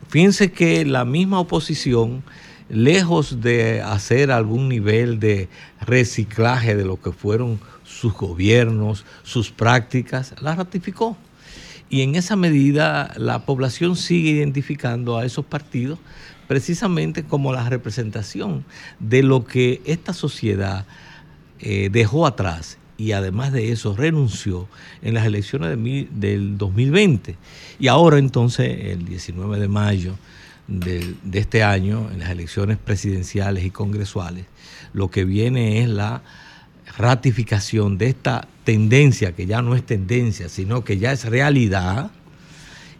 fíjense 0.09 0.53
que 0.53 0.85
la 0.85 1.05
misma 1.05 1.39
oposición 1.39 2.25
lejos 2.73 3.43
de 3.43 3.83
hacer 3.83 4.31
algún 4.31 4.69
nivel 4.69 5.21
de 5.21 5.51
reciclaje 5.83 6.75
de 6.75 6.87
lo 6.87 7.01
que 7.01 7.13
fueron 7.13 7.61
sus 7.85 8.15
gobiernos, 8.15 9.05
sus 9.23 9.51
prácticas, 9.51 10.35
la 10.41 10.55
ratificó. 10.55 11.17
Y 11.91 12.01
en 12.01 12.15
esa 12.15 12.35
medida 12.35 13.13
la 13.19 13.45
población 13.45 13.95
sigue 13.95 14.31
identificando 14.31 15.19
a 15.19 15.27
esos 15.27 15.45
partidos 15.45 15.99
precisamente 16.49 17.25
como 17.25 17.53
la 17.53 17.69
representación 17.69 18.65
de 18.99 19.23
lo 19.23 19.45
que 19.45 19.83
esta 19.85 20.15
sociedad 20.15 20.87
eh, 21.61 21.91
dejó 21.93 22.27
atrás 22.27 22.79
y 22.97 23.13
además 23.13 23.53
de 23.53 23.73
eso 23.73 23.95
renunció 23.95 24.67
en 25.03 25.15
las 25.15 25.27
elecciones 25.27 25.71
de 25.71 26.09
del 26.11 26.57
2020. 26.57 27.37
Y 27.79 27.89
ahora 27.89 28.19
entonces, 28.19 28.93
el 28.93 29.05
19 29.05 29.59
de 29.59 29.69
mayo, 29.69 30.15
de, 30.81 31.15
este 31.33 31.63
año, 31.63 32.11
en 32.11 32.21
las 32.21 32.31
elecciones 32.31 32.79
presidenciales 32.79 33.65
y 33.65 33.71
congresuales, 33.71 34.47
lo 34.93 35.11
que 35.11 35.25
viene 35.25 35.83
es 35.83 35.89
la 35.89 36.23
ratificación 36.97 37.99
de 37.99 38.09
esta 38.09 38.49
tendencia, 38.65 39.33
que 39.33 39.47
ya 39.47 39.63
no 39.63 39.75
es 39.75 39.85
tendencia, 39.85 40.49
sino 40.49 40.85
que 40.85 40.99
ya 40.99 41.13
es 41.13 41.25
realidad, 41.25 42.11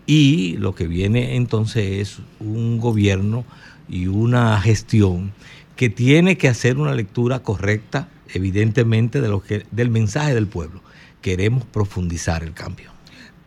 y 0.07 0.57
lo 0.59 0.75
que 0.75 0.87
viene 0.87 1.37
entonces 1.37 1.85
es 2.01 2.19
un 2.41 2.79
gobierno 2.79 3.45
y 3.89 4.09
una 4.09 4.61
gestión 4.61 5.33
que 5.77 5.91
tiene 5.91 6.37
que 6.37 6.49
hacer 6.49 6.79
una 6.79 6.95
lectura 6.95 7.41
correcta, 7.41 8.09
evidentemente, 8.33 9.21
de 9.21 9.29
lo 9.29 9.43
que, 9.43 9.65
del 9.71 9.91
mensaje 9.91 10.35
del 10.35 10.47
pueblo. 10.47 10.81
Queremos 11.21 11.65
profundizar 11.65 12.43
el 12.43 12.53
cambio. 12.53 12.92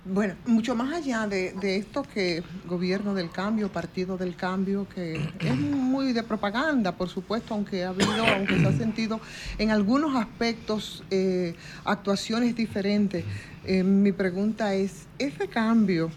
Bueno, 0.08 0.36
mucho 0.46 0.76
más 0.76 0.94
allá 0.94 1.26
de, 1.26 1.54
de 1.54 1.78
esto 1.78 2.04
que 2.04 2.44
gobierno 2.68 3.16
del 3.16 3.32
cambio, 3.32 3.70
partido 3.70 4.18
del 4.18 4.36
cambio, 4.36 4.88
que 4.94 5.16
es 5.40 5.58
muy 5.58 6.14
de 6.14 6.22
propaganda, 6.22 6.96
por 6.96 7.10
supuesto, 7.10 7.56
aunque 7.56 7.84
ha 7.84 7.90
habido, 7.90 8.24
aunque 8.24 8.60
se 8.60 8.68
ha 8.68 8.72
sentido 8.72 9.20
en 9.58 9.72
algunos 9.72 10.16
aspectos 10.16 11.04
eh, 11.10 11.56
actuaciones 11.84 12.56
diferentes. 12.56 13.26
Eh, 13.66 13.82
mi 13.82 14.12
pregunta 14.12 14.76
es, 14.76 15.08
ese 15.18 15.48
cambio 15.48 16.12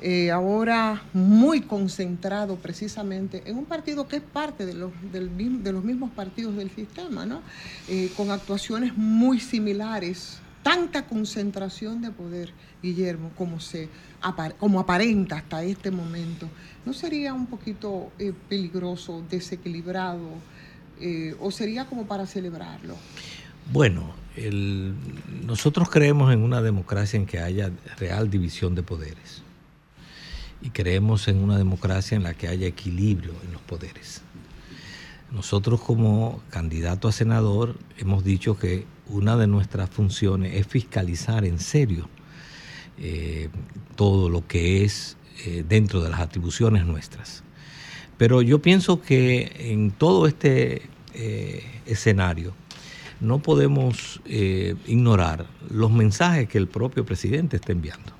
eh, 0.00 0.32
ahora 0.32 1.02
muy 1.12 1.60
concentrado 1.60 2.56
precisamente 2.56 3.42
en 3.46 3.56
un 3.56 3.66
partido 3.66 4.06
que 4.06 4.16
es 4.16 4.22
parte 4.22 4.66
de 4.66 4.74
los, 4.74 4.90
del 5.12 5.62
de 5.62 5.72
los 5.72 5.84
mismos 5.84 6.10
partidos 6.10 6.56
del 6.56 6.70
sistema, 6.70 7.24
¿no? 7.24 7.42
Eh, 7.88 8.10
con 8.16 8.30
actuaciones 8.32 8.96
muy 8.96 9.40
similares, 9.40 10.38
tanta 10.62 11.06
concentración 11.06 12.02
de 12.02 12.10
poder, 12.10 12.52
Guillermo, 12.82 13.30
como, 13.36 13.60
se, 13.60 13.88
como 14.58 14.80
aparenta 14.80 15.36
hasta 15.36 15.62
este 15.62 15.90
momento, 15.90 16.48
¿no 16.84 16.92
sería 16.92 17.34
un 17.34 17.46
poquito 17.46 18.12
eh, 18.18 18.32
peligroso, 18.48 19.22
desequilibrado, 19.28 20.28
eh, 21.00 21.36
o 21.40 21.50
sería 21.50 21.86
como 21.86 22.06
para 22.06 22.26
celebrarlo? 22.26 22.96
Bueno, 23.72 24.14
nosotros 25.46 25.90
creemos 25.90 26.32
en 26.32 26.42
una 26.42 26.62
democracia 26.62 27.18
en 27.18 27.26
que 27.26 27.38
haya 27.38 27.70
real 27.98 28.30
división 28.30 28.74
de 28.74 28.82
poderes. 28.82 29.42
Y 30.60 30.70
creemos 30.70 31.28
en 31.28 31.38
una 31.38 31.56
democracia 31.56 32.16
en 32.16 32.22
la 32.22 32.34
que 32.34 32.48
haya 32.48 32.66
equilibrio 32.66 33.32
en 33.44 33.52
los 33.52 33.62
poderes. 33.62 34.22
Nosotros 35.30 35.80
como 35.82 36.40
candidato 36.50 37.06
a 37.06 37.12
senador 37.12 37.78
hemos 37.98 38.24
dicho 38.24 38.58
que 38.58 38.86
una 39.08 39.36
de 39.36 39.46
nuestras 39.46 39.90
funciones 39.90 40.54
es 40.54 40.66
fiscalizar 40.66 41.44
en 41.44 41.58
serio 41.58 42.08
eh, 43.00 43.48
todo 43.96 44.28
lo 44.28 44.46
que 44.46 44.84
es 44.84 45.16
eh, 45.46 45.64
dentro 45.68 46.02
de 46.02 46.10
las 46.10 46.20
atribuciones 46.20 46.84
nuestras. 46.84 47.42
Pero 48.16 48.42
yo 48.42 48.60
pienso 48.60 49.00
que 49.00 49.52
en 49.58 49.92
todo 49.92 50.26
este 50.26 50.82
eh, 51.14 51.64
escenario 51.86 52.54
no 53.20 53.40
podemos 53.40 54.20
ignorar 54.86 55.46
los 55.70 55.90
mensajes 55.90 56.48
que 56.48 56.58
el 56.58 56.68
propio 56.68 57.04
presidente 57.04 57.56
está 57.56 57.72
enviando. 57.72 58.12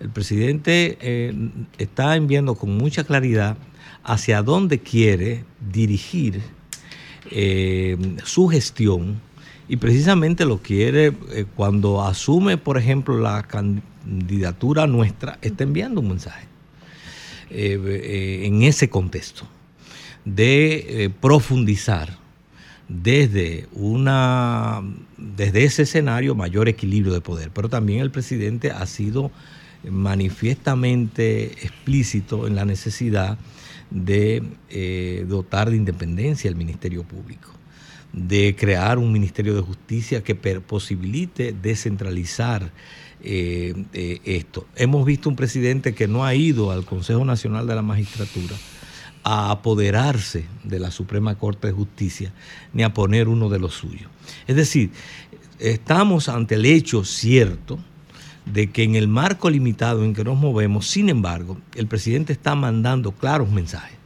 El 0.00 0.10
presidente 0.10 0.98
está 1.78 2.16
enviando 2.16 2.56
con 2.56 2.76
mucha 2.76 3.04
claridad 3.04 3.56
hacia 4.02 4.42
dónde 4.42 4.80
quiere 4.80 5.44
dirigir 5.70 6.42
su 8.24 8.48
gestión 8.48 9.20
y 9.68 9.76
precisamente 9.76 10.44
lo 10.44 10.58
quiere 10.58 11.12
eh, 11.30 11.46
cuando 11.54 12.02
asume, 12.02 12.58
por 12.58 12.78
ejemplo, 12.78 13.18
la 13.18 13.42
candidatura 13.42 14.86
nuestra, 14.86 15.38
está 15.40 15.64
enviando 15.64 16.00
un 16.00 16.08
mensaje 16.08 16.46
eh, 17.50 17.78
eh, 17.84 18.46
en 18.46 18.62
ese 18.62 18.90
contexto 18.90 19.46
de 20.24 21.12
profundizar 21.20 22.16
desde 22.88 23.66
una 23.72 24.82
desde 25.16 25.64
ese 25.64 25.82
escenario 25.82 26.36
mayor 26.36 26.68
equilibrio 26.68 27.12
de 27.12 27.20
poder, 27.20 27.50
pero 27.50 27.68
también 27.68 28.00
el 28.00 28.12
presidente 28.12 28.70
ha 28.70 28.86
sido 28.86 29.32
manifiestamente 29.88 31.46
explícito 31.64 32.46
en 32.46 32.54
la 32.54 32.64
necesidad 32.64 33.36
de 33.90 34.44
dotar 35.26 35.70
de 35.70 35.76
independencia 35.76 36.48
al 36.48 36.56
Ministerio 36.56 37.02
Público, 37.02 37.50
de 38.12 38.54
crear 38.56 38.98
un 38.98 39.12
Ministerio 39.12 39.54
de 39.54 39.62
Justicia 39.62 40.22
que 40.22 40.34
posibilite 40.34 41.52
descentralizar 41.52 42.72
eh, 43.22 43.84
eh, 43.92 44.20
esto. 44.24 44.66
Hemos 44.76 45.06
visto 45.06 45.28
un 45.28 45.36
presidente 45.36 45.94
que 45.94 46.08
no 46.08 46.24
ha 46.24 46.34
ido 46.34 46.70
al 46.70 46.84
Consejo 46.84 47.24
Nacional 47.24 47.66
de 47.66 47.74
la 47.74 47.82
Magistratura 47.82 48.56
a 49.24 49.50
apoderarse 49.50 50.44
de 50.64 50.80
la 50.80 50.90
Suprema 50.90 51.36
Corte 51.36 51.68
de 51.68 51.72
Justicia 51.72 52.32
ni 52.72 52.82
a 52.82 52.92
poner 52.92 53.28
uno 53.28 53.48
de 53.48 53.60
los 53.60 53.74
suyos. 53.74 54.10
Es 54.46 54.56
decir, 54.56 54.90
estamos 55.58 56.28
ante 56.28 56.56
el 56.56 56.66
hecho 56.66 57.04
cierto 57.04 57.78
de 58.44 58.70
que 58.70 58.82
en 58.82 58.96
el 58.96 59.06
marco 59.06 59.48
limitado 59.48 60.04
en 60.04 60.14
que 60.14 60.24
nos 60.24 60.36
movemos, 60.36 60.88
sin 60.88 61.08
embargo, 61.08 61.58
el 61.76 61.86
presidente 61.86 62.32
está 62.32 62.56
mandando 62.56 63.12
claros 63.12 63.50
mensajes. 63.50 64.01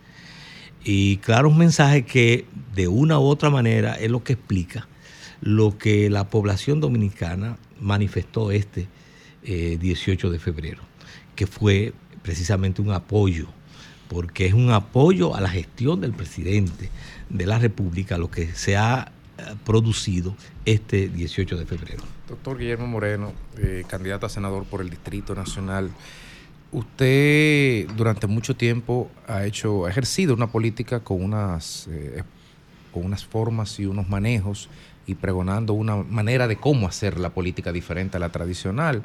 Y 0.88 1.16
claros 1.16 1.56
mensajes 1.56 2.06
que 2.06 2.46
de 2.72 2.86
una 2.86 3.18
u 3.18 3.24
otra 3.24 3.50
manera 3.50 3.94
es 3.94 4.08
lo 4.08 4.22
que 4.22 4.34
explica 4.34 4.86
lo 5.40 5.76
que 5.76 6.08
la 6.10 6.30
población 6.30 6.80
dominicana 6.80 7.58
manifestó 7.80 8.52
este 8.52 8.86
eh, 9.42 9.78
18 9.80 10.30
de 10.30 10.38
febrero, 10.38 10.82
que 11.34 11.48
fue 11.48 11.92
precisamente 12.22 12.82
un 12.82 12.92
apoyo, 12.92 13.48
porque 14.08 14.46
es 14.46 14.54
un 14.54 14.70
apoyo 14.70 15.34
a 15.34 15.40
la 15.40 15.48
gestión 15.48 16.00
del 16.00 16.12
presidente 16.12 16.88
de 17.30 17.46
la 17.46 17.58
República, 17.58 18.16
lo 18.16 18.30
que 18.30 18.54
se 18.54 18.76
ha 18.76 19.10
eh, 19.38 19.42
producido 19.64 20.36
este 20.64 21.08
18 21.08 21.56
de 21.56 21.66
febrero. 21.66 22.04
Doctor 22.28 22.58
Guillermo 22.58 22.86
Moreno, 22.86 23.32
eh, 23.58 23.84
candidato 23.88 24.26
a 24.26 24.28
senador 24.28 24.64
por 24.64 24.80
el 24.80 24.90
Distrito 24.90 25.34
Nacional. 25.34 25.90
Usted 26.72 27.88
durante 27.96 28.26
mucho 28.26 28.56
tiempo 28.56 29.08
ha 29.26 29.44
hecho, 29.44 29.86
ha 29.86 29.90
ejercido 29.90 30.34
una 30.34 30.48
política 30.48 31.00
con 31.00 31.22
unas, 31.22 31.88
eh, 31.90 32.22
con 32.92 33.04
unas 33.04 33.24
formas 33.24 33.78
y 33.78 33.86
unos 33.86 34.08
manejos 34.08 34.68
y 35.06 35.14
pregonando 35.14 35.72
una 35.72 35.96
manera 35.96 36.48
de 36.48 36.56
cómo 36.56 36.88
hacer 36.88 37.18
la 37.18 37.30
política 37.30 37.72
diferente 37.72 38.16
a 38.16 38.20
la 38.20 38.30
tradicional, 38.30 39.02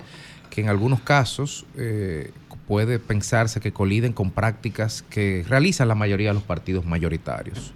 que 0.49 0.61
en 0.61 0.69
algunos 0.69 1.01
casos 1.01 1.65
eh, 1.77 2.31
puede 2.67 2.99
pensarse 2.99 3.59
que 3.59 3.71
coliden 3.71 4.11
con 4.11 4.31
prácticas 4.31 5.03
que 5.03 5.45
realizan 5.47 5.87
la 5.87 5.95
mayoría 5.95 6.29
de 6.29 6.33
los 6.33 6.43
partidos 6.43 6.85
mayoritarios. 6.85 7.73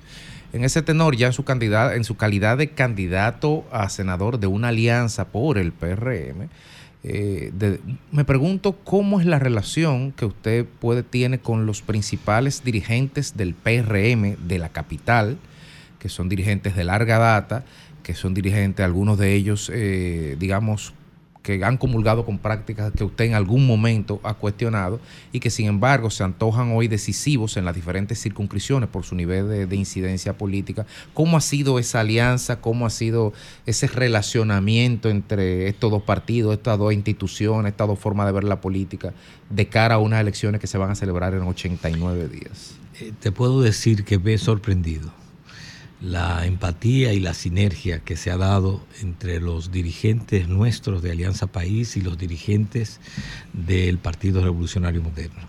En 0.52 0.64
ese 0.64 0.82
tenor, 0.82 1.16
ya 1.16 1.28
en 1.28 1.34
su, 1.34 1.44
candidata, 1.44 1.96
en 1.96 2.04
su 2.04 2.16
calidad 2.16 2.58
de 2.58 2.70
candidato 2.70 3.66
a 3.72 3.90
senador 3.90 4.40
de 4.40 4.48
una 4.48 4.70
alianza 4.70 5.26
por 5.28 5.58
el 5.58 5.72
PRM, 5.74 6.50
eh, 7.08 7.80
me 8.12 8.26
pregunto 8.26 8.74
cómo 8.84 9.20
es 9.20 9.28
la 9.28 9.38
relación 9.38 10.12
que 10.12 10.26
usted 10.26 10.66
puede 10.66 11.04
tiene 11.04 11.38
con 11.38 11.68
los 11.68 11.84
principales 11.84 12.64
dirigentes 12.64 13.38
del 13.38 13.54
PRM 13.54 14.36
de 14.48 14.58
la 14.58 14.70
capital, 14.70 15.38
que 16.00 16.10
son 16.10 16.30
dirigentes 16.30 16.76
de 16.76 16.84
larga 16.84 17.20
data, 17.20 17.64
que 18.02 18.16
son 18.16 18.34
dirigentes, 18.34 18.84
algunos 18.84 19.20
de 19.20 19.36
ellos, 19.36 19.72
eh, 19.72 20.36
digamos, 20.40 20.94
que 21.46 21.64
han 21.64 21.78
comulgado 21.78 22.26
con 22.26 22.40
prácticas 22.40 22.92
que 22.92 23.04
usted 23.04 23.26
en 23.26 23.36
algún 23.36 23.68
momento 23.68 24.20
ha 24.24 24.34
cuestionado 24.34 25.00
y 25.32 25.40
que 25.40 25.52
sin 25.52 25.68
embargo 25.68 26.10
se 26.10 26.24
antojan 26.24 26.72
hoy 26.72 26.88
decisivos 26.88 27.56
en 27.56 27.66
las 27.66 27.76
diferentes 27.76 28.20
circunscripciones 28.20 28.90
por 28.90 29.04
su 29.04 29.14
nivel 29.14 29.48
de, 29.48 29.68
de 29.68 29.76
incidencia 29.76 30.36
política. 30.40 30.88
¿Cómo 31.14 31.38
ha 31.38 31.42
sido 31.42 31.78
esa 31.78 32.00
alianza? 32.00 32.62
¿Cómo 32.62 32.88
ha 32.88 32.90
sido 32.90 33.32
ese 33.68 33.86
relacionamiento 33.86 35.08
entre 35.10 35.68
estos 35.68 35.92
dos 35.92 36.02
partidos, 36.02 36.56
estas 36.56 36.80
dos 36.80 36.92
instituciones, 36.92 37.74
estas 37.74 37.88
dos 37.88 38.00
formas 38.00 38.26
de 38.26 38.32
ver 38.32 38.44
la 38.44 38.60
política 38.60 39.14
de 39.52 39.68
cara 39.68 39.96
a 39.96 40.00
unas 40.00 40.22
elecciones 40.22 40.60
que 40.60 40.66
se 40.66 40.80
van 40.80 40.90
a 40.90 40.96
celebrar 40.96 41.36
en 41.36 41.44
89 41.44 42.28
días? 42.28 42.74
Eh, 43.00 43.14
te 43.20 43.32
puedo 43.32 43.62
decir 43.62 44.04
que 44.04 44.18
me 44.18 44.34
he 44.34 44.38
sorprendido 44.40 45.25
la 46.06 46.46
empatía 46.46 47.14
y 47.14 47.20
la 47.20 47.34
sinergia 47.34 48.00
que 48.00 48.16
se 48.16 48.30
ha 48.30 48.38
dado 48.38 48.86
entre 49.02 49.40
los 49.40 49.72
dirigentes 49.72 50.48
nuestros 50.48 51.02
de 51.02 51.12
Alianza 51.12 51.48
País 51.48 51.98
y 51.98 52.02
los 52.02 52.16
dirigentes 52.16 53.00
del 53.54 53.98
Partido 53.98 54.44
Revolucionario 54.44 55.02
Moderno. 55.02 55.42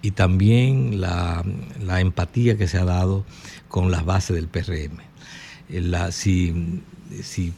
Y 0.00 0.12
también 0.12 1.00
la, 1.00 1.44
empatía 1.98 2.56
que 2.56 2.68
se 2.68 2.78
ha 2.78 2.84
dado 2.84 3.26
con 3.68 3.90
las 3.90 4.04
bases 4.04 4.36
del 4.36 4.46
PRM. 4.46 5.00
Eh, 5.68 6.12
si, 6.12 6.80
si, 7.20 7.52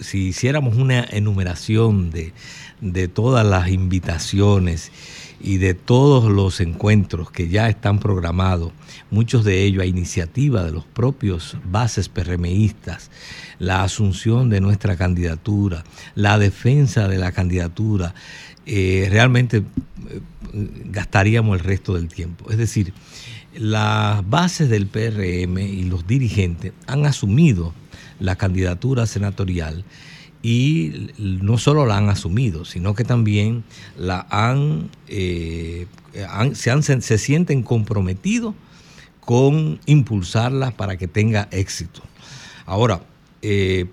si 0.00 0.28
hiciéramos 0.28 0.76
una 0.76 1.02
enumeración 1.10 2.12
de, 2.12 2.32
de 2.80 3.08
todas 3.08 3.44
las 3.44 3.68
invitaciones 3.68 4.92
y 5.40 5.58
de 5.58 5.74
todos 5.74 6.30
los 6.30 6.60
encuentros 6.60 7.30
que 7.30 7.48
ya 7.48 7.68
están 7.68 7.98
programados, 7.98 8.72
muchos 9.10 9.44
de 9.44 9.62
ellos 9.62 9.82
a 9.82 9.86
iniciativa 9.86 10.64
de 10.64 10.72
los 10.72 10.84
propios 10.84 11.56
bases 11.64 12.08
PRMistas, 12.08 13.10
la 13.58 13.82
asunción 13.82 14.50
de 14.50 14.60
nuestra 14.60 14.96
candidatura, 14.96 15.84
la 16.14 16.38
defensa 16.38 17.08
de 17.08 17.18
la 17.18 17.32
candidatura, 17.32 18.14
eh, 18.64 19.08
realmente 19.10 19.58
eh, 19.58 19.62
gastaríamos 20.86 21.58
el 21.58 21.64
resto 21.64 21.94
del 21.94 22.08
tiempo. 22.08 22.50
Es 22.50 22.58
decir, 22.58 22.92
las 23.54 24.28
bases 24.28 24.68
del 24.68 24.86
PRM 24.86 25.58
y 25.58 25.84
los 25.84 26.06
dirigentes 26.06 26.72
han 26.86 27.06
asumido 27.06 27.72
la 28.18 28.36
candidatura 28.36 29.06
senatorial 29.06 29.84
y 30.46 31.10
no 31.18 31.58
solo 31.58 31.86
la 31.86 31.96
han 31.96 32.08
asumido, 32.08 32.64
sino 32.64 32.94
que 32.94 33.02
también 33.02 33.64
la 33.98 34.26
han, 34.30 34.90
eh, 35.08 35.86
se, 36.52 36.70
han- 36.70 36.82
se 36.84 37.18
sienten 37.18 37.64
comprometidos 37.64 38.54
con 39.20 39.80
impulsarla 39.86 40.70
para 40.70 40.96
que 40.96 41.08
tenga 41.08 41.48
éxito. 41.50 42.00
Ahora, 42.64 43.00
eh, 43.42 43.86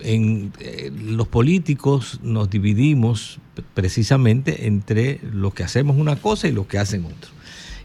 en, 0.00 0.52
eh, 0.60 0.90
los 1.02 1.28
políticos 1.28 2.18
nos 2.22 2.48
dividimos 2.48 3.38
precisamente 3.74 4.66
entre 4.68 5.20
los 5.34 5.52
que 5.52 5.64
hacemos 5.64 5.98
una 5.98 6.16
cosa 6.16 6.48
y 6.48 6.52
los 6.52 6.66
que 6.66 6.78
hacen 6.78 7.04
otra. 7.04 7.30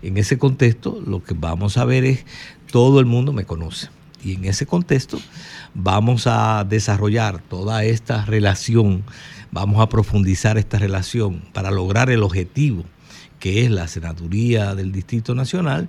En 0.01 0.15
ese 0.15 0.37
contexto, 0.37 1.01
lo 1.05 1.21
que 1.21 1.33
vamos 1.33 1.75
a 1.77 1.83
ver 1.83 2.05
es 2.05 2.23
todo 2.71 3.01
el 3.01 3.07
mundo 3.07 3.33
me 3.33 3.43
conoce. 3.43 3.89
Y 4.25 4.33
en 4.33 4.45
ese 4.45 4.65
contexto 4.65 5.19
vamos 5.75 6.25
a 6.25 6.65
desarrollar 6.67 7.39
toda 7.43 7.83
esta 7.85 8.25
relación, 8.25 9.03
vamos 9.51 9.79
a 9.79 9.87
profundizar 9.87 10.57
esta 10.57 10.79
relación 10.79 11.43
para 11.53 11.69
lograr 11.69 12.09
el 12.09 12.23
objetivo 12.23 12.83
que 13.39 13.63
es 13.63 13.69
la 13.69 13.87
senaduría 13.87 14.73
del 14.73 14.91
Distrito 14.91 15.35
Nacional 15.35 15.87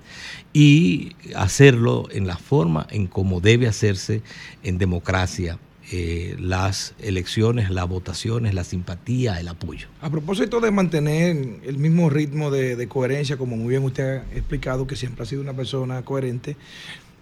y 0.53 1.15
hacerlo 1.35 2.07
en 2.11 2.27
la 2.27 2.37
forma 2.37 2.85
en 2.91 3.07
como 3.07 3.41
debe 3.41 3.67
hacerse 3.67 4.21
en 4.61 4.77
democracia 4.77 5.57
eh, 5.91 6.35
las 6.37 6.93
elecciones, 6.99 7.71
las 7.71 7.87
votaciones, 7.87 8.53
la 8.53 8.65
simpatía, 8.65 9.39
el 9.39 9.47
apoyo. 9.47 9.87
A 10.01 10.09
propósito 10.09 10.59
de 10.59 10.69
mantener 10.69 11.61
el 11.63 11.77
mismo 11.77 12.09
ritmo 12.09 12.51
de, 12.51 12.75
de 12.75 12.87
coherencia, 12.87 13.37
como 13.37 13.55
muy 13.55 13.69
bien 13.69 13.83
usted 13.85 14.17
ha 14.17 14.35
explicado, 14.35 14.85
que 14.85 14.97
siempre 14.97 15.23
ha 15.23 15.25
sido 15.25 15.41
una 15.41 15.53
persona 15.53 16.03
coherente, 16.03 16.57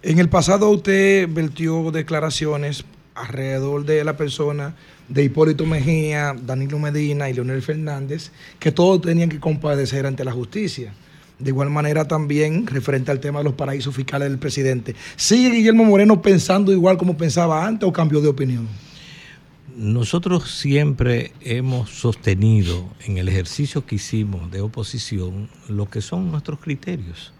en 0.02 0.18
el 0.18 0.28
pasado 0.28 0.70
usted 0.70 1.28
vertió 1.28 1.90
declaraciones 1.90 2.84
alrededor 3.14 3.84
de 3.84 4.04
la 4.04 4.16
persona 4.16 4.74
de 5.08 5.24
Hipólito 5.24 5.64
Mejía, 5.66 6.34
Danilo 6.40 6.78
Medina 6.78 7.28
y 7.28 7.34
Leonel 7.34 7.62
Fernández, 7.62 8.30
que 8.58 8.72
todos 8.72 9.00
tenían 9.00 9.28
que 9.28 9.40
compadecer 9.40 10.06
ante 10.06 10.24
la 10.24 10.32
justicia. 10.32 10.92
De 11.38 11.50
igual 11.50 11.70
manera 11.70 12.08
también 12.08 12.66
referente 12.66 13.10
al 13.10 13.20
tema 13.20 13.40
de 13.40 13.44
los 13.44 13.54
paraísos 13.54 13.94
fiscales 13.94 14.28
del 14.28 14.38
presidente. 14.38 14.94
¿Sigue 15.16 15.50
Guillermo 15.50 15.84
Moreno 15.84 16.22
pensando 16.22 16.72
igual 16.72 16.96
como 16.96 17.16
pensaba 17.16 17.66
antes 17.66 17.86
o 17.86 17.92
cambió 17.92 18.20
de 18.20 18.28
opinión? 18.28 18.66
Nosotros 19.76 20.50
siempre 20.50 21.32
hemos 21.42 21.90
sostenido 21.90 22.88
en 23.04 23.18
el 23.18 23.28
ejercicio 23.28 23.84
que 23.84 23.96
hicimos 23.96 24.50
de 24.50 24.62
oposición 24.62 25.50
lo 25.68 25.90
que 25.90 26.00
son 26.00 26.30
nuestros 26.30 26.60
criterios. 26.60 27.34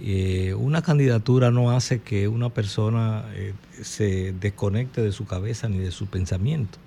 Eh, 0.00 0.54
una 0.54 0.80
candidatura 0.80 1.50
no 1.50 1.70
hace 1.70 2.00
que 2.00 2.26
una 2.26 2.48
persona 2.48 3.26
eh, 3.34 3.52
se 3.82 4.32
desconecte 4.32 5.02
de 5.02 5.12
su 5.12 5.26
cabeza 5.26 5.68
ni 5.68 5.78
de 5.78 5.90
su 5.90 6.06
pensamiento. 6.06 6.78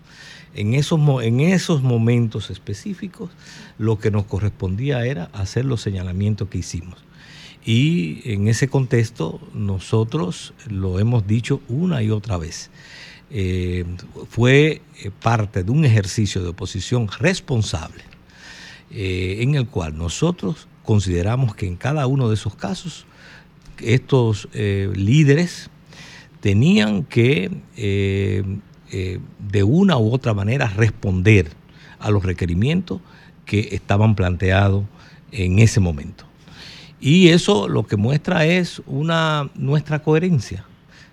En 0.55 0.73
esos, 0.73 0.99
en 1.21 1.39
esos 1.41 1.83
momentos 1.83 2.49
específicos, 2.49 3.29
lo 3.77 3.99
que 3.99 4.09
nos 4.09 4.25
correspondía 4.25 5.05
era 5.05 5.25
hacer 5.33 5.65
los 5.65 5.81
señalamientos 5.81 6.47
que 6.47 6.59
hicimos. 6.59 7.03
Y 7.63 8.21
en 8.31 8.47
ese 8.47 8.69
contexto, 8.69 9.39
nosotros 9.53 10.53
lo 10.67 10.99
hemos 10.99 11.27
dicho 11.27 11.61
una 11.67 12.01
y 12.01 12.09
otra 12.09 12.37
vez. 12.37 12.71
Eh, 13.31 13.85
fue 14.29 14.81
parte 15.21 15.63
de 15.63 15.71
un 15.71 15.83
ejercicio 15.83 16.41
de 16.41 16.49
oposición 16.49 17.09
responsable 17.19 18.03
en 18.91 19.55
el 19.55 19.67
cual 19.67 19.97
nosotros 19.97 20.69
consideramos 20.85 21.55
que 21.55 21.67
en 21.67 21.75
cada 21.75 22.07
uno 22.07 22.29
de 22.29 22.35
esos 22.35 22.55
casos 22.55 23.05
estos 23.81 24.47
eh, 24.53 24.91
líderes 24.95 25.69
tenían 26.39 27.03
que 27.03 27.51
eh, 27.75 28.43
eh, 28.91 29.19
de 29.39 29.63
una 29.63 29.97
u 29.97 30.13
otra 30.13 30.33
manera 30.33 30.67
responder 30.67 31.49
a 31.99 32.11
los 32.11 32.23
requerimientos 32.23 33.01
que 33.45 33.69
estaban 33.71 34.15
planteados 34.15 34.85
en 35.31 35.59
ese 35.59 35.79
momento. 35.79 36.25
Y 36.99 37.29
eso 37.29 37.67
lo 37.67 37.85
que 37.85 37.97
muestra 37.97 38.45
es 38.45 38.81
una, 38.85 39.49
nuestra 39.55 40.01
coherencia. 40.01 40.65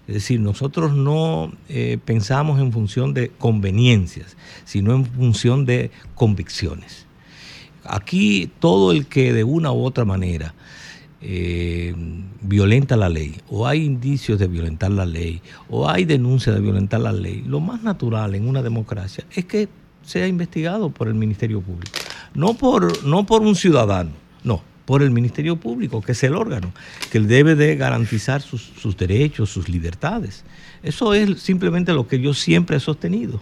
Es 0.06 0.14
decir, 0.14 0.40
nosotros 0.40 0.94
no 0.94 1.52
pensamos 2.04 2.60
en 2.60 2.72
función 2.72 3.14
de 3.14 3.28
conveniencias, 3.30 4.36
sino 4.64 4.94
en 4.94 5.06
función 5.06 5.64
de 5.64 5.90
convicciones. 6.14 7.06
Aquí 7.84 8.50
todo 8.58 8.92
el 8.92 9.06
que 9.06 9.32
de 9.32 9.44
una 9.44 9.72
u 9.72 9.84
otra 9.84 10.04
manera 10.04 10.54
eh, 11.20 11.94
violenta 12.40 12.96
la 12.96 13.08
ley, 13.08 13.36
o 13.48 13.66
hay 13.66 13.84
indicios 13.84 14.38
de 14.38 14.48
violentar 14.48 14.90
la 14.90 15.06
ley, 15.06 15.40
o 15.68 15.88
hay 15.88 16.04
denuncias 16.04 16.54
de 16.54 16.60
violentar 16.60 17.00
la 17.00 17.12
ley, 17.12 17.44
lo 17.46 17.60
más 17.60 17.82
natural 17.82 18.34
en 18.34 18.48
una 18.48 18.62
democracia 18.62 19.24
es 19.34 19.44
que 19.44 19.68
sea 20.04 20.26
investigado 20.26 20.90
por 20.90 21.08
el 21.08 21.14
Ministerio 21.14 21.60
Público. 21.60 21.96
No 22.34 22.54
por, 22.54 23.04
no 23.04 23.24
por 23.24 23.42
un 23.42 23.54
ciudadano, 23.54 24.10
no, 24.42 24.62
por 24.84 25.02
el 25.02 25.10
Ministerio 25.10 25.56
Público, 25.56 26.02
que 26.02 26.12
es 26.12 26.22
el 26.24 26.34
órgano 26.34 26.72
que 27.10 27.20
debe 27.20 27.54
de 27.54 27.76
garantizar 27.76 28.42
sus, 28.42 28.72
sus 28.80 28.96
derechos, 28.96 29.50
sus 29.50 29.68
libertades. 29.68 30.44
Eso 30.82 31.14
es 31.14 31.40
simplemente 31.40 31.92
lo 31.92 32.08
que 32.08 32.20
yo 32.20 32.34
siempre 32.34 32.78
he 32.78 32.80
sostenido. 32.80 33.40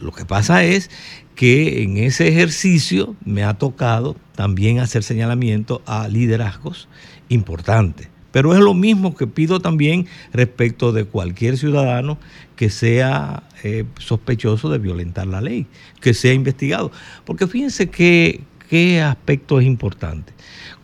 Lo 0.00 0.12
que 0.12 0.24
pasa 0.24 0.64
es 0.64 0.90
que 1.34 1.82
en 1.82 1.98
ese 1.98 2.28
ejercicio 2.28 3.14
me 3.24 3.44
ha 3.44 3.54
tocado 3.54 4.16
también 4.34 4.78
hacer 4.78 5.02
señalamiento 5.02 5.82
a 5.86 6.08
liderazgos 6.08 6.88
importantes. 7.28 8.08
Pero 8.32 8.52
es 8.54 8.60
lo 8.60 8.74
mismo 8.74 9.14
que 9.14 9.26
pido 9.26 9.60
también 9.60 10.06
respecto 10.32 10.92
de 10.92 11.04
cualquier 11.04 11.56
ciudadano 11.56 12.18
que 12.54 12.68
sea 12.68 13.44
eh, 13.62 13.84
sospechoso 13.98 14.68
de 14.68 14.78
violentar 14.78 15.26
la 15.26 15.40
ley, 15.40 15.66
que 16.00 16.12
sea 16.12 16.34
investigado. 16.34 16.90
Porque 17.24 17.46
fíjense 17.46 17.88
qué, 17.88 18.42
qué 18.68 19.00
aspecto 19.00 19.58
es 19.58 19.66
importante. 19.66 20.34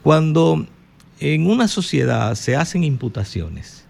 Cuando 0.03 0.67
en 1.21 1.47
una 1.47 1.69
sociedad 1.69 2.35
se 2.37 2.57
hacen 2.57 2.85
imputaciones 2.85 3.85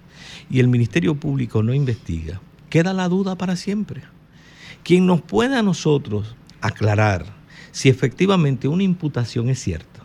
y 0.51 0.61
el 0.61 0.69
Ministerio 0.69 1.15
Público 1.15 1.63
no 1.63 1.73
investiga, 1.73 2.41
queda 2.69 2.93
la 2.93 3.09
duda 3.09 3.37
para 3.37 3.57
siempre. 3.57 4.03
Quien 4.85 5.07
nos 5.07 5.21
pueda 5.21 5.61
a 5.61 5.63
nosotros 5.63 6.35
aclarar 6.61 7.25
si 7.71 7.89
efectivamente 7.89 8.69
una 8.69 8.83
imputación 8.83 9.49
es 9.49 9.61
cierta 9.61 10.05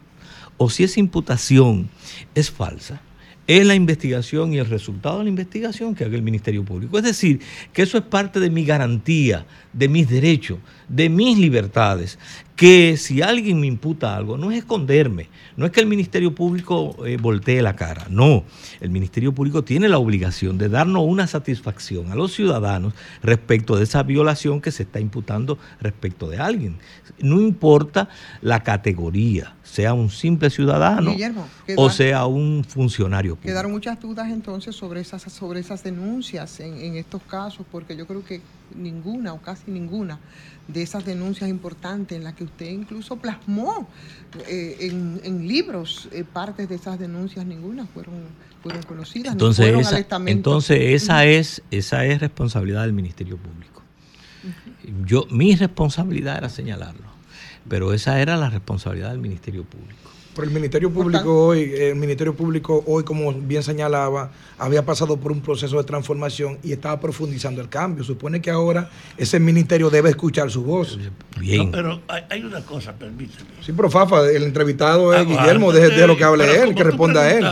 o 0.58 0.70
si 0.70 0.84
esa 0.84 1.00
imputación 1.00 1.90
es 2.34 2.50
falsa, 2.50 3.02
es 3.48 3.66
la 3.66 3.76
investigación 3.76 4.54
y 4.54 4.58
el 4.58 4.66
resultado 4.66 5.20
de 5.20 5.24
la 5.24 5.30
investigación 5.30 5.96
que 5.96 6.04
haga 6.04 6.16
el 6.16 6.22
Ministerio 6.22 6.66
Público. 6.66 6.98
Es 6.98 7.04
decir, 7.06 7.40
que 7.72 7.82
eso 7.82 7.98
es 7.98 8.04
parte 8.04 8.42
de 8.42 8.50
mi 8.50 8.66
garantía, 8.66 9.46
de 9.72 9.88
mis 9.88 10.10
derechos, 10.10 10.60
de 10.90 11.10
mis 11.10 11.38
libertades, 11.38 12.20
que 12.58 12.98
si 12.98 13.22
alguien 13.22 13.62
me 13.62 13.68
imputa 13.68 14.16
algo, 14.16 14.36
no 14.36 14.52
es 14.52 14.58
esconderme, 14.58 15.30
no 15.56 15.68
es 15.68 15.72
que 15.72 15.80
el 15.80 15.86
Ministerio 15.86 16.34
Público 16.34 17.06
eh, 17.06 17.16
voltee 17.22 17.62
la 17.62 17.76
cara, 17.76 18.08
no, 18.10 18.46
el 18.82 18.90
Ministerio 18.90 19.32
Público 19.32 19.64
tiene 19.64 19.88
la 19.88 20.00
obligación 20.00 20.58
de 20.58 20.68
darnos 20.68 21.04
una 21.06 21.28
satisfacción 21.28 22.12
a 22.12 22.16
los 22.16 22.34
ciudadanos 22.34 22.96
respecto 23.22 23.76
de 23.76 23.84
esa 23.84 24.02
violación 24.02 24.60
que 24.60 24.72
se 24.72 24.84
está 24.84 25.00
imputando 25.00 25.60
respecto 25.80 26.28
de 26.30 26.40
alguien. 26.40 26.78
No 27.20 27.42
importa 27.42 28.10
la 28.42 28.64
categoría, 28.64 29.56
sea 29.64 29.94
un 29.94 30.10
simple 30.10 30.50
ciudadano 30.50 31.12
Guillermo, 31.12 31.48
o 31.76 31.90
sea 31.90 32.26
un 32.26 32.64
funcionario 32.68 33.36
público. 33.36 33.48
Quedaron 33.48 33.72
muchas 33.72 34.00
dudas 34.00 34.30
entonces 34.30 34.76
sobre 34.76 35.02
esas, 35.02 35.22
sobre 35.24 35.60
esas 35.60 35.84
denuncias 35.84 36.60
en, 36.60 36.78
en 36.78 36.96
estos 36.96 37.22
casos, 37.24 37.66
porque 37.72 37.96
yo 37.96 38.06
creo 38.06 38.24
que 38.24 38.42
ninguna 38.76 39.34
o 39.34 39.42
casi 39.42 39.72
ninguna 39.72 40.20
de 40.68 40.82
esas 40.82 41.06
denuncias 41.06 41.50
importantes 41.50 42.18
en 42.18 42.24
las 42.24 42.34
que 42.34 42.44
usted 42.44 42.70
incluso 42.70 43.16
plasmó 43.16 43.88
eh, 44.48 44.78
en, 44.82 45.22
en 45.24 45.48
libros 45.48 46.10
eh, 46.12 46.24
partes 46.24 46.68
de 46.68 46.76
esas 46.76 47.00
denuncias, 47.00 47.46
ninguna 47.46 47.86
fueron, 47.88 48.16
fueron 48.62 48.84
conocidas. 48.84 49.34
Entonces, 49.34 49.66
fueron 49.66 49.86
al 49.86 50.00
esa, 50.00 50.18
entonces 50.26 50.80
esa, 50.82 51.26
es, 51.26 51.62
esa 51.72 52.06
es 52.06 52.20
responsabilidad 52.20 52.82
del 52.82 52.94
Ministerio 52.94 53.38
Público. 53.38 53.77
Yo, 55.06 55.26
mi 55.30 55.56
responsabilidad 55.56 56.38
era 56.38 56.50
señalarlo, 56.50 57.08
pero 57.70 57.94
esa 57.94 58.22
era 58.22 58.38
la 58.38 58.50
responsabilidad 58.50 59.10
del 59.12 59.20
Ministerio 59.20 59.64
Público. 59.64 60.08
Pero 60.36 60.50
el 60.50 60.54
Ministerio 60.54 60.92
Público 60.92 61.48
hoy, 61.48 61.74
el 61.74 61.96
Ministerio 61.96 62.36
Público 62.36 62.84
hoy, 62.86 63.04
como 63.04 63.34
bien 63.34 63.64
señalaba, 63.64 64.30
había 64.60 64.86
pasado 64.86 65.18
por 65.18 65.32
un 65.32 65.42
proceso 65.42 65.78
de 65.78 65.84
transformación 65.84 66.60
y 66.64 66.74
estaba 66.74 67.00
profundizando 67.00 67.60
el 67.60 67.70
cambio. 67.70 68.04
Supone 68.04 68.40
que 68.40 68.52
ahora 68.52 68.88
ese 69.18 69.40
ministerio 69.40 69.90
debe 69.90 70.12
escuchar 70.12 70.52
su 70.52 70.64
voz. 70.64 71.00
Bien. 71.40 71.66
No, 71.66 71.72
pero 71.72 72.02
hay, 72.08 72.22
hay 72.30 72.44
una 72.44 72.62
cosa, 72.62 72.94
permíteme. 72.94 73.50
Sí, 73.66 73.74
pero 73.76 73.90
Fafa, 73.90 74.30
el 74.30 74.44
entrevistado 74.44 75.12
es 75.12 75.22
Ah, 75.22 75.24
Guillermo, 75.24 75.72
deje 75.72 75.90
de 76.00 76.06
lo 76.06 76.16
que 76.16 76.24
hable 76.24 76.62
él, 76.62 76.76
que 76.76 76.84
responda 76.84 77.32
él. 77.32 77.44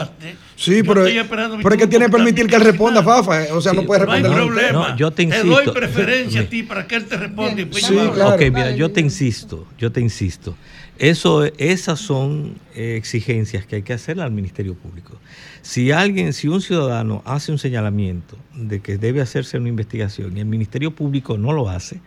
Sí, 0.58 0.78
yo 0.78 0.84
pero, 0.86 1.06
estoy 1.06 1.20
esperando 1.20 1.58
mi 1.58 1.64
pero 1.64 1.76
es 1.76 1.82
que 1.82 1.88
tiene 1.88 2.06
que 2.06 2.12
permitir 2.12 2.48
que 2.48 2.56
él 2.56 2.62
responda, 2.62 3.04
Fafa. 3.04 3.44
eh, 3.46 3.52
O 3.52 3.60
sea, 3.62 3.74
no 3.74 3.84
puede 3.86 4.06
No 4.06 4.12
hay 4.14 4.22
responder. 4.24 4.48
problema. 4.48 4.90
No, 4.90 4.96
yo 4.98 5.12
te 5.12 5.26
doy 5.26 5.38
insisto. 5.38 5.74
preferencia 5.74 6.42
a 6.42 6.46
ti 6.46 6.64
para 6.64 6.88
que 6.88 6.96
él 6.96 7.06
te 7.06 7.18
responda. 7.18 7.62
y 7.62 7.74
Sí, 7.74 7.94
yo- 7.96 8.14
claro. 8.14 8.36
Ok, 8.36 8.42
mira, 8.54 8.72
yo 8.72 8.90
te 8.92 9.02
insisto, 9.02 9.68
yo 9.78 9.92
te 9.92 10.00
insisto. 10.02 10.56
Eso, 10.98 11.44
esas 11.58 12.00
son 12.00 12.56
eh, 12.74 12.96
exigencias 12.96 13.66
que 13.66 13.76
hay 13.76 13.82
que 13.84 13.92
hacerle 13.92 14.24
al 14.24 14.32
Ministerio 14.32 14.76
Público. 14.76 15.20
Si 15.62 15.92
alguien, 15.92 16.32
si 16.32 16.48
un 16.48 16.62
ciudadano 16.62 17.22
hace 17.26 17.52
un 17.52 17.58
señalamiento 17.58 18.38
de 18.54 18.80
que 18.80 18.98
debe 18.98 19.20
hacerse 19.20 19.58
una 19.58 19.68
investigación 19.68 20.38
y 20.38 20.40
el 20.40 20.46
Ministerio 20.46 20.92
Público 20.92 21.38
no 21.38 21.52
lo 21.52 21.70
hace, 21.70 22.00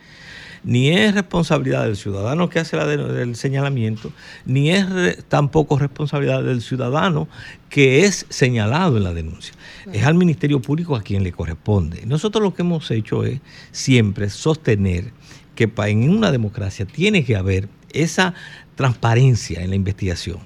ni 0.65 0.91
es 0.91 1.15
responsabilidad 1.15 1.85
del 1.85 1.97
ciudadano 1.97 2.49
que 2.49 2.59
hace 2.59 2.77
la 2.77 2.87
de- 2.87 3.23
el 3.23 3.37
señalamiento, 3.37 4.13
ni 4.47 4.71
es 4.71 4.89
re- 4.89 5.19
tampoco 5.29 5.79
responsabilidad 5.79 6.43
del 6.43 6.61
ciudadano 6.63 7.29
que 7.71 8.05
es 8.05 8.27
señalado 8.29 8.97
en 8.97 9.05
la 9.05 9.15
denuncia. 9.15 9.55
Es 9.93 10.05
al 10.05 10.15
Ministerio 10.15 10.61
Público 10.61 10.97
a 10.97 11.03
quien 11.03 11.23
le 11.23 11.33
corresponde. 11.33 12.05
Nosotros 12.07 12.43
lo 12.43 12.55
que 12.55 12.63
hemos 12.63 12.91
hecho 12.91 13.25
es 13.25 13.41
siempre 13.73 14.31
sostener 14.31 15.13
que 15.55 15.71
en 15.77 16.11
una 16.11 16.31
democracia 16.31 16.87
tiene 16.87 17.25
que 17.25 17.37
haber 17.37 17.69
esa 17.93 18.35
transparencia 18.77 19.63
en 19.63 19.71
la 19.71 19.77
investigación 19.77 20.39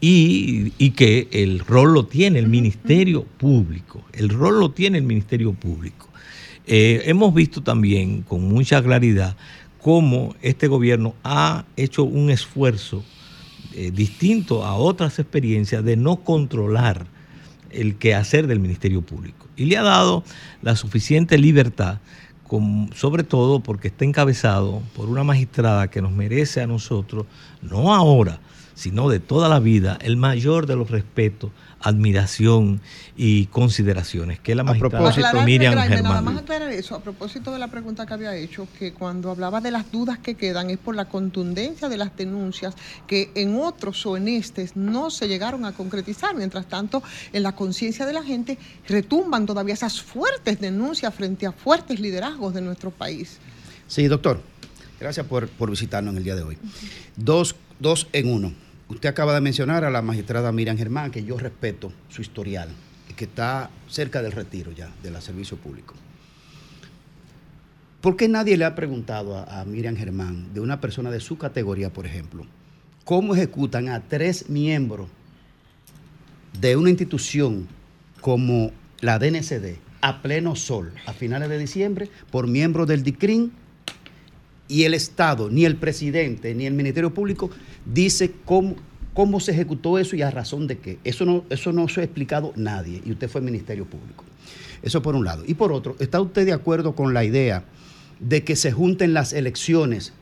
y, 0.00 0.72
y 0.78 0.90
que 0.90 1.28
el 1.32 1.58
rol 1.60 1.92
lo 1.92 2.06
tiene 2.06 2.38
el 2.38 2.46
Ministerio 2.48 3.24
Público, 3.24 4.02
el 4.12 4.28
rol 4.30 4.60
lo 4.60 4.70
tiene 4.70 4.98
el 4.98 5.04
Ministerio 5.04 5.52
Público. 5.52 6.08
Eh, 6.66 7.02
hemos 7.04 7.34
visto 7.34 7.62
también 7.62 8.22
con 8.22 8.48
mucha 8.48 8.82
claridad 8.82 9.36
cómo 9.82 10.34
este 10.40 10.66
gobierno 10.66 11.14
ha 11.22 11.66
hecho 11.76 12.04
un 12.04 12.30
esfuerzo 12.30 13.04
eh, 13.74 13.90
distinto 13.90 14.64
a 14.64 14.74
otras 14.76 15.18
experiencias 15.18 15.84
de 15.84 15.96
no 15.96 16.16
controlar 16.16 17.06
el 17.70 17.96
quehacer 17.96 18.46
del 18.46 18.60
Ministerio 18.60 19.02
Público. 19.02 19.46
Y 19.56 19.66
le 19.66 19.76
ha 19.76 19.82
dado 19.82 20.24
la 20.62 20.76
suficiente 20.76 21.36
libertad, 21.38 21.98
sobre 22.94 23.24
todo 23.24 23.60
porque 23.60 23.88
está 23.88 24.04
encabezado 24.04 24.80
por 24.94 25.08
una 25.08 25.24
magistrada 25.24 25.88
que 25.88 26.00
nos 26.00 26.12
merece 26.12 26.60
a 26.60 26.66
nosotros, 26.66 27.26
no 27.62 27.92
ahora, 27.92 28.38
sino 28.74 29.08
de 29.08 29.20
toda 29.20 29.48
la 29.48 29.58
vida, 29.58 29.98
el 30.02 30.16
mayor 30.16 30.66
de 30.66 30.76
los 30.76 30.90
respetos, 30.90 31.50
admiración 31.84 32.80
y 33.14 33.46
consideraciones, 33.46 34.40
que 34.40 34.52
es 34.52 34.56
la 34.56 34.64
magistrada 34.64 35.10
Aclarar, 35.10 35.44
Miriam 35.44 35.74
Jaime, 35.74 35.96
Nada 35.96 36.14
Germán. 36.14 36.24
más 36.24 36.42
aclarar 36.42 36.72
eso, 36.72 36.94
a 36.94 37.00
propósito 37.00 37.52
de 37.52 37.58
la 37.58 37.68
pregunta 37.68 38.06
que 38.06 38.14
había 38.14 38.34
hecho, 38.34 38.66
que 38.78 38.94
cuando 38.94 39.30
hablaba 39.30 39.60
de 39.60 39.70
las 39.70 39.92
dudas 39.92 40.18
que 40.18 40.34
quedan 40.34 40.70
es 40.70 40.78
por 40.78 40.96
la 40.96 41.04
contundencia 41.04 41.90
de 41.90 41.98
las 41.98 42.16
denuncias 42.16 42.74
que 43.06 43.30
en 43.34 43.56
otros 43.60 44.04
o 44.06 44.16
en 44.16 44.28
estes 44.28 44.76
no 44.76 45.10
se 45.10 45.28
llegaron 45.28 45.66
a 45.66 45.72
concretizar. 45.72 46.34
Mientras 46.34 46.66
tanto, 46.66 47.02
en 47.34 47.42
la 47.42 47.52
conciencia 47.52 48.06
de 48.06 48.14
la 48.14 48.22
gente 48.22 48.56
retumban 48.88 49.44
todavía 49.44 49.74
esas 49.74 50.00
fuertes 50.00 50.58
denuncias 50.58 51.14
frente 51.14 51.46
a 51.46 51.52
fuertes 51.52 52.00
liderazgos 52.00 52.54
de 52.54 52.62
nuestro 52.62 52.90
país. 52.90 53.38
Sí, 53.86 54.06
doctor. 54.06 54.40
Gracias 54.98 55.26
por, 55.26 55.48
por 55.48 55.68
visitarnos 55.68 56.12
en 56.12 56.18
el 56.18 56.24
día 56.24 56.34
de 56.34 56.44
hoy. 56.44 56.56
Dos, 57.16 57.56
dos 57.78 58.08
en 58.14 58.32
uno. 58.32 58.54
Usted 58.88 59.08
acaba 59.08 59.34
de 59.34 59.40
mencionar 59.40 59.84
a 59.84 59.90
la 59.90 60.02
magistrada 60.02 60.52
Miriam 60.52 60.76
Germán, 60.76 61.10
que 61.10 61.24
yo 61.24 61.38
respeto 61.38 61.92
su 62.08 62.22
historial 62.22 62.68
que 63.14 63.24
está 63.24 63.70
cerca 63.88 64.22
del 64.22 64.32
retiro 64.32 64.72
ya 64.72 64.90
del 65.02 65.20
servicio 65.22 65.56
público. 65.56 65.94
¿Por 68.00 68.16
qué 68.16 68.28
nadie 68.28 68.56
le 68.56 68.64
ha 68.64 68.74
preguntado 68.74 69.38
a, 69.38 69.60
a 69.60 69.64
Miriam 69.64 69.96
Germán, 69.96 70.52
de 70.52 70.60
una 70.60 70.80
persona 70.80 71.10
de 71.10 71.20
su 71.20 71.38
categoría, 71.38 71.90
por 71.90 72.06
ejemplo, 72.06 72.46
cómo 73.04 73.34
ejecutan 73.34 73.88
a 73.88 74.00
tres 74.00 74.50
miembros 74.50 75.08
de 76.60 76.76
una 76.76 76.90
institución 76.90 77.66
como 78.20 78.72
la 79.00 79.18
DNCD 79.18 79.78
a 80.00 80.20
pleno 80.20 80.54
sol 80.54 80.92
a 81.06 81.12
finales 81.12 81.48
de 81.48 81.58
diciembre 81.58 82.10
por 82.30 82.46
miembros 82.46 82.86
del 82.86 83.02
DICRIN 83.02 83.52
y 84.68 84.84
el 84.84 84.94
Estado, 84.94 85.50
ni 85.50 85.64
el 85.64 85.76
presidente, 85.76 86.54
ni 86.54 86.66
el 86.66 86.74
Ministerio 86.74 87.12
Público 87.12 87.50
dice 87.84 88.32
cómo, 88.44 88.76
cómo 89.14 89.40
se 89.40 89.52
ejecutó 89.52 89.98
eso 89.98 90.16
y 90.16 90.22
a 90.22 90.30
razón 90.30 90.66
de 90.66 90.78
qué. 90.78 90.98
Eso 91.04 91.24
no, 91.24 91.44
eso 91.50 91.72
no 91.72 91.88
se 91.88 92.00
ha 92.00 92.04
explicado 92.04 92.52
nadie 92.56 93.02
y 93.04 93.12
usted 93.12 93.28
fue 93.28 93.40
Ministerio 93.40 93.86
Público. 93.86 94.24
Eso 94.82 95.02
por 95.02 95.14
un 95.14 95.24
lado. 95.24 95.44
Y 95.46 95.54
por 95.54 95.72
otro, 95.72 95.96
¿está 95.98 96.20
usted 96.20 96.44
de 96.44 96.52
acuerdo 96.52 96.94
con 96.94 97.14
la 97.14 97.24
idea 97.24 97.64
de 98.20 98.44
que 98.44 98.56
se 98.56 98.72
junten 98.72 99.14
las 99.14 99.32
elecciones 99.32 100.12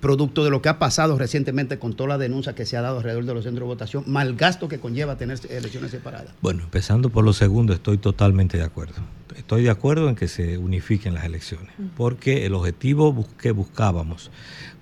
producto 0.00 0.44
de 0.44 0.50
lo 0.50 0.62
que 0.62 0.68
ha 0.68 0.78
pasado 0.78 1.18
recientemente 1.18 1.78
con 1.78 1.94
toda 1.94 2.10
la 2.10 2.18
denuncia 2.18 2.54
que 2.54 2.66
se 2.66 2.76
ha 2.76 2.80
dado 2.80 2.98
alrededor 2.98 3.24
de 3.24 3.34
los 3.34 3.44
centros 3.44 3.66
de 3.66 3.74
votación, 3.74 4.04
mal 4.06 4.34
gasto 4.36 4.68
que 4.68 4.78
conlleva 4.78 5.16
tener 5.16 5.38
elecciones 5.48 5.90
separadas? 5.90 6.34
Bueno, 6.42 6.62
empezando 6.64 7.10
por 7.10 7.24
lo 7.24 7.32
segundo, 7.32 7.72
estoy 7.72 7.98
totalmente 7.98 8.58
de 8.58 8.64
acuerdo. 8.64 8.94
Estoy 9.36 9.64
de 9.64 9.70
acuerdo 9.70 10.08
en 10.08 10.16
que 10.16 10.28
se 10.28 10.58
unifiquen 10.58 11.14
las 11.14 11.24
elecciones, 11.24 11.72
porque 11.96 12.46
el 12.46 12.54
objetivo 12.54 13.26
que 13.38 13.50
buscábamos 13.50 14.30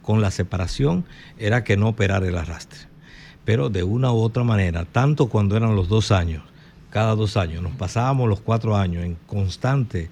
con 0.05 0.21
la 0.21 0.31
separación 0.31 1.05
era 1.39 1.65
que 1.65 1.77
no 1.77 1.89
operara 1.89 2.29
el 2.29 2.37
arrastre. 2.37 2.81
Pero 3.45 3.71
de 3.71 3.83
una 3.83 4.13
u 4.13 4.21
otra 4.21 4.45
manera, 4.45 4.85
tanto 4.85 5.29
cuando 5.29 5.57
eran 5.57 5.75
los 5.75 5.89
dos 5.89 6.13
años, 6.13 6.43
cada 6.91 7.15
dos 7.17 7.37
años, 7.37 7.63
nos 7.63 7.75
pasábamos 7.75 8.29
los 8.29 8.41
cuatro 8.41 8.77
años 8.77 9.05
en 9.05 9.17
constante 9.27 10.11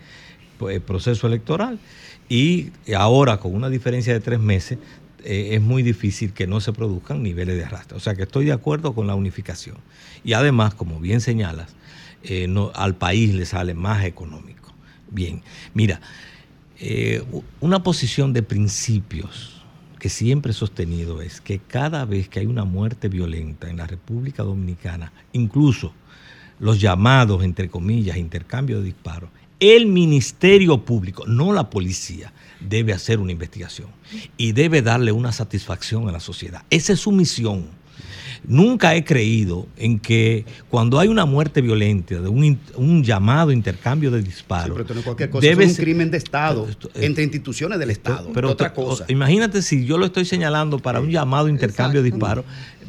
pues, 0.59 0.81
proceso 0.81 1.27
electoral 1.27 1.79
y 2.29 2.73
ahora 2.97 3.39
con 3.39 3.55
una 3.55 3.69
diferencia 3.69 4.13
de 4.13 4.21
tres 4.21 4.41
meses 4.41 4.79
eh, 5.25 5.51
es 5.53 5.61
muy 5.61 5.83
difícil 5.83 6.33
que 6.33 6.47
no 6.47 6.61
se 6.61 6.73
produzcan 6.73 7.23
niveles 7.23 7.57
de 7.57 7.65
arrastre. 7.65 7.97
O 7.97 8.01
sea 8.01 8.15
que 8.15 8.23
estoy 8.23 8.47
de 8.47 8.53
acuerdo 8.53 8.95
con 8.95 9.07
la 9.07 9.15
unificación. 9.15 9.77
Y 10.25 10.33
además, 10.33 10.75
como 10.75 10.99
bien 10.99 11.21
señalas, 11.21 11.75
eh, 12.25 12.53
al 12.75 12.97
país 12.97 13.35
le 13.35 13.47
sale 13.47 13.75
más 13.75 14.05
económico. 14.05 14.73
Bien, 15.11 15.43
mira, 15.75 16.01
eh, 16.79 17.23
una 17.61 17.83
posición 17.83 18.33
de 18.33 18.43
principios 18.43 19.52
que 20.03 20.09
siempre 20.09 20.51
he 20.51 20.53
sostenido 20.53 21.23
es 21.23 21.41
que 21.41 21.61
cada 21.61 22.05
vez 22.05 22.29
que 22.29 22.41
hay 22.41 22.47
una 22.47 22.65
muerte 22.65 23.07
violenta 23.07 23.71
en 23.71 23.77
la 23.77 23.87
República 23.87 24.43
Dominicana, 24.43 25.13
incluso 25.33 25.93
los 26.59 26.81
llamados, 26.81 27.45
entre 27.45 27.69
comillas, 27.69 28.17
intercambio 28.17 28.79
de 28.79 28.87
disparos, 28.87 29.31
el 29.61 29.87
Ministerio 29.87 30.85
Público, 30.85 31.25
no 31.29 31.53
la 31.53 31.71
policía, 31.71 32.33
debe 32.59 32.93
hacer 32.93 33.21
una 33.21 33.31
investigación 33.31 33.91
y 34.37 34.51
debe 34.51 34.83
darle 34.83 35.13
una 35.13 35.31
satisfacción 35.31 36.09
a 36.09 36.13
la 36.13 36.19
sociedad. 36.19 36.65
Esa 36.69 36.95
es 36.95 36.99
su 36.99 37.13
misión. 37.13 37.67
Nunca 38.45 38.95
he 38.97 39.05
creído 39.05 39.67
en 39.77 40.01
que 40.01 40.45
cuando 40.69 40.99
hay 40.99 41.09
una 41.09 41.25
muerte 41.27 41.61
violenta, 41.61 42.21
de 42.21 42.29
un, 42.29 43.05
llamado 43.05 43.53
intercambio 43.53 44.11
de 44.11 44.23
disparos, 44.23 44.77
Pero 44.87 45.03
cualquier 45.03 45.31
cosa, 45.31 45.47
debe 45.47 45.65
es 45.65 45.71
un 45.71 45.77
ser- 45.77 45.85
crimen 45.85 46.11
de 46.11 46.19
Estado 46.19 46.69
eh, 46.69 47.07
entre 47.07 47.23
instituciones 47.23 47.79
del 47.79 47.91
Estado. 47.91 48.31
pero 48.35 48.51
otra 48.51 48.73
cosa. 48.73 49.05
Imagínate 49.09 49.63
si 49.63 49.85
yo 49.85 49.97
lo 49.99 50.07
estoy 50.07 50.25
señalando 50.25 50.79
para 50.79 51.01
un 51.01 51.11
llamado 51.11 51.49
intercambio 51.49 52.03
de 52.03 52.11
disparos, 52.11 52.45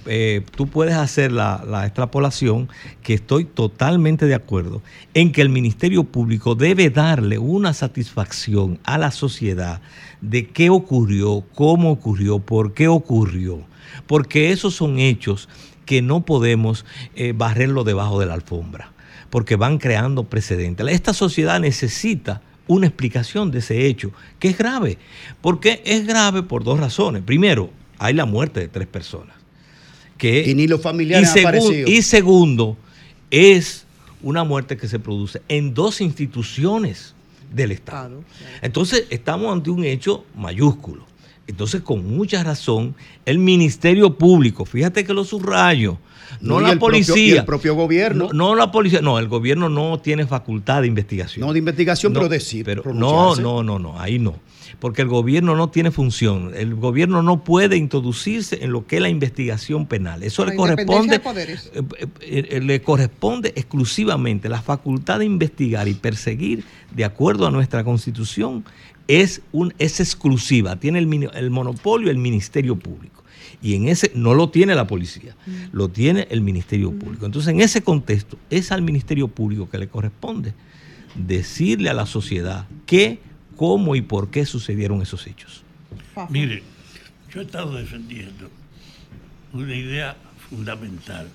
eh, 0.05 0.41
tú 0.57 0.67
puedes 0.67 0.95
hacer 0.95 1.31
la, 1.31 1.63
la 1.65 1.85
extrapolación 1.85 2.67
que 3.03 3.13
estoy 3.13 3.45
totalmente 3.45 4.25
de 4.25 4.35
acuerdo 4.35 4.81
en 5.13 5.31
que 5.31 5.41
el 5.41 5.49
Ministerio 5.49 6.03
Público 6.03 6.55
debe 6.55 6.89
darle 6.89 7.37
una 7.37 7.73
satisfacción 7.73 8.79
a 8.83 8.97
la 8.97 9.11
sociedad 9.11 9.81
de 10.19 10.47
qué 10.47 10.69
ocurrió, 10.69 11.43
cómo 11.53 11.91
ocurrió, 11.91 12.39
por 12.39 12.73
qué 12.73 12.87
ocurrió. 12.87 13.71
Porque 14.07 14.51
esos 14.51 14.73
son 14.75 14.99
hechos 14.99 15.49
que 15.85 16.01
no 16.01 16.25
podemos 16.25 16.85
eh, 17.15 17.33
barrerlo 17.35 17.83
debajo 17.83 18.19
de 18.19 18.25
la 18.25 18.33
alfombra, 18.35 18.91
porque 19.29 19.55
van 19.55 19.77
creando 19.77 20.23
precedentes. 20.25 20.87
Esta 20.87 21.13
sociedad 21.13 21.59
necesita 21.59 22.41
una 22.67 22.87
explicación 22.87 23.51
de 23.51 23.59
ese 23.59 23.85
hecho, 23.87 24.11
que 24.39 24.47
es 24.49 24.57
grave. 24.57 24.97
porque 25.41 25.81
es 25.85 26.07
grave? 26.07 26.43
Por 26.43 26.63
dos 26.63 26.79
razones. 26.79 27.21
Primero, 27.23 27.69
hay 27.99 28.13
la 28.13 28.25
muerte 28.25 28.61
de 28.61 28.67
tres 28.69 28.87
personas. 28.87 29.35
Que, 30.17 30.49
Y 30.49 30.55
ni 30.55 30.67
los 30.67 30.81
familiares 30.81 31.29
segun- 31.33 31.47
aparecido. 31.47 31.89
y 31.89 32.01
segundo, 32.01 32.77
es 33.29 33.85
una 34.21 34.45
muerte 34.45 34.77
que 34.77 34.87
se 34.87 34.99
produce 34.99 35.41
en 35.49 35.73
dos 35.73 35.99
instituciones 35.99 37.13
del 37.53 37.71
Estado. 37.73 38.23
Entonces, 38.61 39.05
estamos 39.09 39.51
ante 39.51 39.69
un 39.69 39.83
hecho 39.83 40.23
mayúsculo. 40.35 41.05
Entonces, 41.47 41.81
con 41.81 42.07
mucha 42.07 42.41
razón, 42.43 42.95
el 43.25 43.37
Ministerio 43.37 44.17
Público, 44.17 44.63
fíjate 44.65 45.03
que 45.03 45.13
lo 45.13 45.23
subrayo, 45.25 45.97
no, 46.39 46.55
No, 46.55 46.61
la 46.61 46.67
propio- 46.69 46.79
policía. 46.79 47.15
y 47.35 47.37
el 47.37 47.45
propio 47.45 47.75
gobierno. 47.75 48.29
No, 48.31 48.49
no 48.49 48.55
la 48.55 48.71
policía, 48.71 49.01
no, 49.01 49.19
el 49.19 49.27
gobierno 49.27 49.67
no 49.69 49.99
tiene 49.99 50.25
facultad 50.25 50.81
de 50.81 50.87
investigación. 50.87 51.45
No 51.45 51.51
de 51.53 51.59
investigación, 51.59 52.13
No, 52.13 52.21
pero 52.21 52.29
decir. 52.29 52.65
pero 52.65 52.83
no, 52.93 53.35
no, 53.35 53.61
no, 53.61 53.77
no, 53.77 53.99
ahí 53.99 54.19
no. 54.19 54.39
Porque 54.79 55.01
el 55.03 55.07
gobierno 55.07 55.55
no 55.55 55.69
tiene 55.69 55.91
función. 55.91 56.51
El 56.55 56.75
gobierno 56.75 57.21
no 57.21 57.43
puede 57.43 57.77
introducirse 57.77 58.63
en 58.63 58.71
lo 58.71 58.87
que 58.87 58.95
es 58.97 59.01
la 59.01 59.09
investigación 59.09 59.85
penal. 59.85 60.23
Eso 60.23 60.43
La 60.43 60.51
le 60.51 60.57
corresponde, 60.57 61.19
poderes. 61.19 61.71
eh, 61.75 61.83
eh, 62.21 62.59
le 62.61 62.81
corresponde 62.81 63.53
exclusivamente 63.55 64.49
la 64.49 64.61
facultad 64.61 65.19
de 65.19 65.25
investigar 65.25 65.87
y 65.87 65.93
perseguir, 65.93 66.63
de 66.93 67.05
acuerdo 67.05 67.45
a 67.47 67.51
nuestra 67.51 67.83
constitución, 67.83 68.65
es, 69.07 69.41
un, 69.51 69.73
es 69.79 69.99
exclusiva. 69.99 70.75
Tiene 70.77 70.99
el, 70.99 71.49
monopolio 71.49 72.09
el 72.09 72.17
Ministerio 72.17 72.77
Público. 72.77 73.23
Y 73.61 73.75
en 73.75 73.87
ese 73.87 74.11
no 74.13 74.33
lo 74.33 74.49
tiene 74.49 74.75
la 74.75 74.87
policía, 74.87 75.35
lo 75.71 75.87
tiene 75.87 76.27
el 76.31 76.41
Ministerio 76.41 76.91
Público. 76.91 77.25
Entonces, 77.25 77.49
en 77.53 77.61
ese 77.61 77.81
contexto, 77.81 78.37
es 78.49 78.71
al 78.73 78.81
Ministerio 78.81 79.29
Público 79.29 79.69
que 79.69 79.77
le 79.77 79.87
corresponde 79.87 80.53
decirle 81.15 81.89
a 81.89 81.93
la 81.93 82.05
sociedad 82.05 82.67
qué, 82.85 83.19
cómo 83.55 83.95
y 83.95 84.01
por 84.01 84.29
qué 84.31 84.45
sucedieron 84.45 85.01
esos 85.01 85.27
hechos. 85.27 85.63
Mire, 86.29 86.61
yo 87.33 87.39
he 87.41 87.43
estado 87.45 87.75
defendiendo 87.75 88.49
una 89.53 89.75
idea 89.75 90.17
fundamental. 90.49 91.29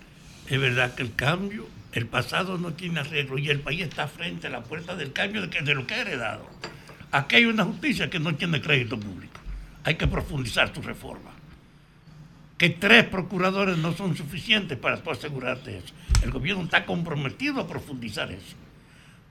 Es 0.49 0.61
verdad 0.61 0.95
que 0.95 1.03
el 1.05 1.15
cambio, 1.15 1.67
el 1.93 2.07
pasado 2.07 2.59
no 2.59 2.73
tiene 2.75 3.01
arreglo 3.01 3.39
y 3.39 3.49
el 3.49 3.61
país 3.61 3.81
está 3.83 4.07
frente 4.07 4.49
a 4.49 4.51
la 4.51 4.63
puerta 4.65 4.97
del 4.97 5.13
cambio 5.13 5.43
de, 5.43 5.49
que- 5.51 5.63
de 5.63 5.75
lo 5.75 5.87
que 5.87 5.95
ha 5.95 6.01
heredado. 6.03 6.47
Aquí 7.11 7.37
hay 7.37 7.45
una 7.47 7.65
justicia 7.65 8.11
que 8.11 8.19
no 8.19 8.35
tiene 8.35 8.61
crédito 8.61 9.01
público. 9.01 9.41
Hay 9.85 9.95
que 9.95 10.07
profundizar 10.07 10.75
su 10.75 10.83
reforma. 10.83 11.31
Que 12.59 12.71
tres 12.71 13.05
procuradores 13.05 13.79
no 13.79 13.95
son 13.95 14.17
suficientes 14.17 14.77
para 14.77 15.03
tú 15.03 15.11
asegurarte 15.11 15.79
eso. 15.79 15.95
El 16.23 16.33
gobierno 16.33 16.65
está 16.65 16.85
comprometido 16.85 17.61
a 17.61 17.69
profundizar 17.69 18.31
eso. 18.31 18.57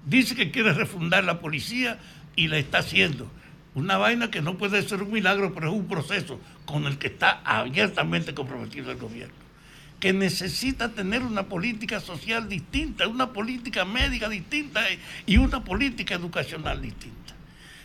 Dice 0.06 0.36
que 0.36 0.50
quiere 0.50 0.74
refundar 0.74 1.24
la 1.24 1.40
policía 1.40 2.00
y 2.36 2.48
la 2.48 2.58
está 2.58 2.80
haciendo. 2.80 3.30
Una 3.76 3.98
vaina 3.98 4.32
que 4.32 4.42
no 4.42 4.58
puede 4.58 4.82
ser 4.82 5.04
un 5.04 5.12
milagro, 5.12 5.54
pero 5.54 5.68
es 5.68 5.74
un 5.74 5.88
proceso 5.88 6.40
con 6.66 6.86
el 6.86 6.98
que 6.98 7.08
está 7.08 7.42
abiertamente 7.44 8.34
comprometido 8.34 8.92
el 8.92 8.98
gobierno. 8.98 9.36
Que 10.00 10.14
necesita 10.14 10.90
tener 10.90 11.22
una 11.22 11.44
política 11.44 12.00
social 12.00 12.50
distinta, 12.50 13.08
una 13.08 13.34
política 13.34 13.86
médica 13.86 14.30
distinta 14.30 14.82
y 15.28 15.38
una 15.38 15.64
política 15.64 16.16
educacional 16.16 16.82
distinta. 16.82 17.37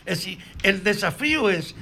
Es 0.05 0.19
decir, 0.19 0.37
el 0.63 0.83
desafío 0.83 1.49
es 1.49 1.75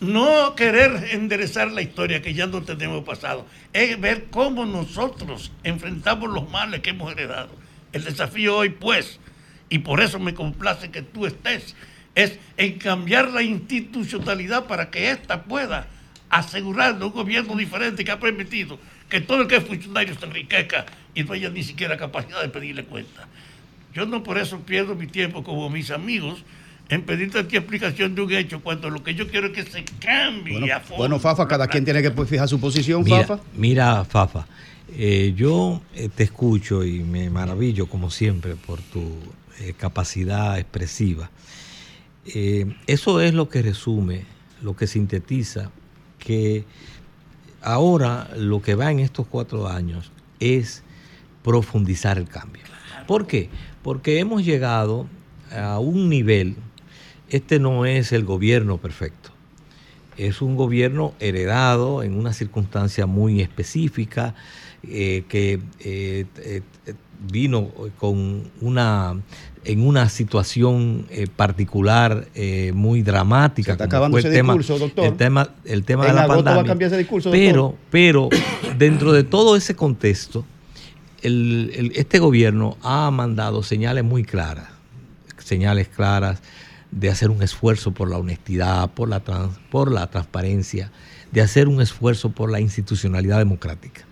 no 0.00 0.54
querer 0.54 1.10
enderezar 1.12 1.70
la 1.70 1.82
historia 1.82 2.20
que 2.20 2.34
ya 2.34 2.46
no 2.46 2.62
tenemos 2.62 3.04
pasado, 3.04 3.46
es 3.72 3.98
ver 4.00 4.26
cómo 4.30 4.66
nosotros 4.66 5.52
enfrentamos 5.62 6.30
los 6.30 6.50
males 6.50 6.80
que 6.80 6.90
hemos 6.90 7.12
heredado. 7.12 7.50
El 7.92 8.04
desafío 8.04 8.56
hoy, 8.56 8.70
pues, 8.70 9.18
y 9.68 9.78
por 9.78 10.00
eso 10.00 10.18
me 10.18 10.34
complace 10.34 10.90
que 10.90 11.02
tú 11.02 11.26
estés, 11.26 11.74
es 12.14 12.38
en 12.56 12.78
cambiar 12.78 13.30
la 13.30 13.42
institucionalidad 13.42 14.66
para 14.66 14.90
que 14.90 15.10
ésta 15.10 15.44
pueda 15.44 15.88
asegurarnos 16.28 17.08
un 17.08 17.14
gobierno 17.14 17.56
diferente 17.56 18.04
que 18.04 18.10
ha 18.10 18.20
permitido 18.20 18.78
que 19.08 19.20
todo 19.20 19.42
el 19.42 19.48
que 19.48 19.56
es 19.56 19.64
funcionario 19.64 20.14
se 20.18 20.24
enriquezca 20.24 20.86
y 21.14 21.22
no 21.22 21.32
haya 21.32 21.50
ni 21.50 21.62
siquiera 21.62 21.96
capacidad 21.96 22.42
de 22.42 22.48
pedirle 22.48 22.84
cuenta. 22.84 23.28
Yo 23.92 24.06
no 24.06 24.22
por 24.22 24.38
eso 24.38 24.60
pierdo 24.60 24.94
mi 24.96 25.06
tiempo 25.06 25.44
como 25.44 25.70
mis 25.70 25.90
amigos 25.90 26.42
en 26.88 27.02
pedirte 27.02 27.38
a 27.38 27.48
ti 27.48 27.56
explicación 27.56 28.14
de 28.14 28.22
un 28.22 28.32
hecho 28.32 28.60
cuando 28.60 28.90
lo 28.90 29.02
que 29.02 29.14
yo 29.14 29.26
quiero 29.28 29.46
es 29.48 29.52
que 29.54 29.62
se 29.64 29.84
cambie 30.00 30.58
Bueno, 30.58 30.74
a 30.74 30.80
fondo. 30.80 30.96
bueno, 30.96 31.18
Fafa, 31.18 31.48
cada 31.48 31.66
quien 31.66 31.84
tiene 31.84 32.02
que 32.02 32.10
pues, 32.10 32.28
fijar 32.28 32.48
su 32.48 32.60
posición, 32.60 33.02
Mira, 33.04 33.24
Fafa. 33.26 33.42
mira, 33.56 34.04
Fafa, 34.04 34.46
eh, 34.96 35.32
yo 35.36 35.80
eh, 35.94 36.08
te 36.14 36.24
escucho 36.24 36.84
y 36.84 37.00
me 37.00 37.30
maravillo, 37.30 37.86
como 37.86 38.10
siempre, 38.10 38.54
por 38.54 38.80
tu 38.80 39.02
eh, 39.60 39.72
capacidad 39.76 40.58
expresiva. 40.58 41.30
Eh, 42.26 42.74
eso 42.86 43.20
es 43.20 43.34
lo 43.34 43.48
que 43.48 43.62
resume, 43.62 44.24
lo 44.62 44.76
que 44.76 44.86
sintetiza 44.86 45.70
que 46.18 46.64
ahora 47.62 48.30
lo 48.36 48.62
que 48.62 48.74
va 48.74 48.90
en 48.90 49.00
estos 49.00 49.26
cuatro 49.26 49.68
años 49.68 50.10
es 50.40 50.82
profundizar 51.42 52.18
el 52.18 52.28
cambio. 52.28 52.62
¿Por 53.06 53.26
qué? 53.26 53.48
Porque 53.82 54.18
hemos 54.18 54.44
llegado 54.44 55.06
a 55.54 55.78
un 55.78 56.08
nivel, 56.08 56.56
este 57.30 57.58
no 57.58 57.84
es 57.86 58.12
el 58.12 58.24
gobierno 58.24 58.78
perfecto, 58.78 59.30
es 60.16 60.42
un 60.42 60.56
gobierno 60.56 61.14
heredado 61.20 62.02
en 62.02 62.16
una 62.16 62.32
circunstancia 62.32 63.06
muy 63.06 63.40
específica, 63.40 64.34
eh, 64.82 65.24
que 65.28 65.60
eh, 65.80 66.26
eh, 66.36 66.62
vino 67.30 67.70
con 67.98 68.44
una 68.60 69.14
en 69.66 69.86
una 69.86 70.10
situación 70.10 71.06
eh, 71.08 71.26
particular 71.34 72.28
eh, 72.34 72.72
muy 72.74 73.00
dramática. 73.00 73.64
Se 73.68 73.72
está 73.72 73.84
acabando 73.84 74.18
ese 74.18 74.28
el 74.28 74.34
tema, 74.34 74.52
discurso, 74.52 74.78
doctor. 74.78 75.06
El 75.06 75.16
tema, 75.16 75.48
el 75.64 75.84
tema 75.84 76.04
de 76.06 76.12
la 76.12 76.24
agosto 76.24 76.44
va 76.44 76.50
a 76.50 76.54
pandemia. 76.56 76.68
cambiar 76.70 76.88
ese 76.88 76.98
discurso, 76.98 77.30
pero, 77.30 77.74
pero 77.90 78.28
dentro 78.76 79.12
de 79.14 79.24
todo 79.24 79.56
ese 79.56 79.74
contexto, 79.74 80.44
el- 81.22 81.72
el- 81.74 81.92
este 81.96 82.18
gobierno 82.18 82.76
ha 82.82 83.10
mandado 83.10 83.62
señales 83.62 84.04
muy 84.04 84.22
claras, 84.22 84.68
señales 85.38 85.88
claras 85.88 86.42
de 86.94 87.10
hacer 87.10 87.30
un 87.30 87.42
esfuerzo 87.42 87.92
por 87.92 88.08
la 88.08 88.18
honestidad, 88.18 88.90
por 88.92 89.08
la, 89.08 89.20
trans- 89.20 89.58
por 89.70 89.90
la 89.90 90.08
transparencia, 90.10 90.92
de 91.32 91.40
hacer 91.40 91.66
un 91.68 91.80
esfuerzo 91.82 92.30
por 92.30 92.50
la 92.50 92.60
institucionalidad 92.60 93.38
democrática. 93.38 94.02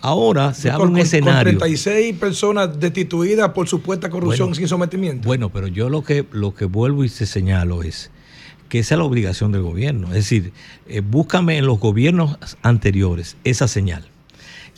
Ahora 0.00 0.52
se 0.54 0.70
abre 0.70 0.86
un 0.88 0.98
escenario. 0.98 1.52
Con 1.52 1.58
36 1.58 2.16
personas 2.18 2.78
destituidas 2.78 3.50
por 3.50 3.68
supuesta 3.68 4.10
corrupción 4.10 4.48
Bueno, 4.48 4.54
sin 4.56 4.68
sometimiento. 4.68 5.26
Bueno, 5.26 5.50
pero 5.50 5.66
yo 5.66 5.88
lo 5.88 6.02
que, 6.02 6.26
lo 6.32 6.54
que 6.54 6.64
vuelvo 6.66 7.04
y 7.04 7.08
se 7.08 7.26
señalo 7.26 7.82
es 7.82 8.10
que 8.68 8.78
esa 8.80 8.94
es 8.94 8.98
la 8.98 9.04
obligación 9.04 9.52
del 9.52 9.62
gobierno. 9.62 10.08
Es 10.08 10.14
decir, 10.14 10.52
eh, 10.88 11.00
búscame 11.00 11.58
en 11.58 11.66
los 11.66 11.78
gobiernos 11.78 12.36
anteriores 12.62 13.36
esa 13.44 13.68
señal. 13.68 14.04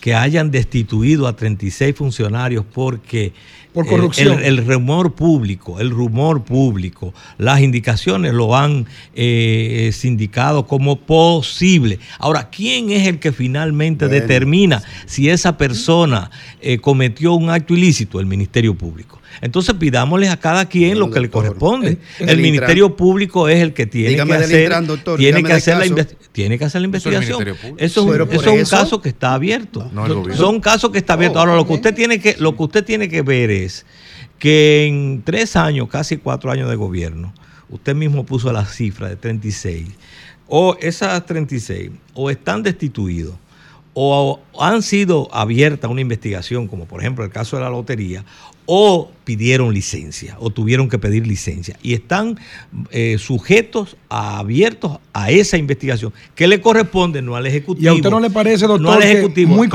Que 0.01 0.15
hayan 0.15 0.51
destituido 0.51 1.27
a 1.27 1.35
36 1.37 1.95
funcionarios 1.97 2.65
porque 2.73 3.33
Por 3.77 3.85
eh, 3.85 3.91
corrupción. 3.91 4.39
el, 4.39 4.59
el 4.59 4.67
rumor 4.67 5.13
público, 5.13 5.79
el 5.81 5.91
rumor 5.91 6.43
público, 6.45 7.13
las 7.37 7.61
indicaciones 7.61 8.33
lo 8.33 8.57
han 8.57 8.87
eh, 9.15 9.91
sindicado 9.93 10.67
como 10.67 10.97
posible. 10.97 11.99
Ahora, 12.19 12.49
¿quién 12.49 12.91
es 12.91 13.07
el 13.07 13.19
que 13.19 13.33
finalmente 13.33 14.07
Bueno. 14.07 14.19
determina 14.23 14.83
si 15.05 15.29
esa 15.29 15.59
persona 15.59 16.31
eh, 16.63 16.79
cometió 16.79 17.35
un 17.35 17.51
acto 17.51 17.75
ilícito? 17.75 18.19
El 18.19 18.25
Ministerio 18.25 18.75
Público. 18.75 19.21
Entonces 19.41 19.75
pidámosle 19.75 20.29
a 20.29 20.39
cada 20.39 20.67
quien 20.69 20.99
lo 20.99 21.11
que 21.11 21.21
le 21.21 21.31
corresponde. 21.31 21.89
En- 21.89 21.99
en 22.21 22.29
el 22.29 22.37
el 22.37 22.43
Ministerio 22.43 22.87
Intran. 22.87 22.97
Público 22.97 23.49
es 23.49 23.61
el 23.61 23.73
que 23.75 23.87
tiene 23.87 24.11
Dígame 24.11 24.37
que 24.39 24.45
hacer, 24.45 24.63
Intran, 24.63 24.87
doctor, 24.87 25.19
tiene 25.19 25.43
que 25.43 25.53
hacer 25.53 25.79
la 25.79 25.87
tiene 26.33 26.59
que 26.59 26.65
hacer 26.65 26.81
la 26.83 26.87
Eso 26.89 27.09
es 27.09 27.09
el 27.15 27.21
investigación. 27.25 27.43
Eso 27.79 28.01
es 28.01 28.07
un, 28.21 28.33
eso 28.33 28.51
es 28.51 28.71
caso 28.71 29.01
que 29.01 29.09
está 29.09 29.35
abierto. 29.35 29.91
No, 29.93 30.07
el 30.07 30.15
gobierno. 30.15 30.37
Son 30.37 30.61
casos 30.61 30.91
que 30.91 30.99
está 30.99 31.15
abierto. 31.15 31.39
Ahora 31.39 31.55
lo 31.57 31.67
que 31.67 31.73
usted 31.75 31.95
tiene 31.95 32.21
que 32.21 32.37
lo 32.39 32.57
que 32.57 32.63
usted 32.63 32.85
tiene 32.85 33.09
que 33.09 33.23
ver 33.23 33.51
es 33.51 33.87
que 34.39 34.87
en 34.87 35.23
tres 35.25 35.57
años, 35.57 35.89
casi 35.89 36.19
cuatro 36.19 36.51
años 36.51 36.69
de 36.69 36.77
gobierno, 36.77 37.33
usted 37.69 37.95
mismo 37.95 38.25
puso 38.25 38.53
la 38.53 38.65
cifra 38.67 39.09
de 39.09 39.17
36, 39.17 39.89
o 40.47 40.77
esas 40.81 41.25
36, 41.27 41.91
o 42.15 42.31
están 42.31 42.63
destituidos, 42.63 43.35
o 43.95 44.41
han 44.61 44.83
sido 44.83 45.29
abiertas 45.35 45.91
una 45.91 46.03
investigación, 46.03 46.69
como 46.69 46.85
por 46.87 47.01
ejemplo 47.01 47.25
el 47.25 47.31
caso 47.31 47.57
de 47.57 47.63
la 47.63 47.71
lotería, 47.71 48.25
o 48.67 49.11
pidieron 49.25 49.73
licencia, 49.73 50.37
o 50.39 50.51
tuvieron 50.51 50.89
que 50.89 50.99
pedir 50.99 51.27
licencia, 51.27 51.77
y 51.83 51.95
están 51.95 52.39
eh, 52.91 53.17
sujetos 53.19 53.97
a 54.09 54.39
abiertos 54.39 54.99
a 55.13 55.31
esa 55.31 55.57
investigación, 55.57 56.13
que 56.35 56.47
le 56.47 56.61
corresponde 56.61 57.23
no 57.23 57.35
al 57.35 57.47
Ejecutivo. 57.47 57.85
¿Y 57.85 57.89
a 57.89 57.95
usted 57.95 58.11
no 58.11 58.21
le 58.21 58.31
parece, 58.31 58.67
doctor, 58.67 58.81
no 58.81 58.93
al 58.93 59.01
que 59.01 59.13
Ejecutivo, 59.13 59.55
muy, 59.55 59.69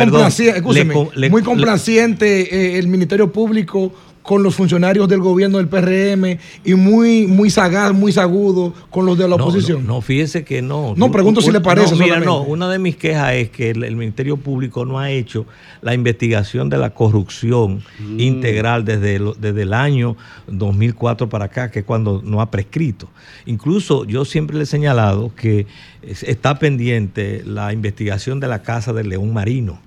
complaciente 1.41 2.75
eh, 2.75 2.79
el 2.79 2.87
Ministerio 2.87 3.31
Público 3.31 3.91
con 4.21 4.43
los 4.43 4.53
funcionarios 4.55 5.09
del 5.09 5.19
gobierno 5.19 5.57
del 5.57 5.67
PRM 5.67 6.37
y 6.63 6.75
muy, 6.75 7.25
muy 7.27 7.49
sagaz, 7.49 7.91
muy 7.93 8.13
agudo 8.17 8.73
con 8.91 9.05
los 9.05 9.17
de 9.17 9.27
la 9.27 9.35
No, 9.35 9.43
oposición? 9.45 9.85
No, 9.87 9.95
no, 9.95 10.01
fíjese 10.01 10.43
que 10.43 10.61
no. 10.61 10.93
No, 10.95 11.11
pregunto 11.11 11.41
si 11.41 11.51
le 11.51 11.59
parece 11.59 11.91
No, 11.91 11.97
mira, 11.97 12.15
solamente. 12.19 12.25
no, 12.27 12.41
una 12.43 12.69
de 12.69 12.77
mis 12.79 12.95
quejas 12.97 13.33
es 13.33 13.49
que 13.49 13.71
el, 13.71 13.83
el 13.83 13.95
Ministerio 13.95 14.37
Público 14.37 14.85
no 14.85 14.99
ha 14.99 15.09
hecho 15.09 15.45
la 15.81 15.93
investigación 15.95 16.69
de 16.69 16.77
la 16.77 16.91
corrupción 16.91 17.81
Mm. 17.99 18.19
integral 18.19 18.85
desde, 18.85 19.17
lo- 19.19 19.33
desde 19.33 19.63
el 19.63 19.73
año 19.73 20.15
2004 20.47 21.27
para 21.29 21.45
acá, 21.45 21.71
que 21.71 21.79
es 21.79 21.85
cuando 21.85 22.21
no 22.23 22.41
ha 22.41 22.51
prescrito. 22.51 23.09
Incluso 23.45 24.05
yo 24.05 24.25
siempre 24.25 24.57
le 24.57 24.63
he 24.63 24.67
señalado 24.67 25.33
que 25.35 25.65
es- 26.03 26.23
está 26.23 26.59
pendiente 26.59 27.43
la 27.45 27.73
investigación 27.73 28.39
de 28.39 28.47
la 28.47 28.61
Casa 28.61 28.93
del 28.93 29.09
León 29.09 29.33
Marino. 29.33 29.79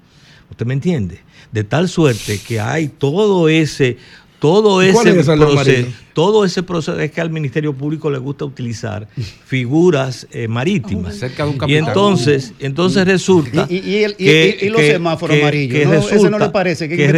¿Usted 0.50 0.66
me 0.66 0.74
entiende? 0.74 1.20
De 1.52 1.64
tal 1.64 1.88
suerte 1.88 2.38
que 2.46 2.60
hay 2.60 2.88
todo 2.88 3.48
ese 3.48 3.96
todo 4.44 4.86
¿Y 4.86 4.92
cuál 4.92 5.06
ese 5.08 5.20
es 5.20 5.26
proceso, 5.26 5.88
todo 6.12 6.44
ese 6.44 6.62
proceso 6.62 7.00
es 7.00 7.10
que 7.10 7.20
al 7.22 7.30
Ministerio 7.30 7.72
Público 7.72 8.10
le 8.10 8.18
gusta 8.18 8.44
utilizar 8.44 9.08
figuras 9.46 10.26
eh, 10.32 10.48
marítimas. 10.48 11.16
Cerca 11.16 11.46
de 11.46 11.50
un 11.52 11.70
y 11.70 11.76
entonces, 11.76 12.52
entonces 12.60 13.06
resulta 13.06 13.66
Y- 13.70 13.76
y- 13.76 13.78
y 13.78 14.04
el- 14.04 14.12
y- 14.18 14.24
que- 14.26 14.58
y- 14.60 14.66
y 14.66 14.68
los 14.68 14.82
que- 14.82 14.92
semáforos 14.92 15.34
que- 15.34 15.42
amarillos, 15.42 15.78
que 15.78 15.84
¿no? 15.86 15.92
¿Ese 15.94 16.28
no 16.30 16.38
le 16.38 16.50
parece 16.50 16.88
que 16.90 17.10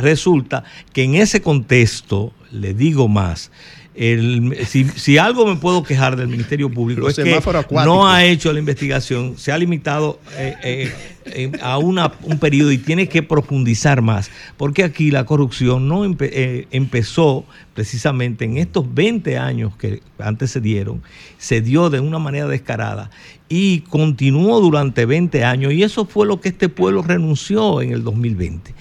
resulta 0.00 0.62
que 0.92 1.02
en 1.02 1.16
ese 1.16 1.42
contexto, 1.42 2.32
le 2.52 2.74
digo 2.74 3.08
más, 3.08 3.50
el- 3.98 4.56
si, 4.66 4.84
si 4.84 5.18
algo 5.18 5.44
me 5.46 5.56
puedo 5.56 5.82
quejar 5.82 6.16
del 6.16 6.28
Ministerio 6.28 6.70
Público 6.70 7.00
Los 7.02 7.18
es 7.18 7.24
que 7.24 7.34
acuáticos. 7.34 7.84
no 7.84 8.06
ha 8.08 8.24
hecho 8.24 8.52
la 8.52 8.60
investigación, 8.60 9.36
se 9.36 9.50
ha 9.50 9.58
limitado 9.58 10.20
eh, 10.36 10.54
eh, 10.62 10.92
eh, 11.26 11.52
a 11.60 11.78
una- 11.78 12.12
un 12.22 12.38
periodo 12.38 12.70
y 12.70 12.78
tiene 12.78 13.08
que 13.08 13.22
profundizar 13.22 14.00
más, 14.00 14.30
porque 14.56 14.84
aquí 14.84 15.10
la 15.10 15.24
corrupción 15.24 15.88
no 15.88 16.04
empe- 16.04 16.30
eh, 16.32 16.68
empezó 16.70 17.44
precisamente 17.74 18.44
en 18.44 18.56
estos 18.56 18.92
20 18.94 19.36
años 19.36 19.76
que 19.76 20.00
antecedieron, 20.18 21.02
se 21.36 21.60
dio 21.60 21.90
de 21.90 21.98
una 22.00 22.18
manera 22.20 22.46
descarada 22.46 23.10
y 23.48 23.80
continuó 23.80 24.60
durante 24.60 25.06
20 25.06 25.44
años 25.44 25.72
y 25.72 25.82
eso 25.82 26.04
fue 26.06 26.26
lo 26.26 26.40
que 26.40 26.50
este 26.50 26.68
pueblo 26.68 27.02
renunció 27.02 27.82
en 27.82 27.92
el 27.92 28.04
2020. 28.04 28.74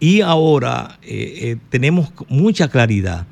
Y 0.00 0.20
ahora 0.22 0.98
tenemos 1.68 2.12
mucha 2.28 2.68
claridad 2.68 3.26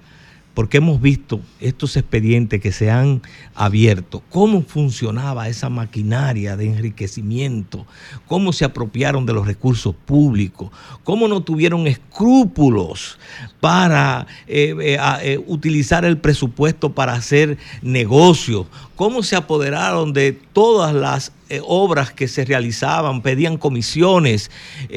porque 0.55 0.79
hemos 0.79 1.01
visto 1.01 1.41
estos 1.61 1.97
expedientes 1.97 2.61
que 2.61 2.73
se 2.73 2.91
han 2.91 3.23
abierto, 3.55 4.23
cómo 4.31 4.63
funcionaba 4.63 5.49
esa 5.49 5.69
maquinaria 5.69 6.57
de 6.57 6.67
enriquecimiento, 6.67 7.87
cómo 8.27 8.53
se 8.53 8.65
apropiaron 8.65 9.27
de 9.27 9.33
los 9.33 9.47
recursos 9.47 9.95
públicos, 9.95 10.71
cómo 11.05 11.29
no 11.29 11.43
tuvieron 11.43 11.87
escrúpulos 11.87 13.19
para 13.61 14.27
eh, 14.47 14.75
eh, 14.81 14.99
eh, 15.23 15.45
utilizar 15.47 16.05
el 16.05 16.19
presupuesto 16.19 16.95
para 16.95 17.13
hacer 17.13 17.59
negocios, 17.83 18.67
cómo 19.01 19.23
se 19.23 19.35
apoderaron 19.35 20.13
de 20.13 20.33
todas 20.53 20.93
las 20.93 21.33
eh, 21.49 21.61
obras 21.65 22.13
que 22.13 22.29
se 22.29 22.45
realizaban, 22.45 23.23
pedían 23.23 23.57
comisiones, 23.57 24.53
eh, 24.83 24.89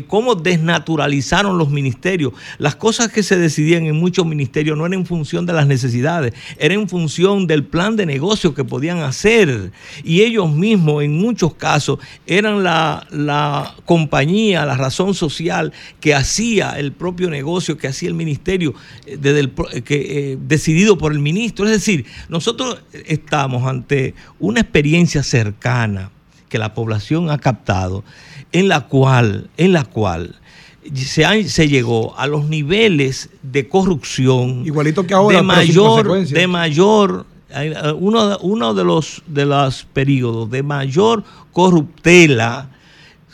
eh, 0.00 0.04
cómo 0.08 0.34
desnaturalizaron 0.34 1.56
los 1.56 1.70
ministerios. 1.70 2.32
Las 2.58 2.74
cosas 2.74 3.12
que 3.12 3.22
se 3.22 3.38
decidían 3.38 3.86
en 3.86 3.94
muchos 3.94 4.26
ministerios 4.26 4.76
no 4.76 4.86
eran 4.86 5.00
en 5.00 5.06
función 5.06 5.46
de 5.46 5.52
las 5.52 5.68
necesidades, 5.68 6.32
era 6.58 6.74
en 6.74 6.88
función 6.88 7.46
del 7.46 7.62
plan 7.62 7.94
de 7.94 8.06
negocio 8.06 8.54
que 8.54 8.64
podían 8.64 9.00
hacer. 9.00 9.70
Y 10.02 10.22
ellos 10.22 10.50
mismos, 10.50 11.04
en 11.04 11.16
muchos 11.16 11.54
casos, 11.54 12.00
eran 12.26 12.64
la, 12.64 13.06
la 13.10 13.76
compañía, 13.84 14.64
la 14.64 14.76
razón 14.76 15.14
social 15.14 15.72
que 16.00 16.14
hacía 16.14 16.78
el 16.78 16.90
propio 16.90 17.30
negocio, 17.30 17.78
que 17.78 17.86
hacía 17.86 18.08
el 18.08 18.16
ministerio, 18.16 18.74
desde 19.06 19.38
el 19.38 19.52
que, 19.84 20.36
decidido 20.40 20.98
por 20.98 21.12
el 21.12 21.20
ministro. 21.20 21.66
Es 21.66 21.70
decir, 21.70 22.04
nosotros 22.28 22.82
estamos 23.06 23.49
ante 23.66 24.14
una 24.38 24.60
experiencia 24.60 25.22
cercana 25.22 26.10
que 26.48 26.58
la 26.58 26.74
población 26.74 27.30
ha 27.30 27.38
captado, 27.38 28.02
en 28.52 28.68
la 28.68 28.82
cual, 28.88 29.48
en 29.56 29.72
la 29.72 29.84
cual 29.84 30.36
se, 30.94 31.24
ha- 31.24 31.42
se 31.46 31.68
llegó 31.68 32.18
a 32.18 32.26
los 32.26 32.48
niveles 32.48 33.30
de 33.42 33.68
corrupción 33.68 34.62
Igualito 34.66 35.06
que 35.06 35.14
ahora, 35.14 35.36
de 35.36 35.42
mayor, 35.42 36.26
de 36.26 36.46
mayor, 36.46 37.26
eh, 37.50 37.74
uno, 37.98 38.28
de- 38.30 38.36
uno 38.40 38.74
de 38.74 38.84
los 38.84 39.22
de 39.26 39.44
los 39.46 39.84
periodos 39.92 40.50
de 40.50 40.62
mayor 40.62 41.22
corruptela 41.52 42.70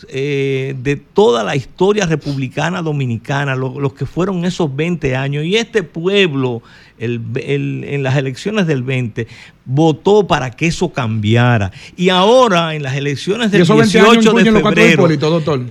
eh, 0.08 0.74
de 0.82 0.96
toda 0.96 1.42
la 1.42 1.56
historia 1.56 2.04
republicana 2.04 2.82
dominicana, 2.82 3.56
lo- 3.56 3.80
los 3.80 3.94
que 3.94 4.04
fueron 4.04 4.44
esos 4.44 4.74
20 4.76 5.16
años. 5.16 5.44
Y 5.44 5.56
este 5.56 5.82
pueblo, 5.82 6.60
el- 6.98 7.20
el- 7.36 7.84
en 7.84 8.02
las 8.02 8.16
elecciones 8.16 8.66
del 8.66 8.82
20, 8.82 9.26
votó 9.68 10.26
para 10.26 10.50
que 10.52 10.66
eso 10.68 10.92
cambiara. 10.92 11.72
Y 11.96 12.08
ahora, 12.10 12.74
en 12.74 12.82
las 12.84 12.94
elecciones 12.94 13.50
del 13.50 13.62
esos 13.62 13.76
20 13.76 13.98
años 13.98 14.12
18 14.22 14.42
de 14.44 14.52
febrero, 14.62 15.08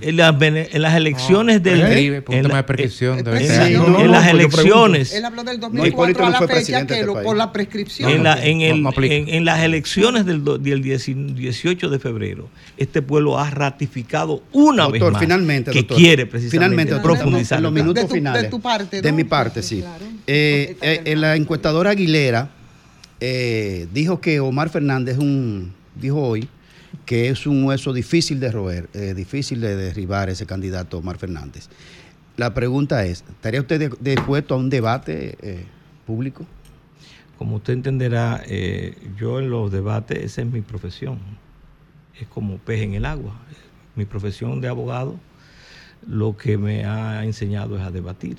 en 0.02 0.16
las, 0.16 0.34
en 0.42 0.82
las 0.82 0.94
elecciones 0.94 1.62
del... 1.62 1.80
en 1.80 2.22
tema 2.24 2.48
la- 2.48 2.56
de 2.56 2.62
prescripción, 2.64 3.18
en- 3.18 3.72
No, 3.74 3.88
no, 3.88 4.04
las 4.06 4.24
no, 4.24 4.30
elecciones... 4.30 5.14
Él 5.14 5.24
habló 5.24 5.44
del 5.44 5.56
No, 5.60 5.68
2004 5.68 5.88
Hipólito 5.88 6.22
a 6.22 6.26
no 6.26 6.30
la 6.40 6.46
fecha 6.54 6.86
que 6.86 6.94
este 6.94 7.06
lo- 7.06 7.22
por 7.22 7.36
la 7.36 7.52
prescripción. 7.52 8.10
En, 8.10 8.22
la- 8.22 8.44
en, 8.44 8.60
el- 8.60 8.76
No, 8.76 8.82
no 8.82 8.88
aplica. 8.90 9.14
en- 9.14 9.28
en 9.28 9.44
las 9.44 9.60
elecciones 9.62 10.26
del, 10.26 10.44
del 10.44 10.82
18 10.82 11.88
de 11.88 11.98
febrero, 11.98 12.48
este 12.76 13.00
pueblo 13.02 13.38
ha 13.38 13.48
ratificado 13.50 14.42
una 14.52 14.84
Doctor, 14.84 15.00
vez 15.02 15.12
más 15.12 15.20
finalmente, 15.22 15.70
que 15.70 15.78
doctor. 15.78 15.96
quiere 15.96 16.26
precisamente 16.26 16.56
Finalmente, 16.66 16.92
doctor, 16.92 17.12
profundizar. 17.16 17.58
en 17.58 17.62
los 17.64 17.72
minutos 17.72 18.02
De 18.02 18.08
tu- 18.08 18.14
finales. 18.14 18.42
de 18.42 18.48
tu 18.48 18.60
parte, 18.60 19.00
De 19.00 19.10
¿no? 19.10 19.16
mi 19.16 19.24
parte, 19.24 19.62
sí. 19.62 19.82
Eh, 20.26 20.76
eh, 20.82 21.02
eh, 21.04 21.15
la 21.20 21.36
encuestadora 21.36 21.90
Aguilera 21.90 22.50
eh, 23.20 23.88
dijo 23.92 24.20
que 24.20 24.40
Omar 24.40 24.68
Fernández 24.68 25.18
un, 25.18 25.72
dijo 25.94 26.20
hoy 26.20 26.48
que 27.04 27.28
es 27.28 27.46
un 27.46 27.64
hueso 27.64 27.92
difícil 27.92 28.40
de 28.40 28.50
roer, 28.50 28.88
eh, 28.94 29.14
difícil 29.14 29.60
de 29.60 29.76
derribar 29.76 30.28
ese 30.28 30.46
candidato 30.46 30.98
Omar 30.98 31.18
Fernández. 31.18 31.68
La 32.36 32.52
pregunta 32.52 33.04
es, 33.04 33.24
¿estaría 33.28 33.60
usted 33.60 33.92
dispuesto 34.00 34.54
a 34.54 34.58
un 34.58 34.70
debate 34.70 35.36
eh, 35.40 35.64
público? 36.06 36.44
Como 37.38 37.56
usted 37.56 37.74
entenderá, 37.74 38.42
yo 39.18 39.40
en 39.40 39.50
los 39.50 39.70
debates, 39.70 40.18
esa 40.18 40.40
es 40.40 40.46
mi 40.46 40.62
profesión. 40.62 41.18
Es 42.18 42.26
como 42.28 42.56
pez 42.56 42.80
en 42.80 42.94
el 42.94 43.04
agua. 43.04 43.34
Mi 43.94 44.06
profesión 44.06 44.62
de 44.62 44.68
abogado 44.68 45.18
lo 46.06 46.36
que 46.36 46.56
me 46.56 46.84
ha 46.86 47.24
enseñado 47.24 47.76
es 47.76 47.82
a 47.82 47.90
debatir. 47.90 48.38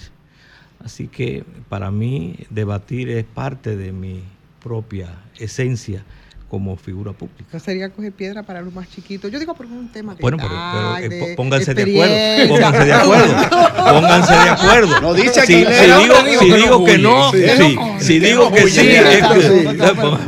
Así 0.83 1.07
que 1.07 1.43
para 1.69 1.91
mí 1.91 2.35
debatir 2.49 3.09
es 3.09 3.25
parte 3.25 3.75
de 3.75 3.91
mi 3.91 4.23
propia 4.63 5.09
esencia 5.37 6.03
como 6.49 6.77
figura 6.77 7.11
pública. 7.11 7.59
Sería 7.59 7.89
coger 7.89 8.13
piedra 8.13 8.41
para 8.43 8.61
los 8.61 8.73
más 8.73 8.89
chiquitos. 8.89 9.29
Yo 9.31 9.37
digo 9.39 9.53
porque 9.53 9.73
es 9.73 9.79
un 9.79 9.89
tema 9.91 10.15
de 10.15 10.21
Bueno, 10.21 10.37
pero, 10.37 10.97
eh, 10.97 11.09
de 11.09 11.35
pónganse 11.35 11.73
de 11.73 11.83
acuerdo. 11.83 12.47
Pónganse 12.47 12.85
de 12.85 12.93
acuerdo. 12.93 13.35
Pónganse 13.87 14.33
de 14.33 14.49
acuerdo. 14.49 15.01
No 15.01 15.13
dice 15.13 15.45
si, 15.45 15.53
Aguilera, 15.65 15.83
si 15.97 16.03
digo, 16.03 16.15
digo 16.23 16.39
si 16.41 16.45
que 16.45 16.51
no 16.51 16.57
digo 16.57 16.85
que 16.85 16.97
no, 16.97 17.29
huye. 17.31 17.57
sí. 17.57 17.77
si 17.99 18.19
digo 18.19 18.51
que 18.51 18.67
sí, 18.69 18.81
que- 18.81 19.21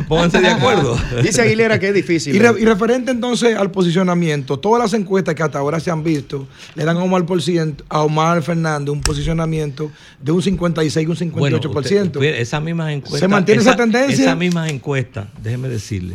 pónganse 0.08 0.40
de 0.40 0.48
acuerdo. 0.48 0.98
Dice 1.22 1.42
Aguilera 1.42 1.78
que 1.78 1.88
es 1.88 1.94
difícil. 1.94 2.34
Y, 2.34 2.38
re- 2.38 2.60
y 2.60 2.64
referente 2.64 3.10
entonces 3.10 3.56
al 3.56 3.70
posicionamiento, 3.70 4.58
todas 4.58 4.82
las 4.82 4.92
encuestas 4.94 5.34
que 5.34 5.42
hasta 5.42 5.58
ahora 5.58 5.80
se 5.80 5.90
han 5.90 6.02
visto 6.02 6.46
le 6.74 6.84
dan 6.84 6.96
a 6.96 7.02
Omar, 7.02 7.24
por 7.26 7.40
ciento- 7.42 7.84
a 7.88 8.02
Omar 8.02 8.42
Fernández 8.42 8.90
un 8.92 9.00
posicionamiento 9.00 9.90
de 10.20 10.32
un 10.32 10.42
56 10.42 11.06
y 11.06 11.10
un 11.10 11.16
58%. 11.16 11.32
Bueno, 11.38 11.56
usted- 11.56 12.02
usted- 12.06 12.40
esas 12.40 12.62
mismas 12.62 12.92
encuestas. 12.92 13.20
¿Se 13.20 13.28
mantiene 13.28 13.62
esa 13.62 13.76
tendencia? 13.76 14.24
Esas 14.24 14.36
mismas 14.36 14.70
encuestas, 14.70 15.26
déjeme 15.42 15.68
decirle, 15.68 16.09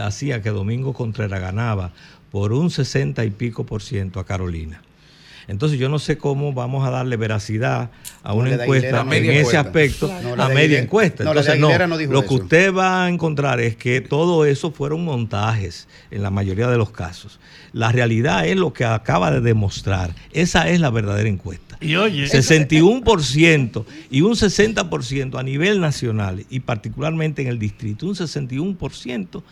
hacía 0.00 0.42
que 0.42 0.50
Domingo 0.50 0.92
Contreras 0.92 1.40
ganaba 1.40 1.92
por 2.30 2.52
un 2.52 2.70
60 2.70 3.24
y 3.24 3.30
pico 3.30 3.64
por 3.64 3.82
ciento 3.82 4.20
a 4.20 4.26
Carolina. 4.26 4.82
Entonces 5.48 5.78
yo 5.78 5.88
no 5.88 5.98
sé 5.98 6.18
cómo 6.18 6.52
vamos 6.52 6.86
a 6.86 6.90
darle 6.90 7.16
veracidad 7.16 7.90
a 8.22 8.32
una 8.34 8.52
encuesta 8.54 9.00
en 9.00 9.12
ese 9.12 9.38
encuesta. 9.38 9.60
aspecto, 9.60 10.06
Claro. 10.08 10.28
No, 10.30 10.36
la 10.36 10.44
a 10.46 10.48
media 10.48 10.62
Aguilera- 10.78 10.82
encuesta. 10.82 11.24
no, 11.24 11.34
la 11.34 11.42
de 11.42 11.52
Entonces 11.52 12.08
no, 12.08 12.12
lo 12.12 12.20
que 12.22 12.26
eso. 12.34 12.34
usted 12.44 12.72
va 12.74 13.04
a 13.04 13.08
encontrar 13.08 13.60
es 13.60 13.76
que 13.76 14.00
todo 14.00 14.44
eso 14.44 14.70
fueron 14.70 15.04
montajes 15.04 15.88
en 16.10 16.22
la 16.22 16.30
mayoría 16.30 16.68
de 16.68 16.78
los 16.78 16.90
casos. 16.90 17.40
La 17.72 17.90
realidad 17.90 18.46
es 18.46 18.56
lo 18.56 18.72
que 18.72 18.84
acaba 18.84 19.30
de 19.30 19.40
demostrar. 19.40 20.14
Esa 20.32 20.68
es 20.68 20.78
la 20.80 20.90
verdadera 20.90 21.28
encuesta. 21.28 21.78
Y 21.80 21.96
oye, 21.96 22.28
61% 22.28 23.84
y 24.10 24.20
un 24.20 24.34
60% 24.36 25.38
a 25.38 25.42
nivel 25.42 25.80
nacional 25.80 26.44
y 26.50 26.60
particularmente 26.60 27.42
en 27.42 27.48
el 27.48 27.58
distrito, 27.58 28.06
un 28.06 28.14
61% 28.14 29.42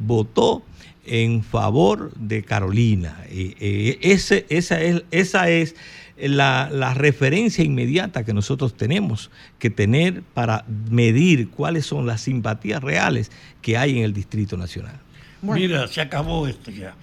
votó 0.00 0.62
en 1.06 1.42
favor 1.42 2.12
de 2.14 2.42
Carolina. 2.44 3.22
Eh, 3.28 3.98
ese- 4.02 4.46
esa 4.48 4.80
es, 4.80 5.04
esa 5.10 5.48
es 5.48 5.74
la, 6.18 6.68
la 6.72 6.94
referencia 6.94 7.62
inmediata 7.64 8.24
que 8.24 8.32
nosotros 8.34 8.76
tenemos 8.76 9.30
que 9.58 9.70
tener 9.70 10.22
para 10.22 10.64
medir 10.90 11.50
cuáles 11.50 11.86
son 11.86 12.06
las 12.06 12.22
simpatías 12.22 12.82
reales 12.82 13.30
que 13.62 13.76
hay 13.76 13.98
en 13.98 14.04
el 14.04 14.12
Distrito 14.12 14.56
Nacional. 14.56 14.98
Mira, 15.42 15.86
se 15.88 16.00
acabó 16.00 16.48
esto 16.48 16.70
ya. 16.70 16.94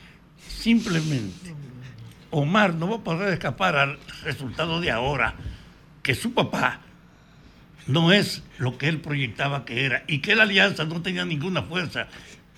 Simplemente, 0.48 1.54
Omar 2.32 2.74
no 2.74 2.90
va 2.90 2.96
a 2.98 3.04
poder 3.04 3.34
escapar 3.34 3.76
al 3.76 4.00
resultado 4.24 4.82
de 4.82 4.90
ahora, 4.92 5.36
que 6.02 6.16
su 6.16 6.34
papá 6.34 6.82
no 7.88 8.12
es 8.12 8.44
lo 8.58 8.78
que 8.78 8.88
él 8.88 9.00
proyectaba 9.02 9.66
que 9.66 9.86
era 9.86 10.04
y 10.08 10.20
que 10.20 10.36
la 10.36 10.44
alianza 10.44 10.86
no 10.86 11.02
tenía 11.02 11.26
ninguna 11.26 11.64
fuerza. 11.64 12.08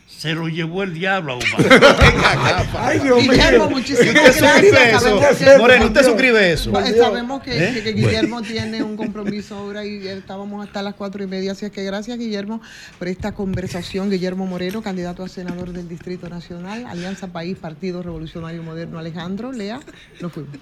Se 0.07 0.34
lo 0.34 0.48
llevó 0.48 0.84
el 0.84 0.94
diablo 0.94 1.34
a 1.34 1.36
Omar. 1.36 2.68
Ay, 2.80 2.99
Dios 2.99 3.22
mío. 3.22 3.32
Guillermo, 3.32 3.69
muchísimas 3.69 4.06
¿Y 4.06 4.10
usted 4.10 4.23
gracias. 4.23 4.52
suscribe 4.52 4.90
eso? 4.91 4.99
Sabemos 4.99 5.38
que- 5.38 5.57
Moreno, 5.57 5.86
¿usted 5.88 6.03
suscribe 6.03 6.52
eso? 6.53 6.72
Pues, 6.72 6.95
Sabemos 6.98 7.41
que, 7.44 7.57
¿Eh? 7.69 7.82
que- 7.84 7.91
Guillermo 7.94 8.41
tiene 8.44 8.84
un 8.84 8.95
compromiso 8.98 9.56
ahora 9.56 9.84
y 9.84 10.07
estábamos 10.07 10.65
hasta 10.65 10.82
las 10.84 10.94
cuatro 10.94 11.23
y 11.23 11.27
media. 11.27 11.53
Así 11.53 11.65
es 11.65 11.72
que 11.72 11.84
gracias, 11.84 12.18
Guillermo, 12.19 12.61
por 12.99 13.07
esta 13.07 13.34
conversación. 13.34 14.10
Guillermo 14.11 14.45
Moreno, 14.45 14.82
candidato 14.84 15.23
a 15.23 15.27
senador 15.27 15.72
del 15.73 15.90
Distrito 15.90 16.30
Nacional, 16.30 16.86
Alianza 16.86 17.27
País, 17.27 17.57
Partido 17.57 18.02
Revolucionario 18.03 18.61
Moderno. 18.64 18.99
Alejandro, 18.99 19.52
Lea, 19.52 19.80
nos 20.22 20.32
fuimos. 20.32 20.53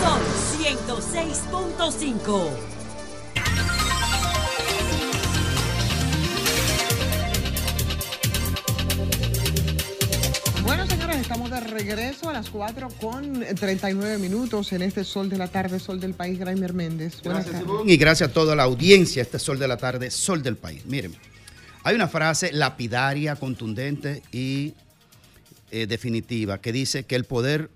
Son 0.00 0.20
106.5. 0.58 2.50
estamos 11.32 11.50
de 11.50 11.60
regreso 11.60 12.28
a 12.28 12.34
las 12.34 12.50
4 12.50 12.88
con 13.00 13.42
39 13.42 14.18
minutos 14.18 14.70
en 14.74 14.82
este 14.82 15.02
Sol 15.02 15.30
de 15.30 15.38
la 15.38 15.48
Tarde, 15.48 15.80
Sol 15.80 15.98
del 15.98 16.12
País, 16.12 16.38
Graimer 16.38 16.74
Méndez. 16.74 17.22
Buenas 17.22 17.46
Gracias. 17.46 17.62
Ivonne, 17.62 17.90
y 17.90 17.96
gracias 17.96 18.28
a 18.28 18.32
toda 18.34 18.54
la 18.54 18.64
audiencia, 18.64 19.22
este 19.22 19.38
Sol 19.38 19.58
de 19.58 19.66
la 19.66 19.78
Tarde, 19.78 20.10
Sol 20.10 20.42
del 20.42 20.56
País. 20.56 20.84
Miren, 20.84 21.14
hay 21.84 21.94
una 21.94 22.06
frase 22.06 22.52
lapidaria, 22.52 23.36
contundente 23.36 24.22
y 24.30 24.74
eh, 25.70 25.86
definitiva 25.86 26.60
que 26.60 26.70
dice 26.70 27.04
que 27.04 27.16
el 27.16 27.24
poder 27.24 27.70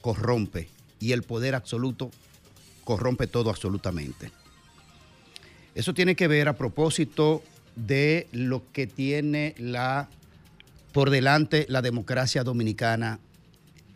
corrompe 0.00 0.68
y 0.98 1.12
el 1.12 1.22
poder 1.22 1.54
absoluto 1.54 2.10
corrompe 2.82 3.28
todo 3.28 3.50
absolutamente. 3.50 4.32
Eso 5.76 5.94
tiene 5.94 6.16
que 6.16 6.26
ver 6.26 6.48
a 6.48 6.56
propósito 6.56 7.44
de 7.76 8.26
lo 8.32 8.64
que 8.72 8.88
tiene 8.88 9.54
la 9.56 10.08
por 10.92 11.10
delante 11.10 11.66
la 11.68 11.82
democracia 11.82 12.44
dominicana 12.44 13.18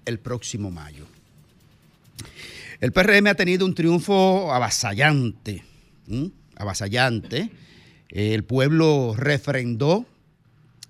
el 0.04 0.18
próximo 0.18 0.70
mayo. 0.70 1.06
El 2.80 2.92
PRM 2.92 3.28
ha 3.28 3.34
tenido 3.34 3.64
un 3.64 3.74
triunfo 3.74 4.52
avasallante, 4.52 5.64
avasallante. 6.56 7.50
El 8.08 8.44
pueblo 8.44 9.14
refrendó 9.16 10.04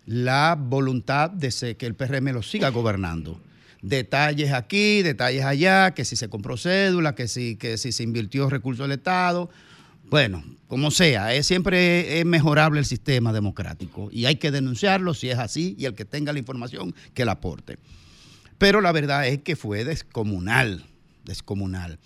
la 0.06 0.56
voluntad 0.58 1.30
de 1.30 1.76
que 1.76 1.86
el 1.86 1.94
PRM 1.94 2.32
lo 2.32 2.42
siga 2.42 2.70
gobernando. 2.70 3.38
Detalles 3.82 4.52
aquí, 4.52 5.02
detalles 5.02 5.44
allá, 5.44 5.92
que 5.92 6.04
si 6.04 6.16
se 6.16 6.28
compró 6.28 6.56
cédula, 6.56 7.14
que 7.14 7.28
si, 7.28 7.56
que 7.56 7.76
si 7.76 7.92
se 7.92 8.02
invirtió 8.02 8.48
recursos 8.48 8.88
del 8.88 8.98
Estado. 8.98 9.50
Bueno, 10.12 10.44
como 10.68 10.90
sea, 10.90 11.32
es, 11.32 11.46
siempre 11.46 12.20
es 12.20 12.26
mejorable 12.26 12.78
el 12.78 12.84
sistema 12.84 13.32
democrático 13.32 14.10
y 14.12 14.26
hay 14.26 14.36
que 14.36 14.50
denunciarlo 14.50 15.14
si 15.14 15.30
es 15.30 15.38
así 15.38 15.74
y 15.78 15.86
el 15.86 15.94
que 15.94 16.04
tenga 16.04 16.34
la 16.34 16.38
información 16.38 16.94
que 17.14 17.24
la 17.24 17.32
aporte. 17.32 17.78
Pero 18.58 18.82
la 18.82 18.92
verdad 18.92 19.26
es 19.26 19.38
que 19.38 19.56
fue 19.56 19.86
descomunal, 19.86 20.84
descomunal. 21.24 21.98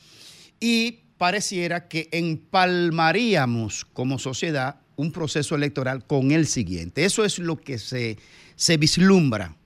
Y 0.61 1.01
pareciera 1.19 1.89
que 1.89 2.09
empalmaríamos 2.13 3.85
como 3.87 4.21
sociedad 4.21 4.77
un 4.95 5.11
proceso 5.11 5.57
electoral 5.57 6.07
con 6.07 6.31
el 6.31 6.47
siguiente. 6.47 7.05
Eso 7.05 7.25
es 7.25 7.41
lo 7.41 7.57
que 7.57 7.77
se, 7.77 8.19
se 8.55 8.77
vislumbra 8.77 9.57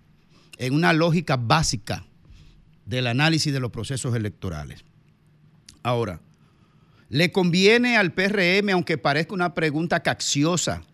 en 0.56 0.72
una 0.72 0.94
lógica 0.94 1.36
básica 1.36 2.06
del 2.86 3.06
análisis 3.06 3.52
de 3.52 3.60
los 3.60 3.70
procesos 3.70 4.16
electorales. 4.16 4.82
Ahora, 5.82 6.22
le 7.10 7.32
conviene 7.32 7.96
al 7.96 8.12
PRM, 8.12 8.70
aunque 8.70 8.96
parezca 8.96 9.34
una 9.34 9.52
pregunta 9.52 10.00
cacciosa, 10.00 10.84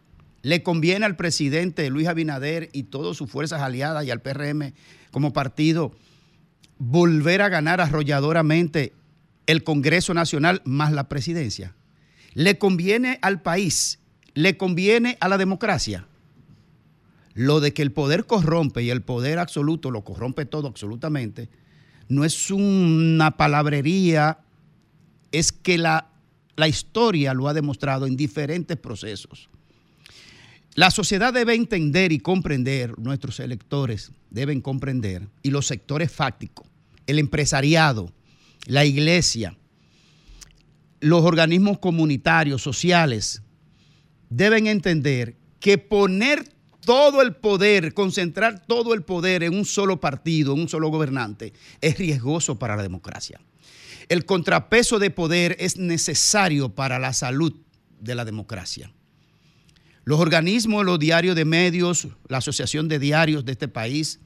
le 0.40 0.62
conviene 0.62 1.04
al 1.04 1.14
presidente 1.14 1.90
Luis 1.90 2.08
Abinader 2.08 2.70
y 2.72 2.84
todas 2.84 3.18
sus 3.18 3.30
fuerzas 3.30 3.60
aliadas 3.60 4.04
y 4.06 4.10
al 4.10 4.22
PRM 4.22 4.72
como 5.10 5.34
partido 5.34 5.92
volver 6.78 7.42
a 7.42 7.50
ganar 7.50 7.82
arrolladoramente 7.82 8.94
el 9.46 9.62
Congreso 9.62 10.14
Nacional 10.14 10.62
más 10.64 10.90
la 10.90 11.08
presidencia. 11.08 11.74
Le 12.32 12.56
conviene 12.56 13.18
al 13.20 13.42
país, 13.42 13.98
le 14.32 14.56
conviene 14.56 15.18
a 15.20 15.28
la 15.28 15.36
democracia. 15.36 16.06
Lo 17.34 17.60
de 17.60 17.74
que 17.74 17.82
el 17.82 17.92
poder 17.92 18.24
corrompe 18.24 18.82
y 18.82 18.88
el 18.88 19.02
poder 19.02 19.38
absoluto 19.38 19.90
lo 19.90 20.02
corrompe 20.02 20.46
todo 20.46 20.66
absolutamente, 20.68 21.50
no 22.08 22.24
es 22.24 22.50
una 22.50 23.36
palabrería, 23.36 24.38
es 25.38 25.52
que 25.52 25.78
la 25.78 26.10
la 26.56 26.68
historia 26.68 27.34
lo 27.34 27.48
ha 27.48 27.54
demostrado 27.54 28.06
en 28.06 28.16
diferentes 28.16 28.76
procesos. 28.76 29.48
La 30.74 30.90
sociedad 30.90 31.32
debe 31.32 31.54
entender 31.54 32.12
y 32.12 32.18
comprender, 32.18 32.98
nuestros 32.98 33.40
electores 33.40 34.12
deben 34.30 34.60
comprender, 34.60 35.28
y 35.42 35.50
los 35.50 35.66
sectores 35.66 36.10
fácticos, 36.10 36.66
el 37.06 37.18
empresariado, 37.18 38.12
la 38.66 38.84
iglesia, 38.84 39.56
los 41.00 41.22
organismos 41.22 41.78
comunitarios, 41.78 42.62
sociales, 42.62 43.42
deben 44.28 44.66
entender 44.66 45.36
que 45.60 45.78
poner 45.78 46.44
todo 46.80 47.22
el 47.22 47.34
poder, 47.34 47.94
concentrar 47.94 48.66
todo 48.66 48.92
el 48.94 49.02
poder 49.02 49.42
en 49.42 49.54
un 49.54 49.64
solo 49.64 49.98
partido, 49.98 50.54
en 50.54 50.60
un 50.60 50.68
solo 50.68 50.88
gobernante, 50.88 51.52
es 51.80 51.98
riesgoso 51.98 52.58
para 52.58 52.76
la 52.76 52.82
democracia. 52.82 53.40
El 54.08 54.24
contrapeso 54.24 54.98
de 54.98 55.10
poder 55.10 55.56
es 55.58 55.76
necesario 55.76 56.74
para 56.74 56.98
la 56.98 57.12
salud 57.12 57.54
de 58.00 58.14
la 58.14 58.24
democracia. 58.24 58.92
Los 60.04 60.20
organismos, 60.20 60.84
los 60.84 61.00
diarios 61.00 61.34
de 61.34 61.44
medios, 61.44 62.08
la 62.28 62.38
Asociación 62.38 62.86
de 62.86 63.00
Diarios 63.00 63.44
de 63.44 63.52
este 63.52 63.66
país, 63.66 64.20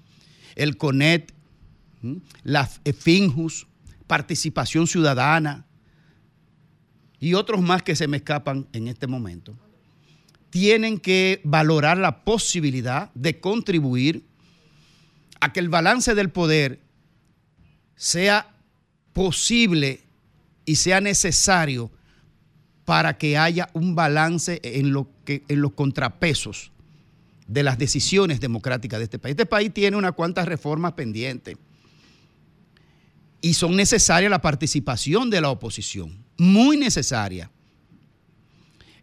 el 0.55 0.77
CONET, 0.77 1.32
la 2.43 2.66
FINJUS, 2.66 3.66
Participación 4.07 4.86
Ciudadana 4.86 5.66
y 7.19 7.35
otros 7.35 7.62
más 7.62 7.82
que 7.82 7.97
se 7.97 8.09
me 8.09 8.19
escapan 8.19 8.66
en 8.73 8.89
este 8.89 9.07
momento, 9.07 9.57
tienen 10.51 10.98
que 10.98 11.40
valorar 11.44 11.97
la 11.97 12.24
posibilidad 12.24 13.11
de 13.15 13.40
contribuir 13.40 14.24
a 15.40 15.52
que 15.52 15.61
el 15.61 15.69
balance 15.69 16.15
del 16.15 16.31
poder 16.31 16.81
sea 17.94 18.55
posible 19.12 20.01
y 20.65 20.77
sea 20.77 21.01
necesario 21.01 21.91
para 22.85 23.19
que 23.19 23.39
haya 23.39 23.69
un 23.73 23.95
balance 23.95 24.61
en, 24.62 24.93
lo 24.93 25.09
que, 25.24 25.45
en 25.49 25.61
los 25.61 25.73
contrapesos 25.73 26.73
de 27.47 27.62
las 27.62 27.78
decisiones 27.78 28.41
democráticas 28.41 28.99
de 28.99 29.05
este 29.05 29.19
país. 29.19 29.32
Este 29.32 29.47
país 29.47 29.73
tiene 29.73 29.97
unas 29.97 30.12
cuantas 30.12 30.47
reformas 30.47 30.93
pendientes 30.93 31.57
y 33.41 33.55
son 33.55 33.77
necesarias 33.77 34.31
la 34.31 34.43
participación 34.43 35.31
de 35.31 35.41
la 35.41 35.51
oposición, 35.51 36.24
muy 36.37 36.77
necesaria. 36.77 37.51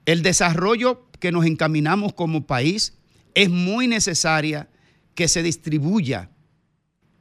El 0.05 0.21
desarrollo 0.21 1.05
que 1.19 1.31
nos 1.31 1.45
encaminamos 1.45 2.13
como 2.13 2.45
país 2.45 2.93
es 3.33 3.49
muy 3.49 3.87
necesaria 3.87 4.69
que 5.15 5.27
se 5.27 5.43
distribuya 5.43 6.29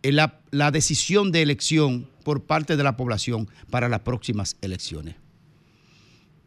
la, 0.03 0.41
la 0.51 0.71
decisión 0.71 1.33
de 1.33 1.43
elección 1.43 2.09
por 2.27 2.43
parte 2.43 2.77
de 2.77 2.83
la 2.83 2.97
población 2.97 3.49
para 3.71 3.89
las 3.89 4.01
próximas 4.01 4.57
elecciones. 4.61 5.15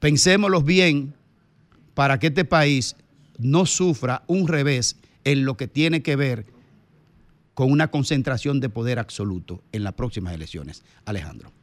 Pensémoslo 0.01 0.61
bien 0.61 1.13
para 1.93 2.19
que 2.19 2.27
este 2.27 2.43
país 2.43 2.97
no 3.37 3.65
sufra 3.65 4.23
un 4.27 4.49
revés 4.49 4.97
en 5.23 5.45
lo 5.45 5.55
que 5.55 5.69
tiene 5.69 6.01
que 6.01 6.17
ver 6.17 6.47
con 7.53 7.71
una 7.71 7.91
concentración 7.91 8.59
de 8.59 8.67
poder 8.67 8.99
absoluto 8.99 9.63
en 9.71 9.85
las 9.85 9.93
próximas 9.93 10.33
elecciones. 10.33 10.83
Alejandro. 11.05 11.53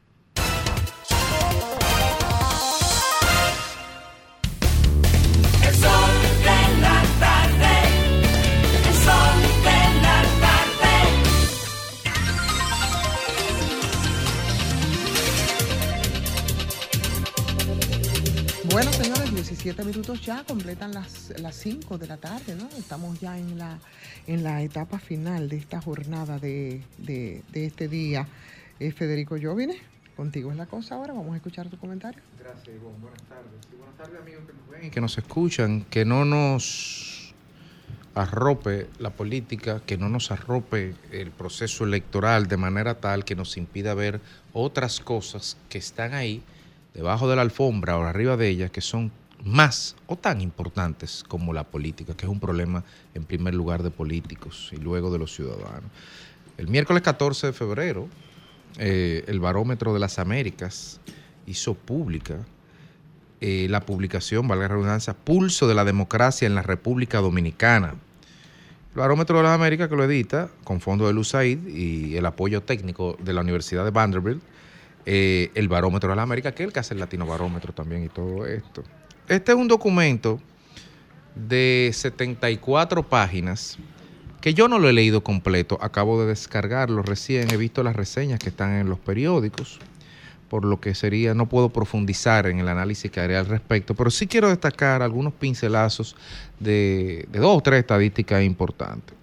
Bueno, 18.76 18.92
señores, 18.92 19.32
17 19.32 19.84
minutos 19.84 20.20
ya, 20.20 20.44
completan 20.44 20.92
las, 20.92 21.32
las 21.40 21.56
5 21.56 21.96
de 21.96 22.06
la 22.08 22.18
tarde, 22.18 22.54
¿no? 22.56 22.68
Estamos 22.76 23.18
ya 23.18 23.38
en 23.38 23.56
la, 23.58 23.78
en 24.26 24.44
la 24.44 24.60
etapa 24.60 24.98
final 24.98 25.48
de 25.48 25.56
esta 25.56 25.80
jornada 25.80 26.38
de, 26.38 26.82
de- 26.98 27.42
este 27.54 27.88
día. 27.88 28.28
Eh, 28.78 28.92
Federico 28.92 29.34
Jovine, 29.40 29.78
contigo 30.14 30.50
es 30.50 30.58
la 30.58 30.66
cosa 30.66 30.96
ahora, 30.96 31.14
vamos 31.14 31.32
a 31.32 31.36
escuchar 31.36 31.70
tu 31.70 31.78
comentario. 31.78 32.20
Gracias, 32.38 32.68
Ivonne. 32.68 32.98
Buenas 33.00 33.22
tardes. 33.22 33.50
Y 33.72 33.76
buenas 33.76 33.96
tardes, 33.96 34.20
amigos 34.20 34.42
que 34.46 34.52
nos 34.52 34.68
ven 34.70 34.84
y 34.84 34.90
que 34.90 35.00
nos 35.00 35.16
escuchan. 35.16 35.86
Que 35.88 36.04
no 36.04 36.26
nos 36.26 37.34
arrope 38.14 38.88
la 38.98 39.08
política, 39.08 39.80
que 39.86 39.96
no 39.96 40.10
nos 40.10 40.30
arrope 40.30 40.94
el 41.12 41.30
proceso 41.30 41.84
electoral 41.84 42.46
de 42.46 42.58
manera 42.58 43.00
tal 43.00 43.24
que 43.24 43.36
nos 43.36 43.56
impida 43.56 43.94
ver 43.94 44.20
otras 44.52 45.00
cosas 45.00 45.56
que 45.70 45.78
están 45.78 46.12
ahí, 46.12 46.42
debajo 46.96 47.28
de 47.28 47.36
la 47.36 47.42
alfombra 47.42 47.98
o 47.98 48.02
arriba 48.04 48.38
de 48.38 48.48
ella, 48.48 48.70
que 48.70 48.80
son 48.80 49.12
más 49.44 49.96
o 50.06 50.16
tan 50.16 50.40
importantes 50.40 51.22
como 51.28 51.52
la 51.52 51.64
política, 51.64 52.16
que 52.16 52.24
es 52.24 52.32
un 52.32 52.40
problema 52.40 52.84
en 53.14 53.24
primer 53.24 53.54
lugar 53.54 53.82
de 53.82 53.90
políticos 53.90 54.70
y 54.72 54.76
luego 54.76 55.12
de 55.12 55.18
los 55.18 55.34
ciudadanos. 55.34 55.90
El 56.56 56.68
miércoles 56.68 57.02
14 57.02 57.48
de 57.48 57.52
febrero, 57.52 58.08
eh, 58.78 59.24
el 59.26 59.40
Barómetro 59.40 59.92
de 59.92 60.00
las 60.00 60.18
Américas 60.18 60.98
hizo 61.46 61.74
pública 61.74 62.38
eh, 63.42 63.66
la 63.68 63.80
publicación, 63.80 64.48
valga 64.48 64.64
la 64.64 64.68
redundancia, 64.68 65.12
Pulso 65.12 65.68
de 65.68 65.74
la 65.74 65.84
Democracia 65.84 66.46
en 66.46 66.54
la 66.54 66.62
República 66.62 67.18
Dominicana. 67.18 67.94
El 68.94 69.00
Barómetro 69.00 69.36
de 69.36 69.42
las 69.42 69.52
Américas 69.52 69.90
que 69.90 69.96
lo 69.96 70.04
edita 70.04 70.48
con 70.64 70.80
fondos 70.80 71.08
del 71.08 71.18
USAID 71.18 71.68
y 71.68 72.16
el 72.16 72.24
apoyo 72.24 72.62
técnico 72.62 73.18
de 73.22 73.34
la 73.34 73.42
Universidad 73.42 73.84
de 73.84 73.90
Vanderbilt, 73.90 74.42
eh, 75.06 75.52
el 75.54 75.68
Barómetro 75.68 76.10
de 76.10 76.16
las 76.16 76.24
Américas, 76.24 76.52
que 76.52 76.64
es 76.64 76.66
el 76.66 76.72
que 76.72 76.80
hace 76.80 76.94
el 76.94 77.00
Latino 77.00 77.26
Barómetro 77.26 77.72
también 77.72 78.04
y 78.04 78.08
todo 78.08 78.44
esto. 78.44 78.82
Este 79.28 79.52
es 79.52 79.58
un 79.58 79.68
documento 79.68 80.40
de 81.36 81.90
74 81.92 83.08
páginas 83.08 83.78
que 84.40 84.52
yo 84.54 84.68
no 84.68 84.78
lo 84.78 84.88
he 84.88 84.92
leído 84.92 85.22
completo, 85.22 85.78
acabo 85.80 86.20
de 86.20 86.26
descargarlo 86.26 87.02
recién, 87.02 87.52
he 87.52 87.56
visto 87.56 87.82
las 87.82 87.96
reseñas 87.96 88.38
que 88.38 88.48
están 88.48 88.72
en 88.74 88.88
los 88.88 88.98
periódicos, 88.98 89.78
por 90.48 90.64
lo 90.64 90.80
que 90.80 90.94
sería, 90.94 91.34
no 91.34 91.48
puedo 91.48 91.68
profundizar 91.70 92.46
en 92.46 92.60
el 92.60 92.68
análisis 92.68 93.10
que 93.10 93.20
haré 93.20 93.36
al 93.36 93.46
respecto, 93.46 93.94
pero 93.94 94.10
sí 94.10 94.26
quiero 94.26 94.48
destacar 94.48 95.02
algunos 95.02 95.32
pincelazos 95.32 96.14
de 96.60 97.28
dos 97.32 97.58
o 97.58 97.60
tres 97.60 97.80
estadísticas 97.80 98.44
importantes, 98.44 99.16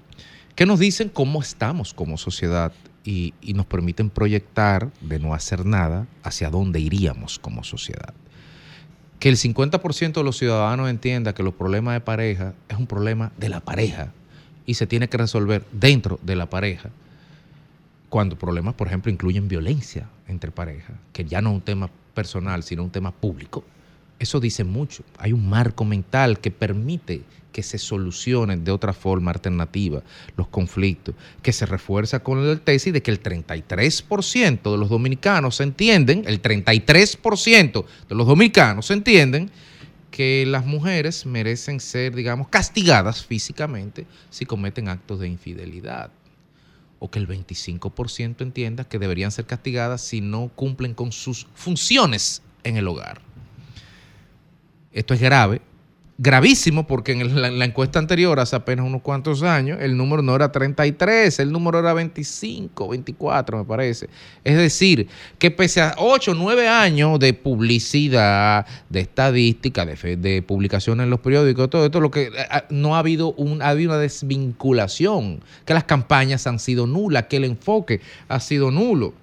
que 0.55 0.65
nos 0.65 0.79
dicen 0.79 1.09
cómo 1.09 1.41
estamos 1.41 1.93
como 1.93 2.17
sociedad 2.17 2.73
y, 3.03 3.33
nos 3.53 3.65
permiten 3.65 4.09
proyectar 4.09 4.91
de 5.01 5.19
no 5.19 5.33
hacer 5.33 5.65
nada 5.65 6.07
hacia 6.23 6.49
dónde 6.49 6.79
iríamos 6.79 7.39
como 7.39 7.63
sociedad 7.63 8.13
que 9.19 9.29
el 9.29 9.37
50% 9.37 10.13
de 10.15 10.23
los 10.23 10.37
ciudadanos 10.37 10.89
entienda 10.89 11.33
que 11.33 11.43
los 11.43 11.53
problemas 11.53 11.93
de 11.93 12.01
pareja 12.01 12.53
es 12.67 12.77
un 12.77 12.87
problema 12.87 13.31
de 13.37 13.47
la 13.47 13.61
pareja 13.61 14.11
y 14.65 14.73
se 14.73 14.85
tiene 14.85 15.07
que 15.07 15.17
resolver 15.17 15.63
dentro 15.71 16.19
de 16.23 16.35
la 16.35 16.49
pareja. 16.49 16.89
Cuando 18.09 18.37
problemas, 18.37 18.73
por 18.73 18.87
ejemplo, 18.87 19.09
incluyen 19.09 19.47
violencia 19.47 20.09
entre 20.27 20.51
parejas, 20.51 20.97
que 21.13 21.23
ya 21.23 21.41
no 21.41 21.51
es 21.51 21.55
un 21.55 21.61
tema 21.61 21.89
personal, 22.13 22.63
sino 22.63 22.83
un 22.83 22.89
tema 22.89 23.11
público, 23.11 23.63
eso 24.19 24.41
dice 24.41 24.65
mucho. 24.65 25.03
Hay 25.17 25.31
un 25.31 25.49
marco 25.49 25.85
mental 25.85 26.39
que 26.39 26.51
permite 26.51 27.21
que 27.53 27.63
se 27.63 27.77
solucionen 27.77 28.65
de 28.65 28.71
otra 28.71 28.91
forma 28.91 29.31
alternativa 29.31 30.03
los 30.35 30.49
conflictos, 30.49 31.15
que 31.41 31.53
se 31.53 31.65
refuerza 31.65 32.19
con 32.19 32.45
la 32.45 32.57
tesis 32.57 32.91
de 32.91 33.01
que 33.01 33.11
el 33.11 33.23
33% 33.23 34.71
de 34.71 34.77
los 34.77 34.89
dominicanos 34.89 35.61
entienden, 35.61 36.23
el 36.27 36.41
33% 36.41 37.85
de 38.09 38.15
los 38.15 38.27
dominicanos 38.27 38.91
entienden 38.91 39.49
que 40.11 40.45
las 40.45 40.65
mujeres 40.65 41.25
merecen 41.25 41.79
ser, 41.79 42.13
digamos, 42.13 42.47
castigadas 42.49 43.25
físicamente 43.25 44.05
si 44.29 44.45
cometen 44.45 44.87
actos 44.89 45.19
de 45.19 45.27
infidelidad. 45.27 46.11
O 46.99 47.09
que 47.09 47.19
el 47.19 47.27
25% 47.27 48.41
entienda 48.41 48.83
que 48.83 48.99
deberían 48.99 49.31
ser 49.31 49.45
castigadas 49.45 50.01
si 50.01 50.21
no 50.21 50.49
cumplen 50.49 50.93
con 50.93 51.11
sus 51.11 51.47
funciones 51.55 52.43
en 52.63 52.77
el 52.77 52.87
hogar. 52.87 53.21
Esto 54.91 55.15
es 55.15 55.19
grave, 55.19 55.61
gravísimo, 56.17 56.85
porque 56.85 57.13
en 57.13 57.41
la, 57.41 57.49
la 57.49 57.65
encuesta 57.65 57.97
anterior, 57.99 58.39
hace 58.39 58.55
apenas 58.55 58.85
unos 58.85 59.01
cuantos 59.01 59.41
años, 59.43 59.79
el 59.81 59.97
número 59.97 60.21
no 60.21 60.35
era 60.35 60.51
33, 60.51 61.39
el 61.39 61.51
número 61.51 61.79
era 61.79 61.93
25, 61.93 62.87
24, 62.87 63.57
me 63.57 63.65
parece. 63.65 64.09
Es 64.43 64.55
decir, 64.55 65.07
que 65.39 65.49
pese 65.51 65.81
a 65.81 65.95
8, 65.97 66.33
9 66.35 66.67
años 66.67 67.19
de 67.19 67.33
publicidad, 67.33 68.65
de 68.89 68.99
estadística, 68.99 69.85
de, 69.85 69.95
fe- 69.95 70.15
de 70.17 70.41
publicación 70.41 71.01
en 71.01 71.09
los 71.09 71.19
periódicos, 71.19 71.69
todo 71.69 71.85
esto, 71.85 71.99
lo 71.99 72.11
que 72.11 72.23
eh, 72.27 72.31
ah, 72.49 72.65
no 72.69 72.95
ha 72.95 72.99
habido, 72.99 73.33
un, 73.33 73.61
ha 73.61 73.69
habido 73.69 73.91
una 73.91 73.99
desvinculación, 73.99 75.41
que 75.65 75.73
las 75.73 75.83
campañas 75.83 76.45
han 76.47 76.59
sido 76.59 76.87
nulas, 76.87 77.23
que 77.23 77.37
el 77.37 77.43
enfoque 77.45 78.01
ha 78.27 78.39
sido 78.39 78.71
nulo. 78.71 79.13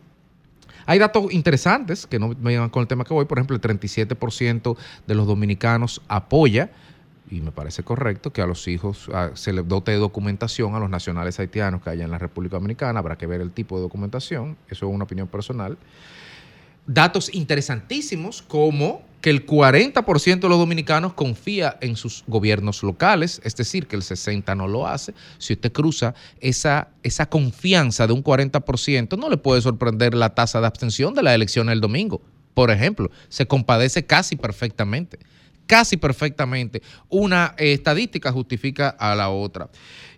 Hay 0.86 0.98
datos 0.98 1.32
interesantes 1.32 2.06
que 2.06 2.18
no 2.18 2.28
me 2.40 2.52
llevan 2.52 2.70
con 2.70 2.82
el 2.82 2.88
tema 2.88 3.04
que 3.04 3.14
voy. 3.14 3.24
Por 3.24 3.38
ejemplo, 3.38 3.56
el 3.56 3.62
37% 3.62 4.76
de 5.06 5.14
los 5.14 5.26
dominicanos 5.26 6.02
apoya, 6.08 6.70
y 7.30 7.40
me 7.40 7.52
parece 7.52 7.82
correcto, 7.82 8.32
que 8.32 8.42
a 8.42 8.46
los 8.46 8.66
hijos 8.66 9.08
se 9.34 9.52
les 9.52 9.68
dote 9.68 9.92
de 9.92 9.98
documentación 9.98 10.74
a 10.74 10.80
los 10.80 10.90
nacionales 10.90 11.38
haitianos 11.38 11.82
que 11.82 11.90
haya 11.90 12.04
en 12.04 12.10
la 12.10 12.18
República 12.18 12.56
Dominicana. 12.56 12.98
Habrá 12.98 13.16
que 13.16 13.26
ver 13.26 13.40
el 13.40 13.52
tipo 13.52 13.76
de 13.76 13.82
documentación. 13.82 14.56
Eso 14.68 14.88
es 14.88 14.94
una 14.94 15.04
opinión 15.04 15.28
personal. 15.28 15.78
Datos 16.86 17.32
interesantísimos 17.32 18.42
como 18.42 19.02
que 19.20 19.30
el 19.30 19.46
40% 19.46 20.40
de 20.40 20.48
los 20.48 20.58
dominicanos 20.58 21.12
confía 21.12 21.76
en 21.80 21.96
sus 21.96 22.24
gobiernos 22.26 22.82
locales, 22.82 23.40
es 23.44 23.54
decir, 23.56 23.86
que 23.86 23.96
el 23.96 24.02
60% 24.02 24.56
no 24.56 24.66
lo 24.66 24.86
hace. 24.86 25.14
Si 25.38 25.52
usted 25.52 25.72
cruza 25.72 26.14
esa, 26.40 26.88
esa 27.02 27.26
confianza 27.26 28.06
de 28.06 28.12
un 28.12 28.24
40%, 28.24 29.18
no 29.18 29.28
le 29.28 29.36
puede 29.36 29.60
sorprender 29.60 30.14
la 30.14 30.34
tasa 30.34 30.60
de 30.60 30.66
abstención 30.66 31.14
de 31.14 31.22
la 31.22 31.34
elección 31.34 31.68
el 31.68 31.80
domingo. 31.80 32.20
Por 32.54 32.70
ejemplo, 32.70 33.10
se 33.28 33.46
compadece 33.46 34.06
casi 34.06 34.36
perfectamente 34.36 35.18
casi 35.66 35.96
perfectamente. 35.96 36.82
Una 37.08 37.54
eh, 37.56 37.72
estadística 37.72 38.32
justifica 38.32 38.88
a 38.88 39.14
la 39.14 39.30
otra. 39.30 39.70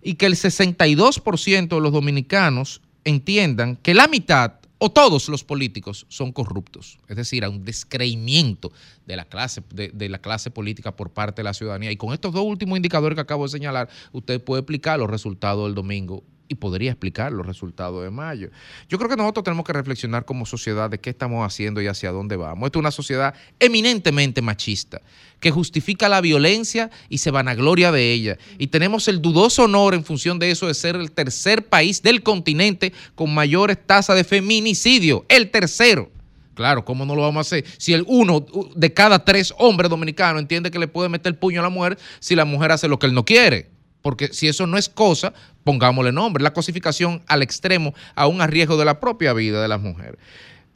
Y 0.03 0.15
que 0.15 0.25
el 0.25 0.35
62% 0.35 1.69
de 1.69 1.81
los 1.83 1.93
dominicanos 1.93 2.81
entiendan 3.05 3.77
que 3.77 3.93
la 3.93 4.09
mitad 4.09 4.62
o 4.85 4.91
todos 4.91 5.29
los 5.29 5.45
políticos 5.45 6.07
son 6.09 6.33
corruptos. 6.33 6.99
Es 7.07 7.15
decir, 7.15 7.45
a 7.45 7.49
un 7.49 7.65
descreimiento 7.65 8.73
de 9.07 9.15
la 9.15 9.25
clase, 9.25 9.63
de, 9.73 9.91
de 9.91 10.09
la 10.09 10.19
clase 10.19 10.51
política 10.51 10.97
por 10.97 11.11
parte 11.11 11.41
de 11.43 11.45
la 11.45 11.55
ciudadanía. 11.55 11.93
Y 11.93 11.97
con 11.97 12.13
estos 12.13 12.33
dos 12.33 12.43
últimos 12.43 12.77
indicadores 12.77 13.15
que 13.15 13.21
acabo 13.21 13.45
de 13.45 13.51
señalar, 13.51 13.89
usted 14.11 14.43
puede 14.43 14.63
explicar 14.63 14.99
los 14.99 15.09
resultados 15.09 15.67
del 15.67 15.77
domingo 15.77 16.25
y 16.53 16.55
podría 16.55 16.91
explicar 16.91 17.33
los 17.33 17.47
resultados 17.47 18.05
de 18.05 18.11
mayo. 18.11 18.51
Yo 18.89 18.99
creo 18.99 19.09
que 19.09 19.17
nosotros 19.17 19.43
tenemos 19.43 19.65
que 19.65 19.73
reflexionar 19.73 20.25
como 20.27 20.45
sociedad 20.45 20.91
de 20.91 21.01
qué 21.01 21.11
estamos 21.11 21.45
haciendo 21.47 21.81
y 21.81 21.87
hacia 21.87 22.13
dónde 22.13 22.37
vamos. 22.37 22.67
Esto 22.67 22.79
es 22.79 22.83
una 22.83 22.91
sociedad 22.91 23.35
eminentemente 23.59 24.43
machista, 24.43 25.01
que 25.41 25.51
justifica 25.51 26.11
la 26.11 26.21
violencia 26.21 26.91
y 27.09 27.19
se 27.19 27.31
vanagloria 27.31 27.91
de 27.91 28.13
ella. 28.13 28.39
Y 28.59 28.67
tenemos 28.67 29.09
el 29.09 29.23
dudoso 29.23 29.65
honor 29.65 29.95
en 29.95 30.05
función 30.05 30.39
de 30.39 30.51
eso 30.51 30.67
de 30.67 30.75
ser 30.75 30.95
el 30.97 31.11
tercer 31.11 31.67
país 31.67 32.03
del 32.03 32.23
continente 32.23 32.93
con 33.15 33.33
mayores 33.33 33.79
tasas 33.85 34.17
de 34.17 34.25
feminicidio, 34.25 35.25
el 35.29 35.51
tercero. 35.51 36.11
Claro, 36.55 36.85
¿cómo 36.85 37.07
no 37.07 37.17
lo 37.17 37.23
vamos 37.23 37.39
a 37.39 37.49
hacer? 37.49 37.65
Si 37.79 37.95
el 37.95 38.05
uno 38.07 38.45
de 38.77 38.93
cada 38.93 39.25
tres 39.25 39.55
hombres 39.57 39.89
dominicanos 39.89 40.43
entiende 40.43 40.71
que 40.71 40.79
le 40.79 40.87
puede 40.87 41.09
meter 41.09 41.33
el 41.33 41.39
puño 41.39 41.61
a 41.61 41.63
la 41.63 41.71
mujer 41.71 41.99
si 42.21 42.35
la 42.35 42.45
mujer 42.45 42.73
hace 42.73 42.89
lo 42.89 42.99
que 42.99 43.07
él 43.07 43.15
no 43.15 43.25
quiere. 43.25 43.72
Porque 44.03 44.29
si 44.33 44.49
eso 44.49 44.67
no 44.67 44.77
es 44.77 44.89
cosa, 44.89 45.33
pongámosle 45.65 46.13
nombre. 46.13 46.43
La 46.43 46.53
cosificación 46.53 47.23
al 47.29 47.43
extremo, 47.43 47.95
aún 48.15 48.41
a 48.41 48.47
riesgo 48.47 48.77
de 48.77 48.85
la 48.85 49.01
propia 49.01 49.33
vida 49.33 49.63
de 49.63 49.69
las 49.69 49.81
mujeres. 49.81 50.19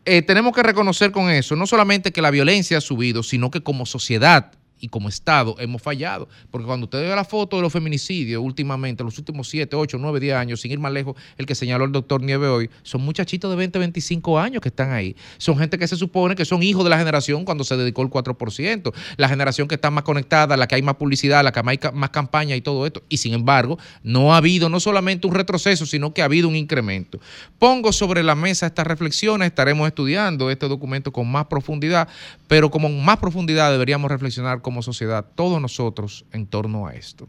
Eh, 0.05 0.23
tenemos 0.23 0.55
que 0.55 0.63
reconocer 0.63 1.11
con 1.11 1.31
eso, 1.31 1.57
no 1.57 1.67
solamente 1.67 2.13
que 2.13 2.23
la 2.23 2.31
violencia 2.31 2.79
ha 2.79 2.81
subido, 2.81 3.25
sino 3.25 3.51
que 3.51 3.63
como 3.63 3.87
sociedad 3.87 4.53
y 4.81 4.89
como 4.89 5.09
Estado 5.09 5.57
hemos 5.59 5.83
fallado. 5.83 6.29
Porque 6.51 6.67
cuando 6.67 6.85
usted 6.85 7.01
ve 7.01 7.15
la 7.15 7.25
foto 7.25 7.57
de 7.57 7.63
los 7.63 7.73
feminicidios 7.73 8.43
últimamente, 8.43 9.03
los 9.05 9.19
últimos 9.19 9.49
7, 9.49 9.75
8, 9.77 9.99
9, 10.01 10.21
10 10.21 10.35
años, 10.35 10.61
sin 10.61 10.73
ir 10.73 10.79
más 10.79 10.93
lejos, 10.93 11.17
el 11.39 11.47
que 11.47 11.55
señaló 11.55 11.85
el 11.85 11.93
doctor 11.93 12.23
Nieve 12.23 12.49
hoy, 12.49 12.71
son 12.83 13.03
muchachitos 13.03 13.51
de 13.51 13.57
20, 13.57 13.79
25 13.79 14.39
años 14.39 14.61
que 14.61 14.69
están 14.69 14.93
ahí. 14.93 15.17
Son 15.39 15.59
gente 15.59 15.79
que 15.79 15.89
se 15.89 15.97
supone 15.97 16.35
que 16.35 16.45
son 16.45 16.63
hijos 16.63 16.85
de 16.85 16.91
la 16.91 16.99
generación 16.99 17.45
cuando 17.45 17.65
se 17.65 17.77
dedicó 17.77 18.03
el 18.03 18.11
4%. 18.11 18.93
La 19.17 19.29
generación 19.29 19.69
que 19.69 19.75
está 19.77 19.91
más 19.91 20.05
conectada, 20.05 20.57
la 20.57 20.67
que 20.67 20.75
hay 20.75 20.83
más 20.83 20.97
publicidad, 20.97 21.43
la 21.45 21.53
que 21.53 21.61
hay 21.65 21.79
más 21.93 22.11
campaña 22.11 22.57
y 22.57 22.61
todo 22.61 22.87
esto. 22.87 23.03
Y 23.09 23.19
sin 23.19 23.35
embargo, 23.35 23.79
no 24.03 24.35
ha 24.35 24.39
habido 24.39 24.69
no 24.69 24.81
solamente 24.81 25.27
un 25.27 25.35
retroceso, 25.35 25.87
sino 25.87 26.13
que 26.13 26.23
ha 26.23 26.27
habido 26.27 26.49
un 26.49 26.57
incremento. 26.57 27.19
Pongo 27.59 27.93
sobre 27.93 28.23
la 28.23 28.35
mesa 28.35 28.67
estas 28.67 28.87
reflexiones, 28.87 29.47
estaremos 29.47 29.87
estudiando 29.87 30.51
este 30.51 30.69
documento 30.69 31.13
con 31.13 31.31
más 31.31 31.47
profundidad, 31.47 32.09
pero 32.49 32.71
como 32.71 32.89
más 32.89 33.19
profundidad 33.19 33.71
deberíamos 33.71 34.11
reflexionar 34.11 34.61
como 34.67 34.83
sociedad, 34.83 35.25
todos 35.37 35.63
nosotros, 35.63 36.25
en 36.33 36.45
torno 36.45 36.89
a 36.89 36.95
esto. 36.95 37.29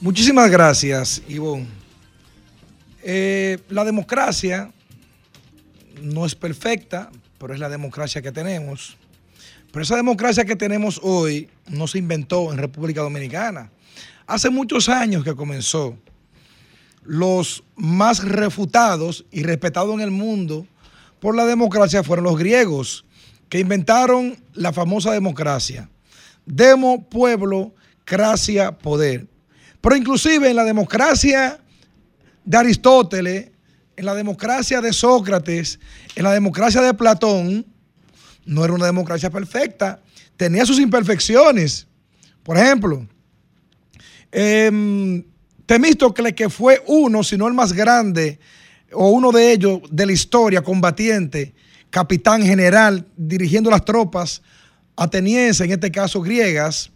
Muchísimas 0.00 0.50
gracias, 0.50 1.20
Ivonne. 1.28 1.66
Eh, 3.02 3.58
la 3.68 3.84
democracia 3.84 4.72
no 6.00 6.24
es 6.24 6.34
perfecta, 6.34 7.10
pero 7.36 7.52
es 7.52 7.60
la 7.60 7.68
democracia 7.68 8.22
que 8.22 8.32
tenemos. 8.32 8.96
Pero 9.70 9.82
esa 9.82 9.96
democracia 9.96 10.46
que 10.46 10.56
tenemos 10.56 11.00
hoy 11.02 11.50
no 11.68 11.86
se 11.86 11.98
inventó 11.98 12.50
en 12.50 12.56
República 12.56 13.02
Dominicana. 13.02 13.70
Hace 14.26 14.48
muchos 14.48 14.88
años 14.88 15.22
que 15.22 15.34
comenzó. 15.34 15.98
Los 17.04 17.62
más 17.76 18.24
refutados 18.24 19.26
y 19.30 19.42
respetados 19.42 19.92
en 19.92 20.00
el 20.00 20.10
mundo 20.10 20.66
por 21.20 21.36
la 21.36 21.46
democracia 21.46 22.02
fueron 22.02 22.24
los 22.24 22.38
griegos, 22.38 23.04
que 23.48 23.60
inventaron 23.60 24.36
la 24.54 24.72
famosa 24.72 25.12
democracia. 25.12 25.90
Demo, 26.46 27.08
pueblo, 27.08 27.74
cracia, 28.04 28.78
poder. 28.78 29.26
Pero 29.80 29.96
inclusive 29.96 30.50
en 30.50 30.56
la 30.56 30.64
democracia 30.64 31.60
de 32.44 32.56
Aristóteles, 32.56 33.50
en 33.96 34.04
la 34.06 34.14
democracia 34.14 34.80
de 34.80 34.92
Sócrates, 34.92 35.78
en 36.14 36.24
la 36.24 36.32
democracia 36.32 36.80
de 36.80 36.94
Platón, 36.94 37.66
no 38.46 38.64
era 38.64 38.72
una 38.72 38.86
democracia 38.86 39.30
perfecta, 39.30 40.00
tenía 40.36 40.64
sus 40.64 40.78
imperfecciones. 40.78 41.86
Por 42.42 42.56
ejemplo, 42.56 43.06
em, 44.32 45.22
Temístocles, 45.66 46.32
que 46.32 46.48
fue 46.48 46.82
uno, 46.86 47.22
si 47.22 47.36
no 47.36 47.46
el 47.46 47.54
más 47.54 47.72
grande, 47.72 48.40
o 48.92 49.10
uno 49.10 49.32
de 49.32 49.52
ellos 49.52 49.80
de 49.90 50.06
la 50.06 50.12
historia, 50.12 50.62
combatiente, 50.62 51.54
capitán 51.90 52.42
general, 52.42 53.06
dirigiendo 53.16 53.70
las 53.70 53.84
tropas 53.84 54.42
atenienses, 54.96 55.66
en 55.66 55.72
este 55.72 55.90
caso 55.90 56.20
griegas, 56.20 56.90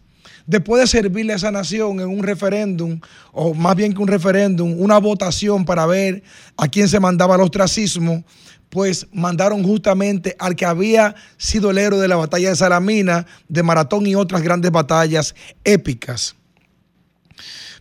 después 0.45 0.81
de 0.81 0.87
servirle 0.87 1.33
a 1.33 1.37
esa 1.37 1.51
nación 1.51 1.99
en 1.99 2.07
un 2.07 2.23
referéndum, 2.23 2.99
o 3.31 3.53
más 3.53 3.75
bien 3.75 3.93
que 3.93 4.01
un 4.01 4.07
referéndum, 4.07 4.79
una 4.79 4.99
votación 4.99 5.65
para 5.65 5.85
ver 5.85 6.23
a 6.57 6.67
quién 6.67 6.87
se 6.87 6.99
mandaba 6.99 7.35
al 7.35 7.41
ostracismo, 7.41 8.23
pues 8.69 9.07
mandaron 9.11 9.63
justamente 9.63 10.35
al 10.39 10.55
que 10.55 10.65
había 10.65 11.15
sido 11.37 11.71
el 11.71 11.77
héroe 11.77 11.99
de 11.99 12.07
la 12.07 12.15
batalla 12.15 12.49
de 12.49 12.55
Salamina, 12.55 13.25
de 13.47 13.63
Maratón 13.63 14.05
y 14.05 14.15
otras 14.15 14.41
grandes 14.41 14.71
batallas 14.71 15.33
épicas. 15.63 16.35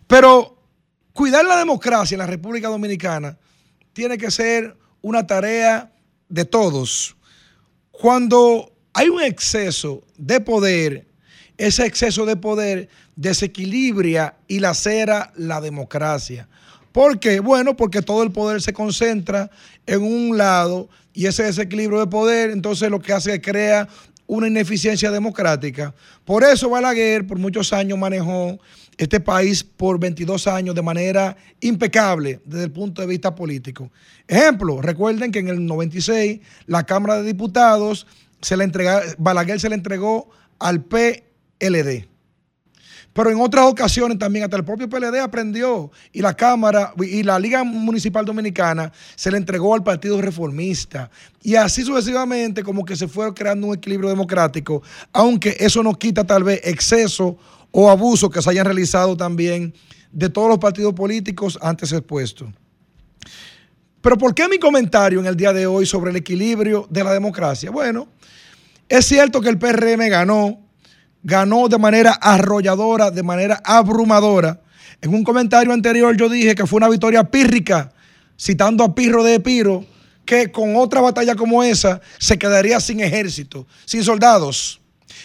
Pero 0.07 0.57
cuidar 1.13 1.45
la 1.45 1.57
democracia 1.57 2.15
en 2.15 2.21
la 2.21 2.27
República 2.27 2.69
Dominicana 2.69 3.37
tiene 3.95 4.19
que 4.19 4.31
ser 4.31 4.77
una 5.01 5.27
tarea 5.27 5.91
de 6.29 6.45
todos. 6.45 7.17
Cuando 7.91 8.73
hay 8.93 9.09
un 9.09 9.23
exceso 9.23 10.03
de 10.19 10.41
poder, 10.41 11.07
ese 11.57 11.87
exceso 11.87 12.27
de 12.27 12.37
poder 12.37 12.89
desequilibra 13.17 14.37
y 14.49 14.59
lacera 14.59 15.33
la 15.37 15.61
democracia. 15.61 16.49
¿Por 16.93 17.19
qué? 17.19 17.41
Bueno, 17.41 17.77
porque 17.77 18.03
todo 18.03 18.23
el 18.23 18.33
poder 18.33 18.61
se 18.63 18.73
concentra 18.73 19.51
en 19.87 20.03
un 20.03 20.37
lado 20.37 20.89
y 21.13 21.27
ese 21.27 21.45
desequilibrio 21.45 22.01
de 22.01 22.07
poder 22.07 22.51
entonces 22.51 22.91
lo 22.91 23.01
que 23.01 23.13
hace 23.13 23.35
es 23.35 23.41
crea 23.41 23.89
una 24.27 24.49
ineficiencia 24.49 25.11
democrática. 25.11 25.95
Por 26.25 26.45
eso 26.45 26.71
Balaguer 26.71 27.27
por 27.27 27.39
muchos 27.39 27.73
años 27.73 27.99
manejó 27.99 28.59
este 28.97 29.21
país 29.21 29.65
por 29.65 29.99
22 29.99 30.47
años 30.47 30.75
de 30.75 30.83
manera 30.83 31.37
impecable 31.61 32.41
desde 32.45 32.65
el 32.65 32.73
punto 32.73 33.03
de 33.03 33.09
vista 33.09 33.35
político. 33.35 33.91
Ejemplo, 34.27 34.81
recuerden 34.81 35.33
que 35.33 35.41
en 35.41 35.49
el 35.49 35.65
96 35.65 36.41
la 36.67 36.85
Cámara 36.85 37.17
de 37.17 37.25
Diputados 37.25 38.07
se 38.41 38.57
le 38.57 38.65
entrega, 38.65 39.03
Balaguer 39.19 39.61
se 39.61 39.69
le 39.69 39.75
entregó 39.75 40.31
al 40.59 40.85
PLD. 40.85 42.09
Pero 43.15 43.31
en 43.31 43.41
otras 43.41 43.67
ocasiones 43.67 44.19
también 44.19 44.45
hasta 44.45 44.57
el 44.57 44.65
propio 44.65 44.89
PLD 44.89 45.21
aprendió 45.21 45.93
y 46.13 46.21
la 46.21 46.35
Cámara 46.35 46.93
y 46.99 47.23
la 47.23 47.39
Liga 47.39 47.63
Municipal 47.63 48.25
Dominicana 48.25 48.93
se 49.15 49.31
le 49.31 49.37
entregó 49.37 49.73
al 49.73 49.85
Partido 49.85 50.21
Reformista. 50.21 51.11
Y 51.41 51.55
así 51.55 51.85
sucesivamente 51.85 52.65
como 52.65 52.85
que 52.85 52.97
se 52.97 53.07
fue 53.07 53.33
creando 53.33 53.69
un 53.69 53.77
equilibrio 53.77 54.11
democrático, 54.11 54.83
aunque 55.13 55.57
eso 55.61 55.81
no 55.85 55.95
quita 55.95 56.25
tal 56.25 56.43
vez 56.43 56.61
exceso 56.65 57.39
o 57.77 57.91
abuso 57.91 58.31
que 58.31 58.41
se 58.41 58.49
hayan 58.51 58.67
realizado 58.67 59.17
también 59.17 59.75
de 60.13 60.31
todos 60.31 60.49
los 60.49 60.59
partidos 60.59 60.95
políticos 60.95 61.59
antes 61.61 61.91
expuestos. 61.91 62.49
Pero 64.01 64.17
¿por 64.17 64.33
qué 64.33 64.49
mi 64.49 64.59
comentario 64.59 65.19
en 65.19 65.27
el 65.27 65.37
día 65.37 65.53
de 65.53 65.67
hoy 65.67 65.85
sobre 65.85 66.13
el 66.13 66.17
equilibrio 66.17 66.87
de 66.89 67.03
la 67.03 67.13
democracia? 67.13 67.73
Bueno, 67.73 68.07
es 68.89 69.07
cierto 69.07 69.41
que 69.41 69.49
el 69.49 69.59
PRM 69.59 70.09
ganó, 70.09 70.61
ganó 71.25 71.67
de 71.69 71.79
manera 71.79 72.13
arrolladora, 72.13 73.11
de 73.11 73.25
manera 73.25 73.61
abrumadora. 73.65 74.61
En 75.03 75.13
un 75.13 75.25
comentario 75.25 75.73
anterior 75.73 76.17
yo 76.17 76.29
dije 76.29 76.55
que 76.55 76.69
fue 76.69 76.77
una 76.77 76.89
victoria 76.89 77.25
pírrica, 77.25 77.93
citando 78.39 78.85
a 78.85 78.95
Pirro 78.95 79.25
de 79.25 79.35
Epiro, 79.35 79.85
que 80.25 80.53
con 80.53 80.77
otra 80.77 81.01
batalla 81.01 81.35
como 81.35 81.65
esa 81.65 82.01
se 82.21 82.39
quedaría 82.39 82.79
sin 82.79 83.01
ejército, 83.01 83.67
sin 83.85 84.05
soldados. 84.05 84.81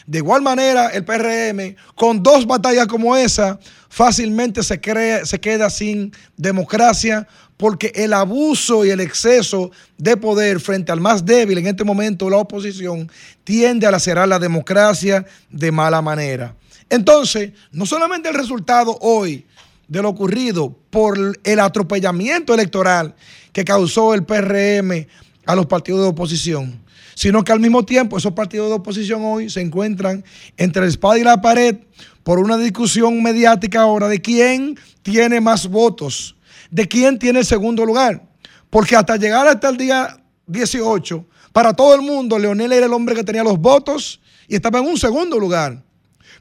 De 0.06 0.20
igual 0.20 0.42
manera, 0.42 0.88
el 0.90 1.04
PRM, 1.06 1.76
con 1.96 2.22
dos 2.24 2.46
batallas 2.46 2.88
como 2.88 3.16
esa, 3.16 3.60
fácilmente 3.90 4.64
se, 4.64 4.80
crea- 4.80 5.26
se 5.26 5.40
queda 5.40 5.70
sin 5.70 6.12
democracia 6.38 7.28
porque 7.58 7.92
el 7.96 8.14
abuso 8.14 8.86
y 8.86 8.90
el 8.90 9.02
exceso 9.02 9.72
de 9.98 10.16
poder 10.16 10.60
frente 10.62 10.92
al 10.94 11.02
más 11.02 11.26
débil 11.26 11.58
en 11.58 11.68
este 11.68 11.84
momento, 11.84 12.30
la 12.30 12.38
oposición, 12.38 13.12
tiende 13.44 13.86
a 13.86 13.92
lacerar 13.92 14.28
la 14.28 14.40
democracia 14.40 15.26
de 15.50 15.72
mala 15.72 16.02
manera. 16.02 16.56
Entonces, 16.90 17.52
no 17.72 17.86
solamente 17.86 18.30
el 18.30 18.36
resultado 18.36 18.98
hoy 19.02 19.46
de 19.90 20.02
lo 20.02 20.10
ocurrido 20.10 20.74
por 20.90 21.18
el 21.44 21.60
atropellamiento 21.60 22.54
electoral 22.54 23.14
que 23.52 23.66
causó 23.66 24.14
el 24.14 24.24
PRM 24.24 25.06
a 25.46 25.56
los 25.56 25.66
partidos 25.66 26.02
de 26.02 26.08
oposición, 26.08 26.80
sino 27.20 27.44
que 27.44 27.52
al 27.52 27.60
mismo 27.60 27.84
tiempo 27.84 28.18
esos 28.18 28.32
partidos 28.32 28.70
de 28.70 28.76
oposición 28.76 29.22
hoy 29.26 29.50
se 29.50 29.60
encuentran 29.60 30.24
entre 30.56 30.84
la 30.84 30.88
espada 30.88 31.20
y 31.20 31.24
la 31.26 31.42
pared 31.42 31.76
por 32.24 32.40
una 32.40 32.58
discusión 32.58 33.22
mediática 33.22 33.82
ahora 33.82 34.08
de 34.08 34.22
quién 34.22 34.80
tiene 35.02 35.42
más 35.42 35.68
votos, 35.68 36.38
de 36.72 36.88
quién 36.88 37.20
tiene 37.20 37.40
el 37.40 37.46
segundo 37.46 37.86
lugar. 37.86 38.26
Porque 38.70 38.96
hasta 38.96 39.18
llegar 39.18 39.46
hasta 39.50 39.68
el 39.68 39.76
día 39.76 40.24
18, 40.48 41.26
para 41.52 41.74
todo 41.74 41.94
el 41.94 42.04
mundo, 42.04 42.40
Leonel 42.40 42.72
era 42.72 42.86
el 42.86 42.94
hombre 42.94 43.16
que 43.16 43.26
tenía 43.26 43.44
los 43.44 43.60
votos 43.60 44.22
y 44.48 44.56
estaba 44.56 44.80
en 44.80 44.86
un 44.86 44.98
segundo 44.98 45.38
lugar. 45.38 45.84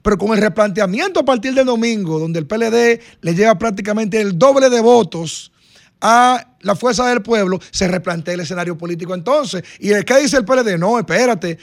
Pero 0.00 0.16
con 0.16 0.30
el 0.30 0.40
replanteamiento 0.40 1.18
a 1.18 1.24
partir 1.24 1.55
del 1.55 1.66
domingo, 1.66 2.20
donde 2.20 2.38
el 2.38 2.46
PLD 2.46 3.00
le 3.20 3.34
lleva 3.34 3.59
prácticamente 3.59 4.20
el 4.20 4.38
doble 4.38 4.70
de 4.70 4.80
votos 4.80 5.50
a 6.00 6.48
la 6.60 6.74
fuerza 6.74 7.06
del 7.06 7.22
pueblo, 7.22 7.59
se 7.70 7.86
replantea 7.89 8.35
el 8.35 8.40
escenario 8.40 8.76
político 8.76 9.14
entonces. 9.14 9.62
¿Y 9.78 9.90
qué 10.05 10.18
dice 10.18 10.36
el 10.36 10.44
PLD? 10.44 10.78
No, 10.78 10.98
espérate, 10.98 11.59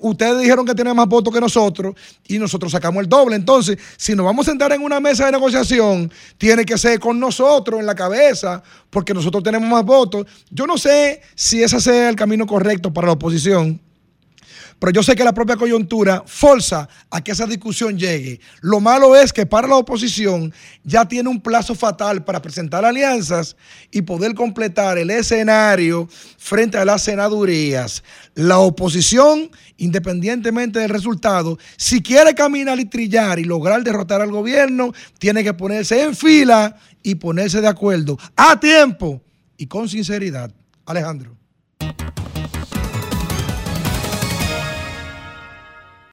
ustedes 0.00 0.38
dijeron 0.40 0.64
que 0.64 0.74
tienen 0.74 0.96
más 0.96 1.06
votos 1.06 1.32
que 1.32 1.40
nosotros 1.40 1.94
y 2.26 2.38
nosotros 2.38 2.72
sacamos 2.72 3.02
el 3.02 3.08
doble. 3.08 3.36
Entonces, 3.36 3.78
si 3.96 4.14
nos 4.14 4.24
vamos 4.24 4.46
a 4.46 4.50
sentar 4.50 4.72
en 4.72 4.82
una 4.82 5.00
mesa 5.00 5.26
de 5.26 5.32
negociación, 5.32 6.10
tiene 6.38 6.64
que 6.64 6.78
ser 6.78 6.98
con 6.98 7.18
nosotros 7.20 7.80
en 7.80 7.86
la 7.86 7.94
cabeza, 7.94 8.62
porque 8.88 9.14
nosotros 9.14 9.42
tenemos 9.42 9.68
más 9.68 9.84
votos. 9.84 10.26
Yo 10.50 10.66
no 10.66 10.78
sé 10.78 11.20
si 11.34 11.62
ese 11.62 11.80
sea 11.80 12.08
el 12.08 12.16
camino 12.16 12.46
correcto 12.46 12.92
para 12.92 13.08
la 13.08 13.12
oposición. 13.14 13.80
Pero 14.80 14.92
yo 14.92 15.02
sé 15.02 15.14
que 15.14 15.24
la 15.24 15.34
propia 15.34 15.56
coyuntura 15.56 16.24
forza 16.26 16.88
a 17.10 17.22
que 17.22 17.32
esa 17.32 17.46
discusión 17.46 17.98
llegue. 17.98 18.40
Lo 18.62 18.80
malo 18.80 19.14
es 19.14 19.30
que 19.30 19.44
para 19.44 19.68
la 19.68 19.76
oposición 19.76 20.54
ya 20.82 21.06
tiene 21.06 21.28
un 21.28 21.42
plazo 21.42 21.74
fatal 21.74 22.24
para 22.24 22.40
presentar 22.40 22.82
alianzas 22.86 23.56
y 23.90 24.00
poder 24.00 24.34
completar 24.34 24.96
el 24.96 25.10
escenario 25.10 26.08
frente 26.38 26.78
a 26.78 26.86
las 26.86 27.02
senadurías. 27.02 28.02
La 28.34 28.58
oposición, 28.58 29.50
independientemente 29.76 30.78
del 30.78 30.88
resultado, 30.88 31.58
si 31.76 32.02
quiere 32.02 32.34
caminar 32.34 32.80
y 32.80 32.86
trillar 32.86 33.38
y 33.38 33.44
lograr 33.44 33.84
derrotar 33.84 34.22
al 34.22 34.30
gobierno, 34.30 34.94
tiene 35.18 35.44
que 35.44 35.52
ponerse 35.52 36.02
en 36.02 36.16
fila 36.16 36.74
y 37.02 37.16
ponerse 37.16 37.60
de 37.60 37.68
acuerdo 37.68 38.18
a 38.34 38.58
tiempo 38.58 39.20
y 39.58 39.66
con 39.66 39.90
sinceridad. 39.90 40.50
Alejandro. 40.86 41.39